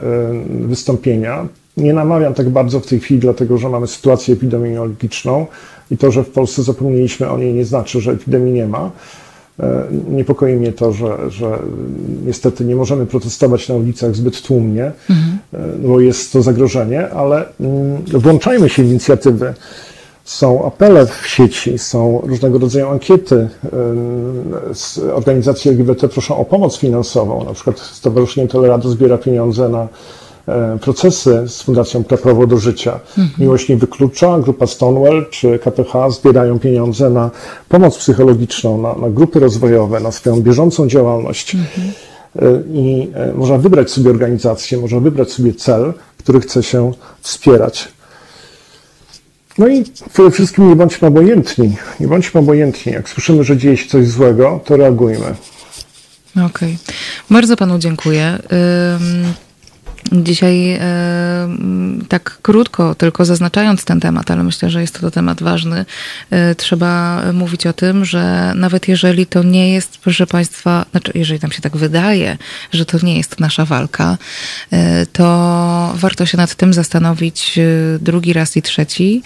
wystąpienia. 0.49 1.47
Nie 1.77 1.93
namawiam 1.93 2.33
tak 2.33 2.49
bardzo 2.49 2.79
w 2.79 2.87
tej 2.87 2.99
chwili, 2.99 3.19
dlatego 3.19 3.57
że 3.57 3.69
mamy 3.69 3.87
sytuację 3.87 4.33
epidemiologiczną 4.33 5.47
i 5.91 5.97
to, 5.97 6.11
że 6.11 6.23
w 6.23 6.29
Polsce 6.29 6.63
zapomnieliśmy 6.63 7.29
o 7.29 7.37
niej, 7.37 7.53
nie 7.53 7.65
znaczy, 7.65 8.01
że 8.01 8.11
epidemii 8.11 8.53
nie 8.53 8.67
ma. 8.67 8.91
E, 9.59 9.83
niepokoi 10.09 10.55
mnie 10.55 10.71
to, 10.71 10.93
że, 10.93 11.17
że 11.29 11.59
niestety 12.25 12.65
nie 12.65 12.75
możemy 12.75 13.05
protestować 13.05 13.69
na 13.69 13.75
ulicach 13.75 14.15
zbyt 14.15 14.41
tłumnie, 14.41 14.91
mhm. 15.09 15.39
bo 15.83 15.99
jest 15.99 16.33
to 16.33 16.41
zagrożenie, 16.41 17.09
ale 17.09 17.45
mm, 17.59 17.97
włączajmy 18.13 18.69
się 18.69 18.83
w 18.83 18.89
inicjatywy 18.89 19.53
są 20.23 20.65
apele 20.65 21.05
w 21.05 21.27
sieci, 21.27 21.77
są 21.77 22.21
różnego 22.23 22.57
rodzaju 22.59 22.87
ankiety. 22.87 23.49
Organizacje 25.13 25.71
LGBT 25.71 26.07
proszą 26.07 26.37
o 26.37 26.45
pomoc 26.45 26.77
finansową. 26.77 27.43
Na 27.45 27.53
przykład 27.53 27.79
Stowarzyszenie 27.79 28.47
Tolerado 28.47 28.89
zbiera 28.89 29.17
pieniądze 29.17 29.69
na 29.69 29.81
e, 29.81 29.87
procesy 30.81 31.43
z 31.47 31.61
Fundacją 31.61 32.03
Prawo 32.03 32.47
do 32.47 32.57
Życia. 32.57 32.99
Mhm. 33.17 33.29
Miłość 33.37 33.69
nie 33.69 33.77
wyklucza, 33.77 34.39
grupa 34.39 34.67
Stonewall 34.67 35.25
czy 35.29 35.59
KPH 35.59 36.09
zbierają 36.09 36.59
pieniądze 36.59 37.09
na 37.09 37.31
pomoc 37.69 37.97
psychologiczną, 37.97 38.81
na, 38.81 38.93
na 38.93 39.09
grupy 39.09 39.39
rozwojowe, 39.39 39.99
na 39.99 40.11
swoją 40.11 40.41
bieżącą 40.41 40.87
działalność. 40.87 41.55
Mhm. 41.55 41.91
E, 42.35 42.61
I 42.73 43.11
e, 43.13 43.33
można 43.33 43.57
wybrać 43.57 43.91
sobie 43.91 44.09
organizację, 44.09 44.77
można 44.77 44.99
wybrać 44.99 45.31
sobie 45.31 45.53
cel, 45.53 45.93
który 46.17 46.41
chce 46.41 46.63
się 46.63 46.91
wspierać. 47.21 47.87
No 49.57 49.67
i 49.67 49.83
przede 50.13 50.31
wszystkim 50.31 50.69
nie 50.69 50.75
bądźmy 50.75 51.07
obojętni. 51.07 51.75
Nie 51.99 52.07
bądźmy 52.07 52.39
obojętni. 52.39 52.91
Jak 52.91 53.09
słyszymy, 53.09 53.43
że 53.43 53.57
dzieje 53.57 53.77
się 53.77 53.89
coś 53.89 54.07
złego, 54.07 54.59
to 54.65 54.77
reagujmy. 54.77 55.35
Okej. 56.31 56.47
Okay. 56.51 56.75
Bardzo 57.29 57.57
panu 57.57 57.79
dziękuję. 57.79 58.39
Dzisiaj 60.11 60.71
e, 60.71 60.79
tak 62.09 62.37
krótko, 62.41 62.95
tylko 62.95 63.25
zaznaczając 63.25 63.85
ten 63.85 63.99
temat, 63.99 64.31
ale 64.31 64.43
myślę, 64.43 64.69
że 64.69 64.81
jest 64.81 64.99
to 64.99 65.11
temat 65.11 65.43
ważny, 65.43 65.85
e, 66.29 66.55
trzeba 66.55 67.21
mówić 67.33 67.67
o 67.67 67.73
tym, 67.73 68.05
że 68.05 68.53
nawet 68.55 68.87
jeżeli 68.87 69.25
to 69.25 69.43
nie 69.43 69.73
jest, 69.73 69.97
proszę 69.97 70.27
Państwa, 70.27 70.85
znaczy 70.91 71.11
jeżeli 71.15 71.39
nam 71.39 71.51
się 71.51 71.61
tak 71.61 71.77
wydaje, 71.77 72.37
że 72.73 72.85
to 72.85 72.97
nie 73.03 73.17
jest 73.17 73.39
nasza 73.39 73.65
walka, 73.65 74.17
e, 74.71 75.05
to 75.05 75.93
warto 75.95 76.25
się 76.25 76.37
nad 76.37 76.55
tym 76.55 76.73
zastanowić 76.73 77.59
drugi 77.99 78.33
raz 78.33 78.57
i 78.57 78.61
trzeci, 78.61 79.23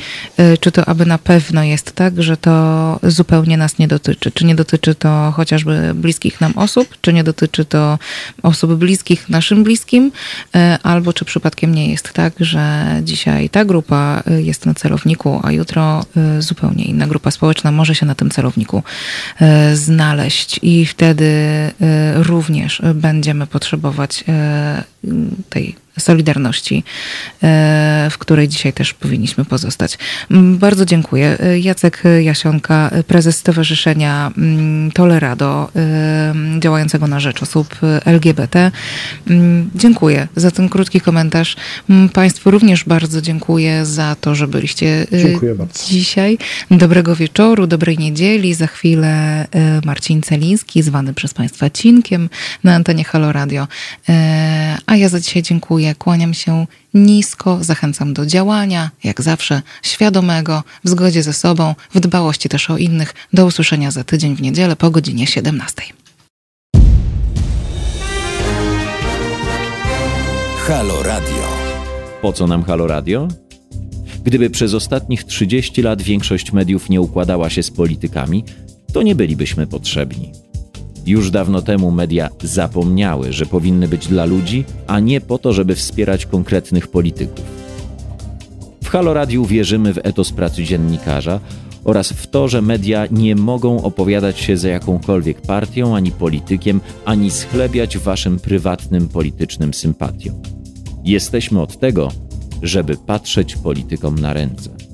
czy 0.60 0.72
to 0.72 0.86
aby 0.86 1.06
na 1.06 1.18
pewno 1.18 1.64
jest 1.64 1.92
tak, 1.92 2.24
że 2.24 2.38
to 2.38 3.00
zupełnie 3.04 3.58
nas 3.58 3.78
nie 3.78 3.88
dotyczy. 3.88 4.32
Czy 4.32 4.46
nie 4.46 4.56
dotyczy 4.56 4.96
to 4.96 5.34
chociażby 5.36 5.92
bliskich 5.96 6.42
nam 6.42 6.54
osób, 6.56 6.88
czy 7.02 7.14
nie 7.14 7.24
dotyczy 7.24 7.66
to 7.66 8.00
osób 8.44 8.74
bliskich 8.74 9.30
naszym 9.30 9.64
bliskim, 9.64 10.12
albo 10.84 11.14
czy 11.14 11.26
przypadkiem 11.26 11.76
nie 11.76 11.92
jest 11.92 12.14
tak, 12.14 12.34
że 12.40 12.86
dzisiaj 13.04 13.50
ta 13.50 13.66
grupa 13.66 14.24
y, 14.32 14.44
jest 14.44 14.66
na 14.66 14.74
celowniku, 14.74 15.40
a 15.44 15.52
jutro 15.52 16.06
y, 16.38 16.42
zupełnie 16.42 16.86
inna 16.86 17.08
grupa 17.08 17.32
społeczna 17.32 17.72
może 17.72 17.96
się 17.96 18.06
na 18.06 18.16
tym 18.16 18.30
celowniku 18.30 18.84
y, 19.72 19.76
znaleźć. 19.76 20.60
I 20.62 20.86
wtedy 20.86 21.26
również 22.16 22.82
będziemy 22.96 23.48
potrzebować 23.48 24.24
tej 25.50 25.76
Solidarności, 26.00 26.84
e, 27.44 28.08
w 28.12 28.18
której 28.18 28.48
dzisiaj 28.48 28.74
też 28.74 28.94
powinniśmy 28.94 29.46
pozostać. 29.46 29.98
Mm, 30.32 30.58
bardzo 30.58 30.86
dziękuję. 30.86 31.38
E, 31.40 31.60
Jacek 31.60 32.04
Jasionka, 32.22 32.92
prezes 33.08 33.38
Stowarzyszenia 33.38 34.32
mm, 34.38 34.92
Tolerado, 34.92 35.70
e, 35.76 36.34
działającego 36.60 37.08
na 37.08 37.20
rzecz 37.20 37.44
osób 37.44 37.76
LGBT. 38.06 38.72
Mm, 39.28 39.70
dziękuję 39.76 40.28
za 40.36 40.52
ten 40.52 40.70
krótki 40.70 41.02
komentarz. 41.02 41.56
Państwu 42.14 42.52
również 42.52 42.84
bardzo 42.84 43.22
dziękuję 43.22 43.86
za 43.86 44.16
to, 44.22 44.36
że 44.36 44.48
byliście 44.48 45.08
dzisiaj. 45.88 46.38
Dobrego 46.72 47.16
wieczoru, 47.16 47.68
dobrej 47.68 47.98
niedzieli. 47.98 48.54
Za 48.54 48.68
chwilę 48.68 49.48
Marcin 49.86 50.22
Celiński, 50.22 50.84
zwany 50.84 51.14
przez 51.14 51.34
Państwa 51.34 51.70
Cinkiem 51.70 52.30
na 52.64 52.76
antenie 52.76 53.04
Halo 53.04 53.32
Radio. 53.32 53.68
A 54.86 54.96
ja 54.96 55.10
za 55.10 55.20
dzisiaj 55.20 55.44
dziękuję 55.44 55.85
dziękuję, 55.86 55.96
kłaniam 56.04 56.34
się 56.34 56.68
nisko, 56.94 57.64
zachęcam 57.64 58.14
do 58.14 58.26
działania, 58.26 58.92
jak 59.04 59.22
zawsze, 59.22 59.62
świadomego, 59.84 60.64
w 60.84 60.90
zgodzie 60.90 61.24
ze 61.24 61.34
sobą, 61.34 61.76
w 61.94 62.00
dbałości 62.00 62.50
też 62.50 62.70
o 62.70 62.78
innych. 62.78 63.14
Do 63.34 63.46
usłyszenia 63.46 63.92
za 63.92 64.04
tydzień 64.04 64.36
w 64.36 64.42
niedzielę 64.42 64.76
po 64.76 64.92
godzinie 64.92 65.28
17. 65.28 65.82
Halo 70.68 71.04
Radio. 71.04 71.44
Po 72.22 72.34
co 72.34 72.48
nam 72.48 72.64
Halo 72.64 72.88
Radio? 72.88 73.28
Gdyby 74.24 74.50
przez 74.50 74.74
ostatnich 74.74 75.24
30 75.24 75.82
lat 75.82 76.02
większość 76.02 76.52
mediów 76.52 76.90
nie 76.90 77.02
układała 77.02 77.50
się 77.50 77.64
z 77.64 77.72
politykami, 77.72 78.44
to 78.94 79.02
nie 79.02 79.16
bylibyśmy 79.16 79.68
potrzebni. 79.68 80.45
Już 81.06 81.32
dawno 81.32 81.62
temu 81.62 81.92
media 81.92 82.30
zapomniały, 82.44 83.34
że 83.34 83.46
powinny 83.46 83.88
być 83.88 84.08
dla 84.08 84.26
ludzi, 84.26 84.64
a 84.88 85.00
nie 85.00 85.22
po 85.22 85.38
to, 85.38 85.54
żeby 85.54 85.76
wspierać 85.76 86.26
konkretnych 86.26 86.88
polityków. 86.88 87.46
W 88.84 88.90
Halo 88.90 89.14
wierzymy 89.48 89.94
w 89.94 90.00
etos 90.04 90.32
pracy 90.32 90.64
dziennikarza 90.64 91.40
oraz 91.84 92.12
w 92.12 92.28
to, 92.28 92.48
że 92.48 92.62
media 92.62 93.08
nie 93.12 93.36
mogą 93.36 93.84
opowiadać 93.84 94.40
się 94.40 94.58
za 94.58 94.70
jakąkolwiek 94.70 95.42
partią 95.42 95.96
ani 95.96 96.12
politykiem, 96.12 96.82
ani 97.06 97.32
schlebiać 97.32 97.98
waszym 97.98 98.40
prywatnym 98.40 99.08
politycznym 99.08 99.74
sympatiom. 99.74 100.36
Jesteśmy 101.04 101.62
od 101.62 101.80
tego, 101.80 102.12
żeby 102.62 102.98
patrzeć 102.98 103.56
politykom 103.56 104.20
na 104.20 104.34
ręce. 104.34 104.85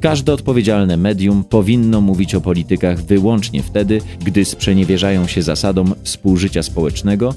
Każde 0.00 0.32
odpowiedzialne 0.32 0.96
medium 0.96 1.44
powinno 1.44 2.00
mówić 2.00 2.34
o 2.34 2.40
politykach 2.40 3.02
wyłącznie 3.02 3.62
wtedy, 3.62 4.00
gdy 4.24 4.44
sprzeniewierzają 4.44 5.26
się 5.26 5.42
zasadom 5.42 5.94
współżycia 6.02 6.62
społecznego, 6.62 7.34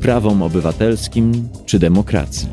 prawom 0.00 0.42
obywatelskim 0.42 1.48
czy 1.66 1.78
demokracji. 1.78 2.48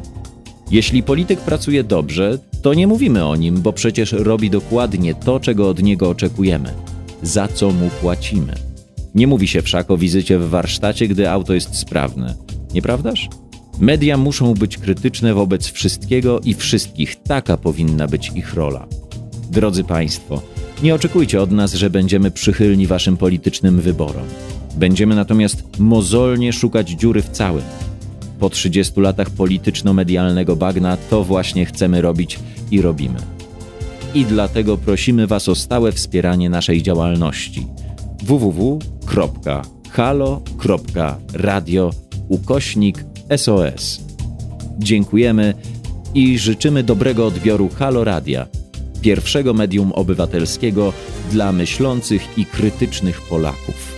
Jeśli 0.71 1.03
polityk 1.03 1.39
pracuje 1.39 1.83
dobrze, 1.83 2.39
to 2.61 2.73
nie 2.73 2.87
mówimy 2.87 3.25
o 3.25 3.35
nim, 3.35 3.61
bo 3.61 3.73
przecież 3.73 4.11
robi 4.11 4.49
dokładnie 4.49 5.15
to, 5.15 5.39
czego 5.39 5.69
od 5.69 5.83
niego 5.83 6.09
oczekujemy, 6.09 6.73
za 7.21 7.47
co 7.47 7.71
mu 7.71 7.89
płacimy. 8.01 8.53
Nie 9.15 9.27
mówi 9.27 9.47
się 9.47 9.61
wszak 9.61 9.91
o 9.91 9.97
wizycie 9.97 10.39
w 10.39 10.49
warsztacie, 10.49 11.07
gdy 11.07 11.29
auto 11.29 11.53
jest 11.53 11.75
sprawne, 11.75 12.35
nieprawdaż? 12.73 13.29
Media 13.79 14.17
muszą 14.17 14.53
być 14.53 14.77
krytyczne 14.77 15.33
wobec 15.33 15.67
wszystkiego 15.67 16.39
i 16.39 16.53
wszystkich, 16.53 17.15
taka 17.15 17.57
powinna 17.57 18.07
być 18.07 18.31
ich 18.35 18.53
rola. 18.53 18.87
Drodzy 19.51 19.83
Państwo, 19.83 20.41
nie 20.83 20.95
oczekujcie 20.95 21.41
od 21.41 21.51
nas, 21.51 21.73
że 21.73 21.89
będziemy 21.89 22.31
przychylni 22.31 22.87
Waszym 22.87 23.17
politycznym 23.17 23.81
wyborom. 23.81 24.25
Będziemy 24.75 25.15
natomiast 25.15 25.63
mozolnie 25.79 26.53
szukać 26.53 26.89
dziury 26.89 27.21
w 27.21 27.29
całym. 27.29 27.63
Po 28.39 28.49
30 28.49 29.01
latach 29.01 29.29
polityczno-medialnego 29.29 30.55
bagna 30.55 30.97
to 31.09 31.23
właśnie 31.23 31.65
chcemy 31.65 32.01
robić 32.01 32.39
i 32.71 32.81
robimy. 32.81 33.19
I 34.13 34.25
dlatego 34.25 34.77
prosimy 34.77 35.27
Was 35.27 35.49
o 35.49 35.55
stałe 35.55 35.91
wspieranie 35.91 36.49
naszej 36.49 36.83
działalności 36.83 37.67
www.halo.radio 38.23 38.83
ukośnik 42.29 43.05
SOS. 43.37 44.01
Dziękujemy 44.79 45.53
i 46.15 46.37
życzymy 46.37 46.83
dobrego 46.83 47.27
odbioru 47.27 47.69
Halo 47.69 48.03
Radia, 48.03 48.47
pierwszego 49.03 49.53
medium 49.53 49.91
obywatelskiego 49.91 50.93
dla 51.31 51.51
myślących 51.51 52.37
i 52.37 52.45
krytycznych 52.45 53.21
Polaków. 53.21 53.92